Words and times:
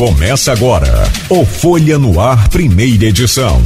Começa 0.00 0.50
agora 0.50 0.88
o 1.28 1.44
Folha 1.44 1.98
no 1.98 2.18
Ar, 2.18 2.48
primeira 2.48 3.04
edição. 3.04 3.60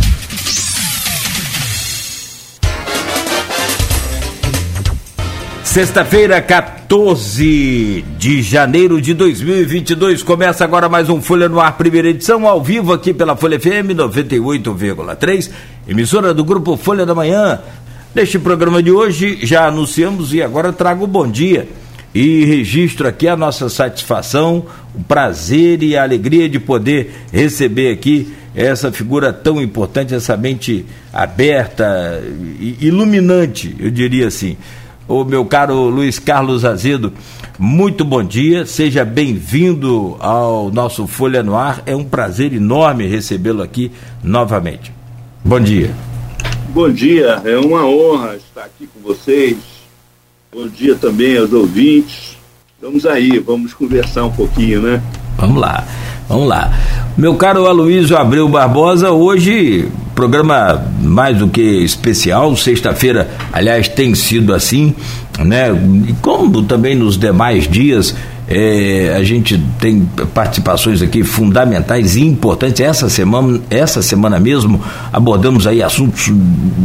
Sexta-feira, 5.63 6.43
14 6.43 8.05
de 8.19 8.43
janeiro 8.43 9.01
de 9.01 9.15
2022. 9.15 10.25
Começa 10.25 10.65
agora 10.65 10.89
mais 10.89 11.09
um 11.09 11.23
Folha 11.23 11.49
no 11.49 11.61
Ar, 11.61 11.77
primeira 11.77 12.09
edição, 12.09 12.49
ao 12.49 12.61
vivo 12.61 12.93
aqui 12.93 13.15
pela 13.15 13.37
Folha 13.37 13.61
FM 13.61 13.95
98,3, 13.95 15.53
emissora 15.87 16.35
do 16.35 16.45
grupo 16.45 16.77
Folha 16.77 17.07
da 17.07 17.15
Manhã. 17.15 17.61
Neste 18.13 18.41
programa 18.41 18.83
de 18.83 18.91
hoje, 18.91 19.39
já 19.47 19.69
anunciamos 19.69 20.35
e 20.35 20.43
agora 20.43 20.73
trago 20.73 21.05
o 21.05 21.07
bom 21.07 21.31
dia 21.31 21.69
e 22.15 22.45
registro 22.45 23.09
aqui 23.09 23.27
a 23.27 23.37
nossa 23.37 23.69
satisfação, 23.69 24.65
o 24.95 25.03
prazer 25.03 25.83
e 25.83 25.97
a 25.97 26.05
alegria 26.05 26.49
de 26.49 26.61
poder 26.61 27.13
receber 27.33 27.91
aqui 27.91 28.33
essa 28.55 28.93
figura 28.93 29.33
tão 29.33 29.61
importante, 29.61 30.15
essa 30.15 30.37
mente 30.37 30.87
aberta, 31.13 32.23
iluminante, 32.81 33.75
eu 33.81 33.91
diria 33.91 34.29
assim. 34.29 34.57
O 35.09 35.25
meu 35.25 35.45
caro 35.45 35.89
Luiz 35.89 36.19
Carlos 36.19 36.65
Azedo, 36.65 37.13
muito 37.59 38.05
bom 38.05 38.23
dia, 38.23 38.65
seja 38.65 39.05
bem-vindo 39.05 40.17
ao 40.21 40.71
nosso 40.71 41.07
Folha 41.07 41.43
no 41.43 41.57
Ar. 41.57 41.83
É 41.85 41.97
um 41.97 42.05
prazer 42.05 42.55
enorme 42.55 43.07
recebê-lo 43.09 43.61
aqui 43.61 43.91
novamente. 44.23 44.93
Bom 45.45 45.61
dia. 45.61 45.91
Bom 46.69 46.91
dia, 46.91 47.43
é 47.45 47.59
uma 47.59 47.85
honra 47.85 48.37
estar 48.37 48.63
aqui 48.63 48.87
com 48.87 49.01
vocês 49.01 49.74
Bom 50.55 50.69
dia 50.69 50.95
também 50.95 51.37
aos 51.37 51.53
ouvintes. 51.53 52.37
Vamos 52.81 53.05
aí, 53.05 53.41
vamos 53.41 53.75
conversar 53.75 54.25
um 54.25 54.31
pouquinho, 54.31 54.81
né? 54.83 55.03
Vamos 55.37 55.61
lá, 55.61 55.85
vamos 56.29 56.47
lá. 56.47 56.71
Meu 57.19 57.35
caro 57.35 57.67
Aloysio 57.67 58.17
Abreu 58.17 58.49
Barbosa, 58.49 59.11
hoje 59.11 59.91
programa 60.15 60.85
mais 61.03 61.39
do 61.39 61.49
que 61.49 61.61
especial, 61.61 62.57
sexta-feira, 62.57 63.29
aliás, 63.53 63.89
tem 63.89 64.15
sido 64.15 64.55
assim, 64.55 64.95
né? 65.39 65.69
E 66.09 66.13
como 66.15 66.63
também 66.63 66.95
nos 66.95 67.19
demais 67.19 67.69
dias, 67.69 68.15
é, 68.47 69.15
a 69.17 69.23
gente 69.23 69.59
tem 69.81 70.07
participações 70.35 71.01
aqui 71.01 71.25
fundamentais 71.25 72.17
e 72.17 72.23
importantes. 72.23 72.81
Essa 72.81 73.09
semana, 73.09 73.61
essa 73.71 74.03
semana 74.03 74.39
mesmo, 74.39 74.81
abordamos 75.13 75.67
aí 75.67 75.83
assuntos 75.83 76.31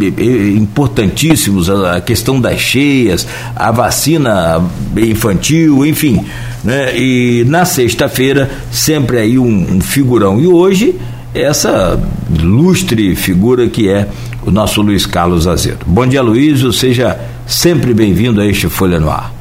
é, 0.02 0.06
é, 0.06 0.50
importantíssimos, 0.52 1.70
a 1.70 2.00
questão 2.00 2.40
das 2.40 2.60
cheias, 2.60 3.28
a 3.56 3.72
vacina 3.72 4.64
infantil, 4.96 5.86
enfim. 5.86 6.24
Né? 6.64 6.98
E 6.98 7.46
na 7.46 7.66
sexta-feira, 7.66 8.50
sempre 8.72 9.18
aí 9.18 9.38
um, 9.38 9.76
um 9.76 9.82
figurão. 9.82 10.40
E 10.40 10.48
hoje, 10.48 10.96
essa 11.34 12.00
lustre 12.42 13.16
figura 13.16 13.70
que 13.70 13.90
é 13.90 14.08
o 14.46 14.52
nosso 14.52 14.82
Luiz 14.82 15.06
Carlos 15.06 15.48
Azedo. 15.48 15.86
Bom 15.86 16.08
dia, 16.08 16.22
Luiz, 16.22 16.62
seja 16.78 17.20
sempre 17.48 17.94
bem-vindo 17.94 18.42
a 18.42 18.46
este 18.46 18.68
Folha 18.68 19.00
no 19.00 19.10
Ar. 19.10 19.34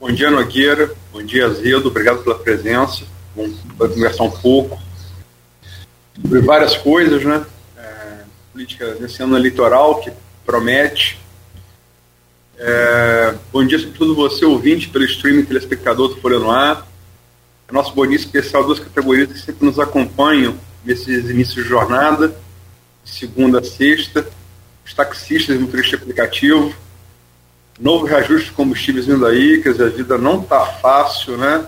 Bom 0.00 0.12
dia, 0.12 0.30
Nogueira. 0.30 0.92
Bom 1.12 1.22
dia, 1.22 1.46
Azedo. 1.46 1.88
Obrigado 1.88 2.22
pela 2.22 2.36
presença. 2.36 3.04
Vamos 3.34 3.56
conversar 3.78 4.24
um 4.24 4.30
pouco 4.30 4.78
sobre 6.20 6.40
várias 6.40 6.76
coisas, 6.76 7.24
né? 7.24 7.44
É, 7.76 8.22
política 8.52 8.94
desse 8.94 9.22
ano 9.22 9.36
eleitoral 9.36 10.00
que 10.00 10.12
promete. 10.44 11.18
É, 12.56 13.34
bom 13.52 13.66
dia, 13.66 13.78
sobretudo 13.78 14.14
você, 14.14 14.44
ouvinte, 14.44 14.88
pelo 14.88 15.04
streaming 15.04 15.44
telespectador 15.44 16.08
do 16.08 16.16
Folha 16.20 16.38
no 16.38 16.50
Ar. 16.50 16.86
É 17.66 17.72
nosso 17.72 17.94
bom 17.94 18.06
dia 18.06 18.16
especial, 18.16 18.64
duas 18.64 18.78
categorias 18.78 19.32
que 19.32 19.38
sempre 19.38 19.64
nos 19.64 19.78
acompanham 19.78 20.54
nesses 20.84 21.30
inícios 21.30 21.64
de 21.64 21.70
jornada, 21.70 22.36
segunda 23.02 23.60
a 23.60 23.64
sexta. 23.64 24.26
Os 24.84 24.92
taxistas 24.92 25.56
e 25.56 25.58
motorista 25.58 25.96
aplicativo, 25.96 26.74
novo 27.80 28.04
reajuste 28.04 28.50
de 28.50 28.52
combustíveis 28.52 29.06
vindo 29.06 29.24
aí, 29.24 29.62
quer 29.62 29.72
dizer, 29.72 29.86
a 29.86 29.88
vida 29.88 30.18
não 30.18 30.42
está 30.42 30.66
fácil, 30.66 31.38
né? 31.38 31.66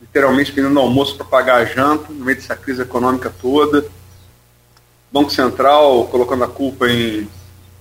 Literalmente 0.00 0.50
pedindo 0.50 0.80
almoço 0.80 1.14
para 1.16 1.26
pagar 1.26 1.56
a 1.56 1.64
janta, 1.66 2.10
no 2.10 2.24
meio 2.24 2.38
dessa 2.38 2.56
crise 2.56 2.80
econômica 2.80 3.30
toda. 3.30 3.84
Banco 5.12 5.30
Central 5.30 6.06
colocando 6.06 6.44
a 6.44 6.48
culpa 6.48 6.88
em 6.88 7.28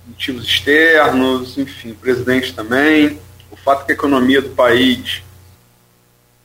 motivos 0.05 0.43
externos, 0.43 1.57
enfim, 1.57 1.93
presidente 1.93 2.53
também. 2.53 3.21
O 3.49 3.55
fato 3.55 3.85
que 3.85 3.93
a 3.93 3.95
economia 3.95 4.41
do 4.41 4.49
país, 4.49 5.23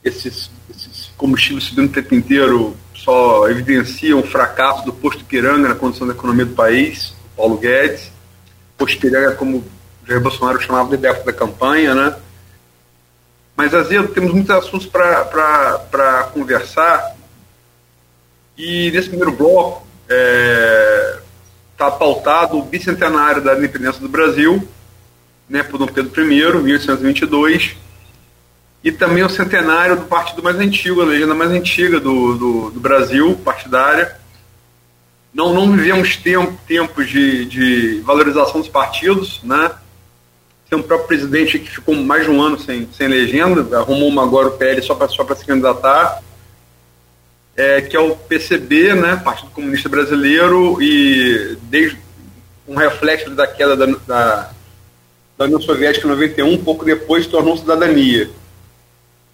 esses, 0.05 0.51
esses 0.69 1.11
combustíveis 1.17 1.63
subindo 1.63 1.89
o 1.89 1.93
tempo 1.93 2.13
inteiro, 2.13 2.77
só 2.93 3.49
evidenciam 3.49 4.19
o 4.19 4.27
fracasso 4.27 4.85
do 4.85 4.93
posto 4.93 5.25
Piranga 5.25 5.69
na 5.69 5.75
condição 5.75 6.05
da 6.05 6.13
economia 6.13 6.45
do 6.45 6.53
país, 6.53 7.15
Paulo 7.35 7.57
Guedes. 7.57 8.11
Posto 8.77 8.99
Piranga 8.99 9.35
como 9.35 9.65
Jair 10.07 10.21
Bolsonaro 10.21 10.61
chamava 10.61 10.89
de 10.89 10.97
déficit 10.97 11.25
da 11.25 11.33
campanha, 11.33 11.95
né? 11.95 12.15
Mas, 13.55 13.73
Azedo, 13.73 14.09
temos 14.09 14.33
muitos 14.33 14.51
assuntos 14.51 14.85
para 14.85 16.29
conversar. 16.33 17.15
E 18.57 18.91
nesse 18.91 19.09
primeiro 19.09 19.31
bloco 19.31 19.85
está 20.03 20.15
é, 20.15 21.19
tá 21.77 21.91
pautado 21.91 22.59
o 22.59 22.63
bicentenário 22.63 23.41
da 23.41 23.57
independência 23.57 24.01
do 24.01 24.09
Brasil, 24.09 24.65
né, 25.49 25.63
por 25.63 25.77
Dom 25.77 25.87
Pedro 25.87 26.21
I, 26.21 26.63
1822, 26.63 27.75
e 28.85 28.91
também 28.91 29.23
o 29.23 29.29
centenário 29.29 29.95
do 29.95 30.05
partido 30.05 30.43
mais 30.43 30.57
antigo, 30.57 31.01
a 31.01 31.05
legenda 31.05 31.33
mais 31.33 31.49
antiga 31.49 31.99
do, 31.99 32.37
do, 32.37 32.69
do 32.69 32.79
Brasil, 32.79 33.35
partidária. 33.43 34.15
Não, 35.33 35.51
não 35.51 35.71
vivemos 35.71 36.15
tempo, 36.17 36.55
tempos 36.67 37.09
de, 37.09 37.45
de 37.45 38.01
valorização 38.01 38.61
dos 38.61 38.69
partidos, 38.69 39.41
né? 39.41 39.71
Tem 40.69 40.77
um 40.77 40.83
próprio 40.83 41.07
presidente 41.07 41.57
que 41.57 41.71
ficou 41.71 41.95
mais 41.95 42.25
de 42.25 42.29
um 42.29 42.39
ano 42.39 42.59
sem, 42.59 42.87
sem 42.95 43.07
legenda, 43.07 43.79
arrumou 43.79 44.07
uma 44.07 44.21
agora 44.21 44.49
o 44.49 44.51
PL 44.51 44.79
só 44.83 44.93
para 44.93 45.07
só 45.07 45.25
se 45.33 45.45
candidatar, 45.45 46.21
é, 47.57 47.81
que 47.81 47.97
é 47.97 47.99
o 47.99 48.15
PCB, 48.15 48.93
né, 48.93 49.15
Partido 49.15 49.49
Comunista 49.49 49.89
Brasileiro, 49.89 50.79
e 50.79 51.57
desde 51.63 51.97
um 52.67 52.75
reflexo 52.75 53.31
da 53.31 53.47
queda 53.47 53.75
da, 53.75 53.85
da, 54.07 54.51
da 55.37 55.45
União 55.45 55.59
Soviética 55.59 56.05
em 56.05 56.09
91, 56.11 56.53
um 56.53 56.63
pouco 56.63 56.85
depois 56.85 57.25
tornou 57.25 57.57
cidadania. 57.57 58.29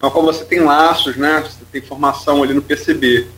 Então, 0.02 0.10
como 0.10 0.32
você 0.32 0.44
tem 0.44 0.58
laços, 0.58 1.16
né, 1.16 1.44
você 1.46 1.64
tem 1.70 1.80
formação 1.80 2.42
ali 2.42 2.52
no 2.52 2.60
PCB. 2.60 3.28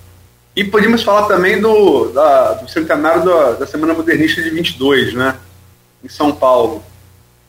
E 0.57 0.65
podíamos 0.65 1.03
falar 1.03 1.27
também 1.27 1.61
do, 1.61 2.09
da, 2.09 2.55
do 2.55 2.71
centenário 2.71 3.23
da, 3.23 3.53
da 3.53 3.67
Semana 3.67 3.93
Modernista 3.93 4.41
de 4.41 4.49
22, 4.49 5.13
né, 5.13 5.37
em 6.03 6.09
São 6.09 6.33
Paulo 6.33 6.83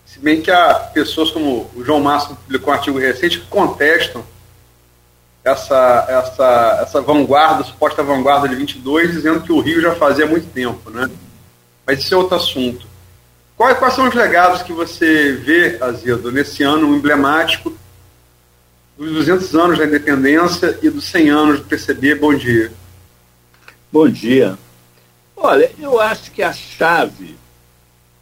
se 0.05 0.19
bem 0.19 0.41
que 0.41 0.51
há 0.51 0.73
pessoas 0.93 1.31
como 1.31 1.69
o 1.75 1.83
João 1.83 1.99
Márcio 1.99 2.35
publicou 2.35 2.71
um 2.71 2.77
artigo 2.77 2.99
recente 2.99 3.39
que 3.39 3.47
contestam 3.47 4.23
essa, 5.43 6.05
essa, 6.07 6.79
essa 6.83 7.01
vanguarda, 7.01 7.63
suposta 7.63 8.03
vanguarda 8.03 8.47
de 8.47 8.55
22, 8.55 9.11
dizendo 9.11 9.41
que 9.41 9.51
o 9.51 9.59
Rio 9.59 9.81
já 9.81 9.93
fazia 9.95 10.25
muito 10.25 10.47
tempo, 10.53 10.89
né? 10.89 11.09
Mas 11.85 11.99
isso 11.99 12.13
é 12.13 12.17
outro 12.17 12.35
assunto. 12.35 12.87
Quais, 13.57 13.77
quais 13.77 13.93
são 13.93 14.07
os 14.07 14.13
legados 14.13 14.61
que 14.61 14.71
você 14.71 15.33
vê, 15.33 15.77
Azedo, 15.81 16.31
nesse 16.31 16.63
ano 16.63 16.95
emblemático 16.95 17.73
dos 18.97 19.11
200 19.11 19.55
anos 19.55 19.77
da 19.77 19.85
independência 19.85 20.79
e 20.81 20.89
dos 20.89 21.05
100 21.05 21.29
anos 21.29 21.59
do 21.59 21.65
PCB? 21.65 22.15
Bom 22.15 22.33
dia. 22.33 22.71
Bom 23.91 24.07
dia. 24.09 24.57
Olha, 25.35 25.69
eu 25.79 25.99
acho 25.99 26.31
que 26.31 26.41
a 26.41 26.53
chave 26.53 27.35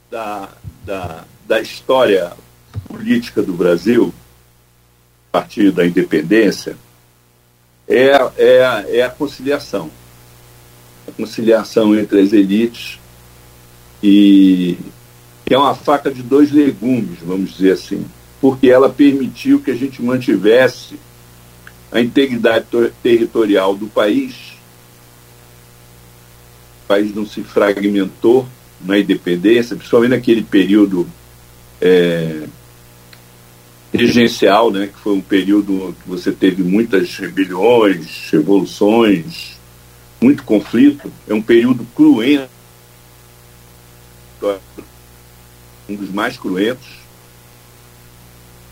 da, 0.10 0.50
da, 0.84 1.24
da 1.48 1.62
história 1.62 2.34
política 2.88 3.42
do 3.42 3.54
Brasil, 3.54 4.14
a 5.30 5.40
partir 5.40 5.72
da 5.72 5.86
independência, 5.86 6.76
é, 7.88 8.12
é, 8.38 8.98
é 8.98 9.04
a 9.04 9.10
conciliação. 9.10 9.92
A 11.08 11.12
conciliação 11.12 11.96
entre 11.98 12.22
as 12.22 12.34
elites 12.34 13.00
e 14.02 14.78
é 15.50 15.58
uma 15.58 15.76
faca 15.76 16.10
de 16.10 16.24
dois 16.24 16.52
legumes, 16.52 17.20
vamos 17.22 17.54
dizer 17.54 17.74
assim, 17.74 18.04
porque 18.44 18.70
ela 18.70 18.90
permitiu 18.90 19.62
que 19.62 19.72
a 19.72 19.74
gente 19.74 20.04
mantivesse 20.04 21.00
a 21.90 22.02
integridade 22.02 22.66
territorial 23.02 23.74
do 23.74 23.88
país. 23.88 24.36
O 26.84 26.88
país 26.90 27.16
não 27.16 27.26
se 27.26 27.42
fragmentou 27.42 28.46
na 28.82 29.00
independência, 29.00 29.78
principalmente 29.78 30.10
naquele 30.10 30.44
período 30.44 31.08
é, 31.80 32.44
regencial, 33.94 34.70
né, 34.70 34.88
que 34.88 35.00
foi 35.00 35.14
um 35.14 35.22
período 35.22 35.96
que 36.04 36.10
você 36.10 36.30
teve 36.30 36.64
muitas 36.64 37.16
rebeliões, 37.16 38.30
revoluções, 38.30 39.58
muito 40.20 40.44
conflito. 40.44 41.10
É 41.30 41.34
um 41.34 41.42
período 41.42 41.88
cruento, 41.96 42.50
um 45.88 45.96
dos 45.96 46.12
mais 46.12 46.36
cruentos. 46.36 47.03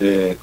É, 0.01 0.35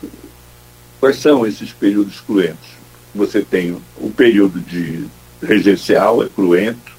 quais 1.01 1.17
são 1.17 1.47
esses 1.47 1.73
períodos 1.73 2.21
cruentos? 2.21 2.79
você 3.15 3.43
tem 3.43 3.77
o 3.97 4.11
período 4.11 4.61
de 4.61 5.07
regencial, 5.43 6.23
é 6.23 6.29
cruento, 6.29 6.93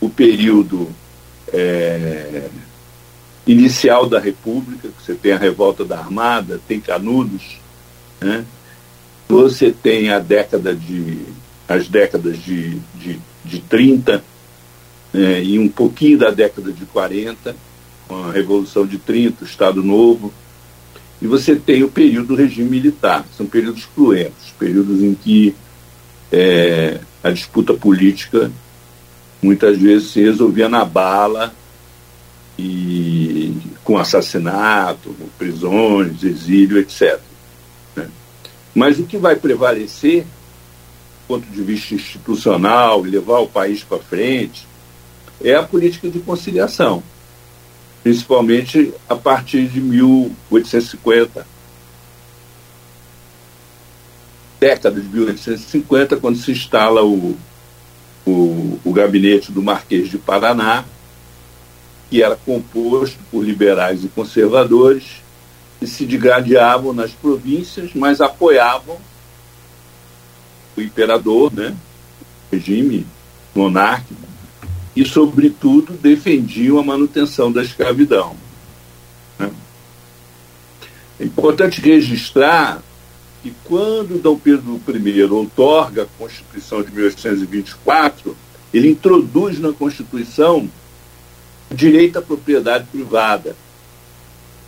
o 0.00 0.08
período 0.08 0.88
é, 1.52 2.48
inicial 3.46 4.08
da 4.08 4.18
República, 4.18 4.88
que 4.88 5.02
você 5.02 5.14
tem 5.14 5.32
a 5.32 5.38
revolta 5.38 5.84
da 5.84 5.98
Armada, 5.98 6.60
tem 6.68 6.80
Canudos, 6.80 7.58
né? 8.20 8.44
você 9.28 9.72
tem 9.72 10.10
a 10.10 10.18
década 10.18 10.74
de 10.74 11.18
as 11.66 11.88
décadas 11.88 12.42
de, 12.42 12.78
de, 12.94 13.18
de 13.42 13.58
30 13.60 14.22
é, 15.14 15.42
e 15.42 15.58
um 15.58 15.68
pouquinho 15.68 16.18
da 16.18 16.30
década 16.30 16.70
de 16.70 16.84
40, 16.84 17.56
com 18.06 18.24
a 18.24 18.32
Revolução 18.32 18.86
de 18.86 18.98
30, 18.98 19.44
o 19.44 19.46
Estado 19.46 19.82
Novo, 19.82 20.30
e 21.24 21.26
você 21.26 21.56
tem 21.56 21.82
o 21.82 21.88
período 21.88 22.28
do 22.28 22.34
regime 22.34 22.68
militar. 22.68 23.24
São 23.34 23.46
períodos 23.46 23.86
cruentos, 23.86 24.52
períodos 24.58 25.02
em 25.02 25.14
que 25.14 25.56
é, 26.30 27.00
a 27.22 27.30
disputa 27.30 27.72
política 27.72 28.52
muitas 29.40 29.78
vezes 29.78 30.10
se 30.10 30.20
resolvia 30.20 30.68
na 30.68 30.84
bala 30.84 31.54
e 32.58 33.56
com 33.82 33.96
assassinato, 33.96 35.16
prisões, 35.38 36.22
exílio, 36.22 36.78
etc. 36.78 37.18
Né? 37.96 38.06
Mas 38.74 38.98
o 38.98 39.04
que 39.04 39.16
vai 39.16 39.34
prevalecer, 39.34 40.24
do 40.24 41.26
ponto 41.26 41.46
de 41.46 41.62
vista 41.62 41.94
institucional, 41.94 43.06
e 43.06 43.10
levar 43.10 43.38
o 43.38 43.48
país 43.48 43.82
para 43.82 43.98
frente, 43.98 44.66
é 45.42 45.54
a 45.54 45.62
política 45.62 46.10
de 46.10 46.20
conciliação, 46.20 47.02
principalmente 48.04 48.92
a 49.08 49.16
partir 49.16 49.66
de 49.66 49.80
1850, 49.80 51.46
década 54.60 55.00
de 55.00 55.08
1850, 55.08 56.18
quando 56.18 56.36
se 56.36 56.52
instala 56.52 57.02
o, 57.02 57.34
o, 58.26 58.78
o 58.84 58.92
gabinete 58.92 59.50
do 59.50 59.62
Marquês 59.62 60.10
de 60.10 60.18
Paraná, 60.18 60.84
que 62.10 62.22
era 62.22 62.36
composto 62.36 63.18
por 63.30 63.42
liberais 63.42 64.04
e 64.04 64.08
conservadores, 64.08 65.22
que 65.80 65.86
se 65.86 66.04
degradeavam 66.04 66.92
nas 66.92 67.12
províncias, 67.12 67.92
mas 67.94 68.20
apoiavam 68.20 68.98
o 70.76 70.80
imperador, 70.82 71.50
né, 71.54 71.74
o 72.52 72.54
regime 72.54 73.06
monárquico, 73.54 74.33
e, 74.94 75.04
sobretudo, 75.04 75.92
defendiam 75.94 76.78
a 76.78 76.82
manutenção 76.82 77.50
da 77.50 77.62
escravidão. 77.62 78.36
Né. 79.38 79.50
É 81.18 81.24
importante 81.24 81.80
registrar 81.80 82.82
que 83.42 83.52
quando 83.64 84.20
Dom 84.22 84.38
Pedro 84.38 84.80
I 84.88 85.22
outorga 85.24 86.04
a 86.04 86.18
Constituição 86.18 86.82
de 86.82 86.90
1824, 86.92 88.36
ele 88.72 88.88
introduz 88.88 89.58
na 89.58 89.72
Constituição 89.72 90.68
o 91.70 91.74
direito 91.74 92.18
à 92.18 92.22
propriedade 92.22 92.86
privada. 92.90 93.54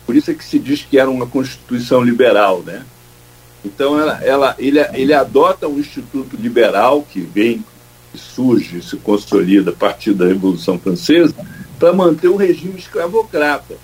Por 0.05 0.15
isso 0.15 0.31
é 0.31 0.33
que 0.33 0.43
se 0.43 0.59
diz 0.59 0.83
que 0.83 0.99
era 0.99 1.09
uma 1.09 1.25
Constituição 1.25 2.03
liberal, 2.03 2.61
né? 2.65 2.85
Então 3.65 3.99
ela, 3.99 4.23
ela, 4.23 4.55
ele, 4.57 4.79
ele 4.93 5.13
adota 5.13 5.67
um 5.67 5.79
instituto 5.79 6.37
liberal 6.37 7.01
que 7.01 7.19
vem, 7.19 7.65
que 8.17 8.33
surge, 8.33 8.81
se 8.81 8.97
consolida 8.97 9.71
a 9.71 9.75
partir 9.75 10.13
da 10.13 10.25
Revolução 10.25 10.79
Francesa, 10.79 11.35
para 11.79 11.93
manter 11.93 12.27
o 12.27 12.35
regime 12.35 12.79
escravocrata 12.79 13.77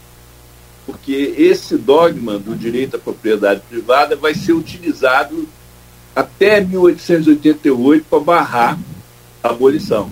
porque 0.86 1.34
esse 1.38 1.78
dogma 1.78 2.38
do 2.38 2.56
direito 2.56 2.98
à 2.98 3.00
propriedade 3.00 3.62
privada 3.70 4.16
vai 4.16 4.34
ser 4.34 4.54
utilizado 4.54 5.48
até 6.16 6.62
1888 6.62 8.06
para 8.10 8.20
barrar 8.20 8.80
a 9.42 9.50
abolição. 9.50 10.12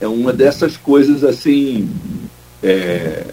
É 0.00 0.06
uma 0.06 0.32
dessas 0.32 0.76
coisas 0.76 1.22
assim 1.22 1.88
é, 2.62 3.26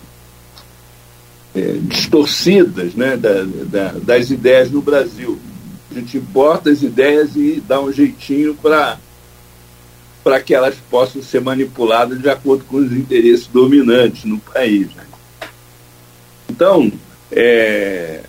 é, 1.56 1.78
distorcidas 1.82 2.94
né, 2.94 3.18
da, 3.18 3.44
da, 3.44 3.92
das 3.94 4.30
ideias 4.30 4.70
no 4.70 4.82
Brasil. 4.82 5.40
A 5.90 5.94
gente 5.96 6.18
importa 6.18 6.70
as 6.70 6.84
ideias 6.84 7.36
e 7.36 7.64
dá 7.66 7.82
um 7.82 7.92
jeitinho 7.92 8.54
para 8.54 9.00
para 10.24 10.42
que 10.42 10.54
elas 10.54 10.76
possam 10.90 11.22
ser 11.24 11.42
manipuladas 11.42 12.22
de 12.22 12.30
acordo 12.30 12.66
com 12.66 12.78
os 12.78 12.92
interesses 12.92 13.48
dominantes 13.48 14.26
no 14.26 14.40
país. 14.40 14.94
Né? 14.94 15.04
Então, 16.50 16.92
é, 17.32 18.22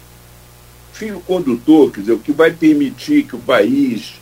fio 0.92 1.20
condutor, 1.20 1.90
quer 1.90 2.00
dizer, 2.00 2.12
o 2.12 2.18
que 2.18 2.32
vai 2.32 2.50
permitir 2.52 3.24
que 3.24 3.34
o 3.34 3.40
país 3.40 4.14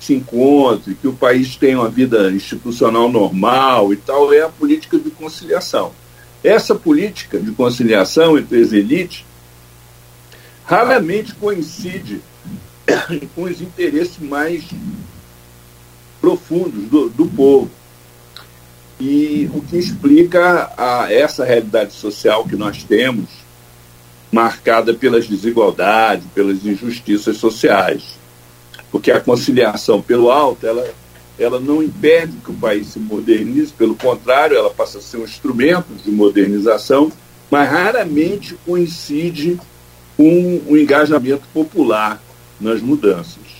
se 0.00 0.14
encontre, 0.14 0.96
que 0.96 1.06
o 1.06 1.12
país 1.12 1.54
tenha 1.54 1.78
uma 1.78 1.88
vida 1.88 2.30
institucional 2.32 3.08
normal 3.08 3.92
e 3.92 3.96
tal, 3.96 4.32
é 4.32 4.42
a 4.42 4.48
política 4.48 4.98
de 4.98 5.10
conciliação. 5.10 5.92
Essa 6.42 6.74
política 6.74 7.38
de 7.38 7.52
conciliação 7.52 8.36
entre 8.36 8.60
as 8.60 8.72
elites 8.72 9.24
raramente 10.64 11.34
coincide 11.34 12.20
com 13.34 13.42
os 13.42 13.60
interesses 13.60 14.18
mais 14.18 14.64
profundos 16.22 16.84
do, 16.84 17.08
do 17.10 17.26
povo. 17.26 17.68
E 19.00 19.50
o 19.52 19.60
que 19.60 19.76
explica 19.76 20.72
a, 20.78 21.12
essa 21.12 21.44
realidade 21.44 21.92
social 21.92 22.44
que 22.44 22.54
nós 22.54 22.84
temos, 22.84 23.28
marcada 24.30 24.94
pelas 24.94 25.26
desigualdades, 25.26 26.24
pelas 26.32 26.64
injustiças 26.64 27.36
sociais. 27.36 28.16
Porque 28.92 29.10
a 29.10 29.20
conciliação 29.20 30.00
pelo 30.00 30.30
alto, 30.30 30.64
ela, 30.64 30.88
ela 31.36 31.58
não 31.58 31.82
impede 31.82 32.32
que 32.44 32.52
o 32.52 32.54
país 32.54 32.86
se 32.86 33.00
modernize, 33.00 33.72
pelo 33.72 33.96
contrário, 33.96 34.56
ela 34.56 34.70
passa 34.70 34.98
a 34.98 35.02
ser 35.02 35.16
um 35.16 35.24
instrumento 35.24 35.92
de 36.04 36.10
modernização, 36.12 37.10
mas 37.50 37.68
raramente 37.68 38.56
coincide 38.64 39.58
com 40.16 40.62
o 40.66 40.76
engajamento 40.76 41.42
popular 41.52 42.22
nas 42.60 42.80
mudanças. 42.80 43.51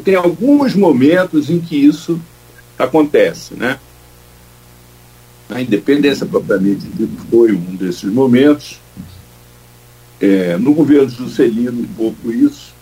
Tem 0.00 0.14
alguns 0.14 0.74
momentos 0.74 1.50
em 1.50 1.60
que 1.60 1.76
isso 1.76 2.20
acontece, 2.78 3.54
né? 3.54 3.78
A 5.48 5.60
independência 5.60 6.24
propriamente 6.24 6.86
dita 6.86 7.22
foi 7.30 7.52
um 7.52 7.76
desses 7.76 8.04
momentos, 8.04 8.80
é, 10.20 10.56
no 10.56 10.72
governo 10.72 11.08
Juscelino, 11.08 11.82
um 11.82 11.86
pouco 11.86 12.32
isso. 12.32 12.72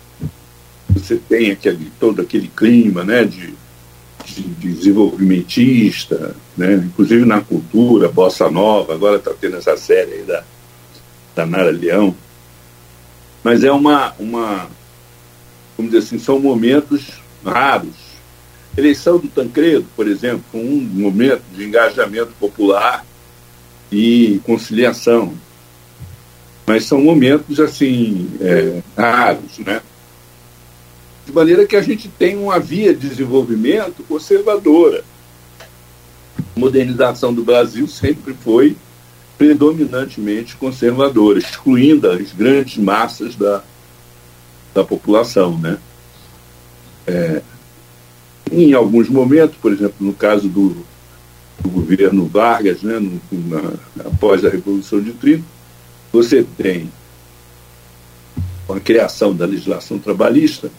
Você 0.89 1.17
tem 1.17 1.51
aquele, 1.51 1.91
todo 1.99 2.21
aquele 2.21 2.47
clima 2.47 3.03
né, 3.03 3.25
de, 3.25 3.53
de 4.25 4.41
desenvolvimentista, 4.59 6.35
né, 6.55 6.75
inclusive 6.75 7.25
na 7.25 7.41
cultura, 7.41 8.09
bossa 8.09 8.49
nova, 8.49 8.93
agora 8.93 9.17
está 9.17 9.31
tendo 9.33 9.57
essa 9.57 9.75
série 9.75 10.13
aí 10.13 10.23
da, 10.23 10.43
da 11.35 11.45
Nara 11.45 11.71
Leão. 11.71 12.15
Mas 13.43 13.63
é 13.63 13.71
uma, 13.71 14.13
uma, 14.19 14.69
vamos 15.81 15.91
dizer 15.91 16.05
assim, 16.05 16.19
são 16.19 16.39
momentos 16.39 17.21
raros. 17.45 18.11
Eleição 18.77 19.17
do 19.17 19.27
Tancredo, 19.27 19.85
por 19.95 20.07
exemplo, 20.07 20.43
com 20.51 20.59
um 20.59 20.79
momento 20.81 21.43
de 21.53 21.65
engajamento 21.65 22.31
popular 22.39 23.05
e 23.91 24.39
conciliação 24.45 25.33
mas 26.71 26.85
são 26.85 27.01
momentos 27.01 27.59
assim 27.59 28.29
é, 28.39 28.81
raros, 28.97 29.59
né? 29.59 29.81
De 31.25 31.31
maneira 31.33 31.65
que 31.65 31.75
a 31.75 31.81
gente 31.81 32.07
tem 32.07 32.37
uma 32.37 32.59
via 32.59 32.93
de 32.93 33.09
desenvolvimento 33.09 34.03
conservadora. 34.03 35.03
A 36.37 36.59
modernização 36.59 37.33
do 37.33 37.43
Brasil 37.43 37.87
sempre 37.87 38.33
foi 38.33 38.77
predominantemente 39.37 40.55
conservadora, 40.55 41.39
excluindo 41.39 42.09
as 42.09 42.31
grandes 42.31 42.77
massas 42.77 43.35
da, 43.35 43.61
da 44.73 44.83
população, 44.83 45.57
né? 45.57 45.77
É, 47.05 47.41
em 48.51 48.73
alguns 48.73 49.09
momentos, 49.09 49.55
por 49.57 49.71
exemplo, 49.71 49.95
no 49.99 50.13
caso 50.13 50.47
do, 50.49 50.75
do 51.59 51.69
governo 51.69 52.25
Vargas, 52.25 52.81
né, 52.81 52.99
no, 52.99 53.21
na, 53.31 53.73
após 54.05 54.43
a 54.43 54.49
Revolução 54.49 55.01
de 55.01 55.13
30, 55.13 55.43
você 56.11 56.43
tem, 56.57 56.91
com 58.67 58.73
a 58.73 58.79
criação 58.79 59.33
da 59.33 59.45
legislação 59.45 59.97
trabalhista, 59.97 60.69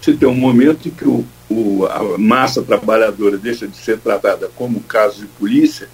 você 0.00 0.12
tem 0.12 0.28
um 0.28 0.34
momento 0.34 0.86
em 0.86 0.90
que 0.90 1.06
o, 1.06 1.24
o, 1.50 1.86
a 1.86 2.16
massa 2.16 2.62
trabalhadora 2.62 3.36
deixa 3.36 3.66
de 3.66 3.76
ser 3.76 3.98
tratada 3.98 4.48
como 4.54 4.80
caso 4.80 5.22
de 5.22 5.26
polícia 5.26 5.88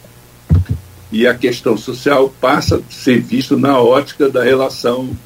e 1.10 1.26
a 1.26 1.34
questão 1.34 1.76
social 1.76 2.32
passa 2.40 2.76
a 2.76 2.92
ser 2.92 3.20
vista 3.20 3.56
na 3.56 3.78
ótica 3.78 4.28
da 4.28 4.42
relação 4.42 5.16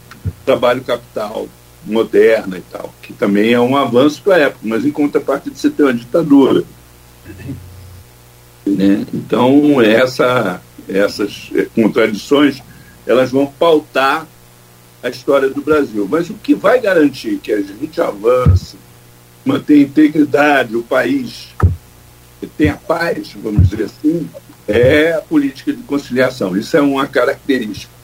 trabalho-capital 0.45 1.49
moderna 1.87 2.59
e 2.59 2.63
tal, 2.63 2.93
que 3.01 3.13
também 3.13 3.53
é 3.53 3.61
um 3.61 3.77
avanço 3.77 4.21
para 4.23 4.35
a 4.35 4.39
época, 4.41 4.61
mas 4.63 4.85
em 4.85 4.91
contrapartida 4.91 5.55
você 5.55 5.71
tem 5.71 5.87
uma 5.87 5.95
ditadura. 5.95 6.65
Né? 8.67 9.07
Então, 9.15 9.81
essa, 9.81 10.61
essas 10.89 11.51
contradições 11.75 12.61
elas 13.07 13.31
vão 13.31 13.47
pautar 13.47 14.27
a 15.03 15.09
história 15.09 15.49
do 15.49 15.63
Brasil. 15.63 16.07
Mas 16.11 16.29
o 16.29 16.35
que 16.35 16.55
vai 16.55 16.81
garantir 16.81 17.39
que 17.39 17.53
a 17.53 17.63
gente 17.63 18.01
avance 18.01 18.77
manter 19.45 19.75
a 19.75 19.83
integridade, 19.83 20.77
o 20.77 20.83
país 20.83 21.49
tem 22.59 22.69
a 22.69 22.77
paz, 22.77 23.35
vamos 23.37 23.69
dizer 23.69 23.85
assim, 23.85 24.29
é 24.67 25.13
a 25.13 25.21
política 25.21 25.73
de 25.73 25.83
conciliação. 25.83 26.57
Isso 26.57 26.77
é 26.77 26.81
uma 26.81 27.07
característica. 27.07 27.95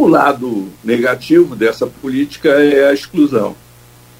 O 0.00 0.08
lado 0.08 0.72
negativo 0.82 1.54
dessa 1.54 1.86
política 1.86 2.48
é 2.48 2.88
a 2.88 2.94
exclusão. 2.94 3.54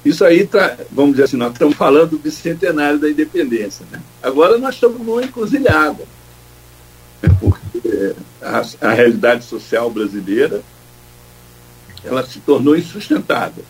Isso 0.05 0.23
aí, 0.23 0.45
tá, 0.45 0.77
vamos 0.91 1.13
dizer 1.13 1.23
assim, 1.23 1.37
nós 1.37 1.53
estamos 1.53 1.75
falando 1.75 2.11
do 2.11 2.19
bicentenário 2.19 2.99
da 2.99 3.09
independência. 3.09 3.83
Né? 3.91 3.99
Agora 4.21 4.59
nós 4.59 4.75
estamos 4.75 5.01
numa 5.01 5.23
encruzilhada, 5.23 6.03
né? 7.19 7.35
porque 7.39 8.13
a, 8.39 8.63
a 8.79 8.93
realidade 8.93 9.43
social 9.43 9.89
brasileira 9.89 10.61
ela 12.03 12.23
se 12.27 12.39
tornou 12.41 12.77
insustentável. 12.77 13.65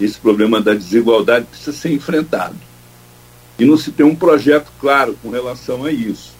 Esse 0.00 0.16
problema 0.16 0.60
da 0.60 0.74
desigualdade 0.74 1.46
precisa 1.46 1.72
ser 1.72 1.92
enfrentado. 1.92 2.54
E 3.58 3.64
não 3.64 3.76
se 3.76 3.90
tem 3.90 4.06
um 4.06 4.14
projeto 4.14 4.70
claro 4.80 5.18
com 5.20 5.30
relação 5.30 5.84
a 5.84 5.90
isso. 5.90 6.30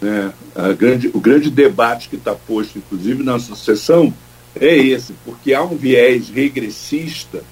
Né? 0.00 0.32
Grande, 0.78 1.10
o 1.12 1.20
grande 1.20 1.50
debate 1.50 2.08
que 2.08 2.16
está 2.16 2.34
posto, 2.34 2.78
inclusive, 2.78 3.22
na 3.22 3.38
sucessão 3.38 4.12
é 4.54 4.76
esse, 4.76 5.14
porque 5.24 5.54
há 5.54 5.62
um 5.62 5.76
viés 5.76 6.28
regressista 6.28 7.42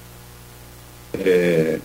é, 1.13 1.79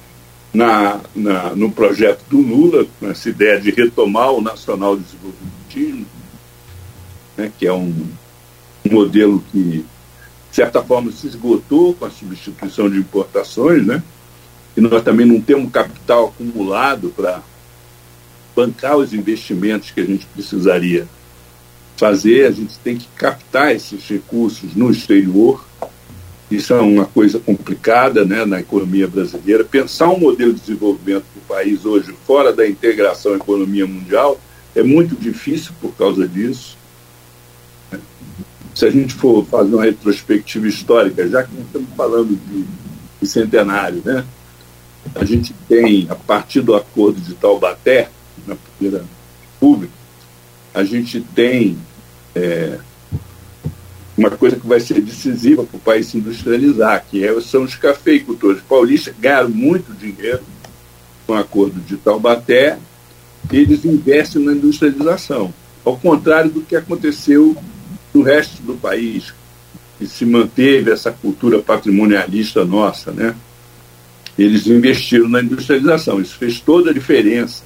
na, 0.52 1.00
na, 1.14 1.54
no 1.54 1.70
projeto 1.70 2.24
do 2.28 2.40
Lula, 2.40 2.86
com 2.98 3.10
essa 3.10 3.28
ideia 3.28 3.60
de 3.60 3.70
retomar 3.70 4.32
o 4.32 4.40
nacional 4.40 4.96
desenvolvimentismo, 4.96 6.06
né, 7.36 7.52
que 7.58 7.66
é 7.66 7.72
um, 7.72 7.92
modelo 8.90 9.42
que, 9.50 9.60
de 9.60 9.84
certa 10.56 10.82
forma, 10.82 11.10
se 11.10 11.26
esgotou 11.26 11.94
com 11.94 12.04
a 12.04 12.10
substituição 12.10 12.88
de 12.88 12.98
importações, 12.98 13.84
né? 13.84 14.02
E 14.76 14.80
nós 14.80 15.02
também 15.02 15.24
não 15.26 15.40
temos 15.40 15.70
capital 15.70 16.28
acumulado 16.28 17.10
para 17.10 17.42
bancar 18.54 18.96
os 18.96 19.12
investimentos 19.12 19.90
que 19.90 20.00
a 20.00 20.04
gente 20.04 20.26
precisaria 20.26 21.06
fazer, 21.96 22.46
a 22.46 22.50
gente 22.50 22.78
tem 22.78 22.96
que 22.96 23.06
captar 23.16 23.74
esses 23.74 24.06
recursos 24.08 24.74
no 24.74 24.90
exterior. 24.90 25.64
Isso 26.50 26.72
é 26.74 26.80
uma 26.80 27.06
coisa 27.06 27.38
complicada 27.38 28.24
né, 28.24 28.44
na 28.44 28.60
economia 28.60 29.08
brasileira. 29.08 29.64
Pensar 29.64 30.08
um 30.10 30.18
modelo 30.18 30.52
de 30.52 30.60
desenvolvimento 30.60 31.24
do 31.34 31.40
país 31.48 31.84
hoje 31.84 32.14
fora 32.26 32.52
da 32.52 32.68
integração 32.68 33.32
à 33.32 33.36
economia 33.36 33.86
mundial 33.86 34.40
é 34.74 34.82
muito 34.82 35.14
difícil 35.14 35.72
por 35.80 35.92
causa 35.94 36.28
disso. 36.28 36.76
Se 38.74 38.84
a 38.86 38.90
gente 38.90 39.14
for 39.14 39.46
fazer 39.46 39.74
uma 39.74 39.84
retrospectiva 39.84 40.66
histórica, 40.66 41.28
já 41.28 41.44
que 41.44 41.54
estamos 41.60 41.88
falando 41.96 42.36
de, 42.36 42.64
de 43.20 43.26
centenário, 43.26 44.02
né, 44.04 44.24
a 45.14 45.24
gente 45.24 45.54
tem, 45.68 46.06
a 46.10 46.14
partir 46.14 46.60
do 46.60 46.74
acordo 46.74 47.20
de 47.20 47.34
Taubaté, 47.34 48.10
na 48.46 48.56
primeira 48.56 49.04
pública, 49.60 49.92
a 50.72 50.82
gente 50.82 51.20
tem 51.20 51.78
é, 52.34 52.78
uma 54.16 54.30
coisa 54.30 54.56
que 54.56 54.66
vai 54.66 54.80
ser 54.80 55.00
decisiva 55.00 55.64
para 55.64 55.76
o 55.76 55.80
país 55.80 56.08
se 56.08 56.18
industrializar, 56.18 57.04
que 57.10 57.24
é, 57.24 57.40
são 57.40 57.62
os 57.62 57.74
cafeicultores 57.74 58.60
paulistas, 58.62 59.14
ganharam 59.18 59.48
muito 59.48 59.92
dinheiro 59.92 60.42
com 61.26 61.32
o 61.32 61.36
acordo 61.36 61.80
de 61.80 61.96
Taubaté, 61.96 62.78
eles 63.52 63.84
investem 63.84 64.42
na 64.42 64.52
industrialização, 64.52 65.52
ao 65.84 65.96
contrário 65.96 66.50
do 66.50 66.62
que 66.62 66.76
aconteceu 66.76 67.56
no 68.12 68.22
resto 68.22 68.62
do 68.62 68.74
país, 68.74 69.34
que 69.98 70.06
se 70.06 70.24
manteve 70.24 70.90
essa 70.90 71.10
cultura 71.10 71.60
patrimonialista 71.60 72.64
nossa, 72.64 73.10
né? 73.10 73.34
Eles 74.36 74.66
investiram 74.66 75.28
na 75.28 75.40
industrialização, 75.40 76.20
isso 76.20 76.36
fez 76.36 76.58
toda 76.58 76.90
a 76.90 76.94
diferença 76.94 77.62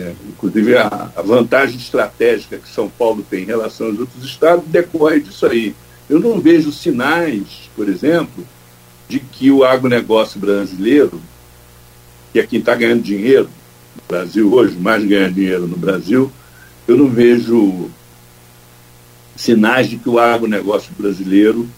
é, 0.00 0.14
inclusive, 0.28 0.76
a, 0.76 1.10
a, 1.14 1.22
vantagem 1.22 1.76
estratégica 1.76 2.56
que 2.56 2.68
São 2.68 2.88
Paulo 2.88 3.24
tem 3.28 3.42
em 3.42 3.46
relação 3.46 3.88
aos 3.88 3.98
outros 3.98 4.24
estados 4.24 4.64
decorre 4.66 5.20
disso 5.20 5.44
aí. 5.46 5.74
Eu 6.08 6.18
não 6.18 6.40
vejo 6.40 6.72
sinais, 6.72 7.70
por 7.76 7.88
exemplo, 7.88 8.46
de 9.08 9.20
que 9.20 9.50
o 9.50 9.62
agronegócio 9.62 10.40
brasileiro, 10.40 11.20
que 12.32 12.40
é 12.40 12.46
quem 12.46 12.60
está 12.60 12.74
ganhando 12.74 13.02
dinheiro 13.02 13.50
no 13.94 14.02
Brasil 14.08 14.52
hoje, 14.52 14.76
mais 14.78 15.04
ganha 15.04 15.30
dinheiro 15.30 15.66
no 15.66 15.76
Brasil, 15.76 16.32
eu 16.88 16.96
não 16.96 17.08
vejo 17.08 17.90
sinais 19.36 19.88
de 19.88 19.98
que 19.98 20.08
o 20.08 20.18
agronegócio 20.18 20.92
brasileiro 20.98 21.68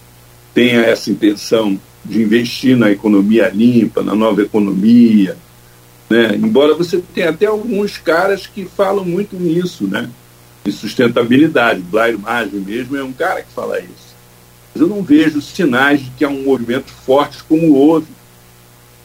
tenha 0.53 0.81
essa 0.81 1.11
intenção 1.11 1.79
de 2.05 2.21
investir 2.21 2.77
na 2.77 2.91
economia 2.91 3.49
limpa, 3.49 4.01
na 4.01 4.15
nova 4.15 4.41
economia, 4.41 5.37
né? 6.13 6.35
Embora 6.35 6.75
você 6.75 7.01
tenha 7.11 7.31
até 7.31 7.47
alguns 7.47 7.97
caras 7.97 8.45
que 8.45 8.65
falam 8.65 9.03
muito 9.03 9.35
nisso, 9.35 9.87
né? 9.87 10.11
de 10.63 10.71
sustentabilidade. 10.71 11.81
Blair 11.81 12.17
Maggi 12.17 12.55
mesmo 12.55 12.95
é 12.95 13.03
um 13.03 13.11
cara 13.11 13.41
que 13.41 13.51
fala 13.51 13.79
isso. 13.79 14.13
Mas 14.73 14.81
eu 14.81 14.87
não 14.87 15.01
vejo 15.01 15.41
sinais 15.41 16.01
de 16.01 16.11
que 16.11 16.23
há 16.23 16.29
um 16.29 16.43
movimento 16.43 16.91
forte 16.91 17.43
como 17.43 17.73
houve 17.73 18.07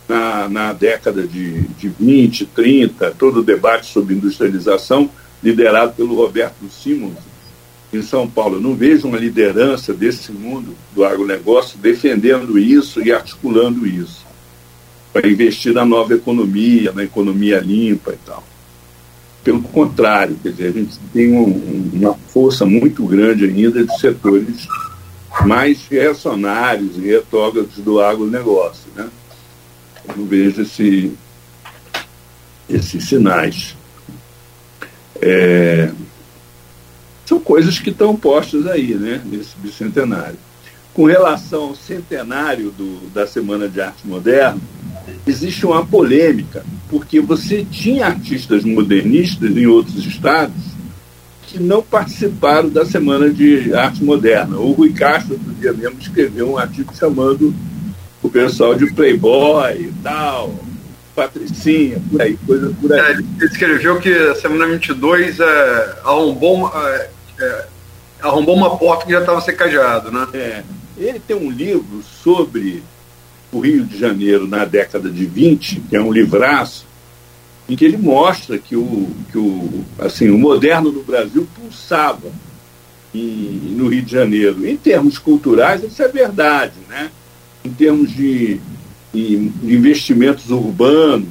na, 0.06 0.50
na 0.50 0.72
década 0.74 1.26
de, 1.26 1.62
de 1.62 1.88
20, 1.88 2.44
30, 2.44 3.10
todo 3.12 3.40
o 3.40 3.42
debate 3.42 3.86
sobre 3.86 4.14
industrialização 4.14 5.10
liderado 5.42 5.94
pelo 5.94 6.14
Roberto 6.14 6.68
Simons 6.70 7.16
em 7.90 8.02
São 8.02 8.28
Paulo. 8.28 8.56
Eu 8.56 8.60
não 8.60 8.74
vejo 8.74 9.08
uma 9.08 9.18
liderança 9.18 9.94
desse 9.94 10.30
mundo 10.30 10.74
do 10.94 11.04
agronegócio 11.04 11.78
defendendo 11.78 12.58
isso 12.58 13.00
e 13.02 13.10
articulando 13.10 13.86
isso 13.86 14.27
para 15.20 15.28
investir 15.28 15.72
na 15.74 15.84
nova 15.84 16.14
economia, 16.14 16.92
na 16.92 17.02
economia 17.02 17.58
limpa 17.58 18.12
e 18.12 18.18
tal. 18.24 18.44
Pelo 19.42 19.62
contrário, 19.62 20.38
quer 20.40 20.50
dizer, 20.50 20.68
a 20.68 20.72
gente 20.72 20.98
tem 21.12 21.32
um, 21.32 21.90
uma 21.92 22.14
força 22.14 22.64
muito 22.64 23.04
grande 23.04 23.44
ainda 23.44 23.84
de 23.84 23.98
setores 23.98 24.68
mais 25.44 25.86
reacionários 25.88 26.96
e 26.96 27.00
retógrafos 27.00 27.78
do 27.78 28.00
agronegócio. 28.00 28.86
Né? 28.94 29.08
Eu 30.08 30.16
não 30.18 30.24
vejo 30.24 30.62
esse, 30.62 31.12
esses 32.70 33.08
sinais. 33.08 33.76
É, 35.20 35.90
são 37.26 37.40
coisas 37.40 37.80
que 37.80 37.90
estão 37.90 38.14
postas 38.14 38.68
aí, 38.68 38.94
né, 38.94 39.20
nesse 39.24 39.56
bicentenário. 39.56 40.38
Com 40.94 41.06
relação 41.06 41.64
ao 41.64 41.74
centenário 41.74 42.70
do, 42.70 43.10
da 43.10 43.26
Semana 43.26 43.68
de 43.68 43.80
Arte 43.80 44.06
Moderna, 44.06 44.60
existe 45.26 45.66
uma 45.66 45.84
polêmica, 45.84 46.64
porque 46.88 47.20
você 47.20 47.64
tinha 47.64 48.06
artistas 48.06 48.64
modernistas 48.64 49.56
em 49.56 49.66
outros 49.66 50.04
estados 50.04 50.78
que 51.42 51.58
não 51.58 51.82
participaram 51.82 52.68
da 52.68 52.84
Semana 52.84 53.30
de 53.30 53.74
Arte 53.74 54.04
Moderna. 54.04 54.58
O 54.58 54.72
Rui 54.72 54.92
Castro, 54.92 55.34
outro 55.34 55.52
dia 55.54 55.72
mesmo, 55.72 55.98
escreveu 55.98 56.52
um 56.52 56.58
artigo 56.58 56.94
chamando 56.94 57.54
o 58.22 58.28
pessoal 58.28 58.74
de 58.74 58.92
Playboy 58.92 59.80
e 59.80 59.92
tal, 60.02 60.54
Patricinha, 61.14 62.00
por 62.10 62.20
aí, 62.20 62.38
coisa 62.46 62.74
por 62.80 62.92
aí. 62.92 63.00
É, 63.00 63.10
ele 63.12 63.24
escreveu 63.40 63.98
que 63.98 64.12
a 64.12 64.34
Semana 64.34 64.66
22 64.66 65.40
é, 65.40 65.96
arrombou, 66.04 66.70
é, 66.74 67.10
é, 67.40 67.64
arrombou 68.20 68.54
uma 68.54 68.76
porta 68.76 69.06
que 69.06 69.12
já 69.12 69.20
estava 69.20 69.40
secajado, 69.40 70.12
né? 70.12 70.26
É. 70.34 70.62
Ele 70.96 71.20
tem 71.20 71.36
um 71.36 71.50
livro 71.50 72.02
sobre 72.02 72.82
o 73.52 73.60
Rio 73.60 73.84
de 73.84 73.98
Janeiro 73.98 74.46
na 74.46 74.64
década 74.64 75.10
de 75.10 75.24
20, 75.24 75.80
que 75.88 75.96
é 75.96 76.00
um 76.00 76.12
livraço, 76.12 76.86
em 77.68 77.76
que 77.76 77.84
ele 77.84 77.96
mostra 77.96 78.58
que 78.58 78.76
o, 78.76 79.08
que 79.30 79.38
o, 79.38 79.84
assim, 79.98 80.30
o 80.30 80.38
moderno 80.38 80.90
no 80.90 81.02
Brasil 81.02 81.46
pulsava 81.54 82.30
em, 83.14 83.74
no 83.76 83.88
Rio 83.88 84.02
de 84.02 84.12
Janeiro. 84.12 84.66
Em 84.66 84.76
termos 84.76 85.18
culturais, 85.18 85.82
isso 85.82 86.02
é 86.02 86.08
verdade, 86.08 86.74
né? 86.88 87.10
em 87.64 87.70
termos 87.70 88.10
de, 88.10 88.60
de 89.12 89.52
investimentos 89.62 90.50
urbanos, 90.50 91.28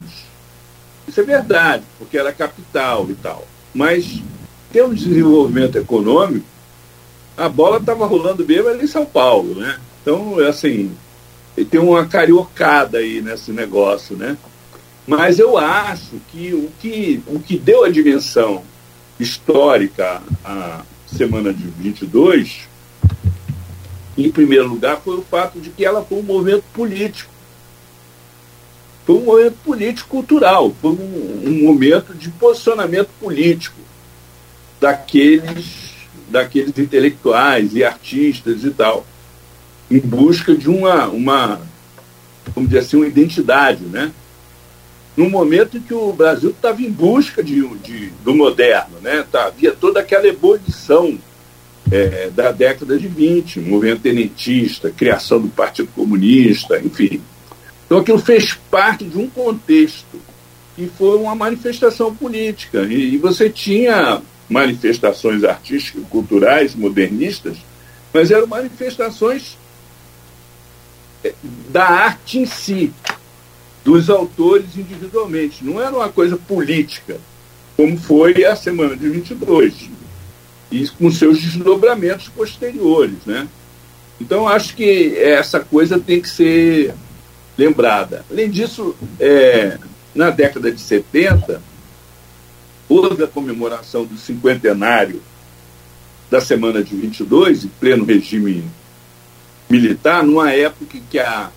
isso 1.08 1.20
é 1.20 1.24
verdade, 1.24 1.84
porque 1.98 2.18
era 2.18 2.32
capital 2.32 3.08
e 3.10 3.16
tal. 3.16 3.48
Mas, 3.74 4.06
em 4.06 4.24
termos 4.72 5.00
de 5.00 5.08
desenvolvimento 5.08 5.78
econômico, 5.78 6.46
a 7.36 7.48
bola 7.48 7.78
estava 7.78 8.06
rolando 8.06 8.46
mesmo 8.46 8.68
ali 8.70 8.84
em 8.84 8.88
São 8.88 9.06
Paulo. 9.06 9.56
Né? 9.56 9.78
Então, 10.02 10.40
assim, 10.40 10.92
tem 11.66 11.80
uma 11.80 12.06
cariocada 12.06 13.00
aí 13.00 13.22
nesse 13.22 13.52
negócio, 13.52 14.16
né? 14.16 14.38
Mas 15.08 15.40
eu 15.40 15.58
acho 15.58 16.18
que 16.32 16.54
o 16.54 16.70
que, 16.80 17.24
o 17.28 17.40
que 17.40 17.58
deu 17.58 17.84
a 17.84 17.90
dimensão 17.90 18.64
histórica 19.20 20.22
à 20.44 20.82
semana 21.08 21.54
de 21.54 21.64
22, 21.64 22.68
em 24.18 24.30
primeiro 24.30 24.68
lugar, 24.68 25.02
foi 25.02 25.18
o 25.18 25.22
fato 25.24 25.60
de 25.60 25.70
que 25.70 25.84
ela 25.84 26.04
foi 26.04 26.20
um 26.20 26.24
movimento 26.24 26.64
político. 26.74 27.32
Foi 29.06 29.16
um 29.16 29.24
movimento 29.24 29.58
político-cultural, 29.64 30.76
foi 30.82 30.92
um, 30.92 31.44
um 31.46 31.64
momento 31.64 32.14
de 32.14 32.30
posicionamento 32.30 33.10
político 33.20 33.80
daqueles, 34.80 35.94
daqueles 36.30 36.78
intelectuais 36.78 37.74
e 37.74 37.84
artistas 37.84 38.64
e 38.66 38.72
tal 38.72 39.06
em 39.90 40.00
busca 40.00 40.56
de 40.56 40.70
uma, 40.70 41.08
uma 41.08 41.62
vamos 42.54 42.70
dizer 42.70 42.80
assim, 42.80 42.98
uma 42.98 43.08
identidade, 43.08 43.84
né? 43.84 44.12
no 45.18 45.28
momento 45.28 45.78
em 45.78 45.82
que 45.82 45.96
o 45.96 46.14
Brasil 46.14 46.52
estava 46.52 46.80
em 46.80 46.92
busca 46.92 47.44
de, 47.44 47.68
de, 47.78 48.12
do 48.24 48.36
moderno, 48.36 49.00
né? 49.02 49.26
Tá, 49.30 49.46
havia 49.48 49.72
toda 49.72 50.00
aquela 50.00 50.28
ebulição 50.28 51.18
é, 51.92 52.30
da 52.30 52.52
década 52.52 53.00
de 53.00 53.08
20, 53.08 53.60
movimento 53.62 54.02
tenentista, 54.02 54.92
criação 54.92 55.42
do 55.42 55.48
Partido 55.48 55.90
Comunista, 55.96 56.80
enfim. 56.80 57.20
Então 57.86 57.98
aquilo 57.98 58.20
fez 58.20 58.54
parte 58.70 59.06
de 59.06 59.18
um 59.18 59.28
contexto 59.28 60.22
e 60.78 60.86
foi 60.86 61.18
uma 61.18 61.34
manifestação 61.34 62.14
política. 62.14 62.84
E, 62.84 63.16
e 63.16 63.18
você 63.18 63.50
tinha 63.50 64.22
manifestações 64.48 65.44
artísticas, 65.44 66.04
culturais, 66.12 66.76
modernistas, 66.76 67.58
mas 68.14 68.30
eram 68.30 68.46
manifestações 68.46 69.58
da 71.70 71.86
arte 71.86 72.40
em 72.40 72.46
si, 72.46 72.94
dos 73.84 74.10
autores 74.10 74.76
individualmente. 74.76 75.64
Não 75.64 75.82
era 75.82 75.96
uma 75.96 76.10
coisa 76.10 76.38
política, 76.38 77.18
como 77.76 77.98
foi 77.98 78.44
a 78.46 78.56
semana 78.56 78.96
de 78.96 79.10
22, 79.10 79.90
e 80.72 80.88
com 80.90 81.12
seus 81.12 81.42
desdobramentos 81.42 82.28
posteriores. 82.30 83.18
Né? 83.26 83.48
Então, 84.20 84.48
acho 84.48 84.76
que 84.76 85.16
essa 85.18 85.60
coisa 85.60 86.00
tem 86.00 86.22
que 86.22 86.30
ser 86.30 86.94
lembrada. 87.58 88.26
Além 88.30 88.50
disso, 88.50 88.96
é, 89.20 89.78
na 90.14 90.30
década 90.30 90.72
de 90.72 90.82
70, 90.82 91.62
houve 92.90 93.24
a 93.24 93.28
comemoração 93.28 94.06
do 94.06 94.18
cinquentenário 94.18 95.22
da 96.30 96.42
semana 96.42 96.84
de 96.84 96.96
22, 96.96 97.66
em 97.66 97.68
pleno 97.80 98.04
regime 98.04 98.64
militar, 99.70 100.24
numa 100.24 100.52
época 100.52 100.98
que 101.10 101.20
a, 101.20 101.50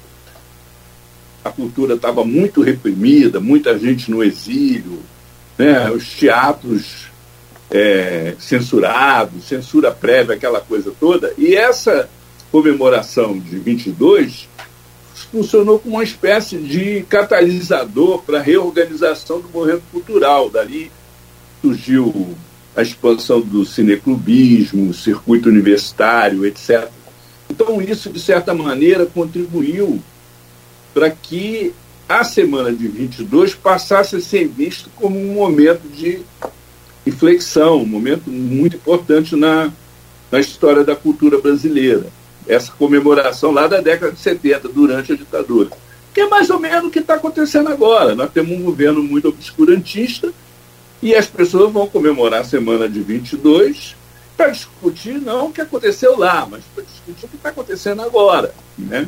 a 1.45 1.50
cultura 1.50 1.95
estava 1.95 2.25
muito 2.25 2.61
reprimida, 2.61 3.40
muita 3.40 3.79
gente 3.79 4.11
no 4.11 4.23
exílio, 4.23 5.00
né, 5.57 5.90
os 5.90 6.09
teatros 6.14 7.11
é, 7.71 8.35
censurados, 8.38 9.45
censura 9.45 9.90
prévia, 9.90 10.35
aquela 10.35 10.61
coisa 10.61 10.93
toda. 10.99 11.33
E 11.38 11.55
essa 11.55 12.09
comemoração 12.50 13.38
de 13.38 13.59
22 13.59 14.49
funcionou 15.31 15.79
como 15.79 15.97
uma 15.97 16.05
espécie 16.05 16.57
de 16.57 17.02
catalisador 17.09 18.23
para 18.23 18.38
a 18.38 18.43
reorganização 18.43 19.40
do 19.40 19.49
movimento 19.49 19.83
cultural. 19.93 20.50
Dali 20.50 20.90
surgiu 21.62 22.37
a 22.75 22.83
expansão 22.83 23.40
do 23.40 23.64
cineclubismo, 23.64 24.93
circuito 24.95 25.49
universitário, 25.49 26.45
etc. 26.47 26.90
Então, 27.50 27.83
isso, 27.83 28.09
de 28.11 28.21
certa 28.21 28.54
maneira, 28.54 29.04
contribuiu 29.04 30.00
para 30.95 31.11
que 31.11 31.75
a 32.09 32.23
semana 32.23 32.73
de 32.73 32.87
22 32.87 33.54
passasse 33.54 34.16
a 34.16 34.21
ser 34.21 34.47
visto 34.47 34.88
como 34.95 35.19
um 35.19 35.35
momento 35.35 35.83
de 35.88 36.21
inflexão, 37.04 37.83
um 37.83 37.87
momento 37.87 38.30
muito 38.30 38.76
importante 38.76 39.35
na, 39.35 39.73
na 40.30 40.38
história 40.38 40.85
da 40.85 40.95
cultura 40.95 41.40
brasileira. 41.40 42.07
Essa 42.47 42.73
comemoração 42.73 43.50
lá 43.50 43.66
da 43.66 43.80
década 43.80 44.12
de 44.12 44.21
70, 44.21 44.69
durante 44.69 45.12
a 45.12 45.16
ditadura. 45.16 45.71
Que 46.14 46.23
é 46.23 46.28
mais 46.28 46.50
ou 46.50 46.59
menos 46.59 46.87
o 46.87 46.90
que 46.90 47.00
está 47.00 47.14
acontecendo 47.14 47.69
agora. 47.69 48.14
Nós 48.14 48.30
temos 48.30 48.57
um 48.57 48.62
governo 48.62 49.02
muito 49.02 49.28
obscurantista 49.28 50.33
e 51.02 51.14
as 51.14 51.26
pessoas 51.26 51.73
vão 51.73 51.87
comemorar 51.87 52.40
a 52.40 52.45
semana 52.45 52.88
de 52.88 53.00
22 53.00 54.00
para 54.40 54.49
discutir 54.49 55.20
não 55.20 55.49
o 55.49 55.52
que 55.52 55.61
aconteceu 55.61 56.18
lá, 56.18 56.49
mas 56.50 56.64
para 56.75 56.82
discutir 56.82 57.26
o 57.26 57.28
que 57.28 57.37
está 57.37 57.50
acontecendo 57.50 58.00
agora. 58.00 58.54
Né? 58.78 59.06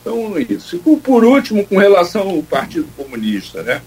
Então, 0.00 0.38
é 0.38 0.40
isso. 0.40 0.76
E 0.76 0.96
por 0.96 1.22
último, 1.22 1.66
com 1.66 1.76
relação 1.76 2.30
ao 2.30 2.42
Partido 2.42 2.88
Comunista, 2.96 3.62
né? 3.62 3.82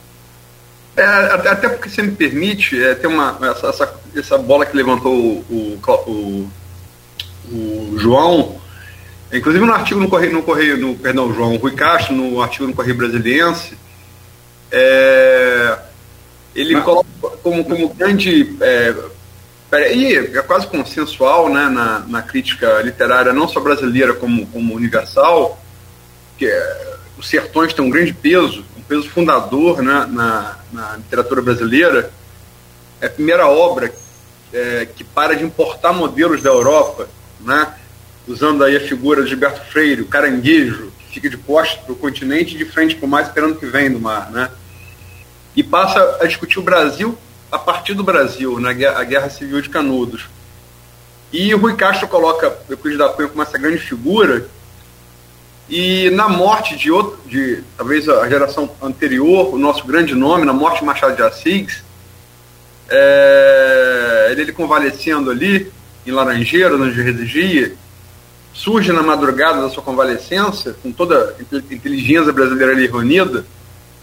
É, 0.96 1.04
até 1.04 1.68
porque 1.68 1.90
você 1.90 2.04
me 2.04 2.12
permite, 2.12 2.82
é, 2.84 2.94
tem 2.94 3.10
uma, 3.10 3.40
essa, 3.50 3.68
essa, 3.68 3.96
essa 4.16 4.38
bola 4.38 4.66
que 4.66 4.76
levantou 4.76 5.14
o, 5.14 5.46
o, 5.50 5.80
o, 6.12 6.52
o 7.52 7.98
João, 7.98 8.62
inclusive 9.34 9.66
no 9.66 9.74
artigo 9.74 10.00
no 10.00 10.10
Correio, 10.10 10.34
no 10.34 10.44
Correio 10.44 10.78
no, 10.78 10.96
perdão, 10.96 11.34
João 11.34 11.56
Rui 11.56 11.72
Castro, 11.72 12.14
no 12.14 12.42
artigo 12.42 12.68
no 12.68 12.74
Correio 12.74 12.98
Brasiliense, 12.98 13.76
é, 14.70 15.80
ele 16.54 16.74
Mas... 16.76 16.84
coloca 16.84 17.10
como, 17.42 17.64
como 17.64 17.90
grande. 17.90 18.56
É, 18.62 18.94
e 19.80 20.38
é 20.38 20.42
quase 20.42 20.68
consensual 20.68 21.50
né, 21.50 21.70
na, 21.70 22.00
na 22.00 22.22
crítica 22.22 22.82
literária, 22.82 23.32
não 23.32 23.48
só 23.48 23.60
brasileira 23.60 24.14
como, 24.14 24.46
como 24.48 24.76
universal, 24.76 25.62
que 26.38 26.46
é, 26.46 26.98
os 27.18 27.30
sertões 27.30 27.74
têm 27.74 27.86
um 27.86 27.90
grande 27.90 28.14
peso, 28.14 28.66
um 28.78 28.82
peso 28.82 29.10
fundador 29.10 29.82
né, 29.82 30.06
na, 30.10 30.58
na 30.74 30.98
literatura 30.98 31.42
brasileira. 31.42 32.12
É 33.00 33.08
a 33.08 33.10
primeira 33.10 33.48
obra 33.48 33.94
é, 34.52 34.88
que 34.94 35.04
para 35.04 35.36
de 35.36 35.44
importar 35.44 35.94
modelos 35.94 36.42
da 36.42 36.50
Europa, 36.50 37.08
né, 37.40 37.74
usando 38.28 38.64
aí 38.64 38.76
a 38.76 38.82
figura 38.82 39.24
de 39.24 39.30
Gilberto 39.30 39.72
Freire, 39.72 40.02
o 40.02 40.08
caranguejo, 40.08 40.92
que 41.00 41.14
fica 41.14 41.30
de 41.30 41.38
costas 41.38 41.82
para 41.84 41.94
o 41.94 41.96
continente 41.96 42.56
e 42.56 42.58
de 42.58 42.66
frente 42.66 42.96
para 42.96 43.06
o 43.06 43.10
mar, 43.10 43.24
esperando 43.24 43.56
que 43.56 43.66
vem 43.66 43.92
do 43.92 44.00
mar. 44.00 44.30
Né? 44.32 44.50
e 45.56 45.64
passa 45.64 46.18
a 46.22 46.26
discutir 46.26 46.60
o 46.60 46.64
Brasil 46.64 47.18
a 47.52 47.60
partir 47.60 47.94
do 47.94 48.04
Brasil, 48.04 48.60
na 48.60 48.72
guerra, 48.72 49.04
guerra 49.04 49.30
civil 49.30 49.62
de 49.62 49.70
Canudos. 49.70 50.30
E 51.34 51.54
o 51.54 51.58
Rui 51.58 51.76
Castro 51.76 52.08
coloca 52.08 52.58
Euclides 52.70 53.00
da 53.00 53.10
Cunha 53.10 53.28
como 53.28 53.42
essa 53.42 53.58
grande 53.58 53.80
figura, 53.80 54.48
e 55.70 56.10
na 56.12 56.28
morte 56.28 56.76
de 56.76 56.92
outro, 56.92 57.20
de 57.26 57.64
talvez 57.78 58.08
a 58.10 58.28
geração 58.28 58.70
anterior, 58.82 59.54
o 59.54 59.58
nosso 59.58 59.86
grande 59.86 60.14
nome, 60.14 60.46
na 60.46 60.54
morte 60.54 60.80
de 60.80 60.86
Machado 60.86 61.16
de 61.16 61.24
Assis, 61.24 61.84
é, 62.90 64.28
ele, 64.32 64.42
ele 64.42 64.52
convalescendo 64.52 65.32
ali, 65.32 65.72
em 66.06 66.12
Laranjeiro, 66.12 66.82
onde 66.82 67.02
residia, 67.02 67.74
surge 68.54 68.92
na 68.92 69.02
madrugada 69.02 69.62
da 69.62 69.70
sua 69.70 69.84
convalescença, 69.84 70.76
com 70.84 70.92
toda 70.92 71.38
a 71.40 71.74
inteligência 71.74 72.34
brasileira 72.34 72.74
ali 72.74 72.88
reunida, 72.88 73.46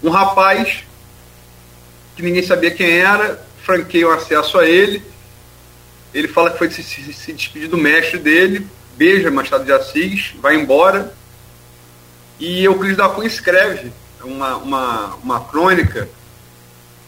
um 0.03 0.09
rapaz 0.09 0.85
que 2.19 2.23
ninguém 2.25 2.43
sabia 2.43 2.73
quem 2.73 2.99
era, 2.99 3.41
franqueia 3.63 4.09
o 4.09 4.11
acesso 4.11 4.59
a 4.59 4.69
ele. 4.69 5.01
Ele 6.13 6.27
fala 6.27 6.51
que 6.51 6.59
foi 6.59 6.69
se, 6.69 6.83
se, 6.83 7.13
se 7.13 7.33
despedir 7.33 7.69
do 7.69 7.79
mestre 7.79 8.19
dele, 8.19 8.67
beija 8.97 9.31
Machado 9.31 9.65
de 9.65 9.71
Assis, 9.71 10.35
vai 10.41 10.57
embora. 10.57 11.15
E 12.41 12.65
Euclides 12.65 12.97
da 12.97 13.09
Cunha 13.09 13.29
escreve 13.29 13.93
uma, 14.25 14.57
uma, 14.57 15.15
uma 15.23 15.41
crônica 15.45 16.09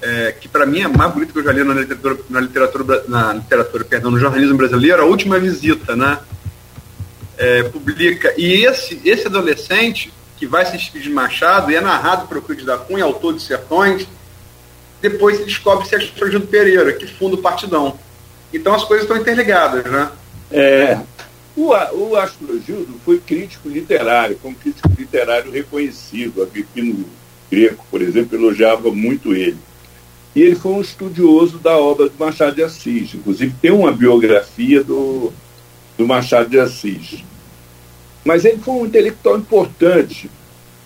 é, 0.01 0.31
que 0.31 0.49
para 0.49 0.65
mim 0.65 0.79
é 0.79 0.85
a 0.85 0.89
mais 0.89 1.13
bonita 1.13 1.33
que 1.33 1.41
eu 1.41 1.43
já 1.43 1.51
li 1.51 1.65
na 1.65 1.75
literatura, 1.75 2.19
na 2.31 2.41
literatura, 2.41 3.05
na 3.09 3.33
literatura 3.33 3.85
perdão, 3.85 4.13
no 4.13 4.21
jornalismo 4.21 4.57
brasileiro, 4.57 5.03
a 5.03 5.07
última 5.07 5.41
visita, 5.41 5.97
né? 5.97 6.21
É, 7.37 7.65
publica. 7.65 8.33
E 8.39 8.65
esse, 8.65 9.01
esse 9.05 9.27
adolescente 9.27 10.13
que 10.37 10.47
vai 10.47 10.65
se 10.67 10.77
despedir 10.77 11.09
de 11.09 11.11
Machado 11.11 11.73
e 11.73 11.75
é 11.75 11.81
narrado 11.81 12.29
por 12.29 12.37
Euclides 12.37 12.65
da 12.65 12.79
Cunha, 12.79 13.03
autor 13.03 13.35
de 13.35 13.43
Sertões, 13.43 14.07
depois 15.01 15.39
se 15.39 15.45
descobre 15.45 15.87
se 15.87 15.95
é 15.95 15.99
Astrogildo 15.99 16.47
Pereira, 16.47 16.93
que 16.93 17.07
funda 17.07 17.37
o 17.37 17.43
Partidão. 17.43 17.99
Então 18.53 18.75
as 18.75 18.85
coisas 18.85 19.05
estão 19.05 19.21
interligadas, 19.21 19.85
né? 19.85 20.11
É, 20.51 20.99
o, 21.57 21.69
o 21.69 22.17
Astrogildo 22.17 23.01
foi 23.05 23.19
crítico 23.19 23.69
literário, 23.69 24.37
como 24.41 24.55
crítico 24.55 24.89
literário 24.99 25.51
reconhecido. 25.51 26.43
Agripino 26.43 27.05
Greco, 27.51 27.85
por 27.91 28.03
exemplo, 28.03 28.37
elogiava 28.37 28.91
muito 28.91 29.35
ele. 29.35 29.59
E 30.35 30.43
ele 30.43 30.55
foi 30.55 30.73
um 30.73 30.81
estudioso 30.81 31.59
da 31.59 31.77
obra 31.77 32.09
do 32.09 32.15
Machado 32.19 32.55
de 32.55 32.63
Assis. 32.63 33.15
Inclusive, 33.15 33.55
tem 33.61 33.71
uma 33.71 33.93
biografia 33.93 34.83
do, 34.83 35.33
do 35.99 36.07
Machado 36.07 36.49
de 36.49 36.59
Assis. 36.59 37.25
Mas 38.25 38.45
ele 38.45 38.59
foi 38.59 38.75
um 38.75 38.87
intelectual 38.87 39.39
importante 39.39 40.31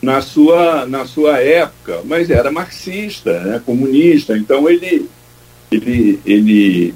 na 0.04 0.20
sua, 0.20 0.86
na 0.86 1.06
sua 1.06 1.38
época, 1.38 2.02
mas 2.04 2.30
era 2.30 2.52
marxista, 2.52 3.40
né, 3.40 3.62
comunista, 3.64 4.36
então 4.36 4.68
ele, 4.68 5.08
ele, 5.72 6.20
ele, 6.26 6.94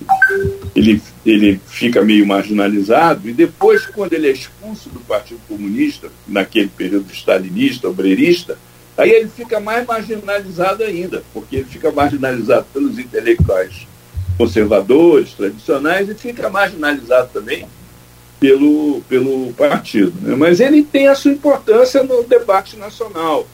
ele, 0.77 1.03
ele 1.25 1.61
fica 1.67 2.03
meio 2.03 2.27
marginalizado, 2.27 3.29
e 3.29 3.33
depois, 3.33 3.87
quando 3.87 4.13
ele 4.13 4.29
é 4.29 4.33
expulso 4.33 4.91
do 4.91 5.01
Partido 5.01 5.41
Comunista, 5.49 6.11
naquele 6.27 6.69
período 6.69 7.11
stalinista, 7.13 7.89
obreirista, 7.89 8.59
aí 8.97 9.11
ele 9.11 9.29
fica 9.29 9.59
mais 9.59 9.87
marginalizado 9.87 10.85
ainda, 10.85 11.23
porque 11.33 11.57
ele 11.57 11.65
fica 11.65 11.91
marginalizado 11.91 12.67
pelos 12.73 12.99
intelectuais 12.99 13.87
conservadores, 14.37 15.33
tradicionais, 15.33 16.09
e 16.09 16.15
fica 16.15 16.49
marginalizado 16.49 17.31
também 17.33 17.67
pelo, 18.41 19.01
pelo 19.09 19.53
partido. 19.55 20.15
Né? 20.21 20.35
Mas 20.35 20.61
ele 20.61 20.83
tem 20.83 21.09
a 21.09 21.15
sua 21.15 21.33
importância 21.33 22.03
no 22.03 22.23
debate 22.23 22.77
nacional. 22.77 23.47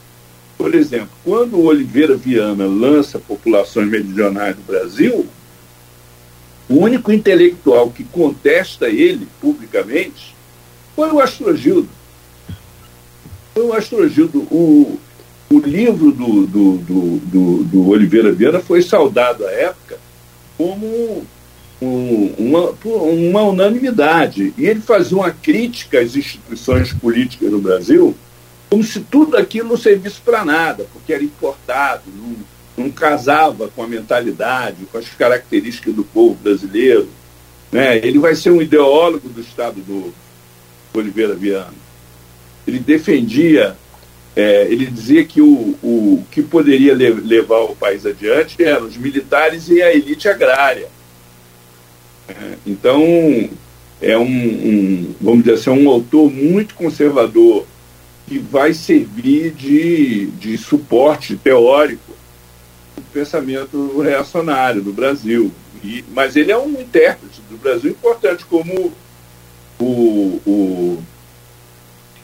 Por 0.57 0.75
exemplo, 0.75 1.11
quando 1.25 1.57
o 1.57 1.65
Oliveira 1.65 2.15
Viana 2.15 2.67
lança 2.67 3.19
Populações 3.19 3.89
Meridionais 3.89 4.55
do 4.57 4.63
Brasil, 4.63 5.27
o 6.69 6.77
único 6.77 7.13
intelectual 7.13 7.91
que 7.91 8.05
contesta 8.05 8.89
ele 8.89 9.27
publicamente 9.41 10.35
foi 10.95 11.11
o 11.11 11.21
Astrogildo. 11.21 11.89
Foi 13.53 13.65
o 13.65 13.73
Astrogildo. 13.73 14.41
O, 14.51 14.99
o 15.51 15.59
livro 15.59 16.13
do, 16.13 16.47
do, 16.47 16.77
do, 16.79 17.17
do, 17.19 17.65
do 17.65 17.89
Oliveira 17.89 18.33
Vieira 18.33 18.61
foi 18.61 18.81
saudado 18.81 19.47
à 19.47 19.51
época 19.51 19.99
como 20.57 21.27
uma, 22.39 22.75
uma 22.83 23.43
unanimidade. 23.43 24.53
E 24.57 24.67
ele 24.67 24.81
fazia 24.81 25.17
uma 25.17 25.31
crítica 25.31 26.01
às 26.01 26.17
instituições 26.17 26.93
políticas 26.93 27.51
no 27.51 27.61
Brasil 27.61 28.15
como 28.75 28.83
se 28.83 28.99
tudo 28.99 29.37
aquilo 29.37 29.69
não 29.69 29.77
servisse 29.77 30.21
para 30.21 30.45
nada, 30.45 30.85
porque 30.93 31.13
era 31.13 31.23
importado, 31.23 32.03
não, 32.13 32.35
não 32.77 32.91
casava 32.91 33.69
com 33.69 33.85
a 33.85 33.87
mentalidade, 33.87 34.85
com 34.91 34.99
as 34.99 35.09
características 35.11 35.95
do 35.95 36.03
povo 36.03 36.35
brasileiro. 36.35 37.09
Né? 37.71 37.99
Ele 37.99 38.19
vai 38.19 38.35
ser 38.35 38.51
um 38.51 38.61
ideólogo 38.61 39.29
do 39.29 39.41
Estado 39.41 39.81
do 39.81 40.13
Oliveira 40.93 41.35
Viana. 41.35 41.75
Ele 42.67 42.81
defendia, 42.81 43.77
é, 44.35 44.67
ele 44.69 44.87
dizia 44.87 45.25
que 45.25 45.41
o, 45.41 45.77
o 45.81 46.25
que 46.33 46.43
poderia 46.43 46.97
levar 46.97 47.61
o 47.61 47.77
país 47.77 48.05
adiante 48.05 48.61
eram 48.61 48.87
os 48.87 48.97
militares 48.97 49.69
e 49.69 49.81
a 49.81 49.95
elite 49.95 50.29
agrária. 50.29 50.89
É, 52.29 52.55
então, 52.67 53.03
é 54.01 54.17
um, 54.17 54.25
um, 54.25 55.15
vamos 55.21 55.45
dizer 55.45 55.55
assim, 55.55 55.71
um 55.71 55.89
autor 55.89 56.31
muito 56.31 56.75
conservador 56.75 57.67
que 58.27 58.39
vai 58.39 58.73
servir 58.73 59.53
de, 59.53 60.27
de 60.27 60.57
suporte 60.57 61.37
teórico 61.37 62.13
do 62.97 63.03
pensamento 63.13 64.01
reacionário 64.01 64.83
do 64.83 64.93
Brasil. 64.93 65.53
E, 65.83 66.05
mas 66.13 66.35
ele 66.37 66.51
é 66.51 66.59
um 66.59 66.81
intérprete 66.81 67.43
do 67.51 67.59
Brasil 67.59 67.91
importante, 67.91 68.45
como 68.47 68.93
o, 69.79 70.41
o, 70.47 71.03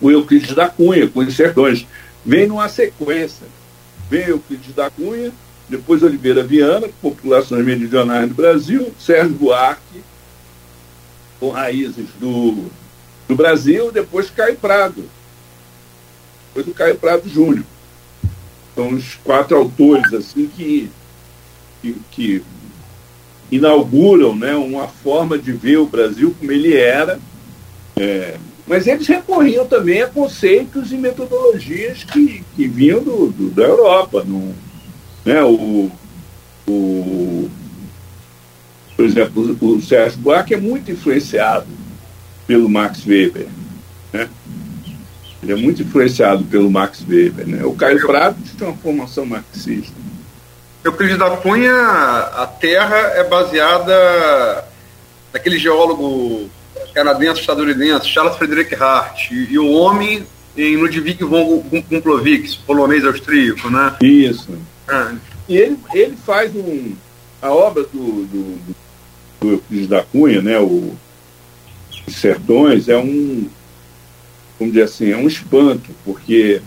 o 0.00 0.10
Euclides 0.10 0.54
da 0.54 0.68
Cunha, 0.68 1.06
com 1.08 1.20
os 1.20 1.36
sertões. 1.36 1.86
Vem 2.24 2.46
numa 2.46 2.68
sequência. 2.68 3.46
Vem 4.08 4.28
Euclides 4.28 4.74
da 4.74 4.90
Cunha, 4.90 5.32
depois 5.70 6.02
Oliveira 6.02 6.42
Viana, 6.42 6.88
populações 7.00 7.64
meridionais 7.64 8.28
do 8.28 8.34
Brasil, 8.34 8.92
Sérgio 8.98 9.36
Buarque, 9.36 10.02
com 11.38 11.50
raízes 11.50 12.06
do, 12.18 12.66
do 13.28 13.36
Brasil, 13.36 13.92
depois 13.92 14.28
Caio 14.28 14.56
Prado. 14.56 15.04
Depois 16.48 16.66
o 16.66 16.76
Caio 16.76 16.96
Prado 16.96 17.28
Júnior. 17.28 17.64
São 18.74 18.90
os 18.90 19.14
quatro 19.22 19.56
autores 19.56 20.12
assim 20.12 20.48
que, 20.48 20.90
que, 21.80 21.96
que 22.10 22.44
inauguram 23.50 24.34
né, 24.34 24.54
uma 24.56 24.88
forma 24.88 25.38
de 25.38 25.52
ver 25.52 25.76
o 25.76 25.86
Brasil 25.86 26.34
como 26.36 26.50
ele 26.50 26.76
era. 26.76 27.20
É, 27.96 28.36
mas 28.66 28.88
eles 28.88 29.06
recorriam 29.06 29.66
também 29.66 30.02
a 30.02 30.08
conceitos 30.08 30.92
e 30.92 30.96
metodologias 30.96 32.02
que, 32.02 32.44
que 32.56 32.66
vinham 32.66 33.02
do, 33.02 33.28
do 33.28 33.50
da 33.50 33.62
Europa. 33.62 34.24
No, 34.24 34.52
né, 35.24 35.42
o, 35.42 35.90
o, 36.68 37.50
por 38.96 39.04
exemplo, 39.04 39.56
o, 39.60 39.76
o 39.76 39.82
Sérgio 39.82 40.18
Buarque 40.18 40.54
é 40.54 40.56
muito 40.56 40.90
influenciado 40.90 41.66
pelo 42.46 42.68
Max 42.68 43.06
Weber. 43.06 43.46
Né? 44.12 44.28
Ele 45.42 45.52
é 45.52 45.56
muito 45.56 45.82
influenciado 45.82 46.44
pelo 46.44 46.70
Max 46.70 47.04
Weber. 47.08 47.46
Né? 47.46 47.64
O 47.64 47.74
Caio 47.74 48.06
Prado 48.06 48.36
tem 48.58 48.68
uma 48.68 48.76
formação 48.76 49.24
marxista. 49.24 49.94
Euclides 50.84 51.18
da 51.18 51.30
Cunha, 51.36 51.72
a 51.72 52.46
Terra 52.46 52.96
é 52.96 53.24
baseada 53.24 54.64
naquele 55.32 55.58
geólogo 55.58 56.48
canadense, 56.94 57.40
estadunidense, 57.40 58.08
Charles 58.08 58.36
Frederick 58.36 58.74
Hart, 58.74 59.30
e, 59.30 59.52
e 59.52 59.58
o 59.58 59.70
homem 59.70 60.26
em 60.56 60.76
Ludwig 60.76 61.22
von 61.24 61.62
Gumplovic, 61.88 62.58
polonês 62.66 63.04
austríaco, 63.04 63.70
né? 63.70 63.94
Isso. 64.02 64.48
E 65.48 65.56
ele, 65.56 65.78
ele 65.94 66.16
faz 66.16 66.54
um, 66.54 66.92
a 67.40 67.52
obra 67.52 67.82
do, 67.84 68.26
do, 68.26 68.74
do 69.40 69.50
Euclides 69.52 69.88
da 69.88 70.02
Cunha, 70.02 70.42
né, 70.42 70.58
o 70.58 70.94
Os 72.06 72.16
Sertões, 72.16 72.88
é 72.88 72.96
um, 72.96 73.48
vamos 74.58 74.74
dizer 74.74 74.84
assim, 74.84 75.10
é 75.10 75.16
um 75.16 75.26
espanto, 75.26 75.90
porque 76.04 76.60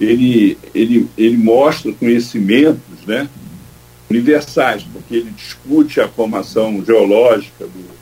ele, 0.00 0.58
ele, 0.74 1.08
ele 1.16 1.36
mostra 1.36 1.92
conhecimentos 1.92 3.04
né, 3.06 3.28
universais, 4.08 4.84
porque 4.92 5.16
ele 5.16 5.30
discute 5.30 6.00
a 6.00 6.08
formação 6.08 6.84
geológica 6.84 7.64
do 7.64 8.00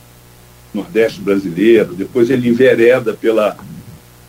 Nordeste 0.72 1.20
brasileiro, 1.20 1.94
depois 1.94 2.30
ele 2.30 2.48
envereda 2.48 3.12
pela, 3.14 3.56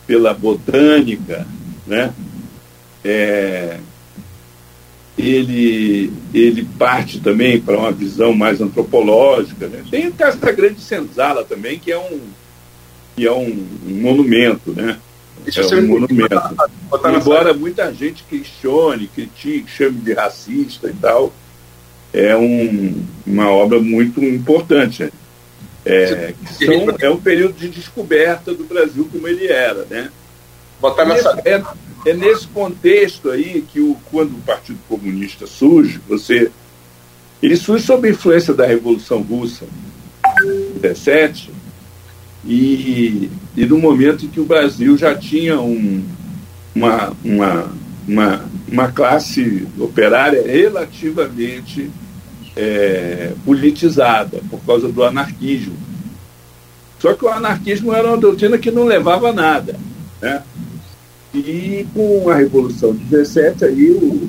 pela 0.06 0.34
botânica, 0.34 1.46
né? 1.86 2.12
É, 3.04 3.78
ele, 5.20 6.12
ele 6.32 6.64
parte 6.78 7.20
também 7.20 7.60
para 7.60 7.78
uma 7.78 7.92
visão 7.92 8.32
mais 8.32 8.60
antropológica. 8.60 9.66
Né? 9.68 9.84
Tem 9.90 10.08
o 10.08 10.12
caso 10.12 10.38
da 10.38 10.52
Grande 10.52 10.80
Senzala 10.80 11.44
também, 11.44 11.78
que 11.78 11.92
é 11.92 11.98
um, 11.98 12.20
que 13.16 13.26
é 13.26 13.32
um, 13.32 13.66
um 13.86 14.00
monumento, 14.00 14.72
né? 14.72 14.98
Isso 15.46 15.60
é 15.60 15.78
um 15.78 15.86
monumento. 15.86 16.34
Embora 17.16 17.54
muita 17.54 17.92
gente 17.92 18.24
questione, 18.24 19.08
critique, 19.08 19.70
chame 19.70 19.98
de 20.00 20.12
racista 20.12 20.88
e 20.88 20.94
tal, 20.94 21.32
é 22.12 22.36
um, 22.36 23.02
uma 23.26 23.50
obra 23.50 23.80
muito 23.80 24.22
importante. 24.22 25.10
É, 25.84 26.34
são, 26.58 26.94
é 26.98 27.10
um 27.10 27.16
período 27.16 27.54
de 27.54 27.68
descoberta 27.68 28.52
do 28.52 28.64
Brasil 28.64 29.08
como 29.10 29.26
ele 29.26 29.46
era, 29.46 29.86
né? 29.88 30.10
Botar 30.78 31.06
nessa... 31.06 31.40
é, 31.44 31.52
é 31.54 31.62
nesse 32.04 32.46
contexto 32.48 33.30
aí 33.30 33.64
que 33.70 33.80
o, 33.80 33.96
quando 34.10 34.32
o 34.32 34.42
Partido 34.42 34.78
Comunista 34.88 35.46
surge, 35.46 36.00
você 36.08 36.50
ele 37.42 37.56
surge 37.56 37.84
sob 37.84 38.06
a 38.06 38.10
influência 38.10 38.52
da 38.52 38.66
Revolução 38.66 39.22
Russa, 39.22 39.64
17, 40.80 41.50
e, 42.44 43.30
e 43.56 43.66
no 43.66 43.78
momento 43.78 44.24
em 44.24 44.28
que 44.28 44.40
o 44.40 44.44
Brasil 44.44 44.96
já 44.96 45.14
tinha 45.14 45.58
um, 45.60 46.04
uma, 46.74 47.12
uma, 47.24 47.72
uma, 48.06 48.44
uma 48.68 48.92
classe 48.92 49.66
operária 49.78 50.42
relativamente 50.46 51.90
é, 52.56 53.32
politizada 53.44 54.40
por 54.50 54.60
causa 54.64 54.88
do 54.88 55.02
anarquismo. 55.02 55.76
Só 56.98 57.14
que 57.14 57.24
o 57.24 57.28
anarquismo 57.28 57.94
era 57.94 58.08
uma 58.08 58.18
doutrina 58.18 58.58
que 58.58 58.70
não 58.70 58.84
levava 58.84 59.30
a 59.30 59.32
nada. 59.32 59.78
Né? 60.20 60.42
E 61.32 61.86
com 61.94 62.28
a 62.28 62.36
Revolução 62.36 62.92
de 62.92 63.04
17, 63.04 63.64
aí 63.64 63.90
o, 63.90 64.28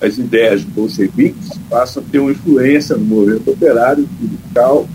as 0.00 0.18
ideias 0.18 0.62
bolcheviques 0.62 1.50
passam 1.68 2.02
a 2.02 2.10
ter 2.10 2.18
uma 2.18 2.30
influência 2.30 2.96
no 2.96 3.04
movimento 3.04 3.50
operário, 3.50 4.08
sindical 4.20 4.88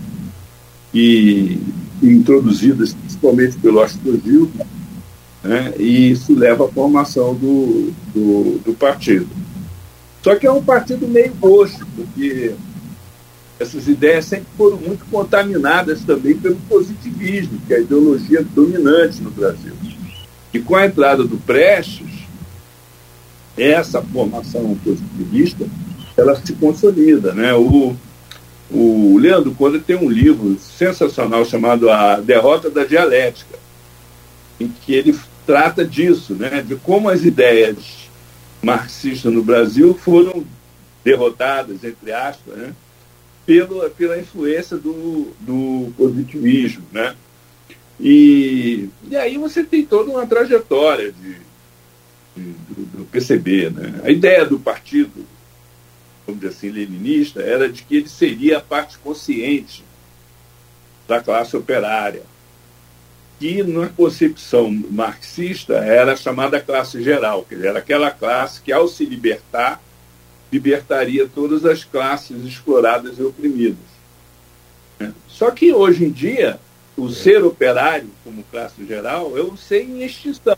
e 0.92 1.58
introduzidas 2.02 2.94
principalmente 2.94 3.58
pelo 3.58 3.80
Astro 3.80 4.20
né, 5.42 5.74
e 5.78 6.10
isso 6.12 6.34
leva 6.34 6.64
à 6.64 6.68
formação 6.68 7.34
do, 7.34 7.92
do, 8.14 8.58
do, 8.64 8.74
partido. 8.74 9.28
Só 10.22 10.36
que 10.36 10.46
é 10.46 10.50
um 10.50 10.62
partido 10.62 11.06
meio 11.06 11.34
roxo, 11.34 11.86
porque 11.94 12.54
essas 13.60 13.86
ideias 13.86 14.24
sempre 14.24 14.46
foram 14.56 14.78
muito 14.78 15.04
contaminadas 15.10 16.02
também 16.02 16.34
pelo 16.34 16.56
positivismo, 16.68 17.60
que 17.66 17.74
é 17.74 17.76
a 17.76 17.80
ideologia 17.80 18.42
dominante 18.42 19.20
no 19.20 19.30
Brasil. 19.30 19.72
E 20.54 20.60
com 20.60 20.76
a 20.76 20.86
entrada 20.86 21.24
do 21.24 21.36
Prestes, 21.36 22.06
essa 23.58 24.00
formação 24.00 24.78
positivista 24.84 25.66
ela 26.16 26.36
se 26.36 26.52
consolida. 26.54 27.34
Né? 27.34 27.52
O, 27.52 27.96
o 28.70 29.18
Leandro 29.18 29.52
Conde 29.52 29.80
tem 29.80 29.96
um 29.96 30.08
livro 30.08 30.56
sensacional 30.58 31.44
chamado 31.44 31.90
A 31.90 32.20
Derrota 32.20 32.70
da 32.70 32.84
Dialética, 32.84 33.58
em 34.60 34.68
que 34.68 34.94
ele 34.94 35.18
trata 35.44 35.84
disso, 35.84 36.34
né, 36.34 36.62
de 36.66 36.76
como 36.76 37.08
as 37.08 37.22
ideias 37.22 38.08
marxistas 38.62 39.30
no 39.30 39.42
Brasil 39.42 39.92
foram 39.92 40.44
derrotadas, 41.04 41.84
entre 41.84 42.12
aspas, 42.12 42.56
né, 42.56 42.72
pela, 43.44 43.90
pela 43.90 44.18
influência 44.18 44.76
do, 44.78 45.32
do 45.40 45.92
positivismo. 45.98 46.82
Né? 46.90 47.14
E, 48.00 48.88
e 49.08 49.16
aí 49.16 49.38
você 49.38 49.62
tem 49.62 49.84
toda 49.84 50.10
uma 50.10 50.26
trajetória 50.26 51.12
de, 51.12 51.34
de 52.36 52.52
do, 52.68 52.98
do 52.98 53.04
PCB. 53.06 53.70
Né? 53.70 54.00
A 54.04 54.10
ideia 54.10 54.44
do 54.44 54.58
partido 54.58 55.24
vamos 56.26 56.40
dizer 56.40 56.54
assim, 56.54 56.70
leninista, 56.70 57.40
era 57.40 57.68
de 57.68 57.82
que 57.82 57.96
ele 57.96 58.08
seria 58.08 58.58
a 58.58 58.60
parte 58.60 58.98
consciente 58.98 59.84
da 61.06 61.20
classe 61.20 61.56
operária, 61.56 62.22
que 63.38 63.62
na 63.62 63.88
concepção 63.88 64.70
marxista 64.90 65.74
era 65.74 66.16
chamada 66.16 66.60
classe 66.60 67.02
geral, 67.02 67.44
que 67.44 67.54
era 67.54 67.78
aquela 67.78 68.10
classe 68.10 68.60
que, 68.62 68.72
ao 68.72 68.88
se 68.88 69.04
libertar, 69.04 69.82
libertaria 70.50 71.28
todas 71.28 71.64
as 71.64 71.84
classes 71.84 72.42
exploradas 72.44 73.18
e 73.18 73.22
oprimidas. 73.22 73.94
É. 74.98 75.10
Só 75.28 75.50
que 75.50 75.72
hoje 75.72 76.04
em 76.04 76.10
dia, 76.10 76.58
o 76.96 77.08
ser 77.10 77.42
operário 77.44 78.08
como 78.22 78.44
classe 78.44 78.84
geral 78.86 79.36
é 79.36 79.42
um 79.42 79.56
ser 79.56 79.82
em 79.82 80.04
extinção. 80.04 80.56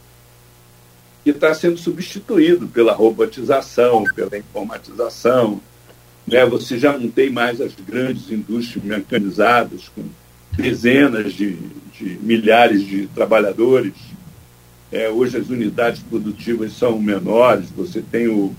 que 1.25 1.31
está 1.31 1.53
sendo 1.55 1.77
substituído 1.77 2.69
pela 2.69 2.93
robotização, 2.93 4.05
pela 4.15 4.39
informatização. 4.39 5.61
Né? 6.27 6.45
Você 6.47 6.79
já 6.79 6.97
não 6.97 7.09
tem 7.09 7.31
mais 7.31 7.61
as 7.61 7.73
grandes 7.75 8.31
indústrias 8.31 8.85
mecanizadas 8.85 9.89
com 9.89 10.05
dezenas 10.57 11.33
de, 11.33 11.57
de 11.99 12.19
milhares 12.21 12.87
de 12.87 13.07
trabalhadores. 13.09 13.95
É, 14.93 15.09
hoje 15.09 15.37
as 15.37 15.49
unidades 15.49 16.01
produtivas 16.03 16.73
são 16.73 17.01
menores, 17.01 17.71
você 17.71 18.01
tem 18.01 18.29
o, 18.29 18.55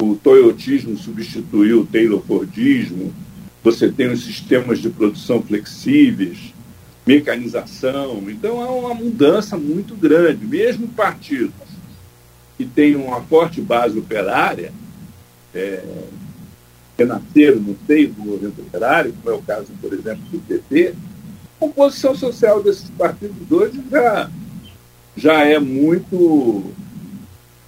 o 0.00 0.16
toyotismo 0.16 0.96
substituiu 0.96 1.80
o 1.80 1.86
Taylor 1.86 2.22
Fordismo, 2.22 3.12
você 3.62 3.90
tem 3.90 4.10
os 4.10 4.24
sistemas 4.24 4.78
de 4.78 4.88
produção 4.88 5.42
flexíveis, 5.42 6.54
mecanização. 7.06 8.22
Então 8.28 8.60
há 8.60 8.70
uma 8.70 8.94
mudança 8.94 9.56
muito 9.56 9.94
grande. 9.94 10.44
Mesmo 10.44 10.88
partidos 10.88 11.54
que 12.58 12.64
têm 12.64 12.96
uma 12.96 13.20
forte 13.22 13.60
base 13.60 13.98
operária, 13.98 14.72
é, 15.54 15.82
que 16.96 17.04
nasceram 17.04 17.60
no 17.60 17.76
seio 17.86 18.10
do 18.12 18.22
movimento 18.22 18.60
operário, 18.62 19.12
como 19.12 19.34
é 19.34 19.38
o 19.38 19.42
caso, 19.42 19.66
por 19.80 19.92
exemplo, 19.92 20.22
do 20.32 20.38
PT, 20.40 20.94
a 21.56 21.60
composição 21.60 22.14
social 22.14 22.62
desses 22.62 22.88
partidos 22.90 23.50
hoje 23.50 23.82
já, 23.90 24.30
já 25.16 25.44
é 25.44 25.58
muito 25.58 26.74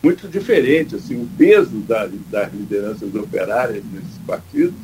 muito 0.03 0.29
diferente. 0.29 0.95
Assim, 0.95 1.21
o 1.21 1.29
peso 1.37 1.77
da, 1.81 2.09
das 2.31 2.53
lideranças 2.53 3.15
operárias 3.15 3.85
nesses 3.93 4.19
partidos 4.27 4.75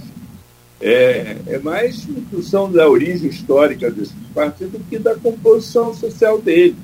é, 0.86 1.38
é 1.46 1.58
mais 1.58 2.06
em 2.06 2.26
função 2.30 2.70
da 2.70 2.86
origem 2.86 3.30
histórica 3.30 3.90
desses 3.90 4.12
partidos 4.34 4.72
do 4.72 4.80
que 4.80 4.98
da 4.98 5.14
composição 5.14 5.94
social 5.94 6.38
deles. 6.38 6.76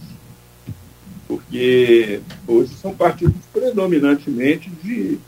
Porque 1.28 2.22
hoje 2.48 2.72
são 2.80 2.94
partidos 2.94 3.36
predominantemente 3.52 4.70
de 4.82 5.18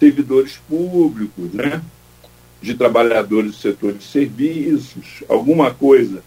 servidores 0.00 0.58
públicos, 0.66 1.52
né? 1.52 1.82
de 2.62 2.72
trabalhadores 2.72 3.50
do 3.50 3.58
setor 3.58 3.92
de 3.92 4.02
serviços, 4.02 5.22
alguma 5.28 5.74
coisa. 5.74 6.22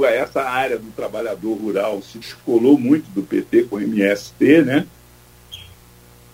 Essa 0.00 0.42
área 0.42 0.76
do 0.76 0.90
trabalhador 0.90 1.54
rural 1.54 2.02
se 2.02 2.18
descolou 2.18 2.76
muito 2.76 3.08
do 3.10 3.22
PT 3.22 3.64
com 3.64 3.76
o 3.76 3.80
MST, 3.80 4.62
né? 4.62 4.86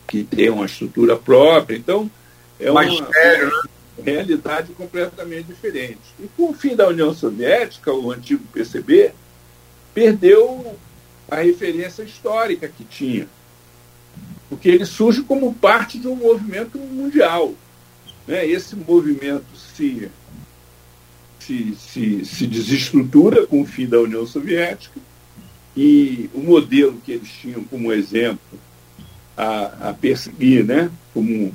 que 0.08 0.24
tem 0.24 0.48
uma 0.48 0.64
estrutura 0.64 1.14
própria. 1.14 1.76
Então, 1.76 2.10
é 2.58 2.70
uma, 2.70 2.82
velho, 2.82 3.46
né? 3.48 3.74
Realidade 4.02 4.72
completamente 4.72 5.46
diferente. 5.46 6.00
E 6.18 6.28
com 6.36 6.50
o 6.50 6.54
fim 6.54 6.74
da 6.74 6.88
União 6.88 7.14
Soviética, 7.14 7.92
o 7.92 8.10
antigo 8.10 8.44
PCB 8.52 9.12
perdeu 9.92 10.76
a 11.30 11.36
referência 11.36 12.02
histórica 12.02 12.68
que 12.68 12.84
tinha, 12.84 13.28
porque 14.48 14.68
ele 14.68 14.84
surge 14.84 15.22
como 15.22 15.54
parte 15.54 15.98
de 15.98 16.08
um 16.08 16.16
movimento 16.16 16.78
mundial. 16.78 17.54
Né? 18.26 18.46
Esse 18.46 18.76
movimento 18.76 19.46
se, 19.56 20.10
se, 21.38 21.74
se, 21.76 22.24
se 22.24 22.46
desestrutura 22.46 23.46
com 23.46 23.62
o 23.62 23.66
fim 23.66 23.86
da 23.86 24.00
União 24.00 24.26
Soviética 24.26 25.00
e 25.76 26.30
o 26.34 26.40
modelo 26.40 27.00
que 27.04 27.12
eles 27.12 27.28
tinham 27.28 27.64
como 27.64 27.92
exemplo 27.92 28.58
a, 29.36 29.90
a 29.90 29.94
perseguir, 29.94 30.64
né? 30.64 30.90
Como 31.12 31.54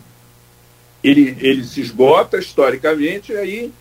ele, 1.03 1.35
ele 1.39 1.63
se 1.63 1.81
esgota 1.81 2.37
historicamente, 2.37 3.31
e 3.31 3.37
aí 3.37 3.71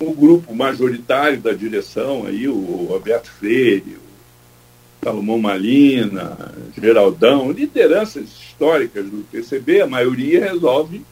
o 0.00 0.12
grupo 0.12 0.54
majoritário 0.54 1.40
da 1.40 1.52
direção, 1.52 2.26
aí, 2.26 2.48
o 2.48 2.86
Roberto 2.88 3.30
Freire, 3.30 3.96
o 3.96 5.04
Salomão 5.04 5.38
Malina, 5.38 6.52
Geraldão, 6.76 7.50
lideranças 7.50 8.24
históricas 8.24 9.04
do 9.04 9.24
PCB, 9.30 9.82
a 9.82 9.86
maioria 9.86 10.44
resolve 10.44 11.04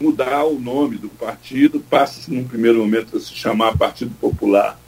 mudar 0.00 0.44
o 0.44 0.58
nome 0.58 0.96
do 0.96 1.08
partido, 1.08 1.80
passa-se 1.80 2.30
num 2.32 2.44
primeiro 2.44 2.78
momento 2.78 3.16
a 3.16 3.20
se 3.20 3.32
chamar 3.32 3.76
Partido 3.76 4.14
Popular 4.20 4.78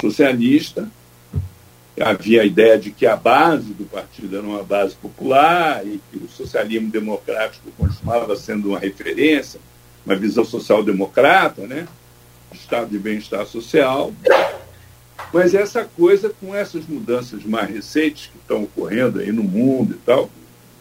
Socialista, 0.00 0.90
havia 2.00 2.42
a 2.42 2.44
ideia 2.44 2.78
de 2.78 2.90
que 2.90 3.06
a 3.06 3.16
base 3.16 3.72
do 3.72 3.84
partido 3.84 4.36
era 4.36 4.46
uma 4.46 4.62
base 4.62 4.94
popular 4.96 5.86
e 5.86 6.00
que 6.10 6.18
o 6.18 6.28
socialismo 6.28 6.90
democrático 6.90 7.70
continuava 7.76 8.36
sendo 8.36 8.70
uma 8.70 8.78
referência, 8.78 9.58
uma 10.04 10.14
visão 10.14 10.44
social-democrata, 10.44 11.66
né? 11.66 11.88
Estado 12.52 12.90
de 12.90 12.98
bem-estar 12.98 13.46
social. 13.46 14.12
Mas 15.32 15.54
essa 15.54 15.84
coisa, 15.84 16.30
com 16.40 16.54
essas 16.54 16.86
mudanças 16.86 17.44
mais 17.44 17.70
recentes 17.70 18.26
que 18.26 18.38
estão 18.38 18.64
ocorrendo 18.64 19.18
aí 19.18 19.32
no 19.32 19.42
mundo 19.42 19.94
e 19.94 19.98
tal, 19.98 20.30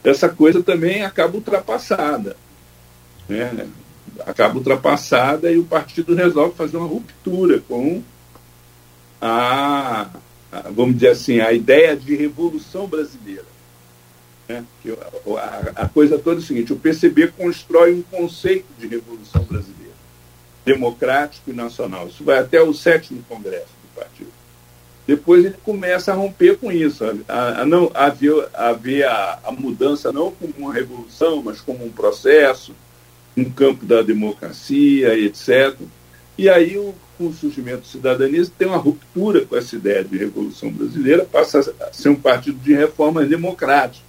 essa 0.04 0.30
coisa 0.30 0.62
também 0.62 1.04
acaba 1.04 1.36
ultrapassada. 1.36 2.36
Né? 3.28 3.68
Acaba 4.26 4.58
ultrapassada 4.58 5.52
e 5.52 5.58
o 5.58 5.64
partido 5.64 6.14
resolve 6.14 6.56
fazer 6.56 6.78
uma 6.78 6.88
ruptura 6.88 7.60
com 7.68 8.04
a 9.20 10.08
vamos 10.74 10.96
dizer 10.96 11.10
assim, 11.10 11.40
a 11.40 11.52
ideia 11.52 11.96
de 11.96 12.16
revolução 12.16 12.88
brasileira. 12.88 13.46
Né? 14.48 14.64
A, 15.76 15.84
a, 15.84 15.90
coisa 15.90 16.20
toda 16.20 16.40
é 16.40 16.44
o 16.44 16.46
seguinte: 16.46 16.74
o 16.74 16.78
PCB 16.78 17.30
constrói 17.30 17.94
um 17.94 18.02
conceito 18.04 18.68
de 18.78 18.88
revolução 18.88 19.44
brasileira, 19.44 19.94
democrático 20.64 21.50
e 21.50 21.54
nacional. 21.54 22.08
Isso 22.08 22.24
vai 22.24 22.38
até 22.40 22.62
o 22.62 22.74
sétimo 22.74 23.24
congresso 23.28 23.66
do 23.66 24.00
partido. 24.00 24.32
Depois 25.08 25.46
ele 25.46 25.56
começa 25.64 26.12
a 26.12 26.16
romper 26.16 26.58
com 26.58 26.72
isso, 26.72 27.04
a, 27.28 27.62
a 27.62 27.66
não 27.66 27.92
a 27.94 28.10
ver, 28.10 28.48
a, 28.54 28.74
ver 28.74 29.04
a, 29.04 29.40
a 29.44 29.52
mudança 29.52 30.12
não 30.12 30.32
como 30.32 30.54
uma 30.58 30.74
revolução, 30.74 31.44
mas 31.44 31.62
como 31.62 31.86
um 31.86 31.92
processo, 31.92 32.76
um 33.38 33.46
campo 33.46 33.86
da 33.86 34.02
democracia, 34.02 35.18
etc. 35.18 35.76
E 36.38 36.50
aí 36.50 36.78
o 36.78 36.94
com 37.18 37.28
o 37.28 37.34
surgimento 37.34 37.82
do 37.82 37.88
cidadania, 37.88 38.46
tem 38.58 38.68
uma 38.68 38.78
ruptura 38.78 39.46
com 39.46 39.56
essa 39.56 39.76
ideia 39.76 40.04
de 40.04 40.18
revolução 40.18 40.72
brasileira, 40.72 41.26
passa 41.26 41.74
a 41.80 41.94
ser 41.94 42.10
um 42.10 42.16
partido 42.16 42.58
de 42.60 42.74
reformas 42.74 43.28
democráticas, 43.28 44.06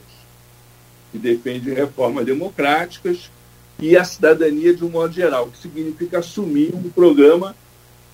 que 1.12 1.18
defende 1.18 1.72
reformas 1.72 2.24
democráticas 2.26 3.30
e 3.78 3.96
a 3.96 4.04
cidadania 4.04 4.74
de 4.74 4.84
um 4.84 4.88
modo 4.88 5.12
geral, 5.12 5.48
que 5.48 5.58
significa 5.58 6.18
assumir 6.18 6.74
um 6.74 6.88
programa, 6.90 7.54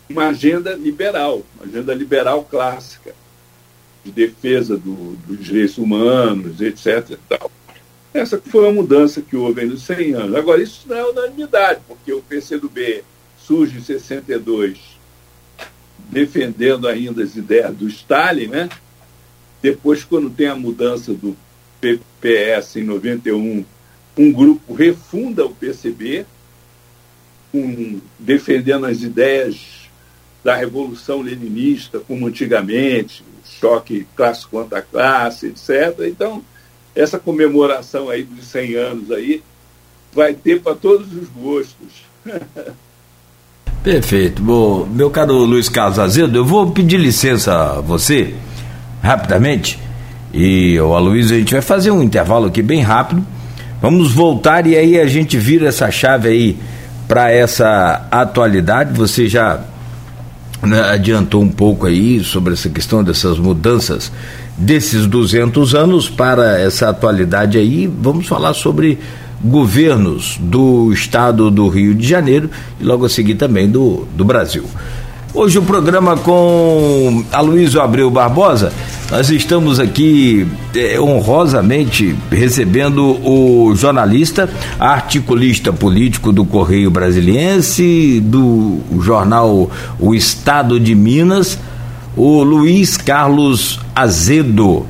uma 0.08 0.28
agenda 0.28 0.74
liberal, 0.74 1.42
uma 1.56 1.66
agenda 1.66 1.94
liberal 1.94 2.44
clássica, 2.44 3.14
de 4.04 4.10
defesa 4.10 4.76
do, 4.76 5.16
dos 5.26 5.44
direitos 5.44 5.78
humanos, 5.78 6.60
etc. 6.60 7.16
Tal. 7.28 7.50
Essa 8.12 8.38
foi 8.38 8.68
a 8.68 8.72
mudança 8.72 9.22
que 9.22 9.36
houve 9.36 9.64
nos 9.64 9.82
100 9.82 10.14
anos. 10.14 10.34
Agora, 10.34 10.60
isso 10.60 10.82
não 10.86 10.96
é 10.96 11.04
unanimidade, 11.04 11.80
porque 11.86 12.12
o 12.12 12.20
PCdoB 12.20 13.04
surge 13.46 13.78
em 13.78 13.82
62, 13.82 14.78
defendendo 16.10 16.88
ainda 16.88 17.22
as 17.22 17.36
ideias 17.36 17.74
do 17.74 17.88
Stalin, 17.88 18.48
né? 18.48 18.68
Depois, 19.60 20.04
quando 20.04 20.30
tem 20.30 20.48
a 20.48 20.56
mudança 20.56 21.12
do 21.12 21.36
PPS 21.80 22.76
em 22.76 22.84
91, 22.84 23.64
um 24.16 24.32
grupo 24.32 24.74
refunda 24.74 25.44
o 25.44 25.54
PCB, 25.54 26.26
um, 27.54 28.00
defendendo 28.18 28.86
as 28.86 29.02
ideias 29.02 29.88
da 30.42 30.56
Revolução 30.56 31.22
Leninista, 31.22 32.00
como 32.00 32.26
antigamente, 32.26 33.24
choque 33.44 34.06
classe 34.16 34.46
contra 34.46 34.82
classe, 34.82 35.46
etc. 35.46 36.06
Então, 36.08 36.44
essa 36.94 37.18
comemoração 37.18 38.10
aí 38.10 38.24
dos 38.24 38.46
100 38.46 38.74
anos 38.74 39.10
aí 39.10 39.42
vai 40.12 40.34
ter 40.34 40.60
para 40.60 40.74
todos 40.74 41.12
os 41.12 41.28
gostos. 41.28 42.04
Perfeito. 43.82 44.40
Bom, 44.40 44.86
meu 44.86 45.10
caro 45.10 45.38
Luiz 45.38 45.68
Carlos 45.68 45.98
Azedo, 45.98 46.36
eu 46.38 46.44
vou 46.44 46.70
pedir 46.70 46.98
licença 46.98 47.52
a 47.52 47.80
você, 47.80 48.32
rapidamente, 49.02 49.78
e 50.32 50.78
o 50.80 50.94
Aloysio, 50.94 51.36
a 51.36 51.38
gente 51.40 51.52
vai 51.52 51.62
fazer 51.62 51.90
um 51.90 52.02
intervalo 52.02 52.46
aqui 52.46 52.62
bem 52.62 52.80
rápido. 52.80 53.26
Vamos 53.80 54.12
voltar 54.12 54.66
e 54.66 54.76
aí 54.76 55.00
a 55.00 55.06
gente 55.06 55.36
vira 55.36 55.66
essa 55.66 55.90
chave 55.90 56.28
aí 56.28 56.58
para 57.08 57.32
essa 57.32 58.06
atualidade. 58.10 58.96
Você 58.96 59.28
já 59.28 59.60
né, 60.62 60.80
adiantou 60.82 61.42
um 61.42 61.50
pouco 61.50 61.86
aí 61.86 62.22
sobre 62.22 62.52
essa 62.54 62.68
questão 62.68 63.02
dessas 63.02 63.36
mudanças 63.38 64.12
desses 64.56 65.06
200 65.06 65.74
anos 65.74 66.08
para 66.08 66.60
essa 66.60 66.88
atualidade 66.88 67.58
aí. 67.58 67.86
Vamos 67.86 68.26
falar 68.28 68.54
sobre 68.54 68.98
governos 69.42 70.38
do 70.40 70.92
estado 70.92 71.50
do 71.50 71.68
Rio 71.68 71.94
de 71.94 72.06
Janeiro 72.06 72.50
e 72.80 72.84
logo 72.84 73.04
a 73.04 73.08
seguir 73.08 73.34
também 73.34 73.68
do, 73.68 74.06
do 74.16 74.24
Brasil. 74.24 74.64
Hoje 75.34 75.58
o 75.58 75.62
programa 75.62 76.14
com 76.14 77.24
Aloysio 77.32 77.80
Abreu 77.80 78.10
Barbosa, 78.10 78.70
nós 79.10 79.30
estamos 79.30 79.80
aqui 79.80 80.46
eh, 80.74 81.00
honrosamente 81.00 82.14
recebendo 82.30 83.18
o 83.26 83.74
jornalista, 83.74 84.48
articulista 84.78 85.72
político 85.72 86.32
do 86.32 86.44
Correio 86.44 86.90
Brasiliense, 86.90 88.20
do 88.20 88.80
jornal 89.00 89.70
O 89.98 90.14
Estado 90.14 90.78
de 90.78 90.94
Minas, 90.94 91.58
o 92.14 92.42
Luiz 92.42 92.98
Carlos 92.98 93.80
Azedo 93.96 94.84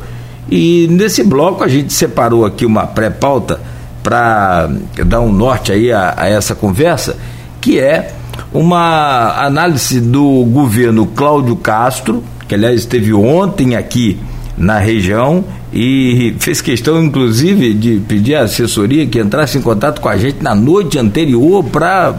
E 0.51 0.89
nesse 0.91 1.23
bloco 1.23 1.63
a 1.63 1.69
gente 1.69 1.93
separou 1.93 2.45
aqui 2.45 2.67
uma 2.67 2.85
pré-pauta 2.85 3.61
para 4.03 4.69
dar 5.07 5.21
um 5.21 5.33
norte 5.33 5.73
aí 5.73 5.93
a, 5.93 6.15
a 6.17 6.29
essa 6.29 6.55
conversa, 6.55 7.17
que 7.61 7.79
é 7.79 8.13
uma 8.53 9.45
análise 9.45 10.01
do 10.01 10.45
governo 10.45 11.07
Cláudio 11.07 11.57
Castro, 11.57 12.23
que 12.49 12.55
aliás 12.55 12.81
esteve 12.81 13.13
ontem 13.15 13.77
aqui 13.77 14.19
na 14.57 14.79
região 14.79 15.45
e 15.73 16.35
fez 16.39 16.61
questão, 16.61 17.03
inclusive, 17.03 17.73
de 17.73 18.01
pedir 18.07 18.35
à 18.35 18.43
assessoria 18.43 19.07
que 19.07 19.19
entrasse 19.19 19.57
em 19.57 19.63
contato 19.63 20.01
com 20.01 20.09
a 20.09 20.17
gente 20.17 20.43
na 20.43 20.55
noite 20.55 20.99
anterior 20.99 21.65
para 21.65 22.15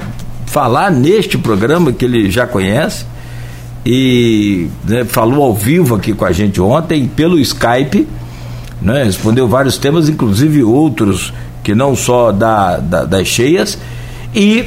falar 0.47 0.91
neste 0.91 1.37
programa 1.37 1.91
que 1.91 2.05
ele 2.05 2.31
já 2.31 2.47
conhece 2.47 3.05
e 3.85 4.67
né, 4.85 5.03
falou 5.03 5.43
ao 5.43 5.53
vivo 5.53 5.95
aqui 5.95 6.13
com 6.13 6.25
a 6.25 6.31
gente 6.31 6.59
ontem 6.61 7.07
pelo 7.07 7.39
Skype, 7.39 8.07
né, 8.81 9.03
respondeu 9.03 9.47
vários 9.47 9.77
temas, 9.77 10.09
inclusive 10.09 10.63
outros 10.63 11.33
que 11.63 11.73
não 11.73 11.95
só 11.95 12.31
da, 12.31 12.77
da, 12.77 13.05
das 13.05 13.27
cheias 13.27 13.77
e 14.35 14.65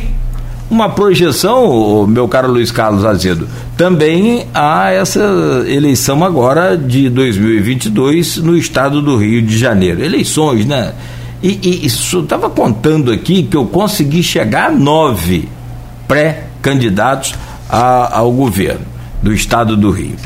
uma 0.70 0.88
projeção, 0.88 2.06
meu 2.06 2.26
caro 2.26 2.50
Luiz 2.50 2.72
Carlos 2.72 3.04
Azedo, 3.04 3.48
também 3.76 4.46
há 4.52 4.90
essa 4.90 5.20
eleição 5.68 6.24
agora 6.24 6.76
de 6.76 7.08
2022 7.08 8.38
no 8.38 8.56
estado 8.56 9.00
do 9.00 9.16
Rio 9.16 9.42
de 9.42 9.56
Janeiro. 9.56 10.02
Eleições, 10.02 10.66
né? 10.66 10.92
E, 11.42 11.60
e 11.62 11.86
isso 11.86 12.20
estava 12.20 12.50
contando 12.50 13.12
aqui 13.12 13.44
que 13.44 13.56
eu 13.56 13.66
consegui 13.66 14.22
chegar 14.22 14.70
a 14.70 14.72
nove 14.72 15.48
pré-candidatos 16.08 17.34
ao 17.68 18.32
governo 18.32 18.86
do 19.22 19.32
estado 19.32 19.76
do 19.76 19.90
Rio. 19.90 20.16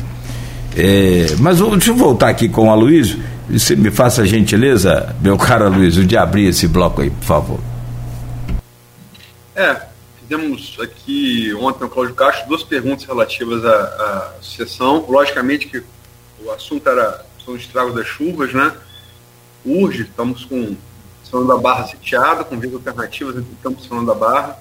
É, 0.75 1.35
mas 1.39 1.59
deixa 1.59 1.91
eu 1.91 1.95
voltar 1.95 2.29
aqui 2.29 2.47
com 2.47 2.67
o 2.67 2.71
Aloysio. 2.71 3.19
Você 3.51 3.75
me 3.75 3.91
faça 3.91 4.21
a 4.21 4.25
gentileza, 4.25 5.13
meu 5.21 5.37
caro 5.37 5.65
Aloysio, 5.65 6.05
de 6.05 6.15
abrir 6.15 6.47
esse 6.47 6.69
bloco 6.69 7.01
aí, 7.01 7.09
por 7.09 7.23
favor. 7.25 7.59
É, 9.53 9.81
fizemos 10.21 10.77
aqui 10.81 11.53
ontem 11.55 11.81
no 11.81 11.89
Cláudio 11.89 12.15
Castro 12.15 12.47
duas 12.47 12.63
perguntas 12.63 13.03
relativas 13.03 13.65
à, 13.65 13.73
à 13.73 14.31
sucessão. 14.39 15.05
Logicamente 15.09 15.67
que 15.67 15.83
o 16.45 16.49
assunto 16.49 16.87
era 16.87 17.25
são 17.43 17.55
os 17.55 17.61
estragos 17.61 17.93
das 17.93 18.07
chuvas, 18.07 18.53
né? 18.53 18.71
Urge, 19.65 20.03
estamos 20.03 20.45
com 20.45 20.75
São 21.23 21.45
da 21.45 21.57
Barra 21.57 21.87
sitiada, 21.87 22.45
com 22.45 22.57
vias 22.57 22.73
alternativas 22.73 23.35
entre 23.35 23.51
Campos 23.61 23.83
e 23.83 23.87
São 23.89 24.05
da 24.05 24.13
Barra. 24.13 24.57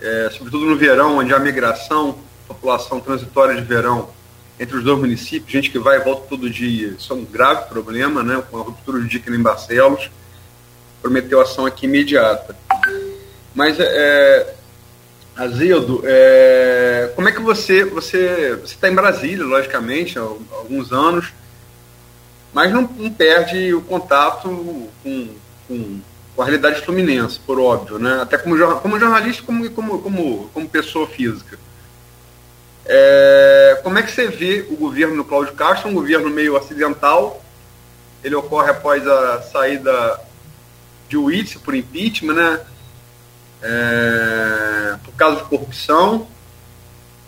É, 0.00 0.30
sobretudo 0.30 0.66
no 0.66 0.76
verão, 0.76 1.18
onde 1.18 1.34
há 1.34 1.40
migração, 1.40 2.18
população 2.46 3.00
transitória 3.00 3.56
de 3.56 3.62
verão 3.62 4.10
entre 4.58 4.76
os 4.76 4.84
dois 4.84 4.98
municípios, 4.98 5.50
gente 5.50 5.70
que 5.70 5.78
vai 5.78 5.98
e 5.98 6.04
volta 6.04 6.26
todo 6.28 6.48
dia. 6.48 6.94
Isso 6.98 7.12
é 7.12 7.16
um 7.16 7.24
grave 7.24 7.68
problema, 7.68 8.22
né? 8.22 8.42
Com 8.50 8.58
a 8.58 8.62
ruptura 8.62 9.00
de 9.00 9.08
dica 9.08 9.30
em 9.30 9.42
Barcelos. 9.42 10.10
Prometeu 11.02 11.40
ação 11.40 11.66
aqui 11.66 11.86
imediata. 11.86 12.56
Mas, 13.54 13.78
é, 13.78 14.54
Azedo, 15.36 16.02
é, 16.04 17.10
como 17.16 17.28
é 17.28 17.32
que 17.32 17.40
você 17.40 17.84
você 17.84 18.54
você 18.54 18.74
está 18.74 18.88
em 18.88 18.94
Brasília, 18.94 19.44
logicamente, 19.44 20.16
há 20.16 20.22
alguns 20.22 20.92
anos, 20.92 21.32
mas 22.52 22.72
não, 22.72 22.82
não 22.82 23.10
perde 23.10 23.74
o 23.74 23.80
contato 23.82 24.48
com, 25.02 25.28
com, 25.66 26.00
com, 26.36 26.42
a 26.42 26.44
realidade 26.44 26.82
fluminense, 26.82 27.40
por 27.40 27.58
óbvio, 27.58 27.98
né? 27.98 28.20
Até 28.22 28.38
como, 28.38 28.56
como 28.76 28.98
jornalista, 28.98 29.42
como 29.42 29.68
como 29.70 30.00
como, 30.00 30.50
como 30.54 30.68
pessoa 30.68 31.08
física. 31.08 31.58
É, 32.86 33.80
como 33.82 33.98
é 33.98 34.02
que 34.02 34.12
você 34.12 34.28
vê 34.28 34.66
o 34.68 34.76
governo 34.76 35.16
do 35.16 35.24
Cláudio 35.24 35.54
Castro, 35.54 35.90
um 35.90 35.94
governo 35.94 36.28
meio 36.30 36.56
acidental? 36.56 37.42
Ele 38.22 38.34
ocorre 38.34 38.70
após 38.70 39.06
a 39.06 39.42
saída 39.42 40.20
de 41.08 41.16
Whitson 41.16 41.60
por 41.60 41.74
impeachment, 41.74 42.34
né? 42.34 42.60
é, 43.64 44.96
por 45.02 45.14
causa 45.14 45.42
de 45.42 45.48
corrupção, 45.48 46.26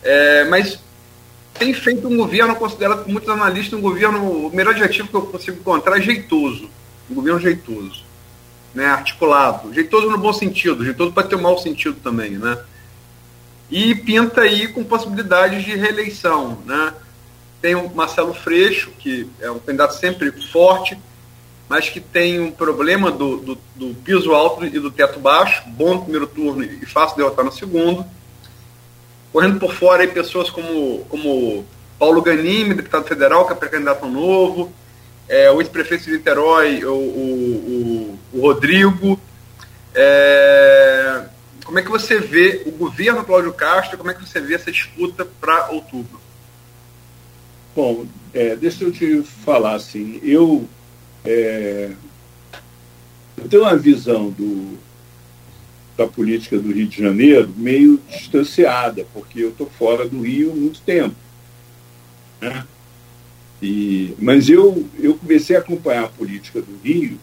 é, 0.03 0.45
mas 0.45 0.79
tem 1.59 1.73
feito 1.73 2.07
um 2.07 2.16
governo, 2.16 2.55
considerado 2.57 3.05
por 3.05 3.09
muitos 3.11 3.31
analistas, 3.31 3.79
um 3.79 3.83
governo, 3.83 4.47
o 4.47 4.55
melhor 4.55 4.75
adjetivo 4.75 5.09
que 5.09 5.14
eu 5.14 5.23
consigo 5.23 5.59
encontrar 5.59 5.99
é 5.99 6.03
jeitoso, 6.03 6.69
um 7.11 7.14
governo 7.14 7.40
jeitoso, 7.40 8.05
né, 8.75 8.87
articulado, 8.87 9.73
jeitoso 9.73 10.11
no 10.11 10.19
bom 10.19 10.33
sentido, 10.33 10.85
jeitoso 10.85 11.12
pode 11.12 11.29
ter 11.29 11.37
um 11.37 11.42
mau 11.42 11.59
sentido 11.59 11.97
também, 12.03 12.33
né, 12.33 12.59
e 13.70 13.94
pinta 13.94 14.42
aí 14.42 14.68
com 14.68 14.85
possibilidades 14.85 15.64
de 15.64 15.74
reeleição, 15.74 16.59
né, 16.64 16.94
tem 17.61 17.74
o 17.74 17.92
Marcelo 17.94 18.33
Freixo, 18.33 18.90
que 18.98 19.29
é 19.40 19.50
um 19.50 19.59
candidato 19.59 19.94
sempre 19.94 20.31
forte, 20.52 20.96
mas 21.68 21.88
que 21.88 22.00
tem 22.00 22.38
um 22.38 22.52
problema 22.52 23.11
do, 23.11 23.38
do, 23.38 23.59
do, 23.74 23.94
piso 24.05 24.33
alto 24.33 24.64
e 24.64 24.79
do 24.79 24.90
teto 24.90 25.18
baixo, 25.18 25.64
bom 25.66 25.94
no 25.94 26.02
primeiro 26.02 26.26
turno 26.26 26.62
e 26.62 26.87
fácil 26.87 27.16
derrotar 27.16 27.44
no 27.44 27.50
segundo. 27.50 28.07
Correndo 29.33 29.59
por 29.59 29.74
fora 29.74 30.02
aí 30.02 30.09
pessoas 30.09 30.48
como, 30.48 31.05
como 31.09 31.66
Paulo 31.98 32.22
Ganime, 32.22 32.74
deputado 32.74 33.05
federal, 33.05 33.46
que 33.46 33.52
é 33.52 33.57
pré-candidato 33.57 34.07
novo, 34.07 34.72
é, 35.29 35.50
o 35.50 35.61
ex-prefeito 35.61 36.05
de 36.05 36.12
Niterói, 36.12 36.85
o, 36.85 36.92
o, 36.92 38.18
o, 38.33 38.38
o 38.38 38.40
Rodrigo. 38.42 39.20
É, 39.92 41.24
como 41.66 41.81
é 41.81 41.83
que 41.83 41.90
você 41.90 42.20
vê 42.20 42.62
o 42.64 42.70
governo 42.70 43.24
Cláudio 43.24 43.52
Castro, 43.52 43.98
como 43.98 44.11
é 44.11 44.14
que 44.14 44.24
você 44.24 44.40
vê 44.40 44.55
essa 44.55 44.70
disputa 44.70 45.26
para 45.40 45.70
outubro? 45.70 46.20
Bom, 47.74 48.07
é, 48.33 48.55
deixa 48.55 48.85
eu 48.85 48.92
te 48.92 49.22
falar 49.44 49.74
assim, 49.74 50.20
eu 50.22 50.66
é, 51.24 51.90
eu 53.37 53.48
tenho 53.48 53.64
uma 53.64 53.76
visão 53.76 54.31
do, 54.31 54.79
da 55.96 56.07
política 56.07 56.57
do 56.57 56.72
Rio 56.72 56.87
de 56.87 57.02
Janeiro 57.02 57.52
meio 57.57 58.00
distanciada, 58.09 59.05
porque 59.12 59.40
eu 59.40 59.48
estou 59.50 59.68
fora 59.68 60.09
do 60.09 60.22
Rio 60.22 60.52
há 60.52 60.55
muito 60.55 60.81
tempo. 60.83 61.16
Né? 62.40 62.64
E, 63.61 64.14
mas 64.20 64.48
eu, 64.48 64.87
eu 65.00 65.14
comecei 65.14 65.57
a 65.57 65.59
acompanhar 65.59 66.05
a 66.05 66.09
política 66.09 66.62
do 66.62 66.79
Rio 66.85 67.18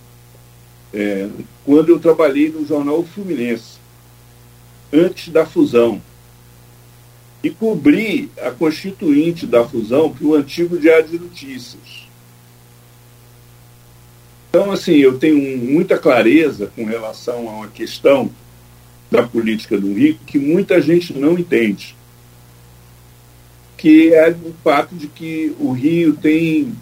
é, 0.94 1.30
quando 1.66 1.90
eu 1.90 2.00
trabalhei 2.00 2.50
no 2.50 2.66
jornal 2.68 3.04
Fluminense, 3.04 3.80
antes 4.94 5.30
da 5.30 5.46
fusão. 5.46 6.02
E 7.44 7.50
cobri 7.50 8.32
a 8.42 8.52
constituinte 8.52 9.46
da 9.46 9.68
fusão 9.68 10.14
para 10.14 10.26
o 10.26 10.36
antigo 10.36 10.78
Diário 10.78 11.10
de 11.10 11.20
Notícias. 11.20 12.08
Então, 14.50 14.72
assim, 14.72 14.94
eu 14.94 15.18
tenho 15.18 15.58
muita 15.58 15.98
clareza 15.98 16.72
com 16.76 16.86
relação 16.86 17.50
a 17.50 17.54
uma 17.54 17.68
questão 17.68 18.30
da 19.10 19.24
política 19.24 19.80
do 19.80 19.94
Rio 19.94 20.18
que 20.26 20.38
muita 20.38 20.80
gente 20.80 21.12
não 21.12 21.38
entende, 21.38 21.96
que 23.76 24.14
é 24.14 24.30
o 24.30 24.54
fato 24.64 24.96
de 24.96 25.08
que 25.08 25.56
o 25.60 25.72
Rio 25.72 26.14
tem, 26.14 26.74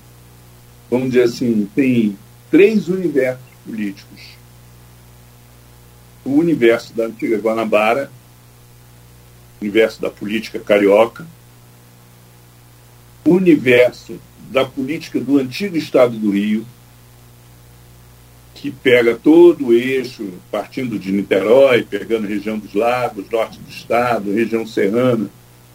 vamos 0.90 1.12
dizer 1.12 1.24
assim, 1.24 1.68
tem 1.74 2.18
três 2.52 2.88
universos 2.88 3.44
políticos. 3.66 4.22
O 6.24 6.32
universo 6.32 6.94
da 6.94 7.06
antiga 7.06 7.38
Guanabara, 7.38 8.12
o 9.60 9.64
universo 9.64 10.02
da 10.02 10.10
política 10.10 10.60
carioca, 10.60 11.26
o 13.26 13.32
universo 13.32 14.20
da 14.50 14.66
política 14.66 15.20
do 15.20 15.38
antigo 15.38 15.78
Estado 15.78 16.18
do 16.18 16.32
Rio, 16.32 16.66
que 18.54 18.70
pega 18.70 19.16
todo 19.16 19.68
o 19.68 19.74
eixo, 19.74 20.34
partindo 20.52 21.00
de 21.00 21.12
Niterói, 21.12 21.84
pegando 21.84 22.26
a 22.26 22.30
região 22.30 22.60
dos 22.60 22.74
lagos, 22.76 23.30
norte 23.32 23.60
do 23.60 23.70
estado, 23.70 24.32
região 24.32 24.68
serrana, 24.68 25.30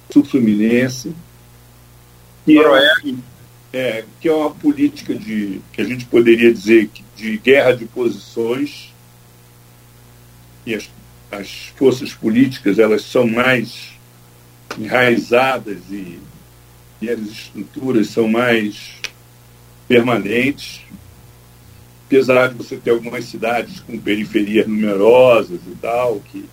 sul-fluminense, 0.09 1.13
que, 2.45 2.59
é, 2.59 3.15
é, 3.73 4.05
que 4.21 4.29
é 4.29 4.33
uma 4.33 4.51
política 4.51 5.15
de, 5.15 5.61
que 5.73 5.81
a 5.81 5.85
gente 5.85 6.05
poderia 6.05 6.53
dizer 6.53 6.89
de 7.17 7.37
guerra 7.39 7.73
de 7.73 7.87
posições, 7.87 8.95
e 10.67 10.75
as, 10.75 10.91
as 11.31 11.73
forças 11.77 12.13
políticas 12.13 12.79
elas 12.79 13.03
são 13.03 13.27
mais 13.27 13.91
enraizadas 14.77 15.79
e, 15.91 16.19
e 17.01 17.09
as 17.09 17.21
estruturas 17.21 18.09
são 18.09 18.29
mais 18.29 18.97
permanentes, 19.87 20.81
apesar 22.07 22.49
de 22.49 22.55
você 22.55 22.77
ter 22.77 22.91
algumas 22.91 23.25
cidades 23.25 23.81
com 23.81 23.97
periferias 23.99 24.67
numerosas 24.67 25.61
e 25.67 25.75
tal, 25.81 26.21
que, 26.21 26.45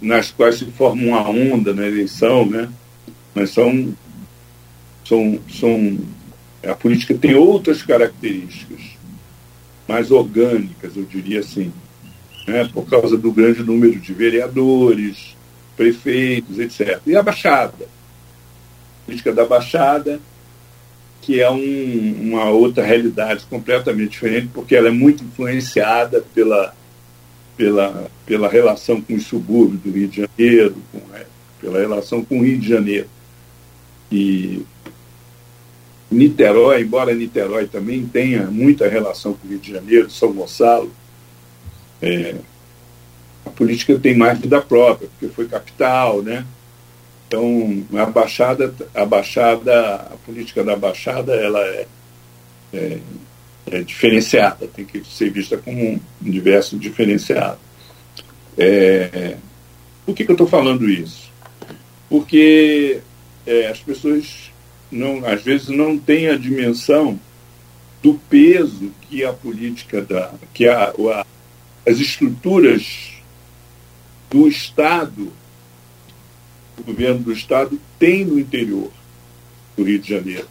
nas 0.00 0.30
quais 0.30 0.56
se 0.56 0.66
forma 0.66 1.02
uma 1.02 1.28
onda 1.28 1.72
na 1.72 1.86
eleição, 1.86 2.46
né? 2.46 2.68
mas 3.34 3.50
são, 3.50 3.94
são, 5.04 5.40
são 5.50 5.98
a 6.62 6.74
política 6.74 7.14
tem 7.14 7.34
outras 7.34 7.82
características 7.82 8.80
mais 9.88 10.10
orgânicas, 10.10 10.96
eu 10.96 11.04
diria 11.04 11.40
assim, 11.40 11.72
né? 12.46 12.68
por 12.72 12.88
causa 12.88 13.16
do 13.16 13.32
grande 13.32 13.62
número 13.62 13.98
de 13.98 14.12
vereadores, 14.12 15.36
prefeitos, 15.76 16.58
etc. 16.58 17.00
E 17.06 17.16
a 17.16 17.22
Baixada, 17.22 17.84
a 17.84 19.06
política 19.06 19.32
da 19.32 19.44
Baixada, 19.44 20.20
que 21.20 21.40
é 21.40 21.50
um, 21.50 22.16
uma 22.20 22.50
outra 22.50 22.84
realidade 22.84 23.46
completamente 23.46 24.10
diferente, 24.10 24.50
porque 24.52 24.74
ela 24.74 24.88
é 24.88 24.92
muito 24.92 25.22
influenciada 25.22 26.24
pela, 26.34 26.74
pela, 27.56 28.10
pela 28.26 28.48
relação 28.48 29.00
com 29.00 29.14
os 29.14 29.24
subúrbios 29.24 29.80
do 29.82 29.90
Rio 29.90 30.08
de 30.08 30.16
Janeiro, 30.16 30.76
com, 30.90 31.00
é, 31.14 31.26
pela 31.60 31.78
relação 31.78 32.24
com 32.24 32.40
o 32.40 32.42
Rio 32.42 32.58
de 32.58 32.68
Janeiro. 32.68 33.06
E 34.10 34.62
Niterói, 36.10 36.82
embora 36.82 37.14
Niterói 37.14 37.66
também 37.66 38.04
tenha 38.04 38.46
muita 38.50 38.88
relação 38.88 39.32
com 39.32 39.46
o 39.46 39.50
Rio 39.50 39.60
de 39.60 39.72
Janeiro, 39.72 40.10
São 40.10 40.32
Gonçalo, 40.32 40.90
é, 42.02 42.34
a 43.46 43.50
política 43.50 43.98
tem 43.98 44.16
mais 44.16 44.38
vida 44.38 44.60
própria, 44.60 45.08
porque 45.08 45.32
foi 45.32 45.46
capital, 45.46 46.20
né? 46.20 46.44
Então, 47.28 47.84
a 47.94 48.04
Baixada, 48.04 48.74
a 48.94 49.06
Baixada, 49.06 49.94
a 49.94 50.16
política 50.26 50.62
da 50.62 50.76
Baixada, 50.76 51.32
ela 51.32 51.60
é, 51.60 51.86
é, 52.74 52.98
é 53.70 53.80
diferenciada, 53.82 54.66
tem 54.66 54.84
que 54.84 55.02
ser 55.04 55.30
vista 55.30 55.56
como 55.56 55.98
um 56.24 56.30
diverso 56.30 56.76
diferenciado. 56.76 57.58
É, 58.58 59.36
por 60.04 60.14
que, 60.14 60.24
que 60.24 60.30
eu 60.30 60.34
estou 60.34 60.46
falando 60.46 60.90
isso? 60.90 61.32
Porque 62.10 63.00
é, 63.46 63.68
as 63.68 63.78
pessoas, 63.78 64.50
não, 64.90 65.24
às 65.24 65.42
vezes, 65.42 65.68
não 65.68 65.96
têm 65.96 66.28
a 66.28 66.36
dimensão 66.36 67.18
do 68.02 68.14
peso 68.28 68.90
que 69.08 69.24
a 69.24 69.32
política 69.32 70.02
da, 70.02 70.34
que 70.52 70.68
a, 70.68 70.90
a 70.90 71.26
as 71.86 71.98
estruturas 71.98 73.12
do 74.30 74.46
Estado 74.48 75.32
o 76.78 76.82
governo 76.82 77.20
do 77.20 77.32
Estado 77.32 77.80
tem 77.98 78.24
no 78.24 78.38
interior 78.38 78.90
do 79.76 79.84
Rio 79.84 79.98
de 79.98 80.08
Janeiro, 80.08 80.48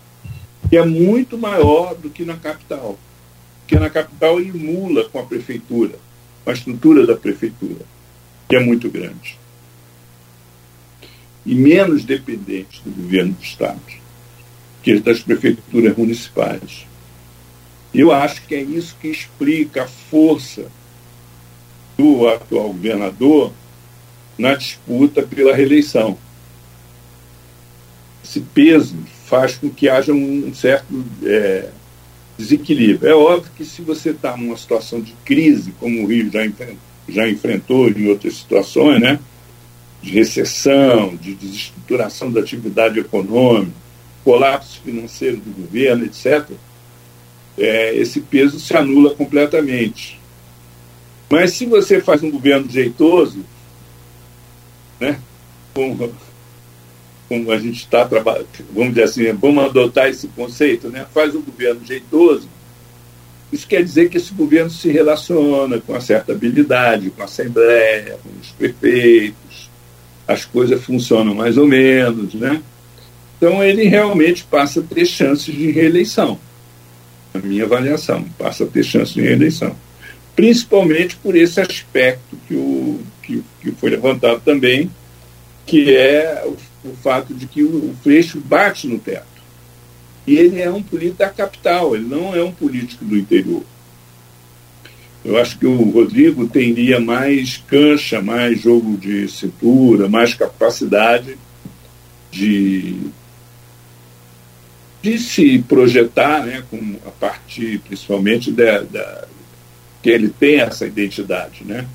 que 0.69 0.77
é 0.77 0.86
muito 0.86 1.38
maior 1.38 1.95
do 1.95 2.09
que 2.09 2.23
na 2.23 2.38
capital. 2.38 2.97
Porque 3.61 3.77
na 3.77 3.89
capital 3.89 4.39
emula 4.39 5.07
com 5.09 5.19
a 5.19 5.25
prefeitura, 5.25 5.95
com 6.43 6.49
a 6.49 6.53
estrutura 6.53 7.05
da 7.05 7.15
prefeitura, 7.15 7.86
que 8.47 8.55
é 8.55 8.59
muito 8.59 8.89
grande. 8.89 9.38
E 11.45 11.55
menos 11.55 12.05
dependente 12.05 12.82
do 12.84 12.91
governo 12.91 13.34
do 13.34 13.43
Estado, 13.43 13.82
que 14.84 14.99
das 14.99 15.21
prefeituras 15.21 15.97
municipais. 15.97 16.86
Eu 17.93 18.11
acho 18.11 18.43
que 18.43 18.55
é 18.55 18.61
isso 18.61 18.95
que 19.01 19.09
explica 19.09 19.84
a 19.84 19.88
força 19.88 20.67
do 21.98 22.28
atual 22.28 22.68
governador 22.70 23.52
na 24.38 24.56
disputa 24.56 25.22
pela 25.22 25.56
reeleição. 25.56 26.18
Esse 28.24 28.39
peso 28.39 28.96
faz 29.26 29.56
com 29.56 29.70
que 29.70 29.89
haja 29.89 30.14
um 30.14 30.54
certo 30.54 31.06
é, 31.24 31.70
desequilíbrio. 32.38 33.10
É 33.10 33.16
óbvio 33.16 33.52
que 33.56 33.66
se 33.66 33.82
você 33.82 34.12
está 34.12 34.36
numa 34.36 34.58
situação 34.58 35.02
de 35.02 35.14
crise, 35.26 35.74
como 35.80 36.04
o 36.04 36.08
Rio 36.08 36.32
já, 36.32 36.42
já 37.08 37.30
enfrentou 37.30 37.89
em 37.89 38.08
outras 38.08 38.36
situações, 38.36 39.02
né, 39.02 39.20
de 40.02 40.12
recessão, 40.12 41.16
de 41.16 41.36
desestruturação 41.36 42.32
da 42.32 42.42
atividade 42.42 43.00
econômica, 43.00 43.72
colapso 44.24 44.82
financeiro 44.82 45.38
do 45.38 45.52
governo, 45.52 46.06
etc., 46.06 46.50
é, 47.58 47.94
esse 47.96 48.22
peso 48.22 48.60
se 48.60 48.76
anula 48.76 49.14
completamente. 49.14 50.20
Mas 51.32 51.53
se 51.53 51.65
você 51.65 52.01
faz 52.01 52.21
um 52.21 52.29
governo 52.29 52.69
jeitoso, 52.69 53.39
né? 54.99 55.17
Como, 55.73 56.13
como 57.29 57.51
a 57.51 57.57
gente 57.57 57.77
está 57.77 58.05
trabalhando, 58.05 58.47
vamos 58.73 58.89
dizer 58.89 59.03
assim, 59.03 59.32
vamos 59.32 59.63
adotar 59.63 60.09
esse 60.09 60.27
conceito, 60.27 60.89
né? 60.89 61.05
Faz 61.13 61.34
um 61.34 61.41
governo 61.41 61.86
jeitoso. 61.86 62.49
Isso 63.49 63.65
quer 63.65 63.82
dizer 63.82 64.09
que 64.09 64.17
esse 64.17 64.34
governo 64.34 64.69
se 64.69 64.91
relaciona 64.91 65.79
com 65.79 65.93
uma 65.93 66.01
certa 66.01 66.34
habilidade, 66.34 67.09
com 67.09 67.21
a 67.21 67.25
Assembleia, 67.25 68.19
com 68.21 68.29
os 68.41 68.49
prefeitos, 68.51 69.69
as 70.27 70.43
coisas 70.43 70.84
funcionam 70.84 71.34
mais 71.34 71.57
ou 71.57 71.65
menos, 71.65 72.34
né? 72.34 72.61
Então 73.38 73.63
ele 73.63 73.86
realmente 73.86 74.43
passa 74.43 74.82
a 74.82 74.84
ter 74.84 75.05
chances 75.05 75.55
de 75.55 75.71
reeleição. 75.71 76.38
A 77.34 77.38
minha 77.39 77.63
avaliação, 77.63 78.23
passa 78.38 78.65
a 78.65 78.67
ter 78.67 78.84
chances 78.84 79.13
de 79.13 79.21
reeleição. 79.21 79.73
Principalmente 80.36 81.15
por 81.17 81.36
esse 81.36 81.59
aspecto 81.59 82.38
que 82.47 82.55
o, 82.55 82.99
que, 83.21 83.43
que 83.61 83.71
foi 83.71 83.89
levantado 83.89 84.41
também, 84.41 84.89
que 85.65 85.95
é 85.95 86.43
o, 86.45 86.89
o 86.89 86.95
fato 86.95 87.34
de 87.34 87.45
que 87.45 87.63
o, 87.63 87.91
o 87.91 87.95
Freixo 88.01 88.39
bate 88.39 88.88
no 88.88 88.99
teto. 88.99 89.25
E 90.25 90.36
ele 90.38 90.61
é 90.61 90.69
um 90.69 90.84
político 90.84 91.17
da 91.17 91.29
capital, 91.29 91.95
ele 91.95 92.05
não 92.07 92.36
é 92.36 92.43
um 92.43 92.51
político 92.51 93.03
do 93.03 93.17
interior. 93.17 93.63
Eu 95.23 95.38
acho 95.38 95.57
que 95.57 95.67
o 95.67 95.89
Rodrigo 95.91 96.47
teria 96.47 96.99
mais 96.99 97.57
cancha, 97.67 98.21
mais 98.21 98.59
jogo 98.59 98.97
de 98.97 99.27
cintura, 99.27 100.09
mais 100.09 100.34
capacidade 100.34 101.38
de, 102.32 102.95
de 105.01 105.19
se 105.19 105.59
projetar, 105.59 106.43
né, 106.45 106.63
com, 106.71 106.95
a 107.05 107.11
partir 107.11 107.79
principalmente 107.79 108.51
da, 108.51 108.79
da, 108.82 109.27
que 110.02 110.10
ele 110.10 110.30
tem 110.30 110.60
essa 110.60 110.86
identidade, 110.86 111.64
né? 111.64 111.88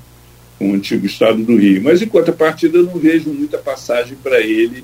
com 0.57 0.71
o 0.71 0.73
antigo 0.73 1.05
estado 1.05 1.43
do 1.43 1.55
Rio. 1.55 1.83
Mas, 1.83 2.01
em 2.01 2.07
contrapartida, 2.07 2.77
eu 2.77 2.83
não 2.83 2.97
vejo 2.97 3.29
muita 3.29 3.57
passagem 3.57 4.17
para 4.21 4.39
ele 4.39 4.83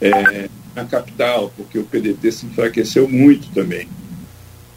é, 0.00 0.48
na 0.74 0.84
capital, 0.84 1.52
porque 1.56 1.78
o 1.78 1.84
PDT 1.84 2.32
se 2.32 2.46
enfraqueceu 2.46 3.08
muito 3.08 3.48
também. 3.52 3.88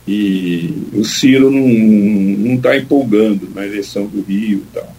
E 0.07 0.87
o 0.93 1.05
Ciro 1.05 1.51
não 1.51 2.55
está 2.55 2.75
empolgando 2.75 3.49
na 3.53 3.65
eleição 3.65 4.07
do 4.07 4.21
Rio 4.21 4.65
e 4.65 4.73
tal. 4.73 4.95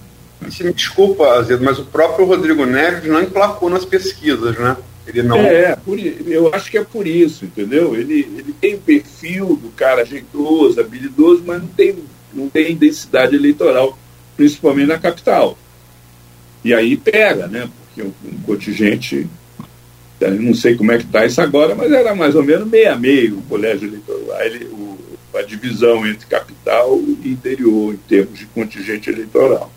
Se 0.51 0.65
me 0.65 0.73
desculpa, 0.73 1.25
Azedo, 1.35 1.65
mas 1.65 1.79
o 1.79 1.85
próprio 1.85 2.27
Rodrigo 2.27 2.65
Neves 2.65 3.09
não 3.09 3.23
emplacou 3.23 3.69
nas 3.69 3.85
pesquisas, 3.85 4.57
né? 4.59 4.77
Ele 5.07 5.23
não... 5.23 5.37
É, 5.39 5.75
por, 5.75 5.99
eu 5.99 6.55
acho 6.55 6.71
que 6.71 6.79
é 6.79 6.85
por 6.85 7.07
isso, 7.07 7.45
entendeu? 7.45 7.97
Ele, 7.97 8.21
ele 8.37 8.55
tem 8.61 8.75
o 8.75 8.79
perfil 8.79 9.59
do 9.61 9.71
cara 9.71 10.05
jeitoso, 10.05 10.81
habilidoso, 10.81 11.43
mas 11.45 11.61
não 11.61 11.69
tem, 11.69 11.97
não 12.33 12.49
tem 12.49 12.77
densidade 12.77 13.35
eleitoral 13.35 13.99
principalmente 14.37 14.89
na 14.89 14.99
capital. 14.99 15.59
E 16.65 16.73
aí 16.73 16.97
pega, 16.97 17.47
né? 17.47 17.69
Porque 17.87 18.03
um, 18.03 18.41
contingente, 18.47 19.27
não 20.41 20.55
sei 20.55 20.77
como 20.77 20.93
é 20.93 20.99
que 20.99 21.05
está 21.05 21.27
isso 21.27 21.41
agora, 21.41 21.75
mas 21.75 21.93
era 21.93 22.15
mais 22.15 22.35
ou 22.35 22.43
menos 22.43 22.69
meio 22.69 22.93
a 22.93 22.97
meio 22.97 23.39
o 23.39 23.43
colégio 23.43 23.89
eleitoral, 23.89 24.41
ele, 24.43 24.65
o, 24.67 24.99
a 25.35 25.43
divisão 25.43 26.07
entre 26.07 26.27
capital 26.27 27.01
e 27.23 27.31
interior 27.31 27.95
em 27.95 27.99
termos 28.09 28.39
de 28.39 28.47
contingente 28.47 29.11
eleitoral. 29.11 29.73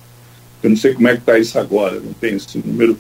Eu 0.62 0.70
não 0.70 0.78
sei 0.78 0.94
como 0.94 1.08
é 1.08 1.14
que 1.14 1.20
está 1.20 1.38
isso 1.38 1.58
agora, 1.60 2.00
não 2.00 2.14
tenho 2.14 2.38
esse 2.38 2.58
número 2.58 2.98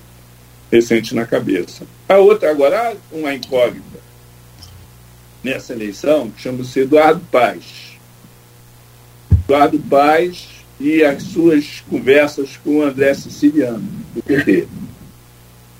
recente 0.71 1.15
na 1.15 1.25
cabeça. 1.25 1.85
A 2.07 2.17
outra, 2.17 2.51
agora, 2.51 2.95
uma 3.11 3.33
incógnita 3.33 3.95
nessa 5.43 5.73
eleição, 5.73 6.31
chama-se 6.37 6.79
Eduardo 6.79 7.21
Paz. 7.31 7.84
Eduardo 9.45 9.79
Paz 9.79 10.47
e 10.79 11.03
as 11.03 11.23
suas 11.23 11.83
conversas 11.89 12.57
com 12.63 12.77
o 12.77 12.81
André 12.81 13.13
Siciliano, 13.13 13.87
do 14.13 14.21
PT. 14.23 14.67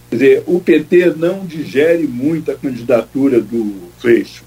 Quer 0.09 0.15
dizer, 0.15 0.43
o 0.45 0.59
PT 0.59 1.15
não 1.17 1.45
digere 1.45 2.07
muito 2.07 2.51
a 2.51 2.55
candidatura 2.55 3.41
do 3.41 3.89
Freixo. 3.97 4.43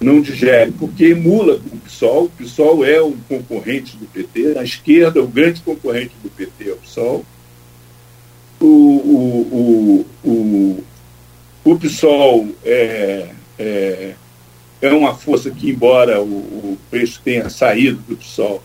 Não 0.00 0.20
digere, 0.20 0.72
porque 0.72 1.06
emula 1.06 1.54
o 1.54 1.76
PSOL. 1.78 2.24
O 2.24 2.30
PSOL 2.30 2.84
é 2.84 3.00
o 3.00 3.12
concorrente 3.28 3.96
do 3.96 4.04
PT. 4.06 4.54
Na 4.54 4.64
esquerda, 4.64 5.22
o 5.22 5.28
grande 5.28 5.62
concorrente 5.62 6.12
do 6.22 6.28
PT 6.28 6.68
é 6.68 6.72
o 6.72 6.76
PSOL. 6.76 7.24
O, 8.60 8.66
o, 8.66 10.06
o, 10.24 10.28
o, 10.28 10.84
o 11.64 11.78
PSOL 11.78 12.48
é, 12.64 13.28
é, 13.58 14.14
é 14.86 14.92
uma 14.92 15.14
força 15.14 15.50
que, 15.50 15.70
embora 15.70 16.20
o, 16.20 16.26
o 16.26 16.78
tenha 17.24 17.48
saído 17.48 17.98
do 18.08 18.16
PSOL, 18.16 18.62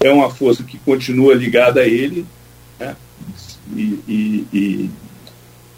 é 0.00 0.10
uma 0.10 0.30
força 0.30 0.62
que 0.62 0.78
continua 0.78 1.34
ligada 1.34 1.80
a 1.80 1.86
ele 1.86 2.24
né? 2.78 2.96
e, 3.74 3.98
e, 4.08 4.46
e, 4.52 4.90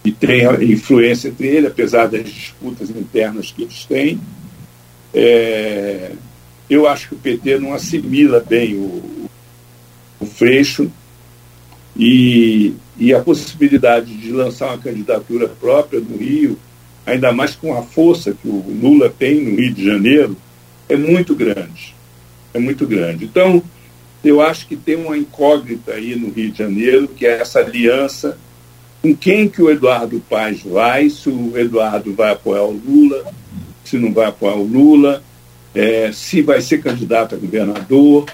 e, 0.05 0.12
tem 0.12 0.43
influência 0.70 1.28
entre 1.28 1.47
ele, 1.49 1.66
apesar 1.66 2.07
das 2.07 2.24
disputas 2.24 2.91
internas 2.91 3.51
que 3.51 3.62
eles 3.62 3.85
têm. 3.87 4.20
É, 5.14 6.12
eu 6.68 6.87
acho 6.87 7.09
que 7.09 7.14
o 7.14 7.18
PT 7.18 7.59
não 7.59 7.72
assimila 7.72 8.41
bem 8.41 8.74
o, 8.74 9.28
o 10.20 10.26
Freixo 10.26 10.91
e, 11.97 12.74
e 12.99 13.14
a 13.14 13.20
possibilidade 13.20 14.14
de 14.14 14.31
lançar 14.31 14.68
uma 14.68 14.78
candidatura 14.78 15.49
própria 15.49 16.01
no 16.01 16.16
Rio, 16.18 16.59
ainda 17.07 17.32
mais 17.32 17.55
com 17.55 17.76
a 17.76 17.82
força 17.82 18.32
que 18.32 18.48
o 18.48 18.64
Lula 18.80 19.09
tem 19.11 19.40
no 19.40 19.57
Rio 19.57 19.74
de 19.74 19.84
Janeiro, 19.84 20.36
é 20.88 20.96
muito 20.96 21.34
grande. 21.34 21.94
É 22.53 22.59
muito 22.59 22.86
grande. 22.86 23.24
Então, 23.24 23.62
eu 24.24 24.40
acho 24.40 24.66
que 24.66 24.76
tem 24.76 24.96
uma 24.96 25.16
incógnita 25.16 25.92
aí 25.92 26.14
no 26.16 26.30
Rio 26.30 26.51
de 26.51 26.59
Janeiro, 26.59 27.09
que 27.09 27.26
é 27.26 27.40
essa 27.40 27.61
aliança 27.61 28.36
com 29.03 29.16
quem 29.16 29.48
que 29.48 29.62
o 29.62 29.70
Eduardo 29.70 30.22
Paz 30.28 30.62
vai, 30.62 31.09
se 31.09 31.30
o 31.30 31.57
Eduardo 31.57 32.12
vai 32.12 32.32
apoiar 32.32 32.64
o 32.64 32.72
Lula, 32.72 33.24
se 33.82 33.96
não 33.96 34.12
vai 34.12 34.26
apoiar 34.26 34.57
o 34.57 34.62
Lula, 34.62 35.22
é, 35.74 36.11
se 36.12 36.42
vai 36.42 36.61
ser 36.61 36.82
candidato 36.82 37.34
a 37.34 37.38
governador, 37.38 38.26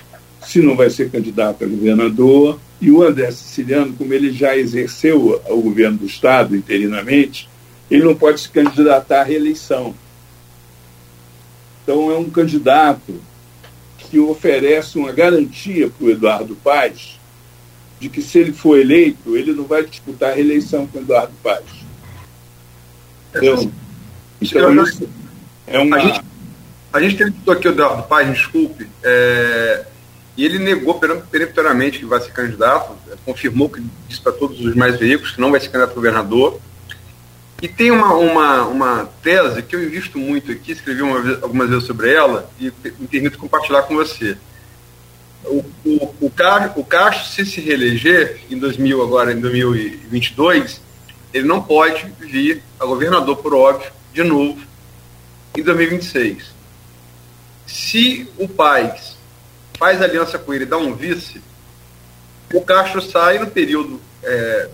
se 0.44 0.60
não 0.60 0.74
vai 0.74 0.90
ser 0.90 1.10
candidato 1.10 1.64
a 1.64 1.68
governador. 1.68 2.58
E 2.80 2.90
o 2.90 3.02
André 3.02 3.30
Siciliano, 3.30 3.94
como 3.94 4.12
ele 4.12 4.32
já 4.32 4.56
exerceu 4.56 5.40
o 5.48 5.62
governo 5.62 5.98
do 5.98 6.06
Estado 6.06 6.56
interinamente, 6.56 7.48
ele 7.90 8.04
não 8.04 8.14
pode 8.14 8.40
se 8.40 8.48
candidatar 8.48 9.20
à 9.20 9.24
reeleição. 9.24 9.94
Então, 11.82 12.10
é 12.10 12.16
um 12.16 12.28
candidato 12.28 13.20
que 13.98 14.18
oferece 14.18 14.98
uma 14.98 15.12
garantia 15.12 15.88
para 15.88 16.06
o 16.06 16.10
Eduardo 16.10 16.56
Paz 16.56 17.18
de 17.98 18.08
que, 18.08 18.20
se 18.20 18.38
ele 18.38 18.52
for 18.52 18.78
eleito, 18.78 19.36
ele 19.36 19.52
não 19.52 19.64
vai 19.64 19.84
disputar 19.84 20.32
a 20.32 20.34
reeleição 20.34 20.86
com 20.86 20.98
o 20.98 21.00
Eduardo 21.00 21.32
Paz. 21.42 21.64
Então, 23.34 23.54
então 23.54 23.72
isso 24.40 24.58
é 25.66 25.78
uma. 25.78 25.96
A 25.96 26.00
gente, 26.00 26.22
a 26.92 27.00
gente 27.00 27.16
tentou 27.16 27.54
aqui 27.54 27.68
o 27.68 27.70
Eduardo 27.70 28.02
Paz, 28.04 28.28
desculpe, 28.28 28.88
é, 29.02 29.84
e 30.36 30.44
ele 30.44 30.58
negou 30.58 31.00
peremptoriamente 31.30 31.98
que 31.98 32.04
vai 32.04 32.20
ser 32.20 32.32
candidato, 32.32 32.94
confirmou 33.24 33.70
que 33.70 33.82
disse 34.06 34.20
para 34.20 34.32
todos 34.32 34.60
os 34.60 34.74
mais 34.74 34.98
veículos 34.98 35.32
que 35.32 35.40
não 35.40 35.50
vai 35.50 35.60
ser 35.60 35.68
candidato 35.68 35.92
a 35.92 35.94
governador. 35.94 36.60
E 37.60 37.68
tem 37.68 37.90
uma, 37.90 38.12
uma, 38.14 38.66
uma 38.66 39.06
tese 39.22 39.62
que 39.62 39.74
eu 39.74 39.82
invisto 39.82 40.18
muito 40.18 40.52
aqui, 40.52 40.72
escrevi 40.72 41.02
vez, 41.22 41.42
algumas 41.42 41.70
vezes 41.70 41.84
sobre 41.84 42.12
ela 42.12 42.50
e 42.60 42.70
me 42.98 43.08
permito 43.08 43.38
compartilhar 43.38 43.82
com 43.82 43.94
você. 43.94 44.36
O, 45.44 45.64
o, 45.84 46.14
o, 46.20 46.30
Car, 46.30 46.78
o 46.78 46.84
Castro, 46.84 47.26
se 47.26 47.46
se 47.46 47.60
reeleger 47.60 48.40
em 48.50 48.58
2000, 48.58 49.02
agora 49.02 49.32
em 49.32 49.40
2022, 49.40 50.82
ele 51.32 51.46
não 51.46 51.62
pode 51.62 52.12
vir 52.18 52.62
a 52.78 52.84
governador, 52.84 53.36
por 53.36 53.54
óbvio, 53.54 53.90
de 54.12 54.22
novo, 54.22 54.60
em 55.56 55.62
2026. 55.62 56.54
Se 57.66 58.28
o 58.38 58.48
País 58.48 59.16
faz 59.78 60.02
aliança 60.02 60.38
com 60.38 60.52
ele 60.52 60.64
e 60.64 60.66
dá 60.66 60.76
um 60.76 60.94
vice, 60.94 61.40
o 62.52 62.60
Castro 62.60 63.00
sai 63.00 63.38
no 63.38 63.46
período 63.46 64.00
é, 64.22 64.68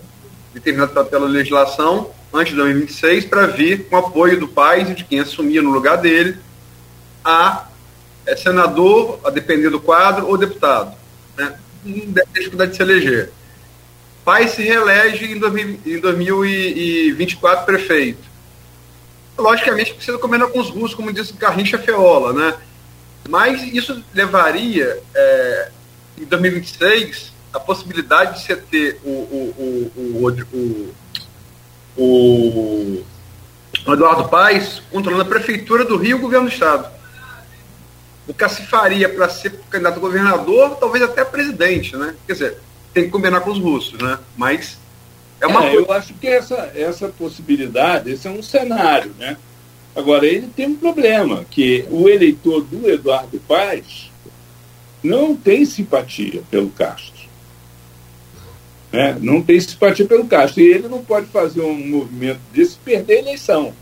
determinado 0.53 1.05
pela 1.05 1.27
legislação 1.27 2.11
antes 2.33 2.51
de 2.51 2.57
2026 2.57 3.25
para 3.25 3.45
vir 3.45 3.87
com 3.87 3.95
apoio 3.95 4.39
do 4.39 4.47
país 4.47 4.89
e 4.89 4.95
de 4.95 5.03
quem 5.03 5.19
assumia 5.19 5.61
no 5.61 5.69
lugar 5.69 5.97
dele 5.97 6.37
a 7.23 7.67
é, 8.25 8.35
senador, 8.35 9.19
a 9.23 9.29
depender 9.29 9.69
do 9.69 9.79
quadro, 9.79 10.27
ou 10.27 10.37
deputado. 10.37 10.95
Né? 11.37 11.57
Não 11.85 12.11
deve 12.11 12.27
dificuldade 12.33 12.71
de 12.71 12.77
se 12.77 12.83
eleger. 12.83 13.31
Pai 14.25 14.47
se 14.47 14.63
reelege 14.63 15.25
em, 15.25 15.37
2000, 15.37 15.79
em 15.85 15.99
2024 15.99 17.65
prefeito. 17.65 18.23
Logicamente 19.37 19.93
precisa 19.93 20.17
combinar 20.17 20.47
com 20.47 20.59
os 20.59 20.69
russos, 20.69 20.95
como 20.95 21.11
disse 21.11 21.33
Garrincha 21.33 21.77
Feola, 21.77 22.33
né? 22.33 22.55
Mas 23.27 23.61
isso 23.63 24.03
levaria, 24.13 24.99
é, 25.13 25.69
em 26.19 26.25
2026, 26.25 27.33
a 27.53 27.59
possibilidade 27.59 28.39
de 28.39 28.45
você 28.45 28.55
ter 28.55 28.99
o, 29.03 29.09
o, 29.09 29.91
o, 29.95 30.01
o 30.01 30.25
o 30.53 30.93
Eduardo 33.87 34.29
Paes 34.29 34.81
controlando 34.91 35.23
a 35.23 35.25
Prefeitura 35.25 35.85
do 35.85 35.97
Rio 35.97 36.11
e 36.11 36.13
o 36.15 36.19
Governo 36.19 36.47
do 36.47 36.53
Estado. 36.53 36.87
O 38.27 38.33
que 38.33 38.47
se 38.49 38.63
faria 38.63 39.09
para 39.09 39.27
ser 39.29 39.59
candidato 39.69 39.97
a 39.97 39.99
governador, 39.99 40.77
talvez 40.77 41.03
até 41.03 41.25
presidente, 41.25 41.95
né? 41.97 42.15
Quer 42.25 42.33
dizer, 42.33 42.57
tem 42.93 43.03
que 43.05 43.09
combinar 43.09 43.41
com 43.41 43.51
os 43.51 43.59
russos, 43.59 43.99
né? 44.01 44.17
Mas 44.37 44.77
é 45.41 45.47
uma 45.47 45.65
é, 45.65 45.75
Eu 45.75 45.91
acho 45.91 46.13
que 46.13 46.27
essa, 46.27 46.71
essa 46.73 47.09
possibilidade, 47.09 48.11
esse 48.11 48.27
é 48.27 48.31
um 48.31 48.41
cenário, 48.41 49.13
né? 49.19 49.35
Agora, 49.95 50.25
ele 50.25 50.47
tem 50.47 50.67
um 50.67 50.75
problema, 50.75 51.45
que 51.51 51.85
o 51.91 52.09
eleitor 52.09 52.61
do 52.63 52.89
Eduardo 52.89 53.39
Paes 53.47 54.09
não 55.03 55.35
tem 55.35 55.65
simpatia 55.65 56.41
pelo 56.49 56.69
Castro 56.69 57.12
né? 58.93 59.17
não 59.19 59.41
tem 59.41 59.59
simpatia 59.59 60.05
pelo 60.05 60.27
Castro. 60.27 60.61
E 60.61 60.67
ele 60.67 60.87
não 60.87 61.03
pode 61.03 61.25
fazer 61.27 61.61
um 61.61 61.75
movimento 61.75 62.39
desse 62.53 62.77
perder 62.77 63.17
a 63.17 63.19
eleição. 63.21 63.73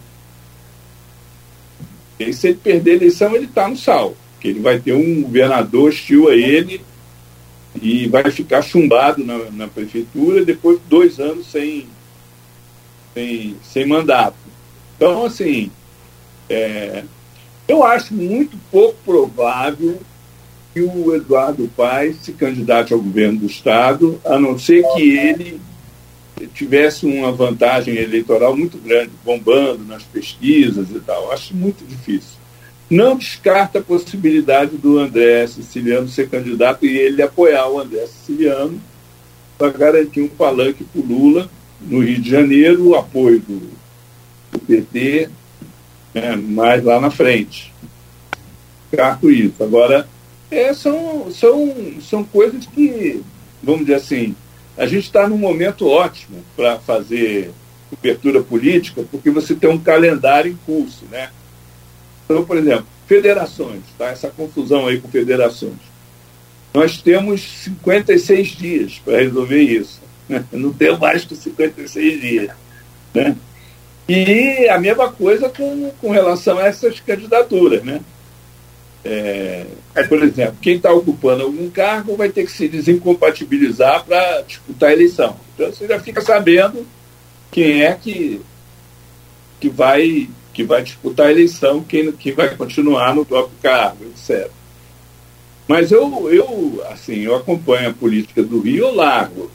E 2.17 2.31
se 2.31 2.47
ele 2.47 2.57
perder 2.57 2.91
a 2.91 2.95
eleição, 2.95 3.35
ele 3.35 3.45
está 3.45 3.67
no 3.67 3.75
sal. 3.75 4.15
Porque 4.33 4.47
ele 4.47 4.61
vai 4.61 4.79
ter 4.79 4.93
um 4.93 5.23
governador 5.23 5.89
hostil 5.89 6.29
a 6.29 6.35
ele 6.35 6.81
e 7.79 8.07
vai 8.07 8.29
ficar 8.31 8.61
chumbado 8.61 9.23
na, 9.23 9.37
na 9.51 9.67
prefeitura 9.67 10.45
depois 10.45 10.79
de 10.79 10.85
dois 10.87 11.19
anos 11.19 11.47
sem, 11.47 11.87
sem, 13.13 13.55
sem 13.63 13.85
mandato. 13.85 14.35
Então, 14.95 15.25
assim, 15.25 15.71
é, 16.49 17.03
eu 17.67 17.83
acho 17.83 18.13
muito 18.13 18.57
pouco 18.69 18.97
provável 19.05 19.99
que 20.73 20.81
o 20.81 21.15
Eduardo 21.15 21.69
Paes 21.75 22.17
se 22.21 22.31
candidate 22.31 22.93
ao 22.93 23.01
governo 23.01 23.39
do 23.39 23.45
Estado, 23.45 24.19
a 24.23 24.39
não 24.39 24.57
ser 24.57 24.83
que 24.93 25.17
ele 25.17 25.59
tivesse 26.53 27.05
uma 27.05 27.31
vantagem 27.31 27.95
eleitoral 27.95 28.55
muito 28.55 28.77
grande, 28.77 29.11
bombando 29.23 29.83
nas 29.83 30.03
pesquisas 30.03 30.89
e 30.89 30.99
tal. 30.99 31.31
Acho 31.31 31.55
muito 31.55 31.85
difícil. 31.85 32.39
Não 32.89 33.15
descarta 33.15 33.79
a 33.79 33.83
possibilidade 33.83 34.75
do 34.77 34.99
André 34.99 35.47
Siciliano 35.47 36.07
ser 36.07 36.29
candidato 36.29 36.85
e 36.85 36.97
ele 36.97 37.21
apoiar 37.21 37.67
o 37.69 37.79
André 37.79 38.05
Siciliano 38.07 38.81
para 39.57 39.69
garantir 39.69 40.21
um 40.21 40.27
palanque 40.27 40.83
para 40.83 41.01
o 41.01 41.05
Lula 41.05 41.49
no 41.79 42.03
Rio 42.03 42.19
de 42.19 42.29
Janeiro, 42.29 42.89
o 42.89 42.95
apoio 42.95 43.39
do, 43.39 43.61
do 44.51 44.59
PT 44.59 45.29
né, 46.13 46.35
mais 46.35 46.83
lá 46.83 46.99
na 46.99 47.09
frente. 47.09 47.73
Descarto 48.89 49.31
isso. 49.31 49.63
Agora, 49.63 50.07
é, 50.51 50.73
são, 50.73 51.31
são, 51.31 51.73
são 52.01 52.23
coisas 52.23 52.65
que, 52.65 53.23
vamos 53.63 53.81
dizer 53.81 53.95
assim, 53.95 54.35
a 54.77 54.85
gente 54.85 55.05
está 55.05 55.27
num 55.27 55.37
momento 55.37 55.87
ótimo 55.87 56.43
para 56.55 56.77
fazer 56.79 57.51
cobertura 57.89 58.41
política, 58.41 59.03
porque 59.09 59.29
você 59.29 59.55
tem 59.55 59.69
um 59.69 59.79
calendário 59.79 60.51
em 60.51 60.57
curso, 60.65 61.05
né? 61.09 61.29
Então, 62.25 62.45
por 62.45 62.57
exemplo, 62.57 62.85
federações, 63.07 63.81
tá? 63.97 64.07
Essa 64.07 64.29
confusão 64.29 64.87
aí 64.87 64.99
com 64.99 65.09
federações. 65.09 65.91
Nós 66.73 67.01
temos 67.01 67.41
56 67.63 68.47
dias 68.47 69.01
para 69.03 69.19
resolver 69.19 69.61
isso. 69.61 69.99
Né? 70.29 70.45
Não 70.51 70.71
temos 70.71 70.99
mais 70.99 71.25
que 71.25 71.35
56 71.35 72.21
dias. 72.21 72.51
Né? 73.13 73.35
E 74.07 74.69
a 74.69 74.79
mesma 74.79 75.11
coisa 75.11 75.49
com, 75.49 75.91
com 75.99 76.11
relação 76.11 76.57
a 76.57 76.65
essas 76.65 76.99
candidaturas, 76.99 77.83
né? 77.83 78.01
É, 79.03 79.65
por 80.07 80.21
exemplo, 80.21 80.57
quem 80.61 80.75
está 80.75 80.93
ocupando 80.93 81.43
algum 81.43 81.69
cargo 81.69 82.15
vai 82.15 82.29
ter 82.29 82.45
que 82.45 82.51
se 82.51 82.67
desincompatibilizar 82.67 84.05
para 84.05 84.41
disputar 84.41 84.89
a 84.89 84.93
eleição. 84.93 85.35
Então 85.55 85.71
você 85.71 85.87
já 85.87 85.99
fica 85.99 86.21
sabendo 86.21 86.85
quem 87.49 87.83
é 87.83 87.93
que, 87.93 88.41
que, 89.59 89.69
vai, 89.69 90.29
que 90.53 90.63
vai 90.63 90.83
disputar 90.83 91.27
a 91.27 91.31
eleição, 91.31 91.83
quem, 91.83 92.11
quem 92.11 92.33
vai 92.33 92.55
continuar 92.55 93.15
no 93.15 93.25
próprio 93.25 93.57
cargo, 93.61 94.05
etc. 94.05 94.49
Mas 95.67 95.91
eu, 95.91 96.29
eu, 96.29 96.83
assim, 96.91 97.19
eu 97.19 97.35
acompanho 97.35 97.89
a 97.89 97.93
política 97.93 98.43
do 98.43 98.59
Rio 98.59 98.93
Largo. 98.93 99.49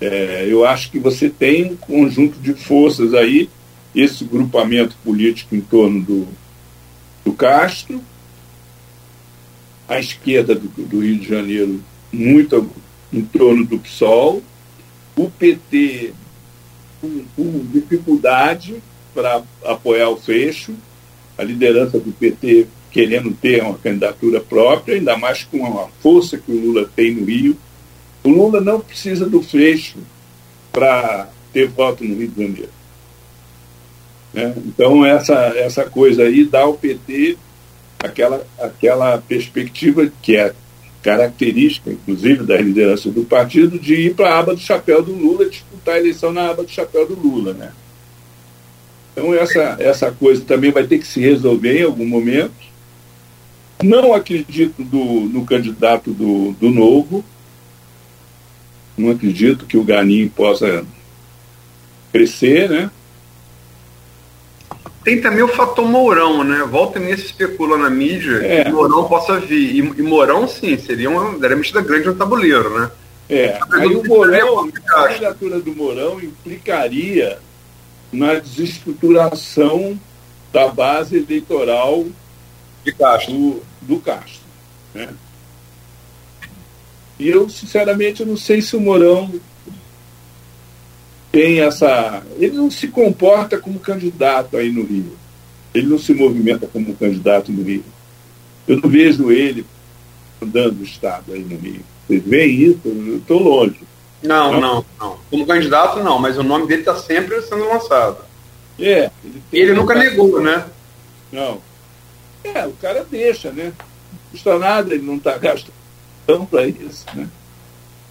É, 0.00 0.46
eu 0.48 0.64
acho 0.66 0.90
que 0.90 0.98
você 0.98 1.30
tem 1.30 1.72
um 1.72 1.76
conjunto 1.76 2.38
de 2.38 2.54
forças 2.54 3.14
aí, 3.14 3.48
esse 3.94 4.24
grupamento 4.24 4.96
político 5.04 5.54
em 5.54 5.60
torno 5.60 6.02
do, 6.02 6.28
do 7.24 7.32
Castro, 7.32 8.02
a 9.88 9.98
esquerda 9.98 10.54
do, 10.54 10.68
do, 10.68 11.00
Rio 11.00 11.18
de 11.18 11.28
Janeiro 11.28 11.80
muito 12.12 12.70
em 13.12 13.22
torno 13.22 13.64
do 13.64 13.78
PSOL, 13.78 14.42
o 15.16 15.30
PT 15.30 16.12
com, 17.00 17.24
com 17.36 17.66
dificuldade 17.72 18.82
para 19.14 19.42
apoiar 19.64 20.08
o 20.08 20.16
fecho, 20.16 20.74
a 21.36 21.42
liderança 21.42 21.98
do 21.98 22.12
PT 22.12 22.66
querendo 22.90 23.32
ter 23.32 23.62
uma 23.62 23.76
candidatura 23.76 24.40
própria, 24.40 24.94
ainda 24.94 25.16
mais 25.16 25.42
com 25.42 25.66
a 25.66 25.88
força 26.00 26.38
que 26.38 26.50
o 26.52 26.60
Lula 26.60 26.88
tem 26.94 27.14
no 27.14 27.24
Rio. 27.24 27.56
O 28.22 28.28
Lula 28.28 28.60
não 28.60 28.80
precisa 28.80 29.28
do 29.28 29.42
fecho 29.42 29.98
para 30.70 31.28
ter 31.52 31.68
voto 31.68 32.04
no 32.04 32.16
Rio 32.16 32.28
de 32.28 32.42
Janeiro. 32.42 32.68
Né? 34.32 34.54
Então, 34.66 35.04
essa, 35.04 35.34
essa 35.56 35.84
coisa 35.84 36.22
aí 36.22 36.44
dá 36.44 36.62
ao 36.62 36.74
PT 36.74 37.36
aquela, 38.04 38.46
aquela 38.58 39.18
perspectiva 39.18 40.10
que 40.22 40.36
é 40.36 40.54
característica, 41.02 41.90
inclusive, 41.90 42.44
da 42.44 42.56
liderança 42.56 43.10
do 43.10 43.24
partido, 43.24 43.78
de 43.78 43.94
ir 43.94 44.14
para 44.14 44.30
a 44.30 44.38
aba 44.38 44.54
do 44.54 44.60
chapéu 44.60 45.02
do 45.02 45.12
Lula, 45.12 45.48
disputar 45.48 45.96
a 45.96 45.98
eleição 45.98 46.32
na 46.32 46.50
aba 46.50 46.62
do 46.62 46.70
chapéu 46.70 47.06
do 47.06 47.14
Lula. 47.14 47.52
Né? 47.52 47.72
Então, 49.12 49.34
essa, 49.34 49.76
essa 49.78 50.10
coisa 50.10 50.42
também 50.44 50.70
vai 50.70 50.86
ter 50.86 50.98
que 50.98 51.06
se 51.06 51.20
resolver 51.20 51.80
em 51.80 51.84
algum 51.84 52.06
momento. 52.06 52.52
Não 53.82 54.14
acredito 54.14 54.82
do, 54.82 55.04
no 55.04 55.44
candidato 55.44 56.12
do, 56.12 56.52
do 56.52 56.70
Novo, 56.70 57.24
não 58.96 59.10
acredito 59.10 59.66
que 59.66 59.76
o 59.76 59.84
Ganim 59.84 60.28
possa 60.28 60.84
crescer, 62.12 62.70
né? 62.70 62.90
Tem 65.04 65.20
também 65.20 65.42
o 65.42 65.48
fator 65.48 65.84
Mourão, 65.86 66.42
né? 66.42 66.64
Volta 66.64 66.98
e 66.98 67.02
meia 67.02 67.16
se 67.16 67.26
especula 67.26 67.76
na 67.76 67.90
mídia 67.90 68.38
é. 68.42 68.64
que 68.64 68.72
Mourão 68.72 69.06
possa 69.06 69.38
vir. 69.38 69.74
E, 69.74 69.78
e 69.78 70.02
Mourão, 70.02 70.48
sim, 70.48 70.78
seria 70.78 71.10
uma 71.10 71.32
metida 71.32 71.82
grande 71.82 72.06
no 72.06 72.14
tabuleiro, 72.14 72.78
né? 72.78 72.90
É, 73.28 73.58
aí 73.72 73.86
o 73.94 74.02
Mourão, 74.02 74.60
a 74.60 75.06
candidatura 75.06 75.60
do 75.60 75.74
Mourão 75.74 76.20
implicaria 76.20 77.38
na 78.10 78.34
desestruturação 78.34 79.98
da 80.52 80.68
base 80.68 81.16
eleitoral 81.16 82.06
de 82.82 82.92
Castro. 82.92 83.32
do, 83.32 83.62
do 83.82 84.00
Castro. 84.00 84.40
Né? 84.94 85.08
E 87.18 87.28
eu, 87.28 87.48
sinceramente, 87.48 88.24
não 88.24 88.36
sei 88.36 88.62
se 88.62 88.76
o 88.76 88.80
Mourão 88.80 89.32
tem 91.34 91.60
essa. 91.60 92.22
Ele 92.38 92.56
não 92.56 92.70
se 92.70 92.86
comporta 92.86 93.58
como 93.58 93.80
candidato 93.80 94.56
aí 94.56 94.70
no 94.70 94.84
Rio. 94.84 95.16
Ele 95.74 95.88
não 95.88 95.98
se 95.98 96.14
movimenta 96.14 96.68
como 96.68 96.94
candidato 96.94 97.50
no 97.50 97.64
Rio. 97.64 97.84
Eu 98.68 98.80
não 98.80 98.88
vejo 98.88 99.32
ele 99.32 99.66
andando 100.40 100.80
o 100.80 100.84
Estado 100.84 101.32
aí 101.32 101.40
no 101.40 101.56
Rio. 101.56 101.80
Vocês 102.06 102.22
veem 102.24 102.62
isso? 102.62 102.80
Eu 102.84 103.16
estou 103.16 103.42
longe. 103.42 103.80
Não, 104.22 104.52
não, 104.52 104.60
não, 104.60 104.84
não, 104.98 105.18
Como 105.28 105.46
candidato, 105.46 106.02
não, 106.02 106.18
mas 106.20 106.38
o 106.38 106.42
nome 106.44 106.68
dele 106.68 106.82
está 106.82 106.96
sempre 106.96 107.42
sendo 107.42 107.68
lançado. 107.68 108.18
É. 108.78 109.10
Ele, 109.24 109.42
ele 109.52 109.72
nunca 109.74 109.94
negou, 109.94 110.40
né? 110.40 110.64
Não. 111.32 111.60
É, 112.44 112.64
o 112.64 112.72
cara 112.74 113.04
deixa, 113.10 113.50
né? 113.50 113.72
Não 113.76 114.18
custa 114.30 114.58
nada, 114.58 114.94
ele 114.94 115.04
não 115.04 115.16
está 115.16 115.36
gastando 115.36 116.46
para 116.48 116.66
isso, 116.66 117.04
né? 117.12 117.28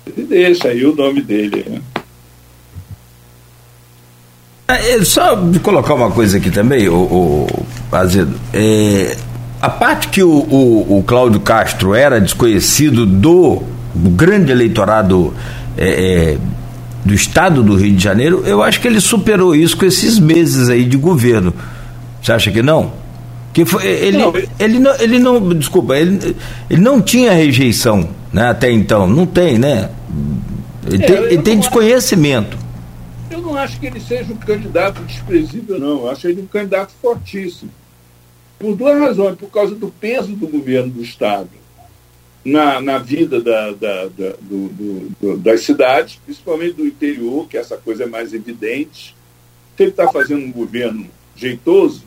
Ele 0.05 0.25
deixa 0.25 0.67
aí 0.67 0.85
o 0.85 0.93
nome 0.93 1.21
dele, 1.21 1.65
né? 1.67 1.81
É, 4.67 5.03
só 5.03 5.37
colocar 5.61 5.93
uma 5.93 6.09
coisa 6.09 6.37
aqui 6.37 6.49
também, 6.49 6.87
o, 6.87 7.47
o 7.91 7.95
Azedo. 7.95 8.33
É, 8.53 9.17
a 9.61 9.69
parte 9.69 10.07
que 10.07 10.23
o, 10.23 10.29
o, 10.29 10.99
o 10.99 11.03
Cláudio 11.03 11.39
Castro 11.41 11.93
era 11.93 12.19
desconhecido 12.19 13.05
do, 13.05 13.61
do 13.93 14.09
grande 14.09 14.51
eleitorado 14.51 15.33
é, 15.77 15.87
é, 16.33 16.37
do 17.03 17.13
estado 17.13 17.61
do 17.61 17.75
Rio 17.75 17.93
de 17.93 18.01
Janeiro, 18.01 18.43
eu 18.45 18.63
acho 18.63 18.79
que 18.79 18.87
ele 18.87 19.01
superou 19.01 19.53
isso 19.53 19.75
com 19.75 19.85
esses 19.85 20.17
meses 20.17 20.69
aí 20.69 20.85
de 20.85 20.95
governo. 20.95 21.53
Você 22.21 22.31
acha 22.31 22.49
que 22.49 22.61
não? 22.61 22.93
Que 23.51 23.65
foi, 23.65 23.85
ele, 23.85 24.17
não, 24.17 24.33
ele, 24.57 24.79
não, 24.79 24.95
ele 24.95 25.19
não, 25.19 25.49
desculpa, 25.53 25.95
ele, 25.95 26.35
ele 26.69 26.81
não 26.81 27.01
tinha 27.01 27.33
rejeição 27.33 28.07
né, 28.31 28.49
até 28.49 28.71
então, 28.71 29.07
não 29.07 29.25
tem, 29.25 29.59
né? 29.59 29.89
Ele, 30.87 31.03
é, 31.03 31.05
tem, 31.05 31.15
ele 31.17 31.41
tem 31.41 31.59
desconhecimento 31.59 32.62
não 33.53 33.59
acho 33.59 33.79
que 33.79 33.85
ele 33.85 33.99
seja 33.99 34.33
um 34.33 34.37
candidato 34.37 35.01
desprezível, 35.03 35.79
não. 35.79 36.01
Eu 36.01 36.09
acho 36.09 36.27
ele 36.27 36.41
um 36.41 36.47
candidato 36.47 36.91
fortíssimo. 37.01 37.71
Por 38.57 38.75
duas 38.75 38.99
razões. 38.99 39.37
Por 39.37 39.49
causa 39.49 39.75
do 39.75 39.89
peso 39.89 40.35
do 40.35 40.47
governo 40.47 40.91
do 40.91 41.03
Estado 41.03 41.49
na, 42.43 42.81
na 42.81 42.97
vida 42.97 43.39
da, 43.39 43.71
da, 43.71 44.05
da 44.05 44.35
do, 44.41 45.13
do, 45.19 45.37
das 45.37 45.61
cidades, 45.61 46.19
principalmente 46.25 46.73
do 46.73 46.85
interior, 46.85 47.47
que 47.47 47.57
essa 47.57 47.77
coisa 47.77 48.03
é 48.03 48.07
mais 48.07 48.33
evidente. 48.33 49.15
Se 49.77 49.83
ele 49.83 49.91
está 49.91 50.11
fazendo 50.11 50.43
um 50.45 50.51
governo 50.51 51.07
jeitoso, 51.35 52.03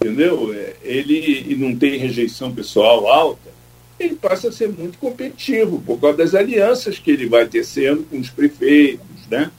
entendeu? 0.00 0.52
É, 0.52 0.76
ele 0.82 1.54
não 1.56 1.76
tem 1.76 1.98
rejeição 1.98 2.52
pessoal 2.52 3.06
alta, 3.06 3.52
ele 3.98 4.16
passa 4.16 4.48
a 4.48 4.52
ser 4.52 4.68
muito 4.68 4.98
competitivo 4.98 5.80
por 5.86 6.00
causa 6.00 6.16
das 6.16 6.34
alianças 6.34 6.98
que 6.98 7.10
ele 7.10 7.26
vai 7.26 7.46
tecendo 7.46 8.02
com 8.04 8.18
os 8.18 8.28
prefeitos, 8.28 9.06
né? 9.30 9.50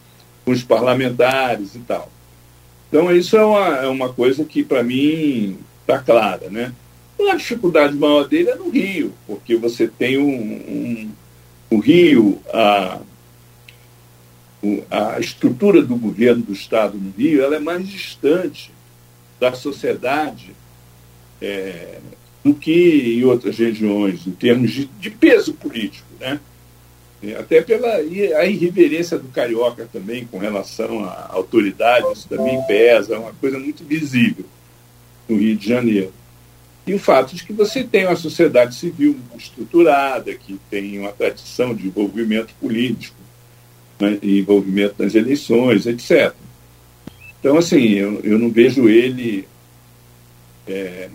Com 0.45 0.51
os 0.51 0.63
parlamentares 0.63 1.75
e 1.75 1.79
tal. 1.79 2.11
Então, 2.89 3.15
isso 3.15 3.35
é 3.35 3.43
uma, 3.43 3.67
é 3.77 3.87
uma 3.87 4.13
coisa 4.13 4.43
que, 4.43 4.63
para 4.63 4.83
mim, 4.83 5.57
está 5.81 5.99
clara. 5.99 6.49
Né? 6.49 6.73
A 7.29 7.35
dificuldade 7.35 7.95
maior 7.95 8.27
dele 8.27 8.49
é 8.49 8.55
no 8.55 8.69
Rio, 8.69 9.13
porque 9.25 9.55
você 9.55 9.87
tem 9.87 10.17
um, 10.17 10.29
um 10.29 11.11
o 11.69 11.79
Rio, 11.79 12.39
a, 12.53 12.99
a 14.91 15.19
estrutura 15.19 15.81
do 15.81 15.95
governo 15.95 16.43
do 16.43 16.53
Estado 16.53 16.97
no 16.97 17.11
Rio 17.17 17.43
ela 17.43 17.55
é 17.55 17.59
mais 17.59 17.87
distante 17.87 18.71
da 19.39 19.53
sociedade 19.53 20.55
é, 21.41 21.97
do 22.43 22.53
que 22.53 23.17
em 23.17 23.23
outras 23.23 23.57
regiões, 23.57 24.27
em 24.27 24.31
termos 24.31 24.71
de, 24.71 24.85
de 24.85 25.09
peso 25.09 25.53
político. 25.53 26.07
Né? 26.19 26.39
É, 27.23 27.35
até 27.35 27.61
pela 27.61 27.87
a 27.87 28.45
irreverência 28.45 29.17
do 29.17 29.29
carioca 29.29 29.87
também 29.91 30.25
com 30.25 30.37
relação 30.37 31.05
à 31.05 31.29
autoridade, 31.31 32.05
isso 32.11 32.27
também 32.27 32.61
pesa, 32.63 33.15
é 33.15 33.17
uma 33.17 33.33
coisa 33.33 33.57
muito 33.57 33.83
visível 33.85 34.45
no 35.29 35.37
Rio 35.37 35.55
de 35.55 35.67
Janeiro. 35.67 36.13
E 36.85 36.93
o 36.93 36.99
fato 36.99 37.33
de 37.33 37.45
que 37.45 37.53
você 37.53 37.81
tem 37.81 38.05
uma 38.05 38.17
sociedade 38.17 38.75
civil 38.75 39.17
estruturada, 39.37 40.33
que 40.35 40.59
tem 40.69 40.99
uma 40.99 41.13
tradição 41.13 41.73
de 41.73 41.87
envolvimento 41.87 42.53
político, 42.55 43.15
né, 43.97 44.19
envolvimento 44.21 44.95
nas 45.01 45.15
eleições, 45.15 45.85
etc. 45.85 46.33
Então, 47.39 47.57
assim, 47.57 47.93
eu, 47.93 48.19
eu 48.21 48.37
não 48.37 48.49
vejo 48.49 48.89
ele 48.89 49.47
é, 50.67 51.09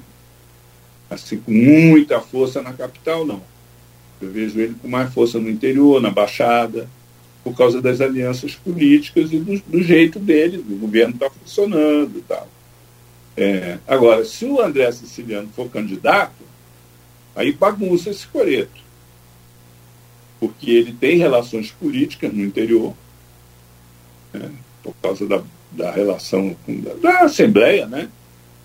assim, 1.10 1.38
com 1.38 1.52
muita 1.52 2.18
força 2.18 2.62
na 2.62 2.72
capital, 2.72 3.26
não. 3.26 3.42
Eu 4.20 4.30
vejo 4.30 4.60
ele 4.60 4.74
com 4.80 4.88
mais 4.88 5.12
força 5.12 5.38
no 5.38 5.48
interior, 5.48 6.00
na 6.00 6.10
Baixada, 6.10 6.88
por 7.44 7.56
causa 7.56 7.80
das 7.80 8.00
alianças 8.00 8.54
políticas 8.54 9.32
e 9.32 9.38
do, 9.38 9.60
do 9.60 9.82
jeito 9.82 10.18
dele, 10.18 10.58
do 10.58 10.76
governo 10.76 11.14
está 11.14 11.30
funcionando 11.30 12.18
e 12.18 12.22
tal. 12.22 12.48
É, 13.36 13.78
agora, 13.86 14.24
se 14.24 14.44
o 14.44 14.60
André 14.60 14.90
Siciliano 14.90 15.48
for 15.54 15.70
candidato, 15.70 16.42
aí 17.36 17.52
bagunça 17.52 18.10
esse 18.10 18.26
coreto. 18.26 18.82
Porque 20.40 20.70
ele 20.70 20.92
tem 20.92 21.18
relações 21.18 21.70
políticas 21.70 22.32
no 22.32 22.44
interior, 22.44 22.94
né, 24.32 24.50
por 24.82 24.94
causa 25.00 25.26
da, 25.26 25.42
da 25.70 25.90
relação 25.90 26.56
com, 26.66 26.80
da, 26.80 26.94
da 26.94 27.20
Assembleia, 27.20 27.86
né? 27.86 28.08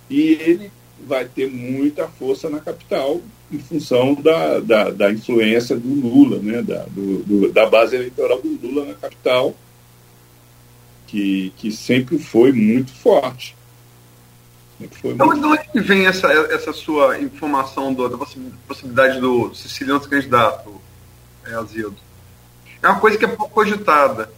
E 0.10 0.32
ele 0.42 0.72
vai 1.08 1.26
ter 1.26 1.50
muita 1.50 2.08
força 2.08 2.50
na 2.50 2.60
capital 2.60 3.22
em 3.52 3.60
função 3.60 4.16
da, 4.16 4.60
da, 4.60 4.90
da 4.90 5.12
influência 5.12 5.76
do 5.76 5.88
Lula, 5.88 6.40
né, 6.40 6.62
da, 6.62 6.84
do, 6.86 7.24
do, 7.24 7.52
da 7.52 7.66
base 7.68 7.96
eleitoral 7.96 8.42
do 8.42 8.68
Lula 8.68 8.86
na 8.86 8.94
capital, 8.96 9.56
que, 11.08 11.54
que 11.58 11.72
sempre 11.72 12.18
foi 12.18 12.52
muito 12.52 12.92
forte. 12.92 13.56
Sempre 14.80 14.98
foi 14.98 15.12
então, 15.12 15.28
muito 15.28 15.42
de 15.42 15.48
onde 15.48 15.80
vem 15.88 16.08
essa, 16.08 16.28
essa 16.28 16.74
sua 16.74 17.20
informação 17.20 17.94
do, 17.94 18.10
da 18.10 18.18
possibilidade 18.68 19.20
do 19.20 19.54
Siciliano 19.54 20.02
ser 20.02 20.10
candidato, 20.10 20.82
é, 21.46 21.54
Azido? 21.54 21.96
É 22.82 22.88
uma 22.88 23.00
coisa 23.00 23.18
que 23.18 23.26
é 23.26 23.28
pouco 23.28 23.54
cogitada. 23.54 24.32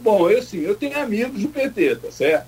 Bom, 0.00 0.28
eu, 0.28 0.38
assim, 0.38 0.60
eu 0.60 0.74
tenho 0.74 0.98
amigos 0.98 1.40
do 1.40 1.48
PT, 1.48 1.96
tá 1.96 2.10
certo? 2.10 2.46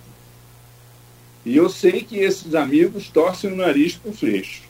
E 1.45 1.57
eu 1.57 1.69
sei 1.69 2.03
que 2.03 2.19
esses 2.19 2.55
amigos 2.55 3.09
torcem 3.09 3.53
o 3.53 3.57
nariz 3.57 3.97
para 3.97 4.11
o 4.11 4.15
Freixo 4.15 4.63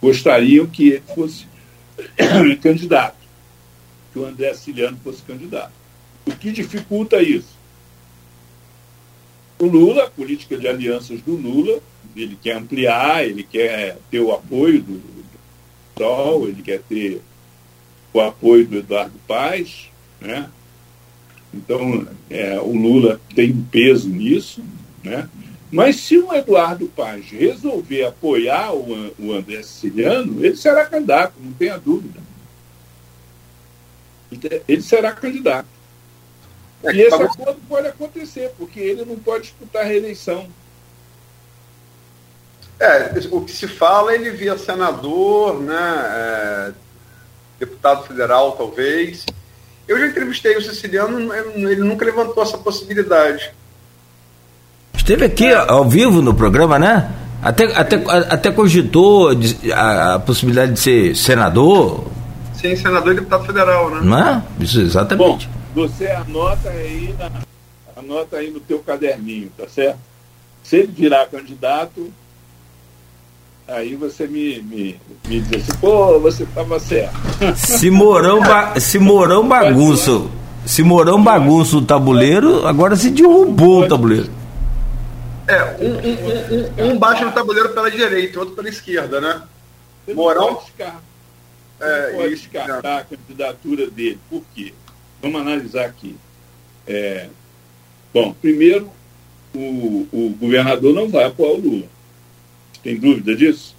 gostariam 0.00 0.66
que 0.66 0.88
ele 0.88 1.02
fosse 1.14 1.46
candidato, 2.62 3.16
que 4.12 4.18
o 4.18 4.24
André 4.24 4.54
Siciliano 4.54 4.98
fosse 5.04 5.22
candidato. 5.22 5.72
O 6.26 6.32
que 6.32 6.50
dificulta 6.50 7.22
isso? 7.22 7.60
O 9.58 9.66
Lula, 9.66 10.04
a 10.04 10.10
política 10.10 10.56
de 10.56 10.66
alianças 10.66 11.20
do 11.20 11.36
Lula, 11.36 11.80
ele 12.16 12.36
quer 12.42 12.56
ampliar, 12.56 13.26
ele 13.26 13.42
quer 13.42 13.98
ter 14.10 14.20
o 14.20 14.32
apoio 14.32 14.82
do, 14.82 15.20
Sol, 15.98 16.48
ele 16.48 16.62
quer 16.62 16.80
ter 16.88 17.20
o 18.10 18.20
apoio 18.22 18.66
do 18.66 18.78
Eduardo 18.78 19.12
Paes, 19.28 19.90
né? 20.18 20.48
Então, 21.52 22.08
é, 22.30 22.58
o 22.58 22.72
Lula 22.72 23.20
tem 23.34 23.54
peso 23.54 24.08
nisso, 24.08 24.64
né? 25.02 25.28
Mas 25.70 25.96
se 25.96 26.18
o 26.18 26.34
Eduardo 26.34 26.86
Paz 26.88 27.26
resolver 27.30 28.04
apoiar 28.04 28.74
o, 28.74 29.14
o 29.18 29.32
André 29.32 29.62
Siciliano, 29.62 30.44
ele 30.44 30.56
será 30.56 30.86
candidato, 30.86 31.34
não 31.38 31.52
tenha 31.52 31.78
dúvida. 31.78 32.20
Ele 34.68 34.82
será 34.82 35.12
candidato. 35.12 35.68
É, 36.82 36.92
e 36.92 37.02
esse 37.02 37.16
tá 37.16 37.24
acordo 37.24 37.60
pode 37.68 37.86
acontecer, 37.86 38.52
porque 38.58 38.80
ele 38.80 39.04
não 39.04 39.16
pode 39.16 39.44
disputar 39.44 39.82
a 39.82 39.84
reeleição. 39.84 40.48
É, 42.78 43.12
o 43.30 43.42
que 43.42 43.52
se 43.52 43.68
fala, 43.68 44.14
ele 44.14 44.30
via 44.30 44.56
senador, 44.56 45.60
né, 45.60 45.74
é, 45.76 46.72
deputado 47.58 48.06
federal, 48.06 48.52
talvez. 48.52 49.26
Eu 49.86 49.98
já 49.98 50.06
entrevistei 50.06 50.56
o 50.56 50.62
siciliano, 50.62 51.32
ele 51.34 51.82
nunca 51.82 52.04
levantou 52.04 52.42
essa 52.42 52.56
possibilidade. 52.56 53.52
Esteve 55.10 55.24
aqui 55.24 55.52
ao 55.52 55.88
vivo 55.88 56.22
no 56.22 56.32
programa, 56.32 56.78
né? 56.78 57.10
Até, 57.42 57.64
até, 57.76 57.96
até 58.32 58.52
cogitou 58.52 59.30
a, 59.74 60.14
a 60.14 60.18
possibilidade 60.20 60.74
de 60.74 60.78
ser 60.78 61.16
senador. 61.16 62.04
Sim, 62.54 62.76
senador 62.76 63.14
e 63.14 63.16
deputado 63.16 63.44
federal, 63.44 63.90
né? 63.90 64.00
Não 64.04 64.16
é? 64.16 64.42
Isso, 64.60 64.80
exatamente. 64.80 65.48
Bom, 65.74 65.82
você 65.82 66.06
anota 66.06 66.68
aí, 66.68 67.12
na, 67.18 67.28
anota 67.96 68.36
aí 68.36 68.52
no 68.52 68.60
teu 68.60 68.78
caderninho, 68.78 69.50
tá 69.58 69.64
certo? 69.66 69.98
Se 70.62 70.76
ele 70.76 70.92
virar 70.96 71.26
candidato, 71.26 72.08
aí 73.66 73.96
você 73.96 74.28
me, 74.28 74.62
me, 74.62 75.00
me 75.26 75.40
diz 75.40 75.68
assim, 75.68 75.80
pô, 75.80 76.20
você 76.20 76.44
estava 76.44 76.78
certo. 76.78 77.16
Se 77.56 77.90
Mourão, 77.90 78.40
ba 78.42 78.78
se 78.78 79.00
Mourão 79.00 79.48
bagunça, 79.48 80.22
se 80.64 80.84
Mourão 80.84 81.20
bagunça 81.20 81.78
o 81.78 81.82
tabuleiro, 81.82 82.64
agora 82.64 82.94
se 82.94 83.10
derrubou 83.10 83.82
o 83.82 83.88
tabuleiro. 83.88 84.38
É, 85.50 85.64
um, 85.84 85.96
um, 85.96 86.90
um, 86.90 86.92
um 86.92 86.98
baixa 86.98 87.24
no 87.24 87.32
tabuleiro 87.32 87.70
pela 87.70 87.90
direita, 87.90 88.38
outro 88.38 88.54
pela 88.54 88.68
esquerda, 88.68 89.20
né? 89.20 89.42
Você 90.06 90.14
Mourão? 90.14 90.46
Não 90.46 90.54
pode 90.54 90.66
descartar, 90.66 91.02
é, 91.80 92.12
pode 92.12 92.34
descartar 92.36 92.98
a 92.98 93.04
candidatura 93.04 93.90
dele. 93.90 94.20
Por 94.30 94.44
quê? 94.54 94.72
Vamos 95.20 95.40
analisar 95.40 95.86
aqui. 95.86 96.16
É, 96.86 97.28
bom, 98.14 98.32
primeiro, 98.32 98.90
o, 99.52 100.06
o 100.12 100.36
governador 100.38 100.94
não 100.94 101.08
vai 101.08 101.24
apoiar 101.24 101.50
o 101.52 101.60
Lula. 101.60 101.86
Tem 102.82 102.96
dúvida 102.96 103.34
disso? 103.34 103.74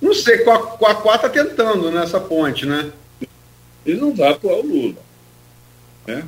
Não 0.00 0.14
sei, 0.14 0.38
com 0.38 0.52
a, 0.52 0.66
com 0.76 0.86
a 0.86 0.94
4 0.94 1.26
está 1.26 1.44
tentando 1.44 1.90
nessa 1.90 2.20
ponte, 2.20 2.64
né? 2.66 2.92
Ele 3.84 4.00
não 4.00 4.14
vai 4.14 4.30
apoiar 4.30 4.58
o 4.58 4.66
Lula. 4.66 5.02
Né? 6.06 6.24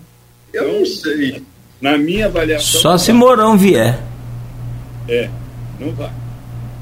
Eu 0.52 0.64
Então, 0.64 0.78
não 0.80 0.86
sei. 0.86 1.44
Na 1.82 1.98
minha 1.98 2.26
avaliação. 2.26 2.80
Só 2.80 2.96
se 2.96 3.10
vai. 3.10 3.18
Mourão 3.18 3.58
vier. 3.58 4.00
É, 5.08 5.28
não 5.80 5.90
vai. 5.90 6.12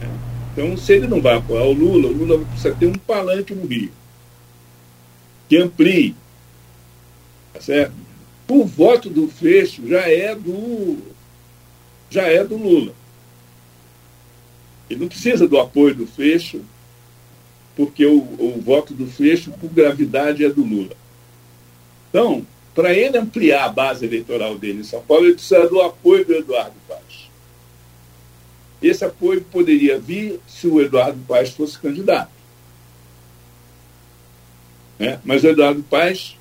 É. 0.02 0.06
Então, 0.52 0.76
se 0.76 0.92
ele 0.92 1.06
não 1.06 1.22
vai 1.22 1.38
apoiar 1.38 1.64
o 1.64 1.72
Lula, 1.72 2.08
o 2.08 2.12
Lula 2.12 2.44
precisa 2.44 2.74
ter 2.74 2.86
um 2.86 2.92
palanque 2.92 3.54
no 3.54 3.66
Rio. 3.66 3.90
Que 5.48 5.56
amplie. 5.56 6.14
Tá 7.54 7.62
certo? 7.62 7.94
O 8.46 8.64
voto 8.66 9.08
do 9.08 9.26
Freixo 9.26 9.88
já 9.88 10.02
é 10.02 10.34
do. 10.34 10.98
já 12.10 12.24
é 12.24 12.44
do 12.44 12.58
Lula. 12.58 12.92
Ele 14.90 15.00
não 15.00 15.08
precisa 15.08 15.48
do 15.48 15.58
apoio 15.58 15.94
do 15.94 16.06
Freixo, 16.06 16.60
porque 17.74 18.04
o, 18.04 18.18
o 18.18 18.60
voto 18.62 18.92
do 18.92 19.06
Freixo, 19.06 19.50
por 19.52 19.70
gravidade, 19.70 20.44
é 20.44 20.50
do 20.50 20.62
Lula. 20.62 20.94
Então, 22.10 22.44
para 22.80 22.94
ele 22.94 23.18
ampliar 23.18 23.66
a 23.66 23.68
base 23.68 24.06
eleitoral 24.06 24.56
dele 24.56 24.80
em 24.80 24.84
São 24.84 25.02
Paulo, 25.02 25.26
ele 25.26 25.34
precisa 25.34 25.68
do 25.68 25.82
apoio 25.82 26.24
do 26.24 26.34
Eduardo 26.34 26.74
Paz. 26.88 27.28
Esse 28.82 29.04
apoio 29.04 29.42
poderia 29.42 29.98
vir 29.98 30.40
se 30.48 30.66
o 30.66 30.80
Eduardo 30.80 31.20
Paz 31.28 31.50
fosse 31.50 31.78
candidato. 31.78 32.32
Né? 34.98 35.20
Mas 35.22 35.44
o 35.44 35.48
Eduardo 35.48 35.82
Paz, 35.82 36.38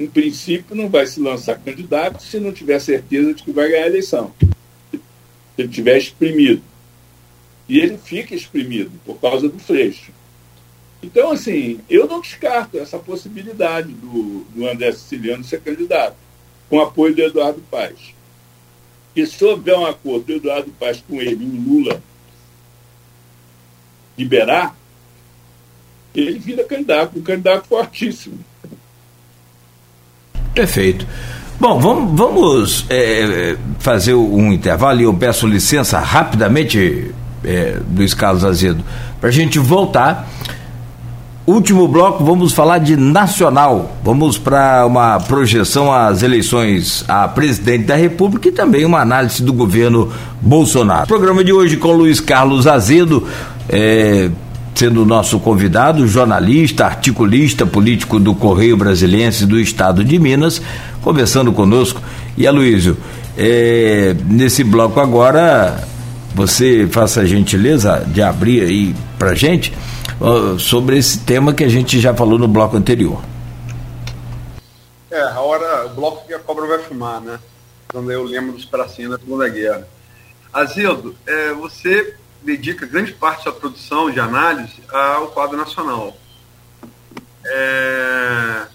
em 0.00 0.06
princípio, 0.06 0.74
não 0.74 0.88
vai 0.88 1.06
se 1.06 1.20
lançar 1.20 1.58
candidato 1.58 2.22
se 2.22 2.40
não 2.40 2.52
tiver 2.52 2.78
certeza 2.78 3.34
de 3.34 3.42
que 3.42 3.52
vai 3.52 3.68
ganhar 3.68 3.84
a 3.84 3.88
eleição. 3.88 4.32
Se 4.90 4.98
ele 5.58 5.68
tiver 5.68 5.98
exprimido. 5.98 6.62
E 7.68 7.80
ele 7.80 7.98
fica 7.98 8.34
exprimido 8.34 8.92
por 9.04 9.20
causa 9.20 9.46
do 9.46 9.58
Freixo. 9.58 10.10
Então, 11.02 11.30
assim, 11.30 11.80
eu 11.88 12.08
não 12.08 12.20
descarto 12.20 12.78
essa 12.78 12.98
possibilidade 12.98 13.92
do, 13.92 14.44
do 14.54 14.68
André 14.68 14.92
Siciliano 14.92 15.44
ser 15.44 15.60
candidato, 15.60 16.16
com 16.68 16.80
apoio 16.80 17.14
do 17.14 17.22
Eduardo 17.22 17.62
Paz. 17.70 18.14
E 19.14 19.26
se 19.26 19.44
houver 19.44 19.76
um 19.76 19.86
acordo 19.86 20.26
do 20.26 20.32
Eduardo 20.34 20.70
Paz 20.78 21.02
com 21.08 21.20
ele 21.20 21.44
e 21.44 21.48
o 21.48 21.60
Lula 21.60 22.02
liberar, 24.16 24.76
ele 26.14 26.38
vira 26.38 26.64
candidato, 26.64 27.18
um 27.18 27.22
candidato 27.22 27.68
fortíssimo. 27.68 28.38
Perfeito. 30.52 31.06
Bom, 31.60 31.78
vamos, 31.80 32.18
vamos 32.18 32.86
é, 32.88 33.56
fazer 33.78 34.14
um 34.14 34.52
intervalo 34.52 35.00
e 35.00 35.04
eu 35.04 35.14
peço 35.14 35.46
licença 35.46 35.98
rapidamente, 35.98 37.12
é, 37.44 37.80
Luiz 37.94 38.14
Carlos 38.14 38.44
Azedo, 38.44 38.84
para 39.20 39.28
a 39.28 39.32
gente 39.32 39.58
voltar. 39.58 40.28
Último 41.48 41.88
bloco, 41.88 42.22
vamos 42.22 42.52
falar 42.52 42.76
de 42.76 42.94
nacional. 42.94 43.96
Vamos 44.04 44.36
para 44.36 44.84
uma 44.84 45.18
projeção 45.18 45.90
às 45.90 46.22
eleições 46.22 47.06
a 47.08 47.26
presidente 47.26 47.86
da 47.86 47.96
República 47.96 48.48
e 48.48 48.52
também 48.52 48.84
uma 48.84 49.00
análise 49.00 49.42
do 49.42 49.50
governo 49.50 50.12
Bolsonaro. 50.42 51.06
Programa 51.06 51.42
de 51.42 51.50
hoje 51.50 51.78
com 51.78 51.92
Luiz 51.92 52.20
Carlos 52.20 52.66
Azedo, 52.66 53.26
é, 53.66 54.28
sendo 54.74 55.06
nosso 55.06 55.40
convidado, 55.40 56.06
jornalista, 56.06 56.84
articulista, 56.84 57.64
político 57.64 58.20
do 58.20 58.34
Correio 58.34 58.76
Brasiliense 58.76 59.46
do 59.46 59.58
Estado 59.58 60.04
de 60.04 60.18
Minas, 60.18 60.60
conversando 61.00 61.50
conosco. 61.50 62.02
E 62.36 62.46
Aloysio, 62.46 62.94
é, 63.38 64.14
nesse 64.26 64.62
bloco 64.62 65.00
agora, 65.00 65.82
você 66.34 66.86
faça 66.90 67.22
a 67.22 67.24
gentileza 67.24 68.06
de 68.06 68.20
abrir 68.20 68.60
aí 68.64 68.94
pra 69.18 69.34
gente 69.34 69.72
sobre 70.58 70.98
esse 70.98 71.20
tema 71.20 71.54
que 71.54 71.62
a 71.62 71.68
gente 71.68 72.00
já 72.00 72.14
falou 72.14 72.38
no 72.38 72.48
bloco 72.48 72.76
anterior. 72.76 73.22
É, 75.10 75.20
a 75.20 75.40
hora, 75.40 75.86
o 75.86 75.90
bloco 75.90 76.26
que 76.26 76.34
a 76.34 76.38
cobra 76.38 76.66
vai 76.66 76.78
fumar, 76.80 77.20
né? 77.20 77.38
Quando 77.88 78.10
eu 78.12 78.24
lembro 78.24 78.52
dos 78.52 78.64
pracinhos 78.64 79.12
da 79.12 79.18
Segunda 79.18 79.48
Guerra. 79.48 79.88
Azedo, 80.52 81.16
é, 81.26 81.52
você 81.52 82.14
dedica 82.42 82.86
grande 82.86 83.12
parte 83.12 83.38
da 83.38 83.44
sua 83.44 83.52
produção 83.52 84.10
de 84.10 84.20
análise 84.20 84.82
ao 84.90 85.28
quadro 85.28 85.56
nacional. 85.56 86.16
É, 87.44 88.66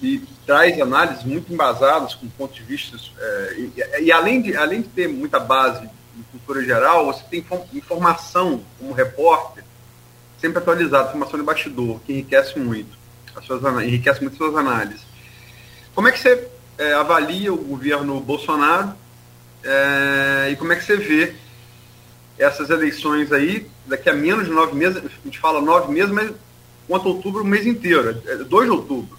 e 0.00 0.18
traz 0.44 0.80
análises 0.80 1.24
muito 1.24 1.52
embasadas 1.52 2.14
com 2.14 2.28
pontos 2.28 2.56
de 2.56 2.62
vista. 2.62 2.96
É, 3.18 3.54
e, 3.58 3.72
e 4.04 4.12
além, 4.12 4.42
de, 4.42 4.56
além 4.56 4.82
de 4.82 4.88
ter 4.88 5.08
muita 5.08 5.38
base 5.38 5.88
em 6.16 6.22
cultura 6.32 6.64
geral, 6.64 7.06
você 7.06 7.22
tem 7.30 7.44
informação 7.72 8.62
como 8.78 8.92
repórter 8.92 9.64
sempre 10.42 10.58
atualizada, 10.58 11.10
informação 11.10 11.38
de 11.38 11.46
bastidor, 11.46 12.00
que 12.00 12.12
enriquece 12.12 12.58
muito, 12.58 12.98
as 13.36 13.44
suas, 13.44 13.62
enriquece 13.84 14.20
muito 14.20 14.32
as 14.32 14.38
suas 14.38 14.56
análises. 14.56 15.00
Como 15.94 16.08
é 16.08 16.12
que 16.12 16.18
você 16.18 16.48
é, 16.76 16.94
avalia 16.94 17.54
o 17.54 17.56
governo 17.56 18.20
Bolsonaro 18.20 18.92
é, 19.62 20.48
e 20.50 20.56
como 20.56 20.72
é 20.72 20.76
que 20.76 20.84
você 20.84 20.96
vê 20.96 21.32
essas 22.36 22.70
eleições 22.70 23.30
aí, 23.30 23.68
daqui 23.86 24.10
a 24.10 24.14
menos 24.14 24.46
de 24.46 24.50
nove 24.50 24.74
meses, 24.74 24.96
a 24.96 25.24
gente 25.24 25.38
fala 25.38 25.60
nove 25.60 25.92
meses, 25.92 26.10
mas 26.10 26.32
conta 26.88 27.08
outubro 27.08 27.42
o 27.42 27.46
mês 27.46 27.64
inteiro, 27.64 28.20
é 28.26 28.36
2 28.36 28.64
de 28.64 28.70
outubro. 28.70 29.16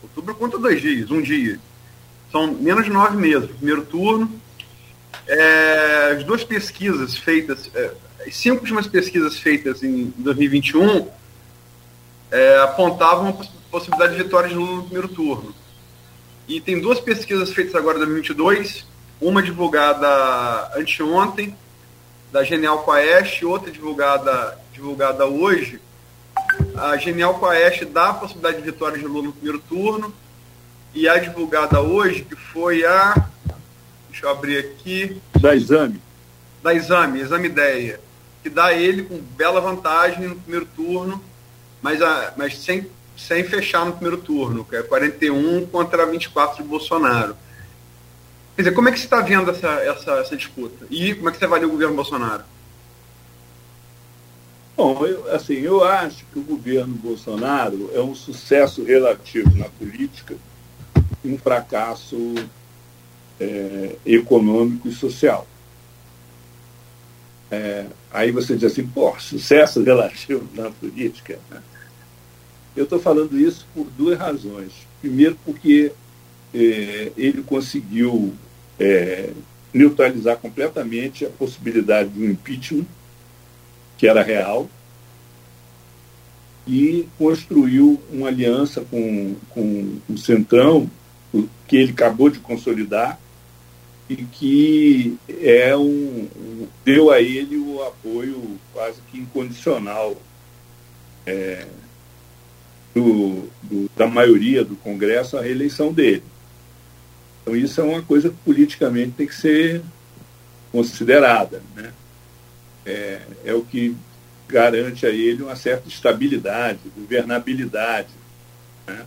Outubro 0.00 0.36
conta 0.36 0.56
dois 0.56 0.80
dias, 0.80 1.10
um 1.10 1.20
dia. 1.20 1.58
São 2.30 2.46
menos 2.46 2.84
de 2.84 2.90
nove 2.90 3.16
meses, 3.16 3.50
primeiro 3.50 3.82
turno. 3.84 4.30
É, 5.26 6.14
as 6.16 6.24
duas 6.24 6.44
pesquisas 6.44 7.16
feitas, 7.16 7.68
é, 7.74 7.90
as 8.28 8.36
cinco 8.36 8.60
últimas 8.60 8.86
pesquisas 8.86 9.38
feitas 9.38 9.82
em 9.82 10.12
2021 10.18 11.08
é, 12.30 12.58
apontavam 12.58 13.30
a 13.30 13.70
possibilidade 13.70 14.16
de 14.16 14.22
vitória 14.22 14.50
de 14.50 14.54
Lula 14.54 14.76
no 14.76 14.82
primeiro 14.82 15.08
turno. 15.08 15.54
E 16.46 16.60
tem 16.60 16.78
duas 16.78 17.00
pesquisas 17.00 17.54
feitas 17.54 17.74
agora 17.74 17.96
em 17.96 18.00
2022, 18.00 18.86
uma 19.18 19.42
divulgada 19.42 20.78
anteontem, 20.78 21.56
da 22.30 22.44
Genial 22.44 22.84
Quaest, 22.84 23.42
outra 23.44 23.70
divulgada, 23.70 24.58
divulgada 24.74 25.24
hoje. 25.24 25.80
A 26.76 26.98
Genial 26.98 27.38
Quaest 27.38 27.86
dá 27.86 28.10
a 28.10 28.14
possibilidade 28.14 28.58
de 28.58 28.70
vitória 28.70 28.98
de 28.98 29.06
Lula 29.06 29.28
no 29.28 29.32
primeiro 29.32 29.58
turno, 29.58 30.12
e 30.94 31.08
a 31.08 31.16
divulgada 31.16 31.80
hoje, 31.80 32.24
que 32.24 32.36
foi 32.36 32.84
a. 32.84 33.14
Deixa 34.10 34.26
eu 34.26 34.30
abrir 34.30 34.58
aqui. 34.58 35.18
Da 35.40 35.54
exame. 35.54 36.00
Da 36.62 36.74
exame, 36.74 37.20
exame 37.20 37.46
ideia. 37.46 38.00
Que 38.48 38.54
dá 38.54 38.72
ele 38.72 39.02
com 39.02 39.18
bela 39.18 39.60
vantagem 39.60 40.26
no 40.26 40.36
primeiro 40.36 40.64
turno, 40.74 41.22
mas, 41.82 42.00
a, 42.00 42.32
mas 42.34 42.56
sem, 42.58 42.86
sem 43.14 43.44
fechar 43.44 43.84
no 43.84 43.92
primeiro 43.92 44.16
turno, 44.16 44.64
que 44.64 44.74
é 44.74 44.82
41 44.82 45.66
contra 45.66 46.06
24 46.06 46.62
de 46.62 46.68
Bolsonaro. 46.68 47.36
Quer 48.56 48.62
dizer, 48.62 48.74
como 48.74 48.88
é 48.88 48.92
que 48.92 48.98
você 48.98 49.04
está 49.04 49.20
vendo 49.20 49.50
essa, 49.50 49.68
essa, 49.68 50.12
essa 50.12 50.34
disputa? 50.34 50.86
E 50.90 51.14
como 51.14 51.28
é 51.28 51.32
que 51.32 51.38
você 51.38 51.44
avalia 51.44 51.68
o 51.68 51.70
governo 51.70 51.94
Bolsonaro? 51.94 52.42
Bom, 54.74 55.04
eu, 55.04 55.30
assim, 55.34 55.54
eu 55.54 55.84
acho 55.84 56.24
que 56.32 56.38
o 56.38 56.42
governo 56.42 56.94
Bolsonaro 56.94 57.90
é 57.92 58.00
um 58.00 58.14
sucesso 58.14 58.82
relativo 58.82 59.54
na 59.58 59.66
política 59.68 60.36
e 61.22 61.30
um 61.30 61.36
fracasso 61.36 62.16
é, 63.38 63.96
econômico 64.06 64.88
e 64.88 64.92
social. 64.92 65.46
É, 67.50 67.86
aí 68.12 68.30
você 68.30 68.54
diz 68.54 68.72
assim, 68.72 68.86
pô, 68.86 69.18
sucesso 69.18 69.82
relativo 69.82 70.46
na 70.54 70.70
política. 70.70 71.38
Né? 71.50 71.62
Eu 72.76 72.84
estou 72.84 73.00
falando 73.00 73.38
isso 73.38 73.66
por 73.74 73.86
duas 73.96 74.18
razões. 74.18 74.72
Primeiro, 75.00 75.36
porque 75.44 75.92
é, 76.54 77.12
ele 77.16 77.42
conseguiu 77.42 78.34
é, 78.78 79.30
neutralizar 79.72 80.36
completamente 80.36 81.24
a 81.24 81.30
possibilidade 81.30 82.10
de 82.10 82.22
um 82.22 82.30
impeachment, 82.30 82.86
que 83.96 84.06
era 84.06 84.22
real. 84.22 84.68
e 86.66 87.08
construiu 87.16 87.98
uma 88.12 88.28
aliança 88.28 88.82
com, 88.90 89.34
com 89.48 89.98
o 90.06 90.18
Centrão, 90.18 90.88
que 91.66 91.76
ele 91.76 91.92
acabou 91.92 92.28
de 92.28 92.38
consolidar, 92.40 93.18
e 94.08 94.16
que 94.16 95.18
é 95.28 95.76
um, 95.76 96.28
deu 96.84 97.10
a 97.10 97.20
ele 97.20 97.56
o 97.56 97.82
apoio 97.82 98.58
quase 98.72 99.00
que 99.10 99.18
incondicional 99.18 100.16
é, 101.26 101.66
do, 102.94 103.48
do, 103.62 103.90
da 103.94 104.06
maioria 104.06 104.64
do 104.64 104.76
Congresso 104.76 105.36
à 105.36 105.42
reeleição 105.42 105.92
dele. 105.92 106.22
Então 107.42 107.54
isso 107.54 107.80
é 107.80 107.84
uma 107.84 108.02
coisa 108.02 108.30
que 108.30 108.36
politicamente 108.44 109.12
tem 109.12 109.26
que 109.26 109.34
ser 109.34 109.82
considerada. 110.72 111.62
Né? 111.76 111.92
É, 112.86 113.20
é 113.44 113.54
o 113.54 113.62
que 113.62 113.94
garante 114.48 115.04
a 115.04 115.10
ele 115.10 115.42
uma 115.42 115.56
certa 115.56 115.86
estabilidade, 115.88 116.78
governabilidade. 116.96 118.08
Né? 118.86 119.06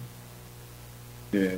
É, 1.34 1.58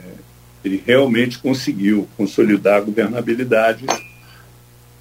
ele 0.64 0.82
realmente 0.86 1.39
conseguiu 1.39 2.07
consolidar 2.16 2.78
a 2.78 2.82
governabilidade 2.82 3.86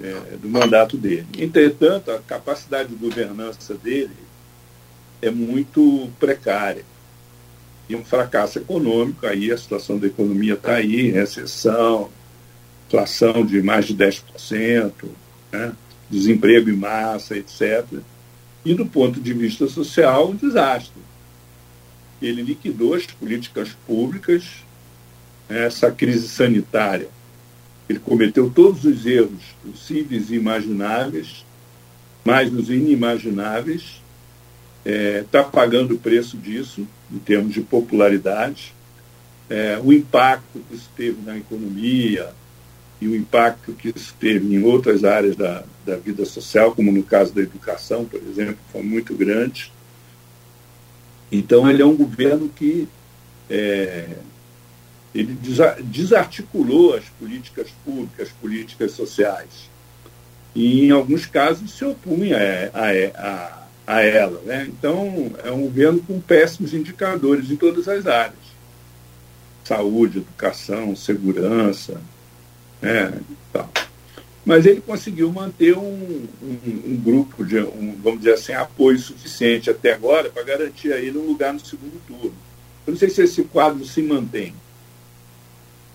é, 0.00 0.36
do 0.36 0.48
mandato 0.48 0.96
dele. 0.96 1.26
Entretanto, 1.38 2.10
a 2.10 2.18
capacidade 2.18 2.88
de 2.88 2.96
governança 2.96 3.74
dele 3.74 4.16
é 5.20 5.30
muito 5.30 6.10
precária. 6.18 6.84
E 7.88 7.94
um 7.94 8.04
fracasso 8.04 8.58
econômico, 8.58 9.26
aí 9.26 9.52
a 9.52 9.56
situação 9.56 9.98
da 9.98 10.06
economia 10.06 10.54
está 10.54 10.74
aí, 10.74 11.10
recessão, 11.10 12.10
inflação 12.88 13.44
de 13.44 13.62
mais 13.62 13.86
de 13.86 13.94
10%, 13.94 14.92
né? 15.52 15.72
desemprego 16.10 16.68
em 16.68 16.76
massa, 16.76 17.36
etc. 17.36 17.86
E 18.64 18.74
do 18.74 18.84
ponto 18.84 19.20
de 19.20 19.32
vista 19.32 19.66
social, 19.68 20.30
um 20.30 20.36
desastre. 20.36 21.00
Ele 22.20 22.42
liquidou 22.42 22.94
as 22.94 23.06
políticas 23.06 23.70
públicas, 23.86 24.64
essa 25.58 25.90
crise 25.90 26.28
sanitária. 26.28 27.08
Ele 27.88 27.98
cometeu 27.98 28.50
todos 28.50 28.84
os 28.84 29.04
erros 29.04 29.42
possíveis 29.62 30.30
e 30.30 30.34
imagináveis, 30.34 31.44
mais 32.24 32.52
os 32.52 32.70
inimagináveis, 32.70 34.00
está 34.84 34.90
é, 34.90 35.24
tá 35.30 35.44
pagando 35.44 35.94
o 35.94 35.98
preço 35.98 36.36
disso, 36.36 36.86
em 37.10 37.18
termos 37.18 37.52
de 37.52 37.60
popularidade. 37.60 38.74
É, 39.50 39.78
o 39.82 39.92
impacto 39.92 40.60
que 40.68 40.74
isso 40.74 40.90
teve 40.96 41.20
na 41.24 41.36
economia 41.36 42.30
e 43.00 43.08
o 43.08 43.16
impacto 43.16 43.72
que 43.72 43.92
isso 43.94 44.14
teve 44.18 44.54
em 44.54 44.62
outras 44.62 45.04
áreas 45.04 45.36
da, 45.36 45.64
da 45.84 45.96
vida 45.96 46.24
social, 46.24 46.74
como 46.74 46.92
no 46.92 47.02
caso 47.02 47.34
da 47.34 47.42
educação, 47.42 48.04
por 48.04 48.20
exemplo, 48.22 48.58
foi 48.70 48.82
muito 48.82 49.14
grande. 49.14 49.72
Então, 51.30 51.68
ele 51.68 51.82
é 51.82 51.86
um 51.86 51.96
governo 51.96 52.48
que 52.48 52.86
é, 53.50 54.16
ele 55.14 55.36
desarticulou 55.82 56.94
as 56.94 57.04
políticas 57.18 57.68
públicas, 57.84 58.28
as 58.28 58.32
políticas 58.34 58.92
sociais. 58.92 59.70
E, 60.54 60.86
em 60.86 60.90
alguns 60.90 61.26
casos, 61.26 61.72
se 61.72 61.84
opunha 61.84 62.36
a, 62.72 62.78
a, 62.78 63.58
a 63.58 63.62
a 63.86 64.00
ela. 64.00 64.40
Né? 64.42 64.66
Então, 64.68 65.32
é 65.44 65.50
um 65.50 65.62
governo 65.62 66.02
com 66.02 66.20
péssimos 66.20 66.72
indicadores 66.74 67.50
em 67.50 67.56
todas 67.56 67.88
as 67.88 68.06
áreas. 68.06 68.52
Saúde, 69.64 70.18
educação, 70.18 70.94
segurança, 70.96 72.00
né? 72.80 73.12
Mas 74.44 74.66
ele 74.66 74.80
conseguiu 74.80 75.30
manter 75.30 75.76
um, 75.78 76.26
um, 76.42 76.58
um 76.66 76.96
grupo 76.96 77.44
de, 77.44 77.60
um, 77.60 77.96
vamos 78.02 78.20
dizer 78.20 78.34
assim, 78.34 78.52
apoio 78.52 78.98
suficiente 78.98 79.70
até 79.70 79.92
agora 79.92 80.30
para 80.30 80.42
garantir 80.42 80.92
a 80.92 80.98
ele 80.98 81.16
um 81.16 81.26
lugar 81.26 81.52
no 81.52 81.60
segundo 81.60 82.00
turno. 82.08 82.34
Eu 82.84 82.92
não 82.92 82.98
sei 82.98 83.08
se 83.08 83.22
esse 83.22 83.44
quadro 83.44 83.84
se 83.84 84.02
mantém. 84.02 84.52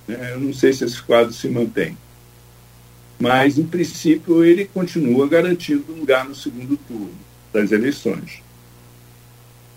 Né? 0.08 0.34
Eu 0.34 0.39
não 0.39 0.53
sei 0.53 0.72
se 0.72 0.86
esse 0.86 1.01
quadro 1.01 1.34
se 1.34 1.49
mantém. 1.49 1.97
Mas, 3.20 3.58
em 3.58 3.66
princípio, 3.66 4.43
ele 4.43 4.66
continua 4.66 5.28
garantindo 5.28 5.91
um 5.91 5.99
lugar 5.99 6.26
no 6.26 6.36
segundo 6.36 6.78
turno 6.78 7.14
das 7.51 7.72
eleições. 7.72 8.41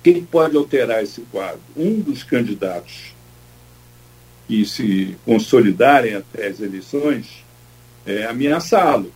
Quem 0.03 0.23
pode 0.23 0.57
alterar 0.57 1.03
esse 1.03 1.23
quadro? 1.33 1.61
Um 1.77 2.01
dos 2.01 2.23
candidatos 2.23 3.15
que 4.47 4.65
se 4.65 5.17
consolidarem 5.25 6.15
até 6.15 6.49
as 6.49 6.61
eleições 6.61 7.45
é 8.07 8.25
ameaçá-lo. 8.25 9.13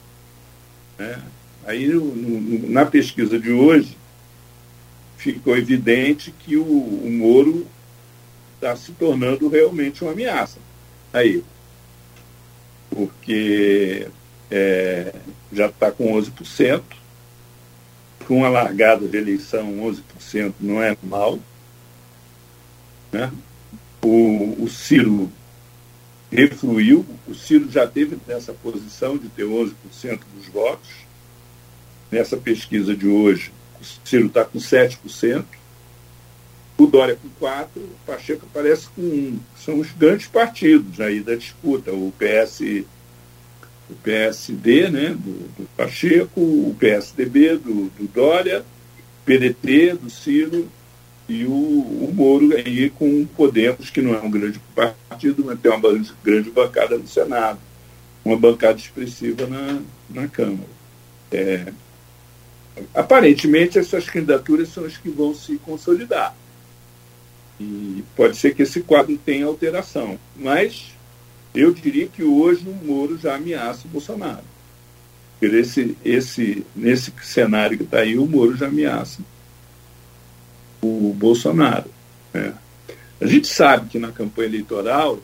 Né? 0.98 1.22
Aí, 1.66 1.88
no, 1.88 2.14
no, 2.14 2.70
na 2.70 2.86
pesquisa 2.86 3.38
de 3.38 3.50
hoje, 3.50 3.96
ficou 5.16 5.56
evidente 5.56 6.32
que 6.38 6.56
o, 6.56 6.64
o 6.64 7.10
Moro 7.10 7.66
está 8.56 8.76
se 8.76 8.92
tornando 8.92 9.48
realmente 9.48 10.02
uma 10.02 10.12
ameaça 10.12 10.58
aí. 11.14 11.42
Porque 12.90 14.08
é, 14.50 15.14
já 15.52 15.66
está 15.66 15.90
com 15.90 16.12
11%, 16.12 16.82
com 18.26 18.38
uma 18.38 18.48
largada 18.48 19.06
de 19.06 19.16
eleição 19.16 19.64
11% 19.76 20.54
não 20.60 20.82
é 20.82 20.96
mal. 21.02 21.38
Né? 23.12 23.32
O, 24.02 24.64
o 24.64 24.68
Ciro 24.68 25.30
refluiu, 26.30 27.06
o 27.28 27.34
Ciro 27.34 27.70
já 27.70 27.86
teve 27.86 28.18
nessa 28.26 28.52
posição 28.52 29.16
de 29.16 29.28
ter 29.28 29.44
11% 29.44 29.72
dos 30.34 30.46
votos. 30.48 31.04
Nessa 32.10 32.36
pesquisa 32.36 32.94
de 32.94 33.08
hoje, 33.08 33.52
o 33.80 34.08
Ciro 34.08 34.26
está 34.26 34.44
com 34.44 34.58
7%, 34.58 35.44
o 36.76 36.86
Dória 36.86 37.16
com 37.16 37.28
4%, 37.44 37.66
o 37.76 37.88
Pacheco 38.06 38.46
aparece 38.50 38.88
com 38.94 39.02
1%. 39.02 39.38
São 39.56 39.78
os 39.78 39.90
grandes 39.92 40.26
partidos 40.26 41.00
aí 41.00 41.20
da 41.20 41.34
disputa, 41.34 41.92
o 41.92 42.12
PS 42.18 42.84
o 43.88 43.94
PSD, 43.96 44.88
né, 44.88 45.10
do, 45.10 45.48
do 45.56 45.68
Pacheco, 45.76 46.40
o 46.40 46.74
PSDB 46.78 47.56
do, 47.56 47.90
do 47.90 48.08
Dória, 48.12 48.64
PDT 49.24 49.94
do 49.94 50.10
Ciro 50.10 50.68
e 51.28 51.44
o, 51.44 51.50
o 51.50 52.10
Moro 52.14 52.54
aí 52.54 52.90
com 52.90 53.22
o 53.22 53.26
Podemos, 53.26 53.90
que 53.90 54.00
não 54.00 54.14
é 54.14 54.20
um 54.20 54.30
grande 54.30 54.60
partido, 54.74 55.44
mas 55.44 55.58
tem 55.60 55.70
uma 55.70 56.04
grande 56.22 56.50
bancada 56.50 56.98
no 56.98 57.06
Senado, 57.06 57.58
uma 58.24 58.36
bancada 58.36 58.78
expressiva 58.78 59.46
na, 59.46 59.80
na 60.10 60.28
Câmara. 60.28 60.68
É, 61.32 61.72
aparentemente, 62.94 63.78
essas 63.78 64.08
candidaturas 64.08 64.68
são 64.68 64.84
as 64.84 64.96
que 64.96 65.08
vão 65.08 65.34
se 65.34 65.56
consolidar. 65.58 66.34
E 67.60 68.02
pode 68.16 68.36
ser 68.36 68.54
que 68.54 68.62
esse 68.62 68.80
quadro 68.80 69.16
tenha 69.16 69.46
alteração, 69.46 70.18
mas 70.36 70.92
eu 71.54 71.72
diria 71.72 72.08
que 72.08 72.22
hoje 72.22 72.68
o 72.68 72.74
Moro 72.84 73.16
já 73.16 73.36
ameaça 73.36 73.86
o 73.86 73.90
Bolsonaro. 73.90 74.44
Esse, 75.40 75.96
esse, 76.04 76.66
nesse 76.74 77.12
cenário 77.22 77.76
que 77.76 77.84
está 77.84 77.98
aí, 77.98 78.18
o 78.18 78.26
Moro 78.26 78.56
já 78.56 78.66
ameaça 78.66 79.22
o 80.82 81.14
Bolsonaro. 81.16 81.90
Né? 82.32 82.54
A 83.20 83.26
gente 83.26 83.46
sabe 83.46 83.88
que 83.88 83.98
na 83.98 84.10
campanha 84.10 84.48
eleitoral 84.48 85.20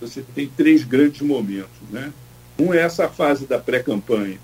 você 0.00 0.22
tem 0.34 0.46
três 0.46 0.84
grandes 0.84 1.20
momentos. 1.22 1.70
Né? 1.90 2.12
Um 2.58 2.72
é 2.72 2.80
essa 2.80 3.08
fase 3.08 3.46
da 3.46 3.58
pré-campanha, 3.58 4.38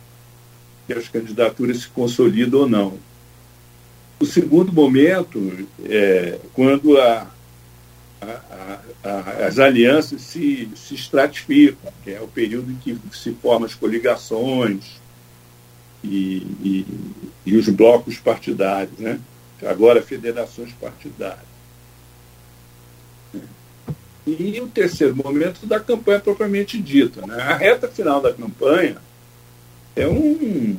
que 0.86 0.92
as 0.92 1.08
candidaturas 1.08 1.78
se 1.82 1.88
consolidam 1.88 2.60
ou 2.60 2.68
não. 2.68 2.98
O 4.20 4.26
segundo 4.26 4.70
momento 4.70 5.66
é 5.82 6.38
quando 6.52 6.98
a, 6.98 7.26
a, 8.20 8.80
a, 9.02 9.46
as 9.46 9.58
alianças 9.58 10.20
se, 10.20 10.68
se 10.76 10.94
estratificam, 10.94 11.90
que 12.04 12.10
é 12.10 12.20
o 12.20 12.28
período 12.28 12.70
em 12.70 12.76
que 12.76 12.98
se 13.16 13.32
formam 13.32 13.64
as 13.64 13.74
coligações 13.74 15.00
e, 16.04 16.46
e, 16.62 16.86
e 17.46 17.56
os 17.56 17.66
blocos 17.70 18.18
partidários, 18.18 18.98
né? 18.98 19.18
agora 19.66 20.02
federações 20.02 20.70
partidárias. 20.72 21.50
E 24.26 24.60
o 24.60 24.68
terceiro 24.68 25.16
momento 25.16 25.66
da 25.66 25.80
campanha 25.80 26.20
propriamente 26.20 26.78
dita. 26.78 27.26
Né? 27.26 27.40
A 27.40 27.56
reta 27.56 27.88
final 27.88 28.20
da 28.20 28.32
campanha 28.34 28.98
é, 29.96 30.06
um, 30.06 30.76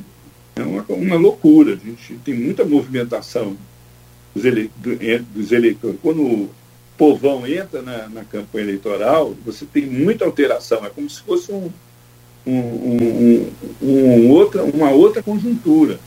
é 0.56 0.62
uma, 0.62 0.86
uma 0.90 1.16
loucura. 1.16 1.74
A 1.74 1.76
gente 1.76 2.16
tem 2.24 2.34
muita 2.34 2.66
movimentação 2.66 3.56
dos, 4.34 4.46
ele, 4.46 4.72
dos 5.34 5.52
eleitores. 5.52 5.98
Quando 6.02 6.50
povão 6.98 7.48
entra 7.48 7.82
na, 7.82 8.10
na, 8.10 8.24
campanha 8.24 8.66
eleitoral, 8.66 9.36
você 9.46 9.66
tem 9.66 9.86
muita 9.86 10.26
alteração. 10.26 10.86
É 10.86 10.90
como 10.90 11.10
se 11.10 11.22
fosse 11.22 11.52
um, 11.52 11.72
um, 12.46 12.52
um, 12.52 13.52
um 13.82 14.30
outra, 14.30 14.64
uma 14.64 14.92
outra 14.92 15.24
conjuntura. 15.24 16.00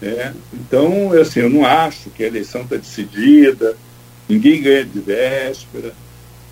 Né? 0.00 0.34
Então, 0.54 1.12
assim, 1.12 1.40
eu 1.40 1.50
não 1.50 1.64
acho 1.64 2.10
que 2.10 2.24
a 2.24 2.26
eleição 2.26 2.62
está 2.62 2.76
decidida, 2.76 3.76
ninguém 4.28 4.62
ganha 4.62 4.84
de 4.84 5.00
véspera. 5.00 5.92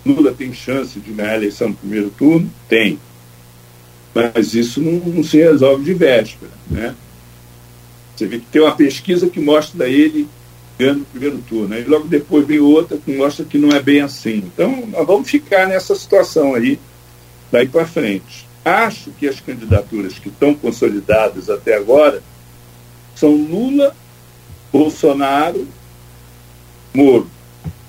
Lula 0.05 0.33
tem 0.33 0.53
chance 0.53 0.99
de 0.99 1.11
ganhar 1.11 1.31
a 1.31 1.37
eleição 1.37 1.69
no 1.69 1.75
primeiro 1.75 2.09
turno? 2.09 2.49
Tem. 2.69 2.99
Mas 4.13 4.53
isso 4.53 4.81
não, 4.81 4.93
não 4.93 5.23
se 5.23 5.37
resolve 5.37 5.83
de 5.83 5.93
véspera. 5.93 6.51
Né? 6.69 6.95
Você 8.15 8.25
vê 8.25 8.39
que 8.39 8.45
tem 8.45 8.61
uma 8.61 8.75
pesquisa 8.75 9.29
que 9.29 9.39
mostra 9.39 9.87
ele 9.87 10.27
ganhando 10.77 10.99
no 10.99 11.05
primeiro 11.05 11.37
turno. 11.39 11.77
E 11.77 11.83
logo 11.83 12.07
depois 12.07 12.45
vem 12.45 12.59
outra 12.59 12.97
que 12.97 13.15
mostra 13.15 13.45
que 13.45 13.57
não 13.57 13.69
é 13.69 13.81
bem 13.81 14.01
assim. 14.01 14.37
Então, 14.37 14.85
nós 14.87 15.05
vamos 15.05 15.29
ficar 15.29 15.67
nessa 15.67 15.95
situação 15.95 16.53
aí, 16.53 16.79
daí 17.51 17.67
para 17.67 17.85
frente. 17.85 18.47
Acho 18.63 19.11
que 19.11 19.27
as 19.27 19.39
candidaturas 19.39 20.19
que 20.19 20.29
estão 20.29 20.53
consolidadas 20.53 21.49
até 21.49 21.75
agora 21.75 22.21
são 23.15 23.33
Lula, 23.33 23.95
Bolsonaro, 24.71 25.67
Moro. 26.93 27.29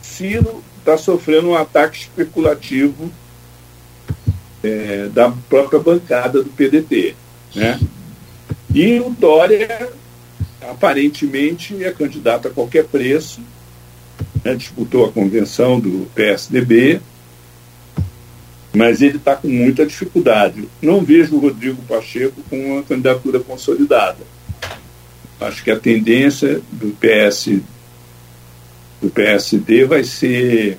Ciro 0.01 0.63
está 0.79 0.97
sofrendo 0.97 1.49
um 1.49 1.55
ataque 1.55 1.99
especulativo 1.99 3.11
é, 4.63 5.09
da 5.13 5.31
própria 5.49 5.79
bancada 5.79 6.43
do 6.43 6.51
PDT. 6.51 7.15
Né? 7.55 7.79
E 8.75 9.01
o 9.01 9.11
Dória, 9.11 9.91
aparentemente, 10.71 11.83
é 11.83 11.91
candidato 11.91 12.49
a 12.49 12.51
qualquer 12.51 12.85
preço, 12.85 13.41
né? 14.45 14.55
disputou 14.55 15.07
a 15.07 15.13
convenção 15.13 15.81
do 15.81 16.07
PSDB, 16.15 17.01
mas 18.75 19.01
ele 19.01 19.17
está 19.17 19.35
com 19.35 19.49
muita 19.49 19.87
dificuldade. 19.87 20.69
Não 20.81 21.01
vejo 21.01 21.37
o 21.37 21.41
Rodrigo 21.41 21.83
Pacheco 21.83 22.41
com 22.49 22.75
uma 22.75 22.83
candidatura 22.83 23.41
consolidada. 23.41 24.19
Acho 25.41 25.63
que 25.63 25.71
a 25.71 25.79
tendência 25.79 26.61
do 26.73 26.95
PS 26.97 27.61
do 29.01 29.09
PSD 29.11 29.85
vai 29.85 30.03
ser 30.03 30.77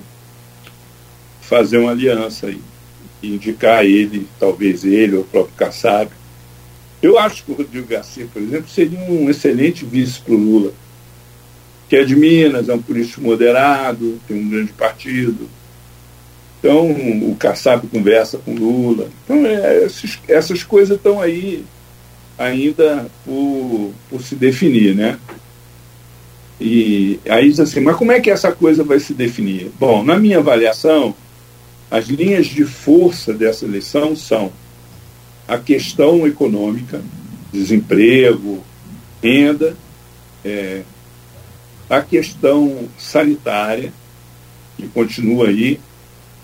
fazer 1.40 1.78
uma 1.78 1.90
aliança 1.90 2.46
aí, 2.46 2.60
indicar 3.22 3.84
ele, 3.84 4.26
talvez 4.38 4.84
ele 4.84 5.16
ou 5.16 5.22
o 5.22 5.26
próprio 5.26 5.54
Kassab. 5.56 6.10
Eu 7.02 7.18
acho 7.18 7.44
que 7.44 7.52
o 7.52 7.54
Rodrigo 7.54 7.86
Garcia, 7.86 8.26
por 8.32 8.42
exemplo, 8.42 8.68
seria 8.68 8.98
um 8.98 9.30
excelente 9.30 9.84
vice 9.84 10.20
para 10.20 10.34
o 10.34 10.36
Lula, 10.36 10.72
que 11.88 11.96
é 11.96 12.04
de 12.04 12.14
Minas, 12.14 12.68
é 12.68 12.74
um 12.74 12.82
político 12.82 13.22
moderado, 13.22 14.20
tem 14.28 14.36
um 14.36 14.48
grande 14.48 14.72
partido. 14.72 15.48
Então, 16.58 16.90
o 16.90 17.34
Kassab 17.38 17.86
conversa 17.88 18.38
com 18.38 18.54
Lula. 18.54 19.08
Então, 19.24 19.46
é, 19.46 19.84
esses, 19.84 20.18
essas 20.28 20.62
coisas 20.62 20.98
estão 20.98 21.20
aí 21.20 21.64
ainda 22.38 23.06
por, 23.24 23.92
por 24.10 24.22
se 24.22 24.34
definir, 24.34 24.94
né? 24.94 25.18
E 26.60 27.18
aí 27.26 27.48
diz 27.48 27.58
assim, 27.58 27.80
mas 27.80 27.96
como 27.96 28.12
é 28.12 28.20
que 28.20 28.30
essa 28.30 28.52
coisa 28.52 28.84
vai 28.84 29.00
se 29.00 29.14
definir? 29.14 29.70
Bom, 29.80 30.04
na 30.04 30.18
minha 30.18 30.38
avaliação, 30.38 31.14
as 31.90 32.06
linhas 32.06 32.46
de 32.46 32.64
força 32.64 33.32
dessa 33.34 33.64
eleição 33.64 34.14
são 34.14 34.52
a 35.48 35.58
questão 35.58 36.26
econômica, 36.26 37.02
desemprego, 37.52 38.62
renda, 39.20 39.76
é, 40.44 40.82
a 41.88 42.00
questão 42.00 42.88
sanitária, 42.96 43.92
que 44.76 44.86
continua 44.88 45.48
aí, 45.48 45.80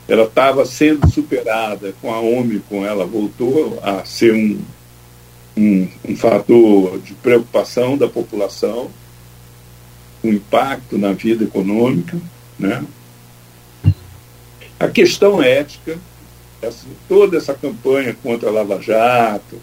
ela 0.08 0.24
estava 0.24 0.66
sendo 0.66 1.08
superada 1.08 1.94
com 2.00 2.12
a 2.12 2.20
Ômicron, 2.20 2.84
ela 2.84 3.06
voltou 3.06 3.78
a 3.82 4.04
ser 4.04 4.34
um, 4.34 4.60
um, 5.56 5.88
um 6.08 6.16
fator 6.16 6.98
de 7.00 7.14
preocupação 7.14 7.96
da 7.96 8.08
população, 8.08 8.90
um 10.22 10.30
impacto 10.30 10.98
na 10.98 11.12
vida 11.12 11.44
econômica, 11.44 12.18
né? 12.58 12.84
A 14.78 14.88
questão 14.88 15.42
ética, 15.42 15.98
essa, 16.60 16.86
toda 17.08 17.36
essa 17.36 17.54
campanha 17.54 18.16
contra 18.22 18.48
a 18.48 18.52
Lava 18.52 18.80
Jato, 18.80 19.60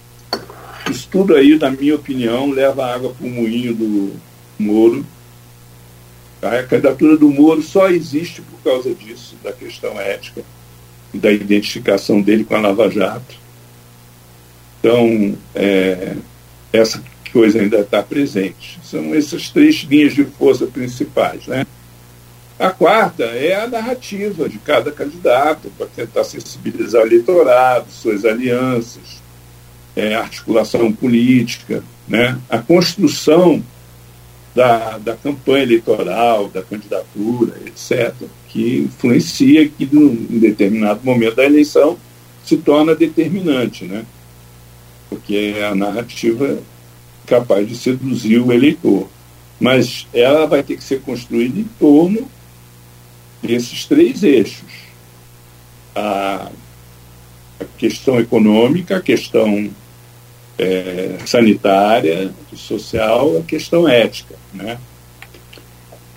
isso 0.90 1.08
tudo 1.12 1.36
aí, 1.36 1.58
na 1.58 1.70
minha 1.70 1.96
opinião, 1.96 2.50
leva 2.50 2.86
água 2.86 3.14
para 3.14 3.26
o 3.26 3.30
moinho 3.30 3.74
do 3.74 4.14
Moro. 4.60 5.06
A 6.42 6.64
candidatura 6.64 7.16
do 7.16 7.30
Moro 7.30 7.62
só 7.62 7.90
existe 7.90 8.42
por 8.42 8.60
causa 8.64 8.94
disso, 8.94 9.36
da 9.44 9.54
questão 9.54 10.00
ética 10.00 10.44
e 11.14 11.18
da 11.18 11.32
identificação 11.32 12.22
dele 12.22 12.44
com 12.44 12.56
a 12.56 12.60
Lava 12.60 12.90
Jato. 12.90 13.36
Então, 14.80 15.38
é, 15.56 16.18
essa 16.74 17.02
coisa 17.32 17.62
ainda 17.62 17.80
está 17.80 18.04
presente. 18.04 18.80
São 18.84 19.16
essas 19.16 19.50
três 19.50 19.76
linhas 19.84 20.14
de 20.14 20.26
força 20.26 20.66
principais. 20.66 21.48
Né? 21.48 21.66
A 22.64 22.72
quarta 22.72 23.26
é 23.26 23.56
a 23.56 23.68
narrativa 23.68 24.48
de 24.48 24.58
cada 24.58 24.90
candidato, 24.90 25.70
para 25.78 25.86
tentar 25.86 26.24
sensibilizar 26.24 27.04
o 27.04 27.06
eleitorado, 27.06 27.92
suas 27.92 28.24
alianças, 28.24 29.22
é, 29.94 30.16
articulação 30.16 30.90
política, 30.94 31.84
né? 32.08 32.40
a 32.50 32.60
construção 32.60 33.62
da, 34.56 34.98
da 34.98 35.14
campanha 35.14 35.64
eleitoral, 35.64 36.48
da 36.48 36.64
candidatura, 36.64 37.54
etc., 37.66 38.14
que 38.48 38.78
influencia 38.78 39.68
que, 39.68 39.84
em 39.84 40.40
determinado 40.40 41.02
momento 41.04 41.36
da 41.36 41.44
eleição, 41.44 41.98
se 42.46 42.56
torna 42.56 42.96
determinante, 42.96 43.84
né? 43.84 44.06
porque 45.10 45.56
a 45.70 45.76
narrativa 45.76 46.60
capaz 47.26 47.68
de 47.68 47.76
seduzir 47.76 48.40
o 48.40 48.54
eleitor. 48.54 49.10
Mas 49.60 50.08
ela 50.14 50.46
vai 50.48 50.64
ter 50.64 50.78
que 50.78 50.84
ser 50.86 51.02
construída 51.02 51.60
em 51.60 51.68
torno 51.78 52.26
desses 53.44 53.86
três 53.86 54.24
eixos: 54.24 54.64
a, 55.96 56.50
a 57.60 57.66
questão 57.78 58.20
econômica, 58.20 58.98
a 58.98 59.02
questão 59.02 59.70
é, 60.58 61.18
sanitária, 61.26 62.32
social, 62.56 63.38
a 63.38 63.44
questão 63.44 63.88
ética. 63.88 64.36
Né? 64.54 64.78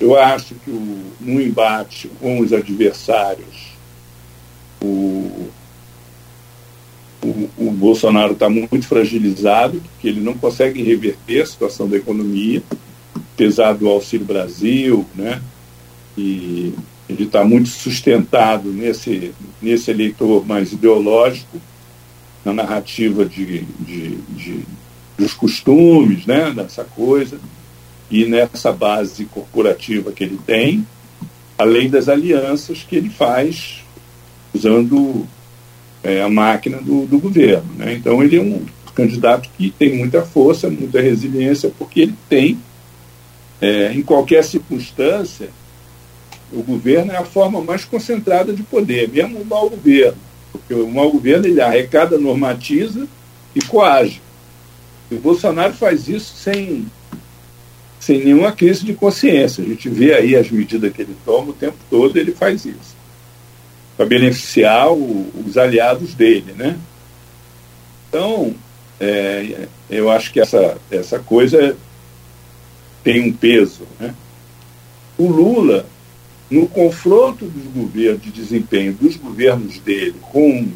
Eu 0.01 0.18
acho 0.18 0.55
que 0.55 0.70
o, 0.70 1.03
no 1.20 1.41
embate 1.41 2.09
com 2.20 2.41
os 2.41 2.53
adversários, 2.53 3.72
o, 4.83 5.49
o, 7.22 7.51
o 7.57 7.70
Bolsonaro 7.70 8.35
está 8.35 8.49
muito 8.49 8.87
fragilizado, 8.87 9.81
porque 9.81 10.09
ele 10.09 10.20
não 10.20 10.35
consegue 10.35 10.83
reverter 10.83 11.43
a 11.43 11.47
situação 11.47 11.89
da 11.89 11.97
economia, 11.97 12.62
apesar 13.35 13.72
do 13.72 13.89
Auxílio 13.89 14.27
Brasil, 14.27 15.07
né? 15.14 15.43
E 16.16 16.72
ele 17.09 17.25
está 17.25 17.45
muito 17.45 17.69
sustentado 17.69 18.71
nesse, 18.73 19.33
nesse 19.63 19.91
eleitor 19.91 20.47
mais 20.47 20.73
ideológico, 20.73 21.61
na 22.45 22.53
narrativa 22.53 23.25
de, 23.25 23.63
de, 23.81 24.17
de, 24.17 24.61
dos 25.17 25.35
costumes, 25.35 26.27
né? 26.27 26.51
Dessa 26.51 26.85
coisa, 26.85 27.39
e 28.11 28.25
nessa 28.25 28.73
base 28.73 29.25
corporativa 29.27 30.13
que 30.13 30.25
ele 30.25 30.39
tem, 30.47 30.87
além 31.59 31.89
das 31.89 32.09
alianças 32.09 32.85
que 32.89 32.97
ele 32.97 33.11
faz 33.11 33.85
usando 34.55 35.27
é, 36.03 36.23
a 36.23 36.29
máquina 36.29 36.79
do, 36.79 37.07
do 37.07 37.19
governo. 37.19 37.69
Né? 37.77 37.95
Então, 37.95 38.23
ele 38.23 38.37
é 38.37 38.41
um 38.41 38.65
candidato 38.95 39.49
que 39.57 39.71
tem 39.71 39.97
muita 39.97 40.23
força, 40.23 40.71
muita 40.71 41.01
resiliência, 41.01 41.71
porque 41.77 42.01
ele 42.01 42.15
tem, 42.29 42.59
é, 43.61 43.93
em 43.93 44.03
qualquer 44.03 44.43
circunstância, 44.45 45.51
o 46.53 46.62
governo 46.62 47.12
é 47.12 47.16
a 47.16 47.24
forma 47.24 47.61
mais 47.61 47.84
concentrada 47.84 48.53
de 48.53 48.62
poder, 48.62 49.09
mesmo 49.09 49.40
o 49.40 49.44
mau 49.44 49.68
governo. 49.68 50.18
Porque 50.53 50.74
o 50.74 50.88
mau 50.88 51.11
governo 51.11 51.47
ele 51.47 51.61
arrecada, 51.61 52.18
normatiza 52.18 53.07
e 53.55 53.61
coage. 53.61 54.22
E 55.11 55.14
o 55.14 55.20
Bolsonaro 55.20 55.74
faz 55.74 56.09
isso 56.09 56.34
sem, 56.36 56.86
sem 57.99 58.24
nenhuma 58.24 58.53
crise 58.53 58.84
de 58.84 58.94
consciência. 58.94 59.62
A 59.62 59.66
gente 59.66 59.88
vê 59.88 60.14
aí 60.14 60.36
as 60.36 60.51
medidas 60.51 60.92
que 60.92 61.03
ele 61.03 61.16
toma 61.24 61.51
o 61.51 61.55
tempo 61.55 61.76
todo, 61.90 62.16
ele 62.16 62.32
faz 62.32 62.64
isso 62.64 62.97
para 63.97 64.07
beneficiar 64.07 64.92
o, 64.92 65.26
os 65.47 65.57
aliados 65.57 66.14
dele, 66.14 66.53
né? 66.53 66.76
Então, 68.09 68.55
é, 69.01 69.66
eu 69.88 70.11
acho 70.11 70.32
que 70.32 70.40
essa, 70.40 70.76
essa 70.90 71.18
coisa 71.18 71.76
tem 73.03 73.22
um 73.22 73.32
peso, 73.32 73.86
né? 73.99 74.14
O 75.16 75.28
Lula, 75.28 75.86
no 76.51 76.66
confronto 76.68 77.44
dos 77.44 77.72
governos, 77.72 78.22
de 78.22 78.30
desempenho 78.30 78.92
dos 78.92 79.16
governos 79.16 79.78
dele 79.78 80.16
com 80.20 80.68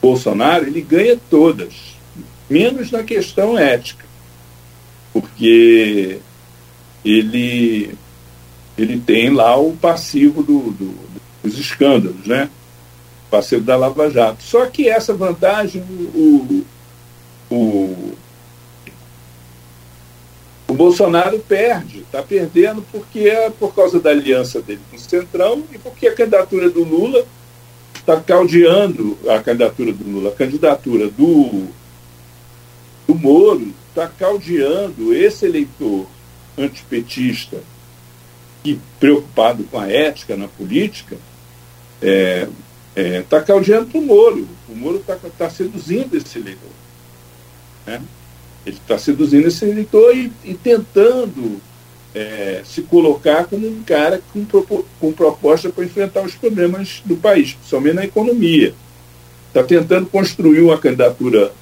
Bolsonaro, 0.00 0.66
ele 0.66 0.80
ganha 0.80 1.18
todas, 1.30 1.74
menos 2.48 2.90
na 2.90 3.02
questão 3.02 3.58
ética, 3.58 4.04
porque 5.12 6.18
ele, 7.04 7.94
ele 8.76 8.98
tem 8.98 9.30
lá 9.30 9.56
o 9.56 9.76
passivo 9.76 10.42
do, 10.42 10.70
do 10.72 10.94
os 11.44 11.58
escândalos, 11.58 12.26
né? 12.26 12.48
Parceiro 13.30 13.64
da 13.64 13.76
Lava 13.76 14.10
Jato. 14.10 14.42
Só 14.42 14.66
que 14.66 14.88
essa 14.88 15.12
vantagem 15.12 15.82
o, 15.82 16.64
o, 17.50 18.14
o 20.74 20.76
Bolsonaro 20.76 21.38
perde, 21.38 22.00
está 22.00 22.20
perdendo 22.20 22.84
porque 22.90 23.20
é 23.20 23.48
por 23.48 23.72
causa 23.72 24.00
da 24.00 24.10
aliança 24.10 24.60
dele 24.60 24.80
com 24.90 24.96
o 24.96 24.98
Centrão 24.98 25.62
e 25.72 25.78
porque 25.78 26.08
a 26.08 26.14
candidatura 26.14 26.68
do 26.68 26.82
Lula 26.82 27.24
está 27.94 28.20
caldeando 28.20 29.16
a 29.28 29.38
candidatura 29.38 29.92
do 29.92 30.04
Lula, 30.04 30.30
a 30.30 30.34
candidatura 30.34 31.06
do, 31.06 31.68
do 33.06 33.14
Moro 33.14 33.72
está 33.88 34.08
caldeando 34.08 35.14
esse 35.14 35.46
eleitor 35.46 36.06
antipetista 36.58 37.58
que 38.64 38.80
preocupado 38.98 39.62
com 39.62 39.78
a 39.78 39.88
ética 39.88 40.36
na 40.36 40.48
política, 40.48 41.16
é, 42.02 42.48
é, 42.96 43.22
tá 43.22 43.40
caldeando 43.40 43.86
para 43.86 44.00
o 44.00 44.02
Moro. 44.02 44.48
O 44.68 44.74
Moro 44.74 44.96
está 44.96 45.16
tá 45.38 45.48
seduzindo 45.48 46.16
esse 46.16 46.36
eleitor. 46.36 46.70
Né? 47.86 48.02
Ele 48.66 48.76
está 48.76 48.98
seduzindo 48.98 49.48
esse 49.48 49.64
eleitor 49.64 50.16
e, 50.16 50.32
e 50.44 50.54
tentando 50.54 51.60
é, 52.14 52.62
se 52.64 52.82
colocar 52.82 53.44
como 53.44 53.66
um 53.66 53.82
cara 53.82 54.22
com, 54.32 54.44
com 55.00 55.12
proposta 55.12 55.68
para 55.68 55.84
enfrentar 55.84 56.22
os 56.22 56.34
problemas 56.34 57.02
do 57.04 57.16
país, 57.16 57.54
principalmente 57.54 57.94
na 57.94 58.04
economia. 58.04 58.74
Está 59.48 59.62
tentando 59.62 60.06
construir 60.06 60.60
uma 60.60 60.78
candidatura 60.78 61.52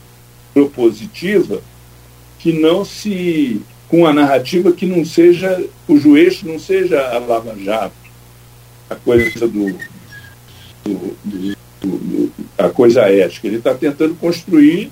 propositiva 0.52 1.60
que 2.38 2.52
não 2.52 2.84
se. 2.84 3.60
com 3.88 4.06
a 4.06 4.12
narrativa 4.12 4.72
que 4.72 4.86
não 4.86 5.04
seja. 5.04 5.64
cujo 5.86 6.16
eixo 6.16 6.46
não 6.46 6.58
seja 6.58 7.00
a 7.00 7.18
Lava 7.18 7.56
Jato, 7.58 7.94
a 8.88 8.94
coisa 8.94 9.48
do. 9.48 9.76
do, 10.84 11.16
do, 11.24 11.56
do 11.82 12.32
a 12.58 12.68
coisa 12.68 13.02
ética. 13.02 13.46
Ele 13.46 13.56
está 13.56 13.74
tentando 13.74 14.14
construir 14.14 14.90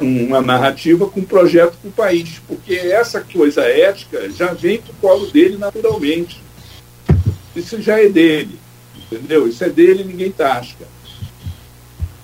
uma 0.00 0.40
narrativa 0.40 1.08
com 1.08 1.20
um 1.20 1.24
projeto 1.24 1.76
para 1.80 1.88
o 1.88 1.92
país, 1.92 2.40
porque 2.46 2.74
essa 2.74 3.20
coisa 3.20 3.62
ética 3.62 4.30
já 4.30 4.52
vem 4.52 4.80
para 4.80 4.92
o 4.92 4.96
colo 4.96 5.30
dele 5.30 5.56
naturalmente. 5.56 6.40
Isso 7.54 7.80
já 7.80 8.00
é 8.00 8.08
dele, 8.08 8.58
entendeu? 8.96 9.46
Isso 9.46 9.62
é 9.64 9.68
dele 9.68 10.04
ninguém 10.04 10.30
tasca. 10.30 10.86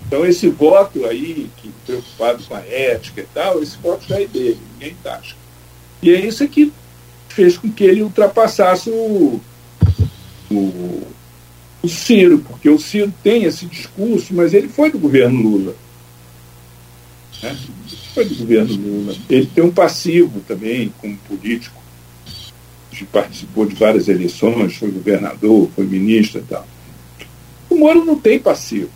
Então 0.07 0.25
esse 0.25 0.49
voto 0.49 1.05
aí, 1.05 1.51
que 1.59 1.71
preocupado 1.85 2.43
com 2.45 2.55
a 2.55 2.61
ética 2.61 3.21
e 3.21 3.27
tal, 3.35 3.63
esse 3.63 3.77
voto 3.77 4.07
já 4.09 4.21
é 4.21 4.27
dele, 4.27 4.59
ninguém 4.73 4.97
tasca. 5.03 5.37
E 6.03 6.11
é 6.11 6.21
isso 6.21 6.49
que 6.49 6.73
fez 7.29 7.59
com 7.59 7.71
que 7.71 7.85
ele 7.85 8.03
ultrapassasse 8.03 8.89
o, 8.89 9.41
o, 10.51 11.07
o 11.83 11.89
Ciro, 11.89 12.39
porque 12.39 12.71
o 12.71 12.79
Ciro 12.79 13.13
tem 13.23 13.45
esse 13.45 13.67
discurso, 13.67 14.33
mas 14.33 14.55
ele 14.55 14.69
foi 14.69 14.91
do 14.91 14.99
governo 14.99 15.43
Lula 15.43 15.75
né? 17.43 17.57
Foi 18.15 18.25
do 18.25 18.35
governo 18.35 18.75
Lula. 18.75 19.17
Ele 19.29 19.47
tem 19.47 19.65
um 19.65 19.71
passivo 19.71 20.41
também 20.47 20.93
como 21.01 21.17
político. 21.19 21.79
Participou 23.13 23.65
de 23.65 23.77
várias 23.77 24.09
eleições, 24.09 24.77
foi 24.77 24.91
governador, 24.91 25.71
foi 25.77 25.85
ministro 25.85 26.41
e 26.41 26.43
tal. 26.43 26.67
O 27.71 27.77
Moro 27.77 28.05
não 28.05 28.19
tem 28.19 28.41
passivo 28.41 28.91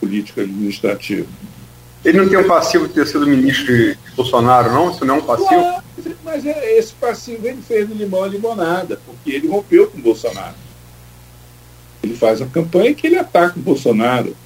político 0.00 0.40
administrativo. 0.40 1.28
Ele 2.04 2.18
não 2.18 2.28
tem 2.28 2.38
um 2.38 2.48
passivo 2.48 2.88
de 2.88 2.94
ter 2.94 3.06
sido 3.06 3.24
ministro 3.24 3.66
de 3.66 3.96
Bolsonaro, 4.16 4.72
não? 4.72 4.90
Isso 4.90 5.04
não 5.04 5.16
é 5.16 5.18
um 5.18 5.22
passivo? 5.22 5.52
Não, 5.52 5.82
mas 6.24 6.44
é, 6.44 6.78
esse 6.78 6.92
passivo 6.94 7.46
ele 7.46 7.62
fez 7.62 7.88
no 7.88 7.94
limão 7.94 8.26
e 8.26 8.30
limonada, 8.30 9.00
porque 9.06 9.30
ele 9.30 9.46
rompeu 9.46 9.86
com 9.86 9.98
o 9.98 10.02
Bolsonaro. 10.02 10.56
Ele 12.02 12.16
faz 12.16 12.42
a 12.42 12.46
campanha 12.46 12.92
que 12.92 13.06
ele 13.06 13.16
ataca 13.16 13.56
o 13.56 13.62
Bolsonaro. 13.62 14.36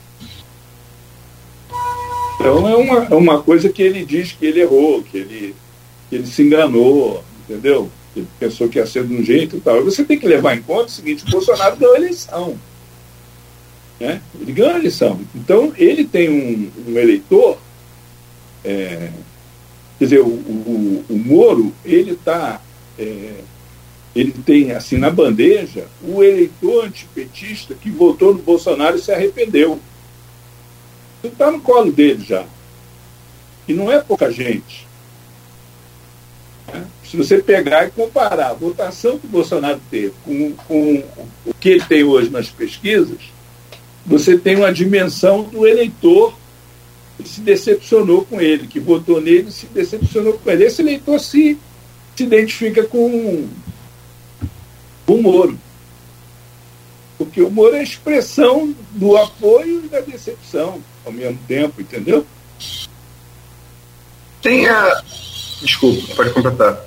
Então 2.38 2.68
é 2.68 2.76
uma, 2.76 3.04
é 3.04 3.14
uma 3.14 3.42
coisa 3.42 3.68
que 3.68 3.82
ele 3.82 4.04
diz 4.04 4.32
que 4.32 4.46
ele 4.46 4.60
errou, 4.60 5.02
que 5.02 5.18
ele, 5.18 5.54
que 6.08 6.16
ele 6.16 6.26
se 6.26 6.42
enganou, 6.42 7.24
entendeu? 7.48 7.90
Ele 8.14 8.26
pensou 8.38 8.68
que 8.68 8.78
ia 8.78 8.86
ser 8.86 9.04
de 9.04 9.14
um 9.14 9.22
jeito 9.22 9.56
e 9.56 9.60
tal. 9.60 9.82
Você 9.84 10.04
tem 10.04 10.18
que 10.18 10.26
levar 10.26 10.56
em 10.56 10.62
conta 10.62 10.86
o 10.86 10.90
seguinte, 10.90 11.24
o 11.26 11.30
Bolsonaro 11.30 11.76
ganhou 11.76 11.94
a 11.94 11.98
eleição. 11.98 12.58
Né? 13.98 14.20
Ele 14.40 14.52
ganhou 14.52 14.74
a 14.74 14.78
eleição. 14.78 15.20
Então 15.34 15.72
ele 15.76 16.04
tem 16.04 16.28
um, 16.28 16.70
um 16.90 16.98
eleitor, 16.98 17.58
é, 18.64 19.10
quer 19.98 20.04
dizer, 20.04 20.20
o, 20.20 20.28
o, 20.28 21.04
o 21.08 21.16
Moro, 21.16 21.72
ele 21.84 22.12
está. 22.12 22.60
É, 22.98 23.32
ele 24.14 24.32
tem 24.32 24.72
assim 24.72 24.96
na 24.96 25.10
bandeja 25.10 25.84
o 26.02 26.22
eleitor 26.22 26.86
antipetista 26.86 27.74
que 27.74 27.90
votou 27.90 28.32
no 28.32 28.40
Bolsonaro 28.40 28.96
e 28.96 29.00
se 29.00 29.12
arrependeu 29.12 29.78
está 31.28 31.50
no 31.50 31.60
colo 31.60 31.92
dele 31.92 32.24
já. 32.24 32.44
E 33.68 33.74
não 33.74 33.90
é 33.90 34.00
pouca 34.00 34.30
gente. 34.30 34.86
Se 37.04 37.16
você 37.16 37.38
pegar 37.38 37.86
e 37.86 37.90
comparar 37.90 38.50
a 38.50 38.54
votação 38.54 39.18
que 39.18 39.26
o 39.26 39.30
Bolsonaro 39.30 39.80
teve 39.90 40.12
com, 40.24 40.52
com 40.52 41.04
o 41.44 41.54
que 41.54 41.70
ele 41.70 41.84
tem 41.84 42.02
hoje 42.02 42.30
nas 42.30 42.48
pesquisas, 42.48 43.18
você 44.04 44.36
tem 44.36 44.56
uma 44.56 44.72
dimensão 44.72 45.44
do 45.44 45.66
eleitor 45.66 46.36
que 47.16 47.28
se 47.28 47.40
decepcionou 47.40 48.24
com 48.24 48.40
ele, 48.40 48.66
que 48.66 48.78
votou 48.78 49.20
nele 49.20 49.48
e 49.48 49.52
se 49.52 49.66
decepcionou 49.66 50.34
com 50.34 50.50
ele. 50.50 50.64
Esse 50.64 50.82
eleitor 50.82 51.18
se, 51.18 51.58
se 52.14 52.24
identifica 52.24 52.84
com, 52.84 53.48
com 55.06 55.14
o 55.14 55.22
Moro. 55.22 55.58
Porque 57.16 57.40
o 57.40 57.50
Moro 57.50 57.74
é 57.74 57.80
a 57.80 57.84
expressão 57.84 58.74
do 58.92 59.16
apoio 59.16 59.84
e 59.84 59.88
da 59.88 60.00
decepção 60.00 60.80
ao 61.06 61.12
mesmo 61.12 61.38
tempo, 61.46 61.80
entendeu? 61.80 62.26
Tem 64.42 64.68
a. 64.68 65.02
Desculpa, 65.62 66.14
pode 66.14 66.32
completar. 66.32 66.84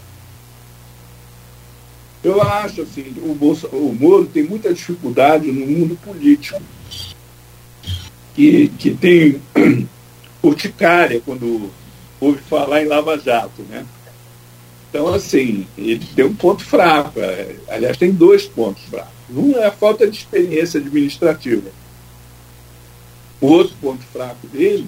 Eu 2.23 2.41
acho 2.41 2.81
assim, 2.81 3.15
o, 3.23 3.33
Bolsa, 3.33 3.67
o 3.67 3.95
Moro 3.97 4.25
tem 4.25 4.43
muita 4.43 4.73
dificuldade 4.73 5.49
no 5.51 5.65
mundo 5.65 5.97
político. 6.03 6.61
Que, 8.35 8.67
que 8.77 8.91
tem 8.91 9.41
urticária 10.43 11.21
quando 11.25 11.71
ouve 12.19 12.39
falar 12.41 12.83
em 12.83 12.87
Lava 12.87 13.17
Jato, 13.17 13.61
né? 13.63 13.85
Então, 14.89 15.07
assim, 15.13 15.67
ele 15.77 16.05
tem 16.15 16.25
um 16.25 16.35
ponto 16.35 16.63
fraco. 16.63 17.19
É, 17.19 17.55
aliás, 17.69 17.97
tem 17.97 18.11
dois 18.11 18.45
pontos 18.45 18.83
fracos. 18.83 19.13
Um 19.29 19.55
é 19.57 19.67
a 19.67 19.71
falta 19.71 20.09
de 20.09 20.17
experiência 20.17 20.79
administrativa. 20.79 21.69
O 23.41 23.47
outro 23.47 23.75
ponto 23.81 24.03
fraco 24.05 24.47
dele 24.47 24.87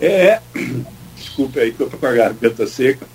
é. 0.00 0.40
Desculpe 1.16 1.60
aí 1.60 1.72
que 1.72 1.80
eu 1.80 1.86
estou 1.86 2.00
com 2.00 2.06
a 2.06 2.12
garganta 2.12 2.66
seca. 2.66 3.06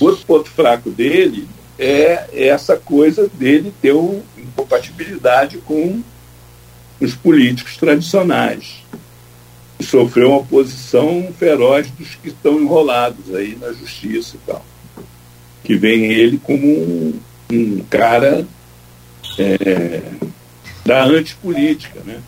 O 0.00 0.04
outro 0.04 0.24
ponto 0.26 0.50
fraco 0.50 0.90
dele 0.90 1.48
é 1.78 2.48
essa 2.48 2.76
coisa 2.76 3.28
dele 3.28 3.72
ter 3.80 3.92
uma 3.92 4.22
incompatibilidade 4.36 5.58
com 5.58 6.02
os 7.00 7.14
políticos 7.14 7.76
tradicionais. 7.76 8.82
Sofreu 9.80 10.30
uma 10.30 10.38
oposição 10.38 11.32
feroz 11.38 11.88
dos 11.90 12.16
que 12.16 12.28
estão 12.28 12.60
enrolados 12.60 13.32
aí 13.34 13.56
na 13.60 13.72
justiça 13.72 14.36
e 14.36 14.40
tal. 14.46 14.64
Que 15.62 15.76
vem 15.76 16.06
ele 16.06 16.38
como 16.38 16.66
um, 16.66 17.20
um 17.52 17.84
cara 17.88 18.44
é, 19.38 20.02
da 20.84 21.04
antipolítica, 21.04 22.00
né? 22.04 22.20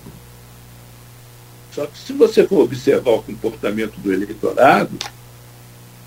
Só 1.72 1.86
que 1.86 1.98
se 1.98 2.12
você 2.12 2.46
for 2.46 2.64
observar 2.64 3.12
o 3.12 3.22
comportamento 3.22 3.98
do 3.98 4.12
eleitorado, 4.12 4.90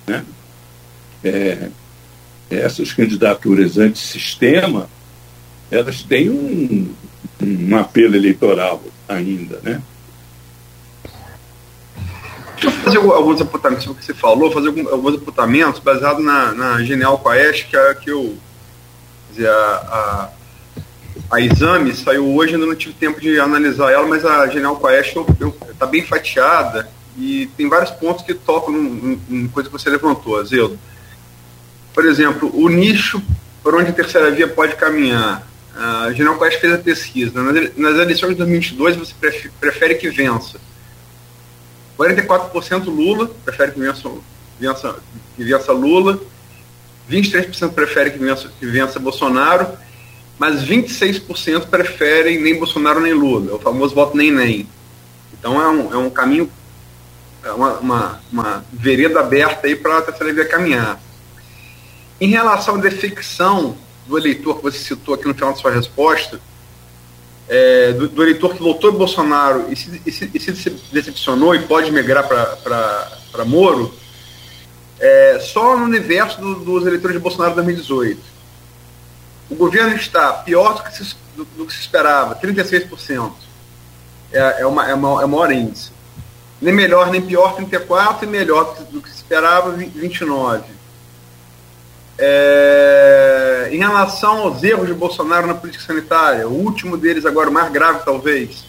né, 0.06 0.26
é, 1.24 1.70
essas 2.50 2.92
candidaturas 2.92 3.78
antissistema, 3.78 4.90
elas 5.72 6.04
têm 6.04 6.30
um, 6.30 6.94
um 7.42 7.78
apelo 7.78 8.16
eleitoral 8.16 8.84
ainda, 9.08 9.60
né? 9.64 9.82
Deixa 12.54 12.68
eu 12.68 12.72
fazer 12.84 12.98
alguns 12.98 13.42
apontamentos 13.42 13.84
sobre 13.84 13.98
o 13.98 14.00
que 14.00 14.06
você 14.06 14.14
falou, 14.14 14.52
fazer 14.52 14.68
alguns 14.68 15.16
apontamentos 15.16 15.80
baseados 15.80 16.24
na, 16.24 16.54
na 16.54 16.84
Genial 16.84 17.20
Quest, 17.20 17.70
que, 17.70 17.76
é, 17.76 17.94
que 17.96 18.10
eu, 18.10 18.38
dizer, 19.32 19.50
a, 19.50 19.52
a 19.52 20.30
a 21.34 21.42
exame 21.42 21.96
saiu 21.96 22.36
hoje, 22.36 22.54
ainda 22.54 22.68
não 22.68 22.76
tive 22.76 22.94
tempo 22.94 23.20
de 23.20 23.40
analisar 23.40 23.92
ela, 23.92 24.06
mas 24.06 24.24
a 24.24 24.46
Genial 24.48 24.80
Quest 24.80 25.16
está 25.72 25.88
bem 25.88 26.06
fatiada 26.06 26.88
e 27.18 27.50
tem 27.58 27.68
vários 27.68 27.90
pontos 27.90 28.24
que 28.24 28.36
tocam 28.36 28.76
em 29.28 29.48
coisa 29.48 29.68
que 29.68 29.74
você 29.74 29.90
levantou, 29.90 30.40
Azedo. 30.40 30.78
Por 31.92 32.06
exemplo, 32.06 32.52
o 32.54 32.70
nicho 32.70 33.20
por 33.64 33.74
onde 33.74 33.90
a 33.90 33.94
terceira 33.94 34.30
via 34.30 34.48
pode 34.48 34.76
caminhar. 34.76 35.48
A 35.76 36.14
Genial 36.14 36.38
Quest 36.38 36.60
fez 36.60 36.72
a 36.72 36.78
pesquisa. 36.78 37.42
Nas 37.76 37.96
eleições 37.98 38.30
de 38.30 38.36
2022, 38.36 38.96
você 38.96 39.16
prefere 39.60 39.96
que 39.96 40.10
vença. 40.12 40.60
44% 41.98 42.86
Lula, 42.86 43.32
prefere 43.44 43.72
que 43.72 43.80
vença, 43.80 44.08
vença, 44.60 44.96
que 45.36 45.44
vença 45.44 45.72
Lula. 45.72 46.20
23% 47.10 47.74
prefere 47.74 48.12
que 48.12 48.20
vença, 48.20 48.52
que 48.60 48.68
vença 48.68 49.00
Bolsonaro 49.00 49.68
mas 50.44 50.62
26% 50.66 51.68
preferem 51.68 52.38
nem 52.38 52.60
Bolsonaro 52.60 53.00
nem 53.00 53.14
Lula, 53.14 53.50
é 53.50 53.56
o 53.56 53.60
famoso 53.60 53.96
voto 53.96 54.18
nem 54.18 54.30
nem. 54.30 54.68
Então 55.32 55.62
é 55.62 55.70
um, 55.70 55.94
é 55.94 55.98
um 55.98 56.10
caminho, 56.10 56.52
é 57.42 57.52
uma, 57.54 57.80
uma, 57.80 58.22
uma 58.30 58.66
vereda 58.74 59.22
aberta 59.22 59.68
aí 59.68 59.74
para 59.74 60.00
a 60.00 60.02
terceira 60.02 60.34
via 60.34 60.46
caminhar. 60.46 61.02
Em 62.20 62.28
relação 62.28 62.76
à 62.76 62.78
defecção 62.78 63.78
do 64.06 64.18
eleitor 64.18 64.58
que 64.58 64.64
você 64.64 64.80
citou 64.80 65.16
aqui 65.16 65.26
no 65.26 65.34
final 65.34 65.54
da 65.54 65.56
sua 65.58 65.72
resposta, 65.72 66.42
é, 67.48 67.94
do, 67.94 68.10
do, 68.10 68.22
eleitor 68.22 68.54
que 68.54 68.62
votou 68.62 68.92
em 68.92 68.98
Bolsonaro 68.98 69.72
e 69.72 69.78
se, 69.78 70.02
e 70.06 70.12
se, 70.12 70.30
e 70.34 70.40
se 70.42 70.70
decepcionou 70.92 71.56
e 71.56 71.60
pode 71.60 71.90
migrar 71.90 72.28
para 72.28 73.46
Moro, 73.46 73.94
é, 75.00 75.40
só 75.40 75.78
no 75.78 75.86
universo 75.86 76.42
do, 76.42 76.56
dos 76.56 76.86
eleitores 76.86 77.16
de 77.16 77.24
Bolsonaro 77.24 77.56
2018 77.56 78.33
O 79.50 79.56
governo 79.56 79.96
está 79.96 80.34
pior 80.34 80.76
do 80.76 80.84
que 80.84 80.96
se, 80.96 81.16
do, 81.36 81.46
do 81.46 81.66
que 81.66 81.74
se 81.74 81.82
esperava, 81.82 82.36
36%. 82.36 83.32
É, 84.32 84.62
é, 84.62 84.66
uma, 84.66 84.90
é, 84.90 84.94
uma, 84.94 85.22
é 85.22 85.26
o 85.26 85.30
maior 85.30 85.52
índice. 85.52 85.92
Nem 86.62 86.74
melhor 86.74 87.12
nem 87.12 87.22
pior, 87.22 87.56
34%, 87.56 88.24
e 88.24 88.26
melhor 88.26 88.76
do 88.90 89.02
que 89.02 89.10
se 89.10 89.18
esperava, 89.18 89.78
29%. 89.78 90.64
É, 92.18 93.70
em 93.72 93.78
relação 93.78 94.38
aos 94.44 94.64
erros 94.64 94.88
de 94.88 94.94
Bolsonaro 94.94 95.48
na 95.48 95.56
política 95.56 95.84
sanitária, 95.84 96.48
o 96.48 96.54
último 96.54 96.96
deles 96.96 97.26
agora, 97.26 97.50
o 97.50 97.54
mais 97.54 97.72
grave 97.72 98.06
talvez, 98.06 98.66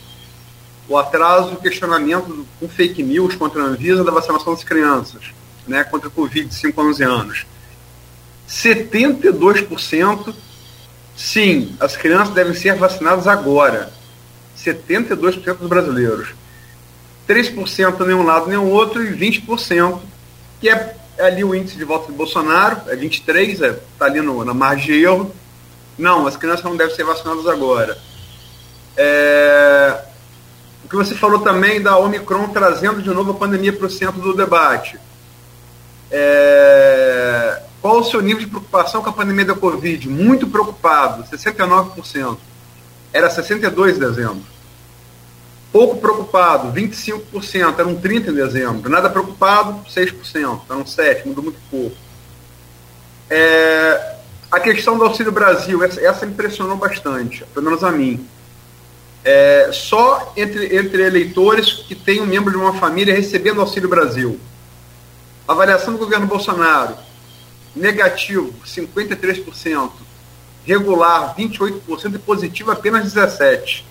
o 0.88 0.96
atraso 0.96 1.50
do 1.50 1.56
questionamento 1.56 2.46
com 2.58 2.68
fake 2.68 3.02
news 3.02 3.34
contra 3.34 3.62
a 3.62 3.66
Anvisa 3.66 4.04
da 4.04 4.10
vacinação 4.10 4.54
das 4.54 4.64
crianças, 4.64 5.22
né, 5.66 5.84
contra 5.84 6.08
a 6.08 6.10
Covid 6.10 6.48
de 6.48 6.54
5 6.54 6.80
a 6.80 6.84
11 6.84 7.02
anos. 7.02 7.46
72% 8.48 10.34
sim, 11.16 11.76
as 11.80 11.96
crianças 11.96 12.34
devem 12.34 12.54
ser 12.54 12.76
vacinadas 12.76 13.26
agora. 13.26 13.90
72% 14.58 15.56
dos 15.58 15.68
brasileiros. 15.68 16.34
3% 17.28 18.06
nem 18.06 18.14
um 18.14 18.22
lado 18.22 18.48
nem 18.48 18.58
o 18.58 18.68
outro 18.68 19.02
e 19.02 19.16
20% 19.16 19.98
que 20.60 20.68
é, 20.68 20.96
é 21.18 21.26
ali 21.26 21.44
o 21.44 21.54
índice 21.54 21.76
de 21.76 21.84
voto 21.84 22.10
de 22.10 22.16
Bolsonaro, 22.16 22.82
é 22.88 22.96
23, 22.96 23.52
está 23.52 23.66
é, 23.66 23.78
tá 23.98 24.04
ali 24.06 24.20
no, 24.20 24.44
na 24.44 24.54
margem 24.54 24.86
de 24.86 25.04
erro. 25.04 25.34
Não, 25.98 26.26
as 26.26 26.36
crianças 26.36 26.64
não 26.64 26.76
devem 26.76 26.94
ser 26.94 27.04
vacinadas 27.04 27.46
agora. 27.46 27.98
É, 28.96 30.00
o 30.84 30.88
que 30.88 30.96
você 30.96 31.14
falou 31.14 31.40
também 31.40 31.80
da 31.80 31.98
Omicron 31.98 32.48
trazendo 32.48 33.02
de 33.02 33.10
novo 33.10 33.32
a 33.32 33.34
pandemia 33.34 33.72
para 33.72 33.86
o 33.86 33.90
centro 33.90 34.20
do 34.20 34.34
debate. 34.34 34.98
É... 36.10 37.62
Qual 37.84 37.98
o 37.98 38.04
seu 38.04 38.22
nível 38.22 38.40
de 38.40 38.46
preocupação 38.46 39.02
com 39.02 39.10
a 39.10 39.12
pandemia 39.12 39.44
da 39.44 39.54
Covid? 39.54 40.08
Muito 40.08 40.46
preocupado, 40.46 41.22
69%. 41.24 42.38
Era 43.12 43.28
62% 43.28 43.94
em 43.94 43.98
dezembro. 43.98 44.42
Pouco 45.70 45.98
preocupado, 45.98 46.72
25%, 46.72 47.78
eram 47.78 47.94
30% 47.94 48.28
em 48.28 48.32
dezembro. 48.32 48.88
Nada 48.88 49.10
preocupado, 49.10 49.84
6%, 49.86 50.62
eram 50.70 50.82
7%, 50.82 51.26
mudou 51.26 51.44
muito 51.44 51.58
pouco. 51.70 51.94
É... 53.28 54.16
A 54.50 54.58
questão 54.60 54.96
do 54.96 55.04
Auxílio 55.04 55.30
Brasil, 55.30 55.84
essa, 55.84 56.00
essa 56.00 56.24
impressionou 56.24 56.78
bastante, 56.78 57.44
pelo 57.52 57.66
menos 57.66 57.84
a 57.84 57.92
mim 57.92 58.26
é, 59.22 59.68
só 59.74 60.32
entre, 60.38 60.74
entre 60.74 61.02
eleitores 61.02 61.84
que 61.86 61.94
têm 61.94 62.22
um 62.22 62.26
membro 62.26 62.50
de 62.50 62.56
uma 62.56 62.72
família 62.78 63.14
recebendo 63.14 63.60
Auxílio 63.60 63.90
Brasil. 63.90 64.40
Avaliação 65.46 65.92
do 65.92 65.98
governo 65.98 66.26
Bolsonaro, 66.26 66.96
negativo, 67.74 68.52
53%, 68.64 69.90
regular, 70.66 71.34
28% 71.36 72.14
e 72.14 72.18
positivo, 72.18 72.70
apenas 72.70 73.12
17%. 73.12 73.82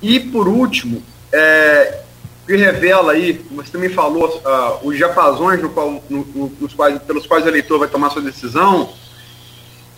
E, 0.00 0.20
por 0.20 0.46
último, 0.46 1.02
é, 1.32 2.02
que 2.46 2.54
revela 2.54 3.12
aí, 3.12 3.44
você 3.50 3.70
também 3.70 3.88
falou, 3.88 4.28
uh, 4.28 4.86
os 4.86 4.96
japazões 4.96 5.60
no 5.60 5.70
qual, 5.70 6.02
no, 6.08 6.24
no, 6.24 6.52
nos 6.60 6.72
quais, 6.72 7.02
pelos 7.02 7.26
quais 7.26 7.44
o 7.44 7.48
eleitor 7.48 7.78
vai 7.78 7.88
tomar 7.88 8.10
sua 8.10 8.22
decisão, 8.22 8.92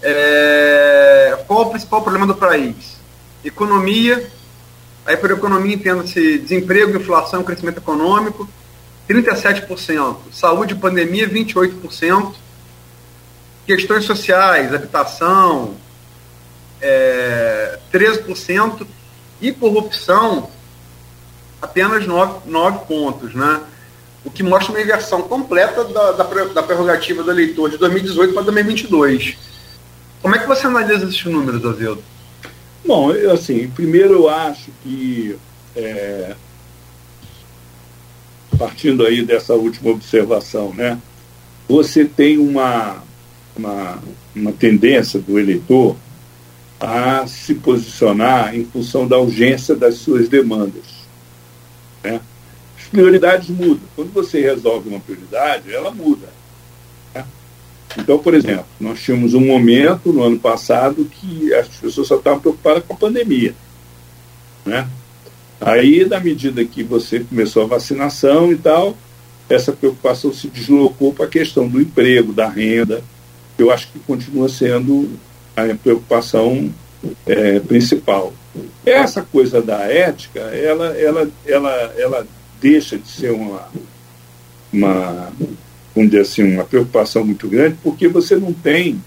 é, 0.02 1.44
qual 1.46 1.62
o 1.62 1.70
principal 1.70 2.00
problema 2.00 2.26
do 2.26 2.34
país? 2.34 3.00
economia, 3.44 4.30
aí 5.04 5.16
por 5.16 5.30
economia 5.30 5.74
entenda-se 5.74 6.38
desemprego, 6.38 6.96
inflação, 6.96 7.42
crescimento 7.42 7.78
econômico, 7.78 8.48
37%, 9.10 10.16
saúde 10.32 10.74
e 10.74 10.76
pandemia, 10.76 11.28
28%, 11.28 12.34
questões 13.66 14.04
sociais, 14.04 14.72
habitação, 14.72 15.74
é, 16.80 17.78
13%, 17.92 18.86
e 19.40 19.52
corrupção, 19.52 20.50
apenas 21.60 22.06
9, 22.06 22.48
9 22.48 22.86
pontos, 22.86 23.34
né? 23.34 23.60
O 24.24 24.30
que 24.30 24.42
mostra 24.42 24.72
uma 24.72 24.82
inversão 24.82 25.22
completa 25.22 25.82
da, 25.84 26.12
da, 26.12 26.24
da 26.24 26.62
prerrogativa 26.62 27.22
do 27.22 27.30
eleitor 27.30 27.70
de 27.70 27.78
2018 27.78 28.34
para 28.34 28.42
2022. 28.42 29.38
Como 30.20 30.36
é 30.36 30.38
que 30.38 30.46
você 30.46 30.66
analisa 30.66 31.06
esses 31.06 31.24
números, 31.24 31.64
Azedo? 31.64 32.04
Bom, 32.84 33.10
assim, 33.32 33.68
primeiro 33.70 34.12
eu 34.12 34.28
acho 34.28 34.70
que, 34.82 35.38
é, 35.74 36.34
partindo 38.58 39.04
aí 39.04 39.22
dessa 39.22 39.54
última 39.54 39.90
observação, 39.90 40.74
né, 40.74 40.98
você 41.68 42.04
tem 42.04 42.38
uma, 42.38 43.02
uma, 43.56 43.98
uma 44.34 44.52
tendência 44.52 45.20
do 45.20 45.38
eleitor 45.38 45.96
a 46.80 47.26
se 47.26 47.54
posicionar 47.54 48.54
em 48.54 48.64
função 48.64 49.06
da 49.06 49.18
urgência 49.18 49.74
das 49.74 49.96
suas 49.96 50.28
demandas. 50.28 50.84
Né? 52.02 52.20
As 52.78 52.88
prioridades 52.88 53.48
mudam. 53.50 53.82
Quando 53.94 54.12
você 54.12 54.40
resolve 54.40 54.88
uma 54.88 55.00
prioridade, 55.00 55.72
ela 55.72 55.90
muda. 55.90 56.40
Então, 57.98 58.18
por 58.18 58.34
exemplo, 58.34 58.66
nós 58.78 59.00
tínhamos 59.00 59.34
um 59.34 59.44
momento 59.44 60.12
no 60.12 60.22
ano 60.22 60.38
passado 60.38 61.04
que 61.04 61.52
as 61.54 61.68
pessoas 61.68 62.06
só 62.06 62.16
estavam 62.16 62.40
preocupadas 62.40 62.84
com 62.84 62.94
a 62.94 62.96
pandemia. 62.96 63.54
Né? 64.64 64.88
Aí, 65.60 66.04
na 66.06 66.18
medida 66.18 66.64
que 66.64 66.82
você 66.82 67.20
começou 67.20 67.64
a 67.64 67.66
vacinação 67.66 68.50
e 68.50 68.56
tal, 68.56 68.96
essa 69.48 69.72
preocupação 69.72 70.32
se 70.32 70.48
deslocou 70.48 71.12
para 71.12 71.26
a 71.26 71.28
questão 71.28 71.68
do 71.68 71.80
emprego, 71.80 72.32
da 72.32 72.48
renda, 72.48 73.02
eu 73.58 73.70
acho 73.70 73.88
que 73.88 73.98
continua 73.98 74.48
sendo 74.48 75.10
a 75.56 75.74
preocupação 75.74 76.72
é, 77.26 77.60
principal. 77.60 78.32
Essa 78.86 79.22
coisa 79.22 79.60
da 79.60 79.80
ética, 79.80 80.40
ela, 80.40 80.86
ela, 80.96 81.30
ela, 81.46 81.94
ela 81.96 82.26
deixa 82.60 82.96
de 82.96 83.08
ser 83.08 83.32
uma, 83.32 83.68
uma 84.72 85.32
vamos 85.94 86.10
dizer 86.10 86.22
assim, 86.22 86.54
uma 86.54 86.64
preocupação 86.64 87.24
muito 87.24 87.48
grande, 87.48 87.76
porque 87.82 88.08
você 88.08 88.36
não 88.36 88.52
tem, 88.52 89.02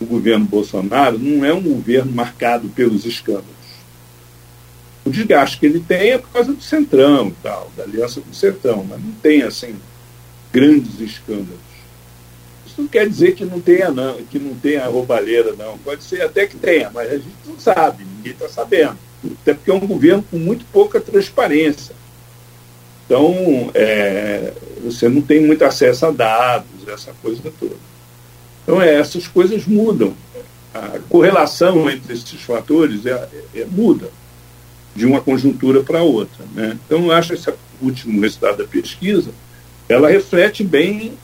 o 0.00 0.06
governo 0.06 0.44
Bolsonaro 0.44 1.18
não 1.18 1.44
é 1.44 1.52
um 1.52 1.62
governo 1.62 2.12
marcado 2.12 2.68
pelos 2.68 3.04
escândalos. 3.04 3.63
O 5.04 5.10
desgaste 5.10 5.58
que 5.58 5.66
ele 5.66 5.80
tem 5.80 6.12
é 6.12 6.18
por 6.18 6.30
causa 6.30 6.52
do 6.52 6.62
Centrão 6.62 7.28
e 7.28 7.34
tal, 7.42 7.70
da 7.76 7.82
Aliança 7.82 8.20
do 8.22 8.34
Centrão, 8.34 8.86
mas 8.88 9.02
não 9.02 9.12
tem, 9.12 9.42
assim, 9.42 9.76
grandes 10.50 10.98
escândalos. 10.98 11.60
Isso 12.66 12.80
não 12.80 12.88
quer 12.88 13.06
dizer 13.06 13.34
que 13.34 13.44
não 13.44 13.60
tenha, 13.60 13.90
não, 13.90 14.16
que 14.22 14.38
não 14.38 14.54
tenha 14.54 14.86
roubalheira, 14.86 15.54
não. 15.58 15.76
Pode 15.78 16.02
ser 16.04 16.22
até 16.22 16.46
que 16.46 16.56
tenha, 16.56 16.90
mas 16.90 17.10
a 17.10 17.16
gente 17.16 17.36
não 17.44 17.58
sabe, 17.58 18.04
ninguém 18.16 18.32
está 18.32 18.48
sabendo. 18.48 18.96
Até 19.42 19.52
porque 19.52 19.70
é 19.70 19.74
um 19.74 19.86
governo 19.86 20.24
com 20.30 20.38
muito 20.38 20.64
pouca 20.72 20.98
transparência. 20.98 21.94
Então, 23.04 23.70
é, 23.74 24.54
você 24.82 25.06
não 25.10 25.20
tem 25.20 25.40
muito 25.40 25.62
acesso 25.64 26.06
a 26.06 26.10
dados, 26.10 26.88
essa 26.88 27.12
coisa 27.20 27.42
toda. 27.60 27.76
Então, 28.62 28.80
é, 28.80 28.94
essas 28.94 29.28
coisas 29.28 29.66
mudam. 29.66 30.14
A 30.72 30.98
correlação 31.10 31.88
entre 31.90 32.14
esses 32.14 32.40
fatores 32.40 33.04
é, 33.04 33.28
é, 33.54 33.60
é 33.60 33.64
muda 33.66 34.10
de 34.94 35.06
uma 35.06 35.20
conjuntura 35.20 35.82
para 35.82 36.02
outra. 36.02 36.44
Né? 36.54 36.78
Então, 36.86 37.06
eu 37.06 37.12
acho 37.12 37.28
que 37.28 37.34
esse 37.34 37.52
último 37.82 38.20
resultado 38.20 38.58
da 38.58 38.64
pesquisa, 38.64 39.30
ela 39.88 40.08
reflete 40.08 40.62
bem 40.62 41.14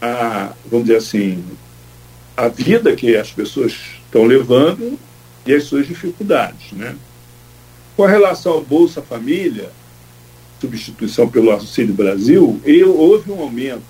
a, 0.00 0.52
vamos 0.70 0.86
dizer 0.86 0.98
assim, 0.98 1.42
a 2.36 2.48
vida 2.48 2.94
que 2.94 3.16
as 3.16 3.30
pessoas 3.30 3.74
estão 4.04 4.24
levando 4.24 4.98
e 5.46 5.54
as 5.54 5.64
suas 5.64 5.86
dificuldades. 5.86 6.72
Né? 6.72 6.94
Com 7.96 8.04
relação 8.04 8.52
ao 8.52 8.62
Bolsa 8.62 9.02
Família, 9.02 9.70
substituição 10.60 11.28
pelo 11.28 11.50
Auxílio 11.50 11.94
Brasil, 11.94 12.60
eu, 12.64 12.96
houve 12.96 13.30
um 13.30 13.40
aumento 13.40 13.82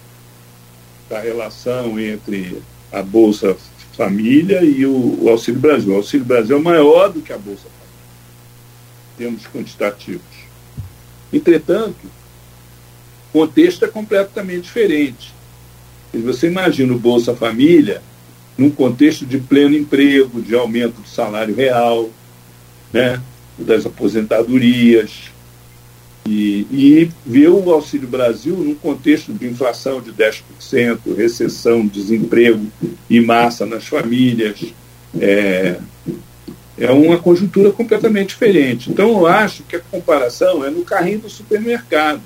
da 1.09 1.21
relação 1.21 1.99
entre 2.01 2.61
a 2.91 3.03
Bolsa 3.03 3.57
Família 3.97 4.63
e 4.65 4.85
o, 4.85 5.23
o, 5.23 5.29
Auxílio 5.29 5.61
Brasil. 5.61 5.93
O 5.93 5.97
Auxílio 5.97 6.27
Brasil 6.27 6.57
é 6.57 6.61
maior 6.61 7.13
do 7.13 7.21
que 7.21 7.33
a 7.33 7.39
Bolsa 7.39 7.69
termos 9.17 9.47
quantitativos. 9.47 10.23
Entretanto, 11.33 12.07
o 13.33 13.41
contexto 13.41 13.85
é 13.85 13.89
completamente 13.89 14.63
diferente. 14.63 15.35
Você 16.13 16.47
imagina 16.47 16.93
o 16.95 16.99
Bolsa 16.99 17.35
Família 17.35 18.01
num 18.57 18.71
contexto 18.71 19.27
de 19.27 19.39
pleno 19.39 19.77
emprego, 19.77 20.41
de 20.41 20.55
aumento 20.55 21.01
do 21.01 21.09
salário 21.09 21.55
real, 21.55 22.09
né, 22.93 23.21
das 23.59 23.85
aposentadorias, 23.85 25.33
e, 26.27 26.67
e 26.71 27.11
ver 27.27 27.49
o 27.49 27.71
Auxílio 27.71 28.09
Brasil 28.09 28.57
num 28.57 28.75
contexto 28.75 29.33
de 29.33 29.47
inflação 29.47 30.01
de 30.01 30.13
10%, 30.13 31.15
recessão, 31.17 31.87
desemprego 31.87 32.67
e 33.11 33.21
massa 33.21 33.67
nas 33.67 33.85
famílias. 33.87 34.73
É, 35.21 35.79
é 36.79 36.91
uma 36.91 37.19
conjuntura 37.19 37.71
completamente 37.71 38.29
diferente. 38.29 38.91
Então, 38.91 39.09
eu 39.09 39.27
acho 39.27 39.63
que 39.63 39.77
a 39.77 39.81
comparação 39.81 40.65
é 40.65 40.71
no 40.71 40.83
carrinho 40.83 41.21
do 41.21 41.31
supermercado. 41.31 42.23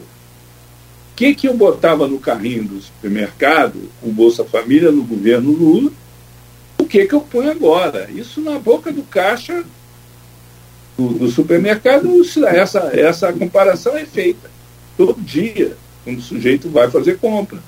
O 1.12 1.16
que, 1.16 1.34
que 1.34 1.48
eu 1.48 1.54
botava 1.54 2.06
no 2.06 2.18
carrinho 2.18 2.64
do 2.64 2.80
supermercado, 2.80 3.90
com 4.00 4.10
Bolsa 4.10 4.44
Família 4.44 4.90
no 4.90 5.02
governo 5.04 5.50
Lula? 5.50 5.90
O 6.78 6.84
que, 6.84 7.06
que 7.06 7.14
eu 7.14 7.20
ponho 7.20 7.50
agora? 7.50 8.08
Isso 8.10 8.40
na 8.40 8.58
boca 8.58 8.92
do 8.92 9.02
caixa 9.02 9.64
do, 10.96 11.08
do 11.08 11.28
supermercado, 11.28 12.08
essa, 12.46 12.90
essa 12.92 13.32
comparação 13.32 13.96
é 13.96 14.04
feita 14.04 14.50
todo 14.96 15.20
dia, 15.20 15.76
quando 16.04 16.18
o 16.18 16.22
sujeito 16.22 16.68
vai 16.68 16.90
fazer 16.90 17.18
compra. 17.18 17.58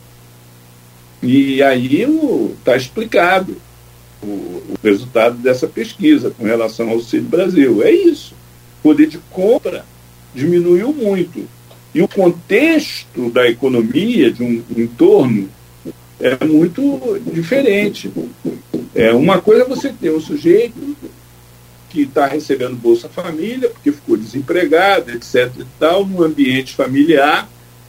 E 1.22 1.62
aí 1.62 2.02
está 2.58 2.76
explicado 2.76 3.56
o, 4.22 4.26
o, 4.26 4.74
resultado 4.82 5.36
dessa 5.38 5.66
pesquisa 5.66 6.30
com 6.30 6.44
relação 6.44 6.88
ao 6.88 6.94
Auxílio 6.94 7.26
Brasil. 7.26 7.82
É 7.82 7.90
isso. 7.90 8.34
O 8.80 8.82
poder 8.82 9.06
de 9.06 9.18
compra 9.30 9.84
diminuiu 10.34 10.92
muito. 10.92 11.46
E 11.94 12.02
o 12.02 12.08
contexto 12.08 13.30
da 13.30 13.48
economia, 13.48 14.30
de 14.30 14.42
um 14.42 14.64
entorno, 14.76 15.48
é 16.20 16.44
muito 16.44 17.20
diferente. 17.32 18.10
É 18.94 19.12
uma 19.12 19.40
coisa 19.40 19.64
você 19.64 19.92
ter 19.92 20.10
um 20.10 20.20
sujeito 20.20 20.96
que 21.88 22.02
está 22.02 22.26
recebendo 22.26 22.76
Bolsa 22.76 23.08
Família, 23.08 23.68
porque 23.70 23.90
ficou 23.90 24.16
desempregado, 24.16 25.10
etc. 25.10 25.50
e 25.58 25.66
tal, 25.78 26.06
num 26.06 26.22
ambiente 26.22 26.74
familiar 26.74 27.48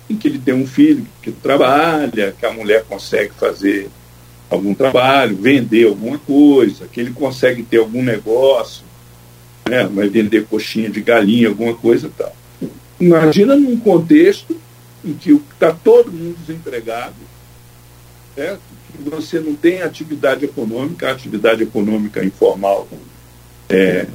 em 0.10 0.18
que 0.18 0.28
ele 0.28 0.40
tem 0.40 0.54
um 0.54 0.66
filho 0.66 1.06
que 1.22 1.32
trabalha, 1.32 2.36
que 2.38 2.46
a 2.46 2.52
mulher 2.52 2.84
consegue 2.84 3.32
fazer 3.34 3.90
algum 4.52 4.74
trabalho, 4.74 5.36
vender 5.36 5.88
alguma 5.88 6.20
coisa, 6.20 6.86
que 6.88 7.00
ele 7.00 7.12
consegue 7.12 7.64
ter 7.64 7.78
algum 7.78 8.04
negócio, 8.04 8.84
né, 9.68 9.86
vai 9.86 10.10
vender 10.10 10.46
coxinha 10.46 10.90
de 10.90 11.02
galinha, 11.02 11.48
alguma 11.48 11.74
coisa 11.74 12.08
e 12.08 12.10
tal. 12.10 12.36
Imagina 13.00 13.56
num 13.56 13.78
contexto 13.80 14.60
em 15.04 15.14
que 15.14 15.32
está 15.32 15.72
todo 15.72 16.12
mundo 16.12 16.38
desempregado, 16.46 17.16
certo? 18.36 18.62
que 18.92 19.10
você 19.10 19.40
não 19.40 19.56
tem 19.56 19.82
atividade 19.82 20.46
econômica, 20.46 21.08
a 21.08 21.12
atividade 21.14 21.64
econômica 21.64 22.24
informal 22.24 22.88
está 23.64 23.76
é, 23.76 24.06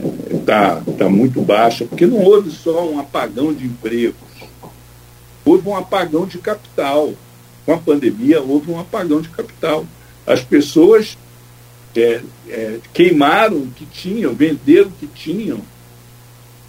tá, 0.45 0.83
tá 0.99 1.09
muito 1.09 1.41
baixa, 1.41 1.87
porque 1.87 2.07
não 2.07 2.19
houve 2.19 2.51
só 2.51 2.87
um 2.87 3.01
apagão 3.01 3.55
de 3.55 3.65
empregos, 3.65 4.17
houve 5.45 5.67
um 5.67 5.77
apagão 5.77 6.27
de 6.27 6.39
capital. 6.39 7.15
Com 7.65 7.73
a 7.73 7.79
pandemia, 7.79 8.41
houve 8.41 8.71
um 8.71 8.79
apagão 8.79 9.21
de 9.21 9.29
capital. 9.29 9.85
As 10.27 10.43
pessoas 10.43 11.17
é, 11.95 12.21
é, 12.49 12.79
queimaram 12.93 13.59
o 13.59 13.71
que 13.71 13.87
tinham, 13.87 14.35
venderam 14.35 14.89
o 14.89 14.93
que 14.93 15.07
tinham, 15.07 15.61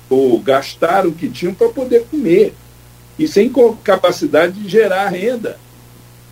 ou 0.09 0.39
gastaram 0.39 1.09
o 1.09 1.13
que 1.13 1.27
tinham 1.27 1.53
para 1.53 1.69
poder 1.69 2.05
comer, 2.05 2.53
e 3.17 3.27
sem 3.27 3.51
capacidade 3.84 4.53
de 4.59 4.69
gerar 4.69 5.09
renda, 5.09 5.59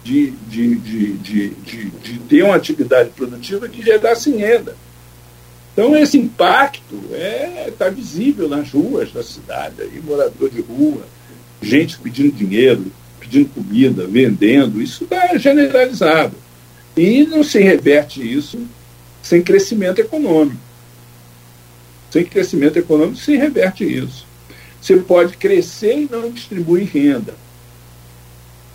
de, 0.04 0.32
de, 0.48 0.76
de, 0.76 1.14
de, 1.14 1.50
de, 1.50 1.86
de 1.90 2.20
ter 2.20 2.44
uma 2.44 2.56
atividade 2.56 3.10
produtiva 3.10 3.68
que 3.68 3.82
gerasse 3.82 4.30
renda. 4.32 4.76
Então, 5.74 5.98
esse 5.98 6.18
impacto 6.18 6.96
está 7.12 7.18
é, 7.18 7.74
tá 7.78 7.90
visível 7.90 8.48
nas 8.48 8.72
ruas 8.72 9.12
da 9.12 9.24
cidade, 9.24 9.82
aí, 9.82 10.02
morador 10.06 10.50
de 10.50 10.62
rua, 10.62 11.02
gente 11.62 11.98
pedindo 11.98 12.32
dinheiro, 12.32 12.86
pedindo 13.20 13.50
comida, 13.50 14.06
vendendo, 14.06 14.82
isso 14.82 15.04
está 15.04 15.36
generalizado. 15.38 16.45
E 16.96 17.26
não 17.26 17.44
se 17.44 17.60
reverte 17.60 18.22
isso 18.22 18.66
sem 19.22 19.42
crescimento 19.42 20.00
econômico. 20.00 20.60
Sem 22.12 22.24
crescimento 22.24 22.78
econômico 22.78 23.18
se 23.18 23.36
reverte 23.36 23.84
isso. 23.84 24.26
Você 24.82 24.98
pode 24.98 25.36
crescer 25.36 25.98
e 26.02 26.10
não 26.10 26.32
distribuir 26.32 26.88
renda. 26.88 27.34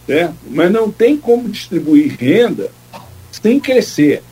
Certo? 0.07 0.35
Mas 0.51 0.73
não 0.73 0.91
tem 0.91 1.17
como 1.17 1.49
distribuir 1.49 2.17
renda 2.19 2.71
sem 3.31 3.61
crescer. 3.61 4.23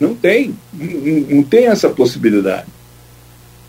Não 0.00 0.14
tem, 0.14 0.56
não, 0.72 1.36
não 1.36 1.42
tem 1.42 1.66
essa 1.66 1.88
possibilidade. 1.90 2.68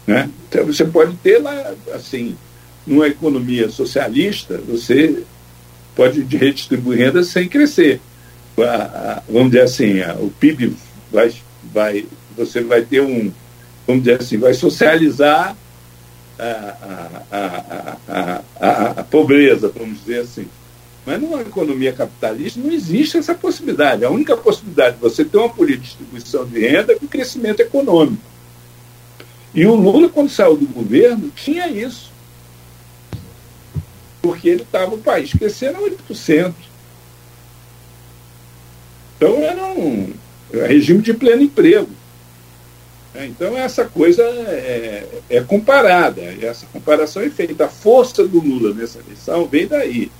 Né? 0.05 0.29
Então, 0.47 0.65
você 0.65 0.85
pode 0.85 1.15
ter 1.17 1.39
lá, 1.39 1.75
assim, 1.93 2.37
numa 2.85 3.07
economia 3.07 3.69
socialista, 3.69 4.57
você 4.57 5.23
pode 5.97 6.21
redistribuir 6.21 6.99
renda 6.99 7.23
sem 7.23 7.49
crescer. 7.49 7.99
A, 8.57 8.61
a, 8.61 9.21
vamos 9.27 9.51
dizer 9.51 9.63
assim, 9.63 9.99
a, 10.01 10.13
o 10.13 10.29
PIB 10.29 10.73
vai, 11.11 11.33
vai, 11.73 12.05
você 12.37 12.61
vai 12.61 12.83
ter 12.83 13.01
um, 13.01 13.31
vamos 13.87 14.03
dizer 14.03 14.21
assim, 14.21 14.37
vai 14.37 14.53
socializar 14.53 15.57
a, 16.39 17.15
pobreza, 19.09 19.71
vamos 19.75 19.99
dizer 19.99 20.19
assim. 20.19 20.47
Mas 21.05 21.21
numa 21.21 21.41
economia 21.41 21.91
capitalista 21.93 22.59
não 22.59 22.71
existe 22.71 23.17
essa 23.17 23.33
possibilidade. 23.33 24.05
A 24.05 24.09
única 24.09 24.37
possibilidade 24.37 24.97
de 24.97 25.01
você 25.01 25.25
ter 25.25 25.37
uma 25.37 25.49
política 25.49 25.83
de 25.83 25.87
distribuição 25.87 26.45
de 26.45 26.59
renda 26.59 26.93
é 26.93 26.95
com 26.95 27.07
crescimento 27.07 27.61
econômico. 27.61 28.21
E 29.55 29.65
o 29.65 29.73
Lula, 29.73 30.09
quando 30.09 30.29
saiu 30.29 30.57
do 30.57 30.67
governo, 30.67 31.31
tinha 31.35 31.67
isso. 31.69 32.11
Porque 34.27 34.49
ele 34.49 34.63
estava 34.63 34.93
o 34.93 34.97
país 34.97 35.31
crescendo 35.31 35.77
a 35.77 35.89
8%. 35.89 36.53
Então 39.15 39.37
era 39.37 39.65
um, 39.65 40.13
regime 40.51 41.01
de 41.01 41.13
pleno 41.13 41.43
emprego. 41.43 41.89
Então 43.15 43.57
essa 43.57 43.85
coisa 43.85 44.21
é, 44.21 45.07
é 45.29 45.41
comparada, 45.41 46.21
essa 46.41 46.67
comparação 46.67 47.23
é 47.23 47.29
feita. 47.29 47.65
A 47.65 47.69
força 47.69 48.27
do 48.27 48.39
Lula 48.39 48.73
nessa 48.73 48.99
eleição 48.99 49.47
vem 49.47 49.65
daí 49.65 50.11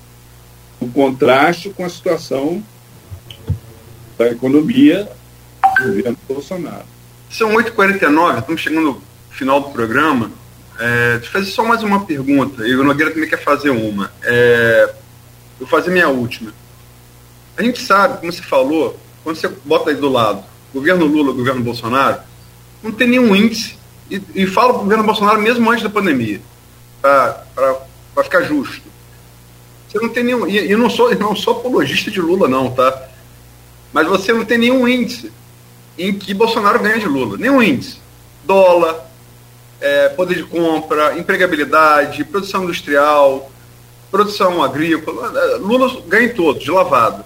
o 0.79 0.88
contraste 0.88 1.69
com 1.69 1.84
a 1.85 1.89
situação 1.89 2.63
da 4.17 4.29
economia 4.29 5.07
do 5.79 5.88
governo 5.88 6.17
Bolsonaro. 6.27 6.85
São 7.29 7.51
8h49, 7.51 8.39
estamos 8.39 8.61
chegando 8.61 8.81
no 8.81 9.01
final 9.29 9.61
do 9.61 9.69
programa. 9.69 10.31
É, 10.79 11.19
te 11.19 11.29
fazer 11.29 11.47
só 11.47 11.63
mais 11.63 11.81
uma 11.81 12.05
pergunta, 12.05 12.67
e 12.67 12.75
o 12.75 12.83
Nogueira 12.83 13.11
também 13.11 13.29
quer 13.29 13.43
fazer 13.43 13.71
uma. 13.71 14.11
É, 14.23 14.89
eu 15.59 15.65
vou 15.65 15.67
fazer 15.67 15.89
minha 15.91 16.07
última. 16.07 16.53
A 17.57 17.63
gente 17.63 17.81
sabe, 17.81 18.19
como 18.19 18.31
você 18.31 18.43
falou, 18.43 18.99
quando 19.23 19.37
você 19.37 19.47
bota 19.47 19.89
aí 19.89 19.95
do 19.95 20.09
lado 20.09 20.43
governo 20.73 21.05
Lula, 21.05 21.33
governo 21.33 21.63
Bolsonaro, 21.63 22.19
não 22.83 22.91
tem 22.91 23.07
nenhum 23.07 23.35
índice, 23.35 23.75
e, 24.09 24.21
e 24.35 24.45
fala 24.45 24.73
o 24.73 24.79
governo 24.79 25.03
Bolsonaro 25.03 25.41
mesmo 25.41 25.69
antes 25.69 25.83
da 25.83 25.89
pandemia, 25.89 26.39
para 27.01 27.43
ficar 28.23 28.43
justo. 28.43 28.87
Você 29.87 29.99
não 29.99 30.09
tem 30.09 30.23
nenhum. 30.23 30.47
E 30.47 30.69
eu 30.69 30.77
não 30.77 30.89
sou, 30.89 31.11
eu 31.11 31.19
não 31.19 31.35
sou 31.35 31.57
apologista 31.57 32.11
de 32.11 32.19
Lula, 32.19 32.47
não, 32.47 32.71
tá? 32.71 33.07
Mas 33.93 34.07
você 34.07 34.33
não 34.33 34.45
tem 34.45 34.57
nenhum 34.57 34.87
índice 34.87 35.31
em 35.97 36.13
que 36.13 36.33
Bolsonaro 36.33 36.79
ganha 36.79 36.99
de 36.99 37.07
Lula. 37.07 37.37
Nenhum 37.37 37.61
índice. 37.61 37.99
Dólar, 38.43 39.06
é, 39.79 40.09
poder 40.09 40.35
de 40.35 40.43
compra, 40.43 41.17
empregabilidade, 41.17 42.23
produção 42.23 42.63
industrial, 42.63 43.51
produção 44.09 44.63
agrícola. 44.63 45.57
Lula 45.57 46.01
ganha 46.07 46.27
em 46.27 46.33
todos, 46.33 46.63
de 46.63 46.71
lavado. 46.71 47.23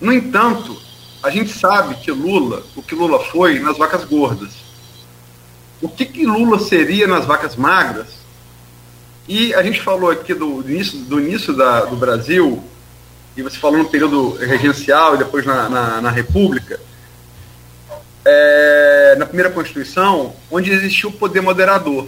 No 0.00 0.12
entanto, 0.12 0.76
a 1.22 1.30
gente 1.30 1.52
sabe 1.52 1.94
que 1.96 2.10
Lula, 2.10 2.62
o 2.76 2.82
que 2.82 2.94
Lula 2.94 3.18
foi 3.18 3.58
nas 3.58 3.78
vacas 3.78 4.04
gordas. 4.04 4.52
O 5.80 5.88
que, 5.88 6.04
que 6.04 6.26
Lula 6.26 6.58
seria 6.58 7.06
nas 7.06 7.24
vacas 7.24 7.56
magras 7.56 8.24
e 9.26 9.54
a 9.54 9.62
gente 9.62 9.80
falou 9.80 10.10
aqui 10.10 10.34
do, 10.34 10.60
início, 10.68 10.98
do 10.98 11.18
início 11.18 11.54
da, 11.54 11.86
do 11.86 11.96
Brasil, 11.96 12.62
e 13.36 13.42
você 13.42 13.56
falou 13.56 13.78
no 13.78 13.88
período 13.88 14.34
regencial 14.36 15.14
e 15.14 15.18
depois 15.18 15.46
na, 15.46 15.68
na, 15.68 16.00
na 16.02 16.10
República, 16.10 16.78
é, 18.24 19.16
na 19.18 19.26
primeira 19.26 19.50
Constituição, 19.50 20.34
onde 20.50 20.70
existia 20.70 21.08
o 21.08 21.12
poder 21.12 21.40
moderador. 21.40 22.06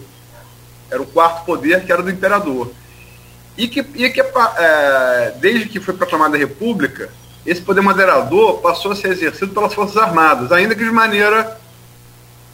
Era 0.91 1.03
o 1.03 1.07
quarto 1.07 1.45
poder, 1.45 1.85
que 1.85 1.93
era 1.93 2.03
do 2.03 2.11
imperador. 2.11 2.71
E 3.57 3.69
que, 3.69 3.81
e 3.81 4.11
que 4.11 4.21
é, 4.21 5.35
desde 5.41 5.69
que 5.69 5.81
foi 5.81 5.95
proclamada 5.95 6.37
a 6.37 6.39
República, 6.39 7.11
esse 7.45 7.61
poder 7.61 7.81
moderador 7.81 8.61
passou 8.61 8.93
a 8.93 8.97
ser 8.97 9.09
exercido 9.09 9.53
pelas 9.53 9.73
Forças 9.73 9.97
Armadas, 9.97 10.53
ainda 10.53 10.75
que 10.75 10.85
de 10.85 10.91
maneira, 10.91 11.59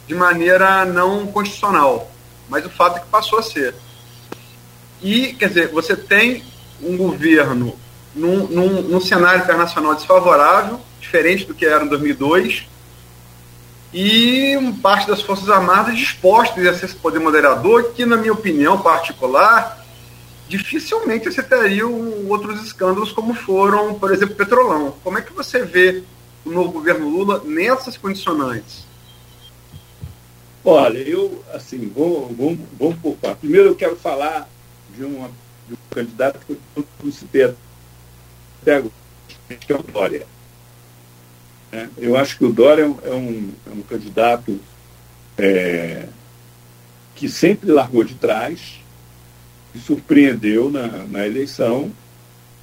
de 0.07 0.15
maneira 0.15 0.85
não 0.85 1.27
constitucional. 1.27 2.09
Mas 2.49 2.65
o 2.65 2.69
fato 2.69 2.97
é 2.97 2.99
que 2.99 3.07
passou 3.07 3.39
a 3.39 3.43
ser. 3.43 3.75
E, 5.01 5.33
quer 5.33 5.49
dizer, 5.49 5.67
você 5.69 5.95
tem 5.95 6.43
um 6.81 6.95
governo 6.95 7.77
num, 8.15 8.47
num, 8.47 8.81
num 8.83 9.01
cenário 9.01 9.43
internacional 9.43 9.95
desfavorável, 9.95 10.79
diferente 10.99 11.45
do 11.45 11.53
que 11.53 11.65
era 11.65 11.83
em 11.83 11.87
2002, 11.87 12.67
e 13.93 14.57
parte 14.81 15.07
das 15.07 15.21
Forças 15.21 15.49
Armadas 15.49 15.95
dispostas 15.95 16.57
a 16.57 16.61
exercer 16.61 16.89
esse 16.89 16.97
poder 16.97 17.19
moderador, 17.19 17.93
que, 17.93 18.05
na 18.05 18.17
minha 18.17 18.33
opinião 18.33 18.81
particular, 18.81 19.85
dificilmente 20.49 21.31
você 21.31 21.43
teria 21.43 21.87
outros 21.87 22.63
escândalos 22.63 23.11
como 23.11 23.35
foram, 23.35 23.93
por 23.93 24.11
exemplo, 24.11 24.35
Petrolão. 24.35 24.95
Como 25.03 25.17
é 25.17 25.21
que 25.21 25.31
você 25.31 25.63
vê 25.63 26.03
o 26.43 26.51
novo 26.51 26.71
governo 26.71 27.07
Lula 27.07 27.43
nessas 27.45 27.95
condicionantes? 27.95 28.85
Olha, 30.65 30.97
eu, 30.97 31.43
assim, 31.53 31.91
vou, 31.93 32.29
vou, 32.29 32.57
vou 32.79 32.95
por 32.95 33.15
parte. 33.17 33.39
Primeiro 33.39 33.69
eu 33.69 33.75
quero 33.75 33.95
falar 33.95 34.49
de, 34.95 35.03
uma, 35.03 35.29
de 35.67 35.73
um 35.73 35.77
candidato 35.93 36.39
que 36.45 36.57
eu 36.75 36.85
não 37.03 37.11
citei 37.11 37.53
até 38.61 38.75
agora, 38.75 38.93
que 39.59 39.71
é 39.71 39.75
o 39.75 39.83
Dória. 39.83 40.32
Né? 41.73 41.89
Eu 41.97 42.15
acho 42.15 42.37
que 42.37 42.45
o 42.45 42.53
Dória 42.53 42.83
é 42.83 42.85
um, 42.85 42.99
é 43.03 43.13
um, 43.13 43.51
é 43.65 43.69
um 43.71 43.81
candidato 43.81 44.59
é, 45.35 46.05
que 47.15 47.27
sempre 47.27 47.71
largou 47.71 48.03
de 48.03 48.13
trás, 48.13 48.79
que 49.71 49.79
surpreendeu 49.79 50.69
na, 50.69 50.87
na 51.07 51.25
eleição. 51.25 51.91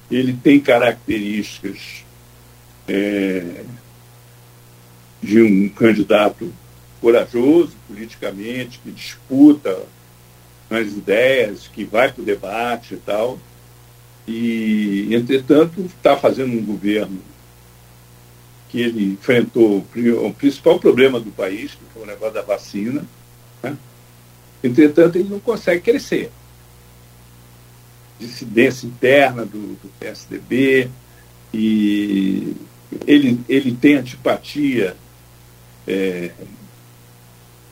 Ele 0.09 0.31
tem 0.31 0.61
características 0.61 2.05
é, 2.87 3.63
de 5.21 5.41
um 5.41 5.67
candidato 5.67 6.53
corajoso 7.01 7.75
politicamente, 7.89 8.79
que 8.79 8.91
disputa 8.91 9.77
as 10.69 10.87
ideias, 10.87 11.67
que 11.67 11.83
vai 11.83 12.13
para 12.13 12.21
o 12.21 12.25
debate 12.25 12.93
e 12.93 12.97
tal. 12.97 13.37
E, 14.25 15.09
entretanto, 15.11 15.81
está 15.81 16.15
fazendo 16.15 16.53
um 16.53 16.63
governo 16.63 17.19
que 18.71 18.79
ele 18.79 19.13
enfrentou 19.13 19.85
o 20.25 20.33
principal 20.33 20.79
problema 20.79 21.19
do 21.19 21.29
país, 21.29 21.71
que 21.71 21.83
foi 21.93 22.03
o 22.03 22.05
negócio 22.05 22.33
da 22.33 22.41
vacina. 22.41 23.05
Né? 23.61 23.75
Entretanto, 24.63 25.17
ele 25.17 25.27
não 25.27 25.41
consegue 25.41 25.81
crescer. 25.81 26.31
Dissidência 28.17 28.87
interna 28.87 29.45
do, 29.45 29.59
do 29.59 29.91
PSDB, 29.99 30.89
e 31.53 32.55
ele, 33.05 33.41
ele 33.49 33.73
tem 33.73 33.95
antipatia 33.95 34.95
é, 35.85 36.31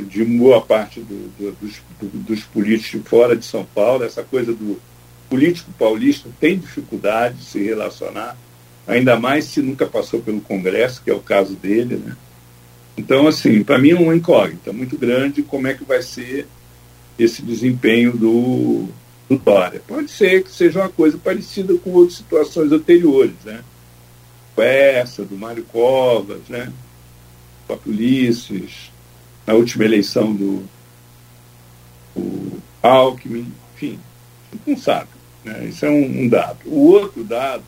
de 0.04 0.26
boa 0.26 0.62
parte 0.62 1.00
do, 1.00 1.30
do, 1.38 1.52
dos, 1.62 1.82
dos 2.02 2.44
políticos 2.44 3.08
fora 3.08 3.38
de 3.38 3.46
São 3.46 3.64
Paulo, 3.64 4.04
essa 4.04 4.24
coisa 4.24 4.54
do 4.54 4.82
político 5.30 5.72
paulista 5.78 6.28
tem 6.42 6.58
dificuldade 6.58 7.38
de 7.38 7.46
se 7.46 7.64
relacionar, 7.64 8.36
ainda 8.88 9.19
mais 9.19 9.45
se 9.45 9.61
nunca 9.61 9.85
passou 9.85 10.22
pelo 10.22 10.41
Congresso, 10.41 11.01
que 11.03 11.10
é 11.10 11.14
o 11.14 11.19
caso 11.19 11.56
dele. 11.56 11.95
Né? 11.95 12.15
Então, 12.97 13.27
assim, 13.27 13.64
para 13.64 13.77
mim 13.77 13.91
é 13.91 13.95
uma 13.95 14.15
incógnita 14.15 14.73
muito 14.73 14.97
grande 14.97 15.41
como 15.41 15.68
é 15.68 15.73
que 15.73 15.84
vai 15.84 16.01
ser 16.01 16.47
esse 17.18 17.41
desempenho 17.41 18.15
do, 18.15 18.88
do 19.30 19.38
Dória. 19.38 19.81
Pode 19.88 20.10
ser 20.10 20.43
que 20.43 20.51
seja 20.51 20.80
uma 20.80 20.89
coisa 20.89 21.18
parecida 21.18 21.73
com 21.76 21.91
outras 21.91 22.18
situações 22.18 22.72
anteriores, 22.72 23.35
né? 23.45 23.61
Essa, 24.57 25.23
do 25.23 25.38
Mário 25.38 25.64
Covas, 25.64 26.41
né? 26.49 26.69
O 27.64 27.68
próprio 27.68 27.93
Ulisses, 27.93 28.91
na 29.47 29.53
última 29.53 29.85
eleição 29.85 30.35
do 30.35 30.64
Alckmin, 32.81 33.51
enfim, 33.73 33.99
não 34.65 34.77
sabe. 34.77 35.10
Né? 35.43 35.65
Isso 35.65 35.85
é 35.85 35.89
um, 35.89 36.23
um, 36.23 36.27
dado. 36.27 36.60
O 36.65 36.91
outro 36.91 37.23
dado, 37.23 37.64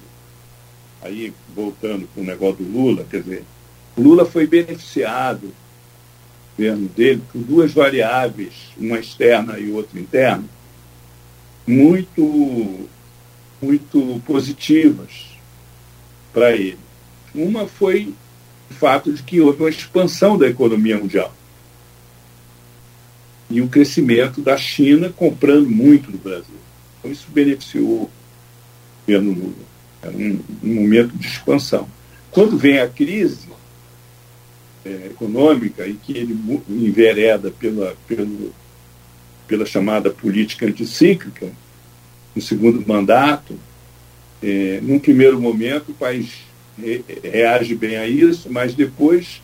aí 1.01 1.33
voltando 1.55 2.07
para 2.07 2.21
o 2.21 2.25
negócio 2.25 2.63
do 2.63 2.71
Lula, 2.71 3.05
quer 3.09 3.21
dizer, 3.21 3.43
Lula 3.97 4.25
foi 4.25 4.47
beneficiado, 4.47 5.53
governo 6.57 6.87
dele, 6.89 7.21
por 7.31 7.41
duas 7.41 7.73
variáveis, 7.73 8.53
uma 8.77 8.99
externa 8.99 9.57
e 9.59 9.71
outra 9.71 9.99
interna, 9.99 10.43
muito, 11.65 12.87
muito 13.61 14.21
positivas 14.25 15.37
para 16.33 16.51
ele. 16.51 16.79
Uma 17.33 17.67
foi 17.67 18.13
o 18.69 18.73
fato 18.73 19.11
de 19.11 19.23
que 19.23 19.41
houve 19.41 19.63
uma 19.63 19.69
expansão 19.69 20.37
da 20.37 20.47
economia 20.47 20.97
mundial 20.97 21.33
e 23.51 23.61
o 23.61 23.67
crescimento 23.67 24.41
da 24.41 24.57
China 24.57 25.09
comprando 25.09 25.69
muito 25.69 26.09
do 26.09 26.17
Brasil. 26.17 26.55
Então, 26.99 27.11
isso 27.11 27.27
beneficiou 27.29 27.85
o 27.85 28.11
governo 29.05 29.33
Lula. 29.33 29.70
Era 30.01 30.15
um, 30.15 30.39
um 30.63 30.73
momento 30.75 31.15
de 31.15 31.27
expansão. 31.27 31.87
Quando 32.31 32.57
vem 32.57 32.79
a 32.79 32.87
crise 32.87 33.49
é, 34.85 35.07
econômica 35.07 35.85
e 35.85 35.93
que 35.93 36.17
ele 36.17 36.37
envereda 36.69 37.51
pela, 37.51 37.95
pelo, 38.07 38.53
pela 39.47 39.65
chamada 39.65 40.09
política 40.09 40.65
anticíclica, 40.65 41.51
no 42.35 42.41
segundo 42.41 42.85
mandato, 42.87 43.55
é, 44.41 44.79
num 44.81 44.99
primeiro 44.99 45.39
momento 45.39 45.91
o 45.91 45.93
país 45.93 46.39
re, 46.79 47.03
reage 47.23 47.75
bem 47.75 47.97
a 47.97 48.07
isso, 48.07 48.49
mas 48.49 48.73
depois 48.73 49.41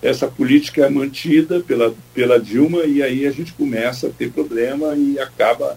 essa 0.00 0.28
política 0.28 0.86
é 0.86 0.88
mantida 0.88 1.60
pela, 1.60 1.94
pela 2.14 2.40
Dilma 2.40 2.84
e 2.84 3.02
aí 3.02 3.26
a 3.26 3.32
gente 3.32 3.52
começa 3.52 4.06
a 4.06 4.10
ter 4.10 4.30
problema 4.30 4.94
e 4.94 5.18
acaba 5.18 5.76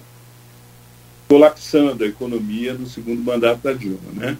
colapsando 1.31 2.03
a 2.03 2.07
economia 2.07 2.73
no 2.73 2.85
segundo 2.85 3.23
mandato 3.23 3.61
da 3.61 3.71
Dilma, 3.71 4.11
né? 4.13 4.37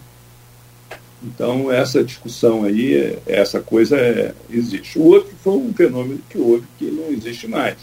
Então 1.22 1.72
essa 1.72 2.02
discussão 2.02 2.64
aí, 2.64 3.18
essa 3.26 3.60
coisa 3.60 3.96
é, 3.96 4.34
existe. 4.50 4.98
O 4.98 5.04
outro 5.04 5.32
foi 5.42 5.54
um 5.54 5.72
fenômeno 5.72 6.20
que 6.28 6.36
houve 6.36 6.66
que 6.78 6.84
não 6.84 7.08
existe 7.08 7.48
mais. 7.48 7.76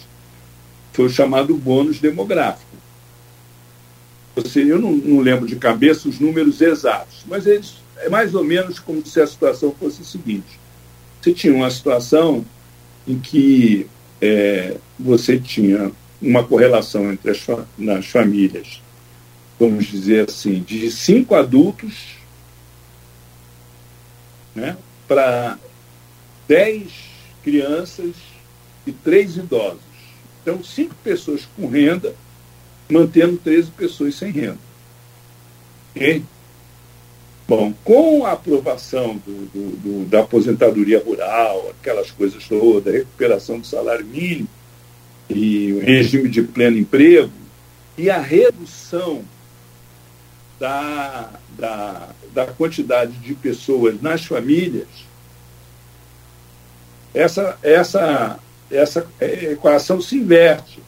Foi 0.94 1.06
o 1.06 1.10
chamado 1.10 1.56
bônus 1.56 2.00
demográfico. 2.00 2.70
Você, 4.36 4.64
eu 4.64 4.80
não, 4.80 4.92
não 4.92 5.22
lembro 5.22 5.48
de 5.48 5.56
cabeça 5.56 6.08
os 6.08 6.20
números 6.20 6.62
exatos, 6.62 7.24
mas 7.26 7.48
eles 7.48 7.76
é 7.98 8.10
mais 8.10 8.36
ou 8.36 8.44
menos 8.44 8.80
como 8.80 9.06
se 9.06 9.20
a 9.20 9.26
situação 9.26 9.74
fosse 9.78 10.02
o 10.02 10.06
seguinte 10.06 10.60
você 11.22 11.34
tinha 11.34 11.54
uma 11.54 11.70
situação 11.70 12.46
em 13.08 13.20
que 13.20 13.88
é, 14.22 14.78
você 14.98 15.38
tinha 15.38 15.92
uma 16.22 16.44
correlação 16.44 17.12
entre 17.12 17.32
as 17.32 17.46
nas 17.78 18.06
famílias, 18.06 18.82
vamos 19.60 19.86
dizer 19.88 20.30
assim, 20.30 20.62
de 20.62 20.90
cinco 20.90 21.36
adultos 21.36 22.16
né, 24.56 24.78
para 25.08 25.58
dez 26.48 26.92
crianças 27.44 28.16
e 28.88 28.92
três 28.92 29.36
idosos. 29.36 29.80
Então, 30.42 30.64
cinco 30.64 30.96
pessoas 31.04 31.48
com 31.56 31.68
renda, 31.68 32.16
mantendo 32.90 33.38
13 33.38 33.72
pessoas 33.72 34.16
sem 34.16 34.32
renda. 34.32 34.58
Bom, 37.48 37.74
com 37.84 38.26
a 38.26 38.34
aprovação 38.34 39.18
do, 39.26 39.46
do, 39.48 39.76
do, 39.78 40.06
da 40.06 40.22
aposentadoria 40.22 41.04
rural, 41.04 41.74
aquelas 41.80 42.12
coisas 42.12 42.48
todas, 42.48 42.94
recuperação 42.94 43.60
do 43.60 43.68
salário 43.68 44.06
mínimo 44.06 44.48
e 45.30 45.74
o 45.74 45.80
regime 45.80 46.30
de 46.30 46.42
pleno 46.44 46.78
emprego, 46.78 47.32
e 47.98 48.10
a 48.10 48.20
redução 48.20 49.24
da, 50.60 51.30
da, 51.58 52.10
da 52.34 52.48
quantidade 52.48 53.14
de 53.14 53.34
pessoas 53.34 54.02
nas 54.02 54.26
famílias, 54.26 54.88
essa, 57.14 57.58
essa, 57.64 58.40
essa 58.70 59.08
equação 59.20 60.02
se 60.02 60.18
inverte. 60.18 60.82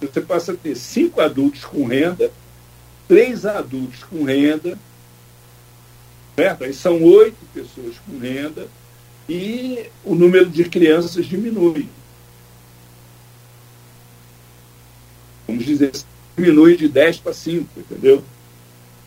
Você 0.00 0.20
passa 0.20 0.52
a 0.52 0.56
ter 0.56 0.74
cinco 0.74 1.20
adultos 1.20 1.64
com 1.64 1.86
renda, 1.86 2.30
três 3.08 3.46
adultos 3.46 4.04
com 4.04 4.24
renda 4.24 4.78
Certo? 6.36 6.64
Aí 6.64 6.74
são 6.74 7.02
oito 7.02 7.38
pessoas 7.54 7.96
com 8.06 8.18
renda 8.18 8.68
e 9.26 9.86
o 10.04 10.14
número 10.14 10.50
de 10.50 10.64
crianças 10.64 11.24
diminui. 11.24 11.88
Vamos 15.48 15.64
dizer, 15.64 15.92
diminui 16.36 16.76
de 16.76 16.88
10 16.88 17.20
para 17.20 17.32
5, 17.32 17.66
entendeu? 17.80 18.22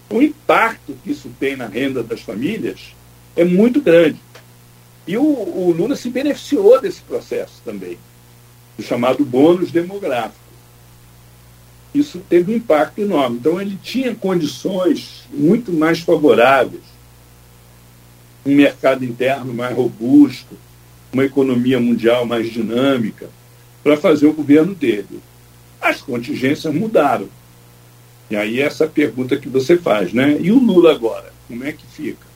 O 0.09 0.21
impacto 0.21 0.97
que 1.03 1.11
isso 1.11 1.29
tem 1.39 1.55
na 1.55 1.67
renda 1.67 2.01
das 2.01 2.21
famílias 2.21 2.95
é 3.35 3.43
muito 3.43 3.81
grande. 3.81 4.19
E 5.07 5.17
o, 5.17 5.23
o 5.23 5.71
Lula 5.71 5.95
se 5.95 6.09
beneficiou 6.09 6.79
desse 6.81 7.01
processo 7.01 7.61
também, 7.63 7.97
o 8.77 8.81
chamado 8.81 9.23
bônus 9.25 9.71
demográfico. 9.71 10.37
Isso 11.93 12.21
teve 12.29 12.53
um 12.53 12.55
impacto 12.55 12.99
enorme. 12.99 13.37
Então, 13.37 13.59
ele 13.59 13.77
tinha 13.81 14.13
condições 14.13 15.25
muito 15.33 15.71
mais 15.73 15.99
favoráveis 15.99 16.81
um 18.45 18.55
mercado 18.55 19.03
interno 19.03 19.53
mais 19.53 19.75
robusto, 19.75 20.57
uma 21.11 21.25
economia 21.25 21.79
mundial 21.79 22.25
mais 22.25 22.51
dinâmica, 22.51 23.29
para 23.83 23.97
fazer 23.97 24.27
o 24.27 24.33
governo 24.33 24.75
dele. 24.75 25.19
As 25.81 26.01
contingências 26.01 26.73
mudaram. 26.73 27.29
E 28.29 28.35
aí 28.35 28.59
essa 28.61 28.87
pergunta 28.87 29.37
que 29.37 29.49
você 29.49 29.77
faz, 29.77 30.13
né? 30.13 30.37
E 30.39 30.51
o 30.51 30.59
Lula 30.59 30.91
agora, 30.93 31.33
como 31.47 31.63
é 31.63 31.71
que 31.71 31.85
fica? 31.85 32.27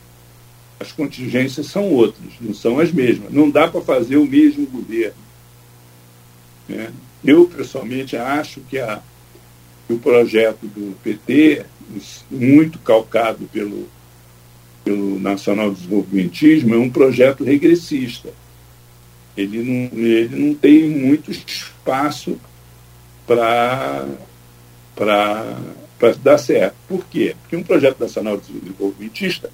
As 0.80 0.90
contingências 0.90 1.66
são 1.66 1.90
outras, 1.90 2.32
não 2.40 2.52
são 2.52 2.80
as 2.80 2.90
mesmas. 2.90 3.32
Não 3.32 3.48
dá 3.48 3.68
para 3.68 3.80
fazer 3.80 4.16
o 4.16 4.26
mesmo 4.26 4.66
governo. 4.66 5.14
Né? 6.68 6.90
Eu, 7.24 7.46
pessoalmente, 7.46 8.16
acho 8.16 8.60
que, 8.62 8.78
a, 8.78 9.00
que 9.86 9.94
o 9.94 9.98
projeto 9.98 10.66
do 10.66 10.96
PT, 11.02 11.64
muito 12.30 12.78
calcado 12.80 13.48
pelo 13.52 13.88
pelo 14.84 15.18
Nacional 15.18 15.72
Desenvolvimentismo 15.72 16.74
é 16.74 16.78
um 16.78 16.90
projeto 16.90 17.42
regressista. 17.42 18.28
Ele 19.36 19.58
não, 19.62 19.98
ele 19.98 20.36
não 20.36 20.54
tem 20.54 20.88
muito 20.88 21.30
espaço 21.30 22.38
para 23.26 24.06
dar 26.12 26.38
certo. 26.38 26.74
Por 26.88 27.04
quê? 27.06 27.36
Porque 27.42 27.56
um 27.56 27.62
projeto 27.62 28.00
nacional 28.00 28.36
desenvolvimentista 28.36 29.50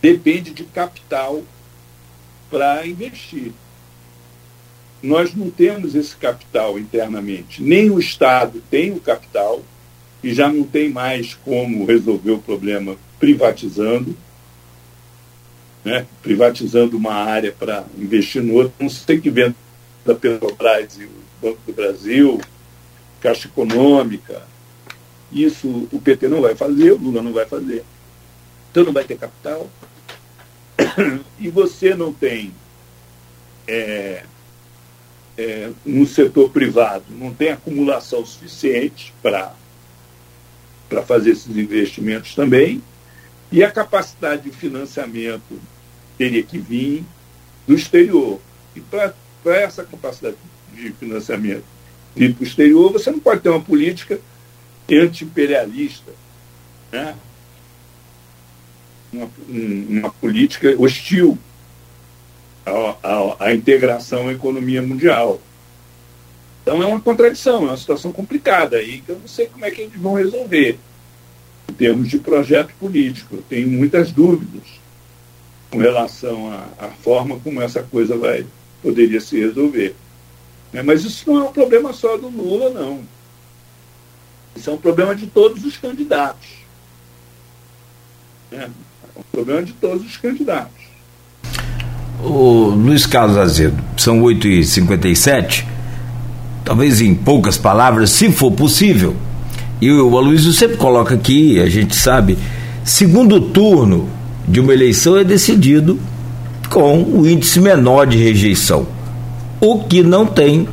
depende 0.00 0.52
de 0.52 0.64
capital 0.64 1.42
para 2.50 2.86
investir. 2.86 3.52
Nós 5.02 5.34
não 5.34 5.50
temos 5.50 5.94
esse 5.94 6.14
capital 6.16 6.78
internamente. 6.78 7.62
Nem 7.62 7.90
o 7.90 7.98
Estado 7.98 8.62
tem 8.70 8.92
o 8.92 9.00
capital, 9.00 9.62
e 10.22 10.32
já 10.32 10.48
não 10.48 10.62
tem 10.62 10.88
mais 10.88 11.34
como 11.34 11.84
resolver 11.84 12.30
o 12.30 12.38
problema 12.38 12.96
privatizando, 13.18 14.16
né? 15.84 16.06
privatizando 16.22 16.96
uma 16.96 17.14
área 17.14 17.50
para 17.50 17.84
investir 17.98 18.42
no 18.42 18.54
outro. 18.54 18.72
Não 18.78 18.88
sei 18.88 19.20
que 19.20 19.30
venda 19.30 19.56
da 20.06 20.14
Petrobras 20.14 20.96
e 20.98 21.04
o 21.04 21.10
Banco 21.40 21.58
do 21.66 21.72
Brasil, 21.72 22.40
Caixa 23.20 23.48
Econômica. 23.48 24.42
Isso 25.32 25.88
o 25.90 26.00
PT 26.00 26.28
não 26.28 26.42
vai 26.42 26.54
fazer, 26.54 26.92
o 26.92 26.98
Lula 26.98 27.22
não 27.22 27.32
vai 27.32 27.46
fazer. 27.46 27.84
Então 28.70 28.84
não 28.84 28.92
vai 28.92 29.04
ter 29.04 29.16
capital. 29.16 29.68
E 31.38 31.48
você 31.48 31.94
não 31.94 32.12
tem 32.12 32.52
é, 33.66 34.24
é, 35.36 35.70
no 35.84 36.06
setor 36.06 36.50
privado, 36.50 37.04
não 37.10 37.32
tem 37.32 37.50
acumulação 37.50 38.24
suficiente 38.24 39.12
para 39.22 39.54
fazer 41.06 41.30
esses 41.30 41.56
investimentos 41.56 42.34
também. 42.34 42.82
E 43.50 43.62
a 43.62 43.70
capacidade 43.70 44.42
de 44.42 44.50
financiamento 44.50 45.60
teria 46.16 46.42
que 46.42 46.58
vir 46.58 47.04
do 47.66 47.74
exterior. 47.74 48.40
E 48.74 48.80
para 48.80 49.14
essa 49.44 49.84
capacidade 49.84 50.36
de 50.74 50.92
financiamento 50.92 51.64
vir 52.14 52.34
para 52.34 52.42
o 52.42 52.46
exterior, 52.46 52.92
você 52.92 53.10
não 53.10 53.18
pode 53.18 53.40
ter 53.40 53.48
uma 53.48 53.60
política 53.60 54.20
anti-imperialista, 54.90 56.12
né? 56.90 57.14
uma, 59.12 59.30
uma 59.48 60.10
política 60.10 60.74
hostil 60.78 61.38
à, 62.64 62.96
à, 63.02 63.46
à 63.46 63.54
integração 63.54 64.28
à 64.28 64.32
economia 64.32 64.82
mundial. 64.82 65.40
Então 66.62 66.82
é 66.82 66.86
uma 66.86 67.00
contradição, 67.00 67.64
é 67.64 67.70
uma 67.70 67.76
situação 67.76 68.12
complicada 68.12 68.76
aí 68.76 69.00
que 69.00 69.10
eu 69.10 69.18
não 69.18 69.28
sei 69.28 69.46
como 69.46 69.64
é 69.64 69.70
que 69.70 69.82
eles 69.82 69.96
vão 69.96 70.14
resolver 70.14 70.78
em 71.68 71.72
termos 71.72 72.08
de 72.08 72.18
projeto 72.18 72.72
político. 72.78 73.36
Eu 73.36 73.42
tenho 73.42 73.68
muitas 73.68 74.12
dúvidas 74.12 74.62
com 75.70 75.78
relação 75.78 76.52
à, 76.52 76.86
à 76.86 76.88
forma 76.88 77.38
como 77.40 77.60
essa 77.60 77.82
coisa 77.82 78.16
vai 78.16 78.46
poderia 78.82 79.20
se 79.20 79.38
resolver. 79.38 79.94
É, 80.72 80.82
mas 80.82 81.04
isso 81.04 81.30
não 81.30 81.44
é 81.44 81.48
um 81.48 81.52
problema 81.52 81.92
só 81.92 82.16
do 82.16 82.28
Lula, 82.28 82.70
não. 82.70 83.02
Isso 84.56 84.70
é 84.70 84.72
um 84.72 84.76
problema 84.76 85.14
de 85.14 85.26
todos 85.26 85.64
os 85.64 85.76
candidatos. 85.76 86.48
É, 88.50 88.56
é 88.64 88.68
um 89.16 89.22
problema 89.32 89.62
de 89.62 89.72
todos 89.72 90.04
os 90.04 90.16
candidatos. 90.16 90.82
O 92.22 92.70
Luiz 92.70 93.04
Carlos 93.04 93.36
Azedo, 93.36 93.82
são 93.96 94.20
8h57. 94.20 95.64
Talvez 96.64 97.00
em 97.00 97.14
poucas 97.14 97.58
palavras, 97.58 98.10
se 98.10 98.30
for 98.30 98.52
possível. 98.52 99.16
E 99.80 99.90
o 99.90 100.16
Aloysio 100.16 100.52
sempre 100.52 100.76
coloca 100.76 101.16
aqui, 101.16 101.58
a 101.58 101.68
gente 101.68 101.96
sabe, 101.96 102.38
segundo 102.84 103.40
turno 103.40 104.08
de 104.46 104.60
uma 104.60 104.72
eleição 104.72 105.16
é 105.16 105.24
decidido 105.24 105.98
com 106.70 107.02
o 107.02 107.28
índice 107.28 107.58
menor 107.58 108.06
de 108.06 108.16
rejeição. 108.16 108.86
O 109.60 109.80
que 109.80 110.02
não 110.02 110.24
tem, 110.24 110.68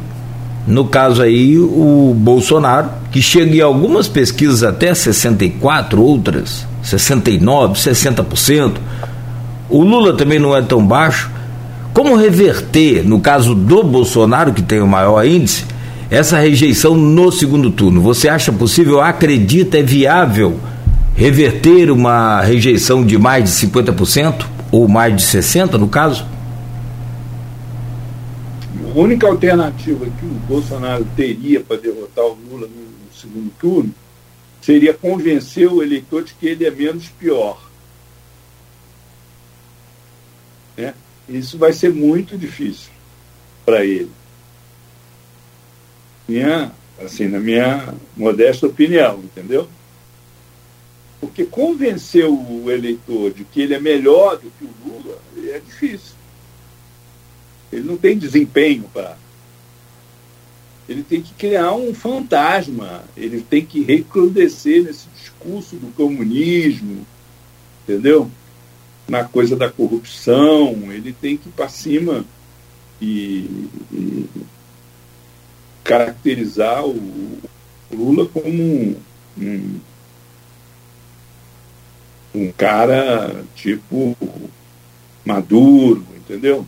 no 0.70 0.86
caso 0.86 1.24
aí, 1.24 1.58
o 1.58 2.14
Bolsonaro, 2.16 2.92
que 3.12 3.24
chega 3.24 3.56
em 3.56 3.60
algumas 3.60 4.08
pesquisas 4.08 4.62
até 4.62 4.94
64, 4.94 6.00
outras 6.00 6.64
69, 6.84 7.74
60%. 7.74 8.74
O 9.68 9.82
Lula 9.82 10.16
também 10.16 10.38
não 10.38 10.56
é 10.56 10.62
tão 10.62 10.86
baixo. 10.86 11.32
Como 11.92 12.16
reverter, 12.16 13.04
no 13.04 13.20
caso 13.20 13.56
do 13.56 13.82
Bolsonaro, 13.82 14.54
que 14.54 14.62
tem 14.62 14.80
o 14.80 14.88
maior 14.88 15.26
índice, 15.26 15.66
essa 16.08 16.38
rejeição 16.38 16.96
no 16.96 17.32
segundo 17.32 17.72
turno? 17.72 18.00
Você 18.02 18.30
acha 18.30 18.52
possível, 18.52 19.02
acredita, 19.02 19.80
é 19.80 19.82
viável 19.82 20.60
reverter 21.16 21.90
uma 21.90 22.42
rejeição 22.42 23.04
de 23.04 23.18
mais 23.18 23.46
de 23.46 23.68
50%? 23.68 24.46
Ou 24.72 24.88
mais 24.88 25.16
de 25.16 25.24
60% 25.24 25.80
no 25.80 25.88
caso? 25.88 26.24
A 28.90 28.98
única 29.00 29.28
alternativa 29.28 30.04
que 30.06 30.26
o 30.26 30.30
Bolsonaro 30.48 31.06
teria 31.16 31.62
para 31.62 31.78
derrotar 31.78 32.26
o 32.26 32.34
Lula 32.34 32.68
no 32.68 33.14
segundo 33.14 33.52
turno 33.60 33.94
seria 34.60 34.96
convencer 34.96 35.72
o 35.72 35.84
eleitor 35.84 36.24
de 36.24 36.34
que 36.34 36.48
ele 36.48 36.66
é 36.66 36.72
menos 36.72 37.08
pior. 37.08 37.70
Né? 40.76 40.96
Isso 41.28 41.56
vai 41.58 41.72
ser 41.72 41.94
muito 41.94 42.36
difícil 42.36 42.90
para 43.64 43.86
ele. 43.86 44.12
Minha, 46.28 46.72
assim, 47.00 47.28
na 47.28 47.40
minha 47.40 47.94
modesta 48.18 48.66
opinião, 48.66 49.20
entendeu? 49.20 49.70
Porque 51.22 51.46
convencer 51.46 52.26
o 52.26 52.72
eleitor 52.72 53.32
de 53.32 53.44
que 53.44 53.62
ele 53.62 53.76
é 53.76 53.80
melhor 53.80 54.38
do 54.38 54.50
que 54.50 54.66
o 54.66 54.74
Lula 54.84 55.20
é 55.54 55.60
difícil. 55.60 56.19
Ele 57.72 57.84
não 57.84 57.98
tem 57.98 58.18
desempenho 58.18 58.84
para. 58.94 59.18
Ele 60.88 61.04
tem 61.04 61.22
que 61.22 61.34
criar 61.36 61.74
um 61.74 61.94
fantasma, 61.94 63.04
ele 63.16 63.42
tem 63.42 63.64
que 63.64 63.84
recrudescer 63.84 64.84
nesse 64.84 65.08
discurso 65.10 65.76
do 65.76 65.94
comunismo, 65.94 67.06
entendeu? 67.84 68.30
Na 69.08 69.24
coisa 69.24 69.56
da 69.56 69.70
corrupção, 69.70 70.92
ele 70.92 71.14
tem 71.14 71.38
que 71.38 71.48
ir 71.48 71.52
para 71.52 71.70
cima 71.70 72.26
e, 73.00 73.68
e, 73.92 74.26
caracterizar 75.84 76.84
o 76.86 77.40
Lula 77.92 78.28
como 78.28 78.48
um, 78.48 78.96
um, 79.38 79.80
um 82.34 82.52
cara 82.52 83.44
tipo 83.56 84.18
maduro, 85.24 86.04
entendeu? 86.18 86.66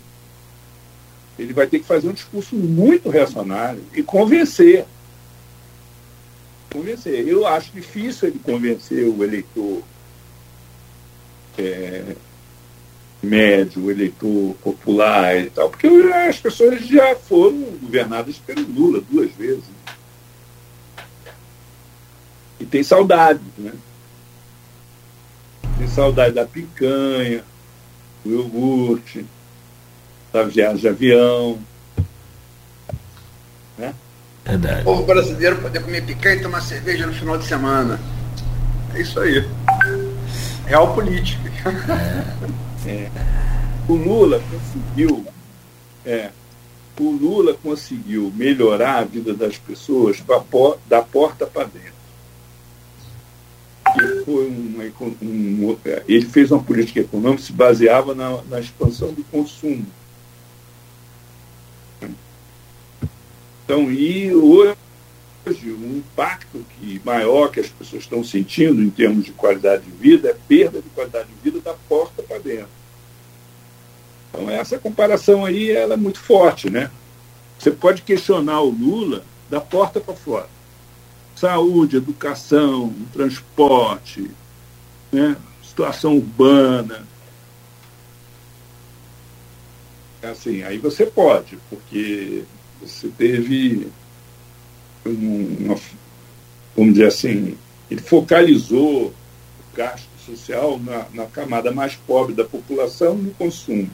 Ele 1.41 1.53
vai 1.53 1.65
ter 1.65 1.79
que 1.79 1.85
fazer 1.85 2.07
um 2.07 2.13
discurso 2.13 2.55
muito 2.55 3.09
reacionário 3.09 3.81
e 3.95 4.03
convencer. 4.03 4.85
Convencer. 6.71 7.27
Eu 7.27 7.47
acho 7.47 7.71
difícil 7.71 8.27
ele 8.27 8.39
convencer 8.39 9.07
o 9.07 9.23
eleitor 9.23 9.81
é, 11.57 12.15
médio, 13.23 13.85
o 13.85 13.89
eleitor 13.89 14.55
popular 14.61 15.35
e 15.35 15.49
tal, 15.49 15.71
porque 15.71 15.87
as 15.87 16.39
pessoas 16.39 16.85
já 16.85 17.15
foram 17.15 17.59
governadas 17.81 18.37
pelo 18.37 18.61
Lula 18.61 19.01
duas 19.09 19.31
vezes. 19.31 19.63
E 22.59 22.65
tem 22.65 22.83
saudade, 22.83 23.41
né? 23.57 23.73
Tem 25.79 25.87
saudade 25.87 26.35
da 26.35 26.45
picanha, 26.45 27.43
do 28.23 28.29
iogurte, 28.29 29.25
da 30.31 30.43
viagem 30.43 30.77
de 30.77 30.87
avião. 30.87 31.59
Né? 33.77 33.93
Verdade. 34.45 34.81
O 34.81 34.85
povo 34.85 35.03
brasileiro 35.03 35.57
poder 35.57 35.81
comer 35.81 36.03
picanha 36.03 36.35
e 36.35 36.41
tomar 36.41 36.61
cerveja 36.61 37.05
no 37.05 37.13
final 37.13 37.37
de 37.37 37.45
semana. 37.45 37.99
É 38.95 39.01
isso 39.01 39.19
aí. 39.19 39.45
Real 40.65 40.93
política. 40.93 41.51
É. 42.85 42.89
É. 42.89 43.11
O 43.87 43.93
Lula 43.93 44.41
conseguiu. 44.49 45.25
É, 46.05 46.29
o 46.99 47.11
Lula 47.11 47.53
conseguiu 47.53 48.31
melhorar 48.35 48.99
a 48.99 49.03
vida 49.03 49.33
das 49.33 49.57
pessoas 49.57 50.21
da 50.87 51.01
porta 51.01 51.45
para 51.45 51.65
dentro. 51.65 51.91
Ele, 53.97 54.23
foi 54.23 54.47
uma, 54.47 54.83
um, 55.21 55.77
ele 56.07 56.25
fez 56.25 56.49
uma 56.49 56.63
política 56.63 57.01
econômica 57.01 57.41
que 57.41 57.47
se 57.47 57.53
baseava 57.53 58.15
na, 58.15 58.41
na 58.43 58.59
expansão 58.59 59.11
do 59.11 59.23
consumo 59.25 59.85
Então, 63.71 63.89
e 63.89 64.35
hoje 64.35 64.75
o 65.63 65.97
impacto 65.97 66.65
que 66.77 67.01
maior 67.05 67.49
que 67.49 67.61
as 67.61 67.69
pessoas 67.69 68.03
estão 68.03 68.21
sentindo 68.21 68.81
em 68.81 68.89
termos 68.89 69.23
de 69.23 69.31
qualidade 69.31 69.83
de 69.83 69.91
vida 69.91 70.27
é 70.27 70.33
perda 70.33 70.81
de 70.81 70.89
qualidade 70.89 71.29
de 71.29 71.35
vida 71.41 71.61
da 71.61 71.73
porta 71.87 72.21
para 72.21 72.37
dentro. 72.39 72.67
Então 74.27 74.49
essa 74.49 74.77
comparação 74.77 75.45
aí 75.45 75.71
ela 75.71 75.93
é 75.93 75.97
muito 75.97 76.19
forte, 76.19 76.69
né? 76.69 76.91
Você 77.57 77.71
pode 77.71 78.01
questionar 78.01 78.59
o 78.59 78.71
Lula 78.71 79.23
da 79.49 79.61
porta 79.61 80.01
para 80.01 80.15
fora. 80.15 80.49
Saúde, 81.33 81.95
educação, 81.95 82.93
transporte, 83.13 84.29
né? 85.13 85.37
situação 85.63 86.17
urbana. 86.17 87.07
Assim, 90.21 90.61
aí 90.61 90.77
você 90.77 91.05
pode, 91.05 91.57
porque 91.69 92.43
você 92.81 93.07
teve 93.09 93.87
uma, 95.05 95.77
vamos 96.75 96.93
dizer 96.93 97.07
assim, 97.07 97.57
ele 97.89 98.01
focalizou 98.01 99.07
o 99.07 99.13
gasto 99.75 100.07
social 100.25 100.79
na, 100.79 101.05
na 101.13 101.25
camada 101.25 101.71
mais 101.71 101.95
pobre 101.95 102.33
da 102.33 102.43
população 102.43 103.15
no 103.15 103.31
consumo. 103.31 103.89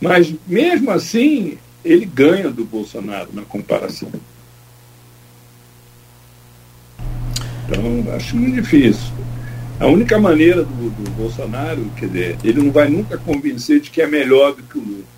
Mas, 0.00 0.32
mesmo 0.46 0.90
assim, 0.90 1.58
ele 1.84 2.04
ganha 2.04 2.50
do 2.50 2.64
Bolsonaro 2.64 3.30
na 3.32 3.42
comparação. 3.42 4.10
Então, 7.66 8.14
acho 8.14 8.36
muito 8.36 8.62
difícil. 8.62 9.12
A 9.80 9.86
única 9.86 10.18
maneira 10.18 10.64
do, 10.64 10.90
do, 10.90 11.10
Bolsonaro, 11.12 11.84
quer 11.96 12.06
dizer, 12.06 12.38
ele 12.42 12.62
não 12.62 12.72
vai 12.72 12.88
nunca 12.88 13.18
convencer 13.18 13.80
de 13.80 13.90
que 13.90 14.00
é 14.00 14.06
melhor 14.06 14.54
do 14.54 14.62
que 14.62 14.78
o 14.78 14.80
Lula. 14.80 15.17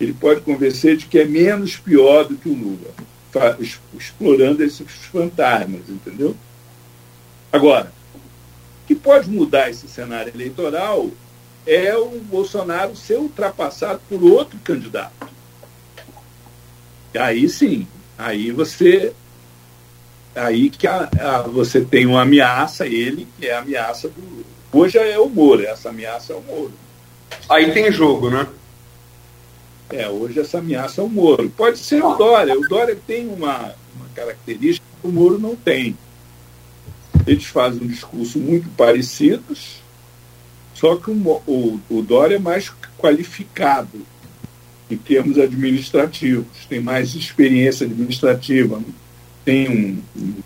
Ele 0.00 0.12
pode 0.12 0.40
convencer 0.40 0.96
de 0.96 1.06
que 1.06 1.18
é 1.18 1.24
menos 1.24 1.76
pior 1.76 2.24
do 2.24 2.36
que 2.36 2.48
o 2.48 2.54
Lula, 2.54 2.90
explorando 3.94 4.62
esses 4.62 4.90
fantasmas, 5.12 5.82
entendeu? 5.88 6.36
Agora, 7.52 7.92
o 8.14 8.86
que 8.86 8.94
pode 8.94 9.30
mudar 9.30 9.70
esse 9.70 9.86
cenário 9.88 10.32
eleitoral 10.34 11.10
é 11.66 11.96
o 11.96 12.18
Bolsonaro 12.20 12.96
ser 12.96 13.18
ultrapassado 13.18 14.00
por 14.08 14.22
outro 14.22 14.58
candidato. 14.64 15.28
E 17.14 17.18
aí 17.18 17.48
sim, 17.48 17.86
aí 18.16 18.50
você 18.50 19.12
aí 20.34 20.70
que 20.70 20.86
a, 20.86 21.08
a, 21.20 21.42
você 21.42 21.82
tem 21.82 22.06
uma 22.06 22.22
ameaça 22.22 22.86
ele 22.86 23.28
que 23.38 23.46
é 23.46 23.54
a 23.54 23.58
ameaça 23.58 24.08
do 24.08 24.46
hoje 24.72 24.96
é 24.96 25.18
o 25.18 25.28
Moro 25.28 25.62
essa 25.62 25.90
ameaça 25.90 26.32
é 26.32 26.36
o 26.36 26.40
Moro 26.40 26.72
aí 27.50 27.70
tem 27.72 27.92
jogo 27.92 28.30
né 28.30 28.46
é 29.92 30.08
hoje 30.08 30.40
essa 30.40 30.58
ameaça 30.58 31.00
é 31.00 31.04
o 31.04 31.08
Moro. 31.08 31.50
Pode 31.50 31.78
ser 31.78 32.02
o 32.02 32.14
Dória. 32.14 32.58
O 32.58 32.68
Dória 32.68 32.98
tem 33.06 33.28
uma, 33.28 33.74
uma 33.94 34.08
característica 34.14 34.86
que 35.00 35.06
o 35.06 35.12
Moro 35.12 35.38
não 35.38 35.54
tem. 35.54 35.96
Eles 37.26 37.44
fazem 37.44 37.82
um 37.82 37.86
discurso 37.86 38.38
muito 38.38 38.68
parecidos 38.70 39.82
só 40.82 40.96
que 40.96 41.12
o, 41.12 41.42
o, 41.46 41.80
o 41.88 42.02
Dória 42.02 42.36
é 42.36 42.38
mais 42.38 42.72
qualificado 42.98 44.04
em 44.90 44.96
termos 44.96 45.38
administrativos, 45.38 46.66
tem 46.68 46.80
mais 46.80 47.14
experiência 47.14 47.86
administrativa, 47.86 48.82
tem 49.44 49.68
um, 49.68 50.02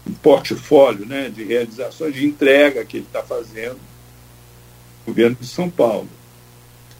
um 0.06 0.12
portfólio 0.23 1.06
né, 1.06 1.31
de 1.35 1.43
realizações 1.43 2.14
de 2.14 2.27
entrega 2.27 2.85
que 2.85 2.98
ele 2.98 3.06
está 3.06 3.23
fazendo 3.23 3.77
no 3.77 5.06
governo 5.06 5.36
de 5.40 5.47
São 5.47 5.70
Paulo. 5.70 6.09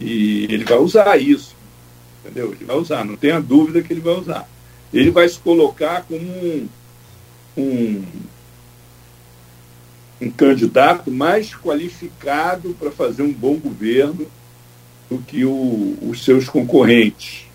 E 0.01 0.44
ele 0.44 0.64
vai 0.64 0.78
usar 0.78 1.16
isso, 1.18 1.55
entendeu? 2.27 2.53
Ele 2.53 2.65
vai 2.65 2.77
usar, 2.77 3.05
não 3.05 3.16
tenha 3.16 3.40
dúvida 3.40 3.82
que 3.82 3.93
ele 3.93 4.01
vai 4.01 4.15
usar. 4.15 4.48
Ele 4.93 5.11
vai 5.11 5.28
se 5.28 5.39
colocar 5.39 6.03
como 6.03 6.20
um, 6.20 6.69
um 7.57 8.05
um 10.20 10.31
candidato 10.31 11.11
mais 11.11 11.55
qualificado 11.55 12.74
para 12.78 12.90
fazer 12.90 13.23
um 13.23 13.32
bom 13.32 13.57
governo 13.57 14.27
do 15.11 15.19
que 15.19 15.44
o, 15.44 15.97
os 16.03 16.24
seus 16.24 16.48
concorrentes, 16.48 17.47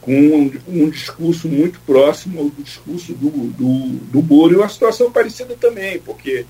com 0.00 0.12
um, 0.12 0.52
um, 0.66 0.90
discurso 0.90 1.48
muito 1.48 1.78
próximo 1.80 2.40
ao 2.40 2.50
discurso 2.50 3.12
do, 3.12 3.30
do, 3.30 3.88
do 4.10 4.22
Moro, 4.22 4.54
e 4.54 4.56
uma 4.56 4.68
situação 4.68 5.12
parecida 5.12 5.54
também, 5.54 5.98
porque 6.00 6.46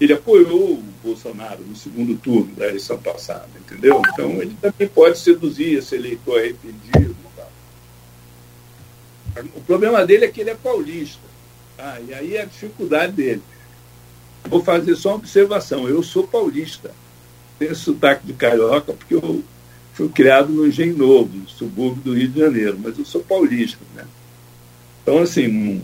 ele 0.00 0.12
apoiou 0.12 0.74
o 0.74 0.84
Bolsonaro 1.02 1.62
no 1.64 1.74
segundo 1.74 2.16
turno 2.16 2.54
da 2.54 2.66
eleição 2.68 2.98
passada, 2.98 3.48
entendeu? 3.56 4.00
Então 4.12 4.30
ele 4.42 4.56
também 4.60 4.88
pode 4.88 5.18
seduzir 5.18 5.78
esse 5.78 5.94
eleitor 5.94 6.38
arrependido. 6.38 7.16
O 9.54 9.60
problema 9.60 10.04
dele 10.04 10.24
é 10.24 10.28
que 10.28 10.40
ele 10.40 10.50
é 10.50 10.54
paulista, 10.54 11.20
tá? 11.76 12.00
e 12.00 12.12
aí 12.12 12.36
é 12.36 12.42
a 12.42 12.44
dificuldade 12.44 13.12
dele 13.12 13.42
Vou 14.48 14.62
fazer 14.62 14.96
só 14.96 15.10
uma 15.10 15.16
observação. 15.16 15.88
Eu 15.88 16.02
sou 16.02 16.26
paulista. 16.26 16.90
Tenho 17.58 17.74
sotaque 17.74 18.26
de 18.26 18.32
carioca 18.32 18.92
porque 18.92 19.14
eu 19.14 19.42
fui 19.92 20.08
criado 20.08 20.48
no 20.48 20.66
Engenho 20.66 20.96
Novo, 20.96 21.36
no 21.36 21.48
subúrbio 21.48 22.02
do 22.02 22.14
Rio 22.14 22.28
de 22.28 22.38
Janeiro, 22.38 22.78
mas 22.82 22.98
eu 22.98 23.04
sou 23.04 23.20
paulista. 23.20 23.78
Né? 23.94 24.04
Então, 25.02 25.18
assim, 25.18 25.82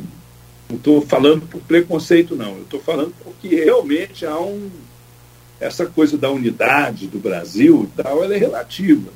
não 0.69 0.77
estou 0.77 1.01
falando 1.03 1.47
por 1.47 1.61
preconceito, 1.63 2.35
não. 2.35 2.57
Eu 2.57 2.63
estou 2.63 2.81
falando 2.81 3.15
porque 3.23 3.49
realmente 3.49 4.25
há 4.25 4.39
um. 4.39 4.71
Essa 5.61 5.87
coisa 5.87 6.19
da 6.19 6.31
unidade 6.31 7.07
do 7.07 7.19
Brasil 7.19 7.89
e 7.89 8.03
tal, 8.03 8.25
ela 8.25 8.35
é 8.35 8.39
relativa. 8.39 9.11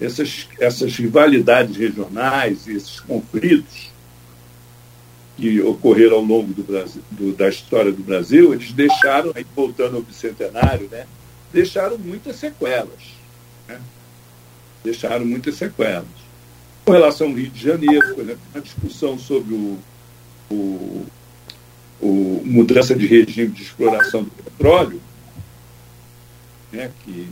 Essas, 0.00 0.48
essas 0.60 0.94
rivalidades 0.94 1.76
regionais, 1.76 2.68
esses 2.68 3.00
conflitos, 3.00 3.90
que 5.36 5.60
ocorreram 5.60 6.16
ao 6.16 6.22
longo 6.22 6.52
do 6.52 6.62
Brasil, 6.62 7.02
do, 7.10 7.32
da 7.32 7.48
história 7.48 7.92
do 7.92 8.02
Brasil, 8.02 8.52
eles 8.54 8.72
deixaram, 8.72 9.32
aí 9.34 9.44
voltando 9.54 9.96
ao 9.96 10.02
bicentenário, 10.02 10.88
né, 10.90 11.06
deixaram 11.52 11.98
muitas 11.98 12.36
sequelas. 12.36 13.14
Né? 13.66 13.80
Deixaram 14.84 15.24
muitas 15.24 15.56
sequelas. 15.56 16.06
Com 16.84 16.92
relação 16.92 17.28
ao 17.28 17.34
Rio 17.34 17.50
de 17.50 17.62
Janeiro, 17.62 18.14
por 18.14 18.24
exemplo, 18.24 18.40
a 18.54 18.58
discussão 18.60 19.18
sobre 19.18 19.54
o, 19.54 19.78
o, 20.50 21.04
o 22.00 22.42
mudança 22.44 22.94
de 22.94 23.06
regime 23.06 23.48
de 23.48 23.62
exploração 23.62 24.24
do 24.24 24.30
petróleo, 24.30 25.00
né, 26.72 26.90
que, 27.04 27.28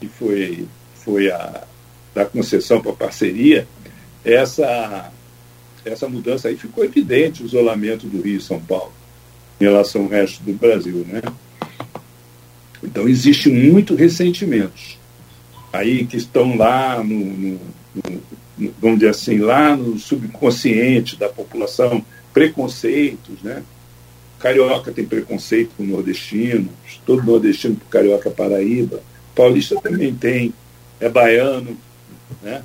que 0.00 0.08
foi, 0.08 0.66
foi 0.94 1.30
a 1.30 1.64
da 2.14 2.26
concessão 2.26 2.80
para 2.80 2.92
parceria, 2.92 3.66
essa 4.24 5.10
essa 5.84 6.08
mudança 6.08 6.48
aí 6.48 6.56
ficou 6.56 6.84
evidente, 6.84 7.42
o 7.42 7.46
isolamento 7.46 8.06
do 8.06 8.22
Rio 8.22 8.36
e 8.36 8.40
São 8.40 8.60
Paulo 8.60 8.92
em 9.60 9.64
relação 9.64 10.02
ao 10.02 10.08
resto 10.08 10.42
do 10.44 10.52
Brasil. 10.52 11.04
Né? 11.08 11.20
Então, 12.82 13.08
existe 13.08 13.48
muito 13.48 13.94
ressentimento 13.96 15.00
aí 15.72 16.04
que 16.06 16.16
estão 16.16 16.56
lá 16.56 17.02
no, 17.02 17.18
no, 17.18 17.60
no, 18.58 18.72
vamos 18.80 18.98
dizer 18.98 19.10
assim, 19.10 19.38
lá 19.38 19.76
no 19.76 19.98
subconsciente 19.98 21.16
da 21.16 21.28
população, 21.28 22.04
preconceitos, 22.32 23.42
né? 23.42 23.62
Carioca 24.38 24.90
tem 24.90 25.04
preconceito 25.04 25.70
com 25.76 25.84
nordestinos, 25.84 26.70
todo 27.06 27.22
nordestino 27.22 27.76
com 27.76 27.88
carioca 27.88 28.30
Paraíba, 28.30 29.00
paulista 29.34 29.80
também 29.80 30.12
tem, 30.14 30.52
é 31.00 31.08
baiano, 31.08 31.76
né? 32.42 32.62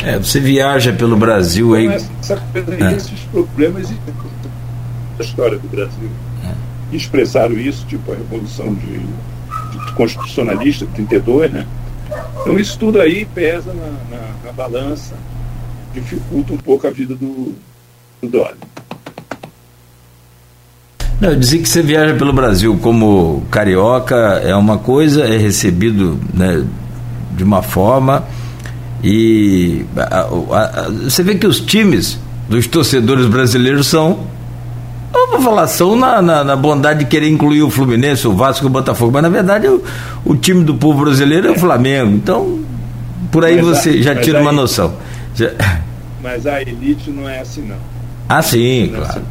É, 0.00 0.16
você 0.16 0.38
viaja 0.38 0.92
pelo 0.92 1.16
Brasil 1.16 1.74
aí. 1.74 1.88
Essa, 1.88 2.12
é. 2.80 2.94
Esses 2.94 3.20
problemas 3.32 3.88
da 5.18 5.24
história 5.24 5.58
do 5.58 5.68
Brasil. 5.68 6.10
É. 6.44 6.96
Expressaram 6.96 7.58
isso, 7.58 7.84
tipo 7.86 8.12
a 8.12 8.14
Revolução 8.14 8.72
de, 8.74 8.98
de 8.98 9.92
Constitucionalista, 9.94 10.86
32, 10.94 11.50
né? 11.52 11.66
Então 12.40 12.58
isso 12.58 12.78
tudo 12.78 13.00
aí 13.00 13.24
pesa 13.26 13.74
na, 13.74 14.16
na, 14.16 14.34
na 14.44 14.52
balança, 14.52 15.16
dificulta 15.92 16.52
um 16.52 16.58
pouco 16.58 16.86
a 16.86 16.90
vida 16.90 17.14
do, 17.14 17.54
do 18.22 18.28
Dória. 18.28 18.56
Não, 21.20 21.30
eu 21.30 21.36
dizia 21.36 21.60
que 21.60 21.68
você 21.68 21.82
viaja 21.82 22.14
pelo 22.14 22.32
Brasil 22.32 22.78
como 22.80 23.42
carioca, 23.50 24.14
é 24.44 24.54
uma 24.54 24.78
coisa, 24.78 25.24
é 25.24 25.36
recebido 25.36 26.18
né, 26.32 26.64
de 27.36 27.42
uma 27.42 27.60
forma 27.62 28.24
e 29.02 29.84
a, 29.96 30.02
a, 30.02 30.84
a, 30.86 30.90
você 31.04 31.22
vê 31.22 31.34
que 31.34 31.46
os 31.46 31.60
times 31.60 32.18
dos 32.48 32.66
torcedores 32.66 33.26
brasileiros 33.26 33.86
são 33.86 34.26
vamos 35.30 35.44
falar, 35.44 35.66
são 35.66 35.96
na, 35.96 36.22
na, 36.22 36.44
na, 36.44 36.56
bondade 36.56 37.00
de 37.00 37.04
querer 37.06 37.28
incluir 37.28 37.62
o 37.62 37.70
Fluminense, 37.70 38.26
o 38.26 38.34
Vasco 38.34 38.64
e 38.64 38.68
o 38.68 38.70
Botafogo, 38.70 39.12
mas 39.12 39.22
na 39.22 39.28
verdade 39.28 39.68
o, 39.68 39.82
o 40.24 40.36
time 40.36 40.64
do 40.64 40.74
povo 40.74 41.04
brasileiro 41.04 41.48
é 41.48 41.50
o 41.50 41.58
Flamengo. 41.58 42.12
Então, 42.12 42.60
por 43.30 43.44
aí 43.44 43.56
mas 43.56 43.66
você 43.66 44.02
já 44.02 44.14
tira 44.16 44.40
uma 44.40 44.52
noção. 44.52 44.94
Mas 46.22 46.46
a 46.46 46.60
elite 46.60 47.10
não 47.10 47.28
é 47.28 47.40
assim, 47.40 47.62
não. 47.62 47.78
Ah, 48.28 48.42
sim, 48.42 48.88
não 48.88 48.98
é 48.98 49.04
claro. 49.04 49.20
Assim. 49.20 49.26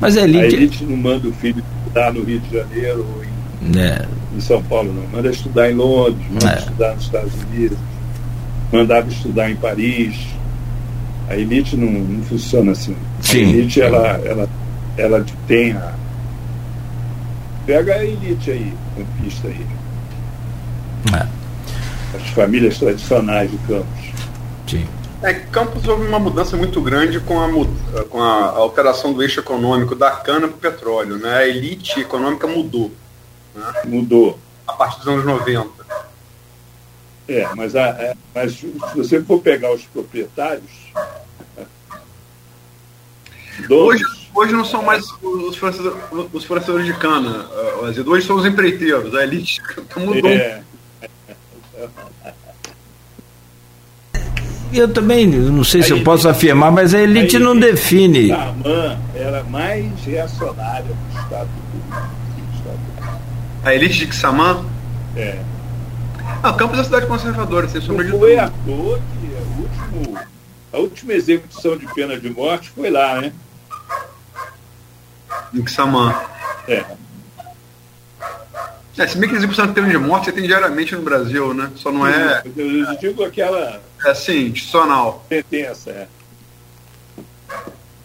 Mas 0.00 0.16
a 0.16 0.22
elite... 0.22 0.38
a 0.38 0.46
elite 0.46 0.84
não 0.84 0.96
manda 0.96 1.28
o 1.28 1.32
filho 1.32 1.62
estudar 1.78 2.12
no 2.12 2.24
Rio 2.24 2.40
de 2.40 2.56
Janeiro 2.56 3.06
ou 3.14 3.24
em, 3.24 3.78
é. 3.78 4.06
em 4.34 4.40
São 4.40 4.62
Paulo, 4.62 4.92
não. 4.92 5.06
Manda 5.08 5.30
estudar 5.30 5.70
em 5.70 5.74
Londres, 5.74 6.26
manda 6.30 6.52
é. 6.52 6.58
estudar 6.58 6.94
nos 6.94 7.04
Estados 7.04 7.32
Unidos 7.34 7.78
mandava 8.72 9.08
estudar 9.08 9.50
em 9.50 9.56
Paris. 9.56 10.16
A 11.28 11.36
elite 11.36 11.76
não, 11.76 11.90
não 11.90 12.24
funciona 12.24 12.72
assim. 12.72 12.96
Sim. 13.20 13.44
A 13.44 13.48
elite, 13.48 13.80
ela, 13.80 14.20
ela, 14.24 14.48
ela 14.96 15.26
tem 15.46 15.72
a. 15.72 15.92
Pega 17.66 17.94
a 17.94 18.04
elite 18.04 18.50
aí, 18.50 18.74
campista 18.96 19.48
aí. 19.48 19.66
É. 21.14 21.26
As 22.16 22.28
famílias 22.30 22.78
tradicionais 22.78 23.50
de 23.50 23.56
Campos. 23.58 24.12
Sim. 24.66 24.84
É, 25.22 25.34
Campos 25.34 25.86
houve 25.86 26.06
uma 26.06 26.18
mudança 26.18 26.56
muito 26.56 26.80
grande 26.80 27.20
com 27.20 27.40
a, 27.40 28.04
com 28.04 28.20
a 28.20 28.50
alteração 28.50 29.12
do 29.12 29.22
eixo 29.22 29.38
econômico 29.38 29.94
da 29.94 30.10
cana 30.10 30.48
para 30.48 30.56
o 30.56 30.60
petróleo. 30.60 31.16
Né? 31.16 31.32
A 31.32 31.46
elite 31.46 32.00
econômica 32.00 32.46
mudou. 32.48 32.90
Né? 33.54 33.72
Mudou. 33.84 34.38
A 34.66 34.72
partir 34.72 34.98
dos 34.98 35.08
anos 35.08 35.24
90. 35.24 35.70
É, 37.28 37.48
mas, 37.54 37.76
a, 37.76 37.86
é, 37.86 38.16
mas 38.34 38.54
se 38.54 38.74
você 38.96 39.22
for 39.22 39.40
pegar 39.40 39.72
os 39.72 39.84
proprietários. 39.84 40.70
Hoje, 43.70 44.04
hoje 44.34 44.52
não 44.52 44.64
são 44.64 44.82
mais 44.82 45.04
os 45.22 45.56
fornecedores, 45.56 45.98
os 46.32 46.44
fornecedores 46.44 46.86
de 46.86 46.94
cana, 46.94 47.44
uh, 47.44 48.10
hoje 48.10 48.26
são 48.26 48.36
os 48.36 48.46
empreiteiros, 48.46 49.14
a 49.14 49.22
elite 49.22 49.60
mudou. 49.96 50.30
É, 50.30 50.62
Eu 54.72 54.88
também 54.88 55.26
não 55.26 55.64
sei 55.64 55.80
a 55.80 55.84
se 55.84 55.90
eu 55.90 56.02
posso 56.02 56.28
afirmar, 56.28 56.72
mas 56.72 56.94
a 56.94 57.00
elite 57.00 57.36
a 57.36 57.40
não 57.40 57.52
elite 57.52 57.72
define. 57.72 58.28
Saman 58.28 58.98
era 59.14 59.44
mais 59.44 59.86
reacionária 60.04 60.84
do 60.84 61.20
Estado 61.20 61.48
A 63.64 63.74
elite 63.74 64.06
de 64.06 64.14
Xamã? 64.14 64.64
É. 65.16 65.38
Ah, 66.42 66.52
Campos 66.52 66.78
é 66.78 66.80
a 66.80 66.84
cidade 66.84 67.06
conservadora, 67.06 67.68
sem 67.68 67.80
sombra 67.80 68.04
de. 68.04 68.10
Foi 68.10 68.38
à 68.38 68.50
toa 68.64 68.98
que 68.98 69.32
último, 69.62 70.18
a 70.72 70.78
última 70.78 71.12
execução 71.12 71.76
de 71.76 71.86
pena 71.94 72.18
de 72.18 72.30
morte 72.30 72.70
foi 72.70 72.90
lá, 72.90 73.20
né? 73.20 73.32
Em 75.54 75.66
Xamã. 75.66 76.14
É. 76.66 76.84
É, 78.98 79.06
se 79.06 79.16
bem 79.16 79.28
que 79.28 79.34
a 79.34 79.38
execução 79.38 79.66
de 79.66 79.72
pena 79.72 79.88
de 79.88 79.96
morte 79.96 80.26
você 80.26 80.32
tem 80.32 80.44
diariamente 80.44 80.94
no 80.94 81.02
Brasil, 81.02 81.54
né? 81.54 81.70
Só 81.76 81.90
não 81.90 82.06
é. 82.06 82.42
Eu 82.56 82.96
digo 83.00 83.24
aquela. 83.24 83.80
É 84.04 84.14
sim, 84.14 84.48
institucional. 84.48 85.24
Sentença, 85.28 85.90
é. 85.90 86.06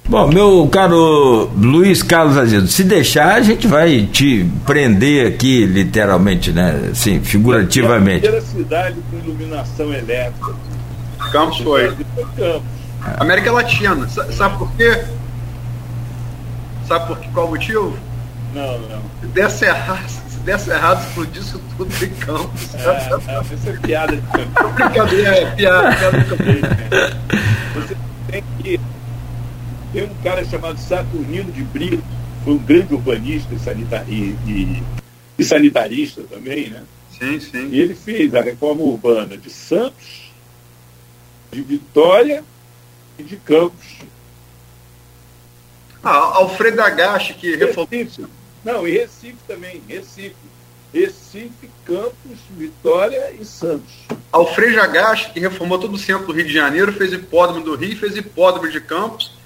Bom, 0.09 0.29
meu 0.29 0.65
caro 0.71 1.51
Luiz 1.57 2.01
Carlos 2.01 2.37
Azedo, 2.37 2.67
se 2.67 2.85
deixar, 2.85 3.35
a 3.35 3.41
gente 3.41 3.67
vai 3.67 4.05
te 4.05 4.49
prender 4.65 5.27
aqui, 5.27 5.65
literalmente, 5.65 6.53
né? 6.53 6.91
Sim, 6.93 7.21
figurativamente. 7.21 8.25
É 8.25 8.29
a 8.29 8.31
primeira 8.31 8.45
cidade 8.45 8.95
com 9.11 9.17
iluminação 9.17 9.93
elétrica. 9.93 10.55
Campos 11.33 11.57
foi. 11.57 11.93
Campos. 12.37 12.77
América 13.19 13.51
Latina. 13.51 14.07
Sabe 14.07 14.57
por 14.57 14.71
quê? 14.77 15.03
Sabe 16.87 17.07
por 17.07 17.19
quê? 17.19 17.27
qual 17.33 17.47
o 17.47 17.49
motivo? 17.49 17.97
Não, 18.53 18.79
não. 18.79 19.01
Se 19.19 19.27
desse 19.27 19.65
errado, 19.65 20.07
se 20.07 20.26
desse 20.47 20.69
errado, 20.69 21.05
explodisse 21.05 21.59
tudo 21.75 22.05
em 22.05 22.09
Campos. 22.15 22.73
É, 22.75 23.09
não, 23.09 23.41
isso 23.41 23.69
é 23.69 23.73
piada 23.73 24.15
de 24.15 24.21
Campos. 24.21 24.71
Brincadeira, 24.75 25.35
é 25.35 25.55
piada, 25.55 25.95
piada 25.97 26.17
de 26.19 26.29
Campos. 26.29 27.75
Você 27.75 27.97
tem 28.31 28.43
que 28.63 28.79
tem 29.91 30.03
um 30.05 30.15
cara 30.23 30.45
chamado 30.45 30.79
Saturnino 30.79 31.51
de 31.51 31.63
Brito, 31.63 32.03
foi 32.45 32.53
um 32.53 32.57
grande 32.59 32.93
urbanista 32.93 33.53
e, 33.53 33.59
sanitar, 33.59 34.05
e, 34.07 34.37
e, 34.47 34.83
e 35.37 35.43
sanitarista 35.43 36.21
também, 36.23 36.69
né? 36.69 36.83
Sim, 37.19 37.39
sim. 37.41 37.69
E 37.69 37.79
ele 37.81 37.93
fez 37.93 38.33
a 38.33 38.41
reforma 38.41 38.83
urbana 38.83 39.37
de 39.37 39.49
Santos, 39.49 40.31
de 41.51 41.61
Vitória 41.61 42.41
e 43.19 43.23
de 43.23 43.35
Campos. 43.35 43.97
Ah, 46.01 46.35
Alfredo 46.35 46.81
Agache, 46.81 47.33
que 47.33 47.55
reformou. 47.57 47.89
Não, 48.67 48.87
e 48.87 48.91
Recife 48.91 49.37
também, 49.47 49.81
Recife. 49.87 50.35
Recife, 50.93 51.69
Campos, 51.85 52.39
Vitória 52.55 53.31
e 53.39 53.43
Santos. 53.43 53.93
Alfredo 54.31 54.79
Agache, 54.79 55.31
que 55.31 55.39
reformou 55.39 55.79
todo 55.79 55.93
o 55.93 55.97
centro 55.97 56.27
do 56.27 56.33
Rio 56.33 56.45
de 56.45 56.53
Janeiro, 56.53 56.93
fez 56.93 57.11
hipódromo 57.13 57.63
do 57.63 57.75
Rio, 57.75 57.97
fez 57.97 58.15
hipódromo 58.15 58.69
de 58.69 58.79
Campos 58.79 59.37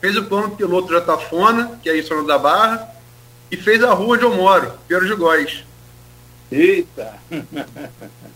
fez 0.00 0.16
o 0.16 0.24
plano 0.24 0.56
piloto 0.56 0.88
de 0.88 0.96
Atafona, 0.96 1.80
que 1.82 1.90
é 1.90 1.96
isso 1.96 2.22
da 2.22 2.38
Barra, 2.38 2.88
e 3.50 3.56
fez 3.56 3.82
a 3.82 3.92
rua 3.92 4.14
onde 4.14 4.24
eu 4.24 4.34
moro, 4.34 4.72
Pedro 4.86 5.06
de 5.06 5.14
Góis. 5.14 5.64
Eita! 6.50 7.14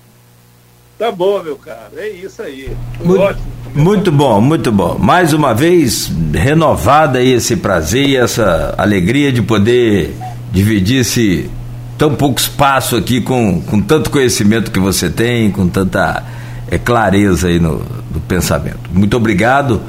tá 1.01 1.11
bom, 1.11 1.43
meu 1.43 1.57
caro, 1.57 1.97
é 1.97 2.11
isso 2.11 2.43
aí. 2.43 2.71
Muito, 3.03 3.23
Ótimo. 3.23 3.47
muito 3.75 4.13
bom, 4.13 4.39
muito 4.39 4.71
bom. 4.71 4.99
Mais 4.99 5.33
uma 5.33 5.55
vez, 5.55 6.13
renovada 6.35 7.23
esse 7.23 7.57
prazer 7.57 8.07
e 8.07 8.17
essa 8.17 8.75
alegria 8.77 9.33
de 9.33 9.41
poder 9.41 10.15
dividir 10.53 10.99
esse 10.99 11.49
tão 11.97 12.15
pouco 12.15 12.39
espaço 12.39 12.97
aqui 12.97 13.23
com, 13.23 13.63
com 13.63 13.81
tanto 13.81 14.11
conhecimento 14.11 14.71
que 14.71 14.79
você 14.79 15.09
tem, 15.09 15.51
com 15.51 15.67
tanta 15.67 16.23
é, 16.71 16.77
clareza 16.77 17.49
aí 17.49 17.59
no, 17.59 17.79
no 18.13 18.21
pensamento. 18.29 18.91
Muito 18.93 19.17
obrigado 19.17 19.81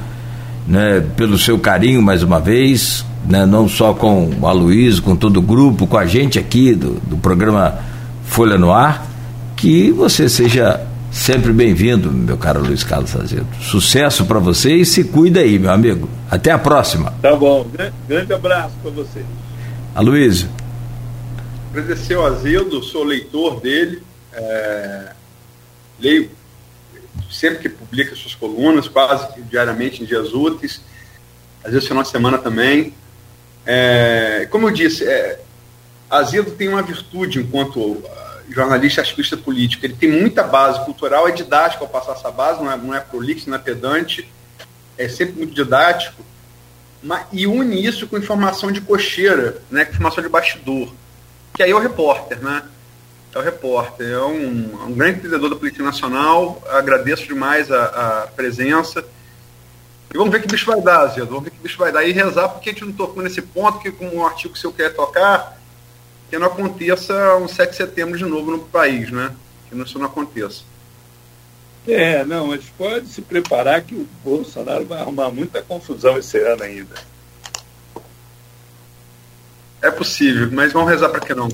né, 0.66 1.04
pelo 1.14 1.36
seu 1.36 1.58
carinho 1.58 2.00
mais 2.00 2.22
uma 2.22 2.40
vez, 2.40 3.04
né, 3.28 3.44
não 3.44 3.68
só 3.68 3.92
com 3.92 4.30
o 4.40 4.46
Aloysio, 4.46 5.02
com 5.02 5.14
todo 5.14 5.36
o 5.36 5.42
grupo, 5.42 5.86
com 5.86 5.98
a 5.98 6.06
gente 6.06 6.38
aqui 6.38 6.74
do, 6.74 6.92
do 7.06 7.18
programa 7.18 7.74
Folha 8.24 8.56
no 8.56 8.72
Ar, 8.72 9.06
que 9.54 9.90
você 9.90 10.26
seja 10.26 10.80
sempre 11.12 11.52
bem-vindo, 11.52 12.10
meu 12.10 12.36
caro 12.36 12.60
Luiz 12.60 12.82
Carlos 12.82 13.14
Azedo. 13.14 13.46
Sucesso 13.60 14.24
para 14.24 14.38
você 14.38 14.74
e 14.74 14.84
se 14.84 15.04
cuida 15.04 15.40
aí, 15.40 15.58
meu 15.58 15.70
amigo. 15.70 16.08
Até 16.30 16.50
a 16.50 16.58
próxima. 16.58 17.14
Tá 17.22 17.36
bom. 17.36 17.66
Grande 18.08 18.32
abraço 18.32 18.74
para 18.82 18.90
você. 18.90 19.24
Aloysio. 19.94 20.48
Agradecer 21.70 22.14
ao 22.14 22.26
Azedo, 22.26 22.82
sou 22.82 23.04
leitor 23.04 23.60
dele. 23.60 24.02
É... 24.32 25.12
Leio 26.00 26.30
sempre 27.30 27.58
que 27.58 27.68
publica 27.68 28.14
suas 28.14 28.34
colunas, 28.34 28.88
quase 28.88 29.40
diariamente 29.42 30.02
em 30.02 30.06
dias 30.06 30.32
úteis, 30.32 30.80
às 31.64 31.72
vezes 31.72 31.86
final 31.86 32.02
de 32.02 32.08
semana 32.08 32.38
também. 32.38 32.94
É, 33.64 34.48
como 34.50 34.68
eu 34.68 34.72
disse, 34.72 35.04
é, 35.04 35.40
Azedo 36.10 36.50
tem 36.52 36.68
uma 36.68 36.82
virtude 36.82 37.38
enquanto 37.38 38.02
jornalista 38.48 39.00
ativista 39.00 39.36
político. 39.36 39.84
Ele 39.84 39.94
tem 39.94 40.10
muita 40.10 40.42
base 40.42 40.84
cultural, 40.84 41.28
é 41.28 41.32
didático 41.32 41.84
ao 41.84 41.90
passar 41.90 42.12
essa 42.12 42.30
base, 42.30 42.62
não 42.62 42.70
é, 42.70 42.76
não 42.76 42.94
é 42.94 43.00
prolixo, 43.00 43.48
não 43.48 43.56
é 43.56 43.60
pedante, 43.60 44.28
é 44.96 45.08
sempre 45.08 45.34
muito 45.38 45.54
didático, 45.54 46.22
mas, 47.02 47.26
e 47.32 47.46
une 47.46 47.84
isso 47.84 48.06
com 48.06 48.16
informação 48.16 48.70
de 48.70 48.80
cocheira, 48.80 49.60
né, 49.70 49.84
com 49.84 49.92
informação 49.92 50.22
de 50.22 50.28
bastidor, 50.28 50.92
que 51.54 51.62
aí 51.62 51.70
é 51.70 51.74
o 51.74 51.78
repórter, 51.78 52.38
né? 52.40 52.62
é 53.34 53.38
o 53.38 53.42
repórter, 53.42 54.10
é 54.10 54.22
um, 54.22 54.86
um 54.88 54.92
grande 54.92 55.20
entendedor 55.20 55.48
da 55.48 55.56
política 55.56 55.82
nacional, 55.82 56.62
agradeço 56.68 57.26
demais 57.26 57.70
a, 57.70 57.84
a, 57.84 58.26
presença. 58.28 59.04
E 60.12 60.18
vamos 60.18 60.30
ver 60.30 60.42
que 60.42 60.48
bicho 60.48 60.66
vai 60.66 60.80
dar, 60.82 61.06
Zé, 61.06 61.22
vamos 61.22 61.44
ver 61.44 61.50
que 61.50 61.56
bicho 61.62 61.78
vai 61.78 61.90
dar. 61.90 62.04
E 62.04 62.12
rezar 62.12 62.50
porque 62.50 62.68
a 62.68 62.72
gente 62.72 62.84
não 62.84 62.92
tocou 62.92 63.22
nesse 63.22 63.40
ponto, 63.40 63.78
que 63.78 63.90
com 63.90 64.06
um 64.06 64.26
artigo 64.26 64.52
que 64.52 64.58
o 64.58 64.60
senhor 64.60 64.74
quer 64.74 64.94
tocar, 64.94 65.58
que 66.32 66.38
não 66.38 66.46
aconteça 66.46 67.36
um 67.36 67.46
7 67.46 67.72
de 67.72 67.76
setembro 67.76 68.16
de 68.16 68.24
novo 68.24 68.52
no 68.52 68.60
país, 68.60 69.10
né? 69.10 69.32
Que 69.68 69.78
isso 69.78 69.98
não 69.98 70.06
aconteça. 70.06 70.62
É, 71.86 72.24
não, 72.24 72.46
mas 72.46 72.64
pode 72.78 73.06
se 73.08 73.20
preparar 73.20 73.82
que 73.82 73.94
o 73.94 74.08
Bolsonaro 74.24 74.86
vai 74.86 74.98
arrumar 74.98 75.30
muita 75.30 75.60
confusão 75.60 76.16
esse 76.16 76.38
ano 76.38 76.62
ainda. 76.62 76.94
É 79.82 79.90
possível, 79.90 80.48
mas 80.50 80.72
vamos 80.72 80.88
rezar 80.88 81.10
para 81.10 81.20
que 81.20 81.34
não. 81.34 81.50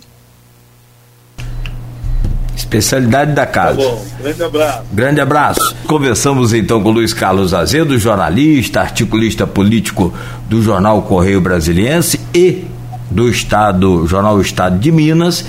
Especialidade 2.55 3.33
da 3.33 3.47
casa. 3.47 3.79
Tá 3.79 3.85
bom, 3.85 4.07
grande 4.21 4.45
abraço. 4.45 4.85
Grande 4.93 5.21
abraço. 5.21 5.77
Conversamos 5.89 6.53
então 6.53 6.81
com 6.81 6.93
Luiz 6.93 7.13
Carlos 7.13 7.53
Azedo, 7.53 7.99
jornalista, 7.99 8.81
articulista 8.81 9.45
político 9.45 10.15
do 10.49 10.63
jornal 10.63 11.03
Correio 11.03 11.41
Brasiliense 11.41 12.21
e 12.33 12.78
do 13.11 13.29
Estado, 13.29 14.07
Jornal 14.07 14.41
Estado 14.41 14.79
de 14.79 14.91
Minas. 14.91 15.45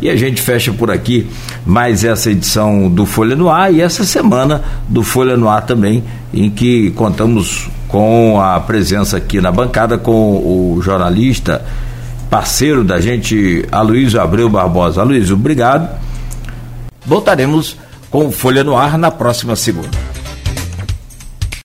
E 0.00 0.10
a 0.10 0.16
gente 0.16 0.42
fecha 0.42 0.72
por 0.72 0.90
aqui 0.90 1.26
mais 1.64 2.04
essa 2.04 2.30
edição 2.30 2.90
do 2.90 3.06
Folha 3.06 3.34
no 3.34 3.48
Ar 3.48 3.72
e 3.72 3.80
essa 3.80 4.04
semana 4.04 4.62
do 4.88 5.02
Folha 5.02 5.36
no 5.36 5.48
Ar 5.48 5.64
também, 5.64 6.04
em 6.32 6.50
que 6.50 6.90
contamos 6.90 7.68
com 7.88 8.40
a 8.40 8.60
presença 8.60 9.16
aqui 9.16 9.40
na 9.40 9.50
bancada 9.50 9.96
com 9.96 10.12
o 10.12 10.80
jornalista, 10.82 11.64
parceiro 12.28 12.84
da 12.84 13.00
gente, 13.00 13.64
Aloysio 13.70 14.20
Abreu 14.20 14.48
Barbosa. 14.48 15.00
Aloysio, 15.00 15.36
obrigado 15.36 15.88
Voltaremos 17.06 17.76
com 18.10 18.32
Folha 18.32 18.64
no 18.64 18.76
Ar 18.76 18.96
na 18.96 19.10
próxima 19.10 19.56
segunda. 19.56 20.13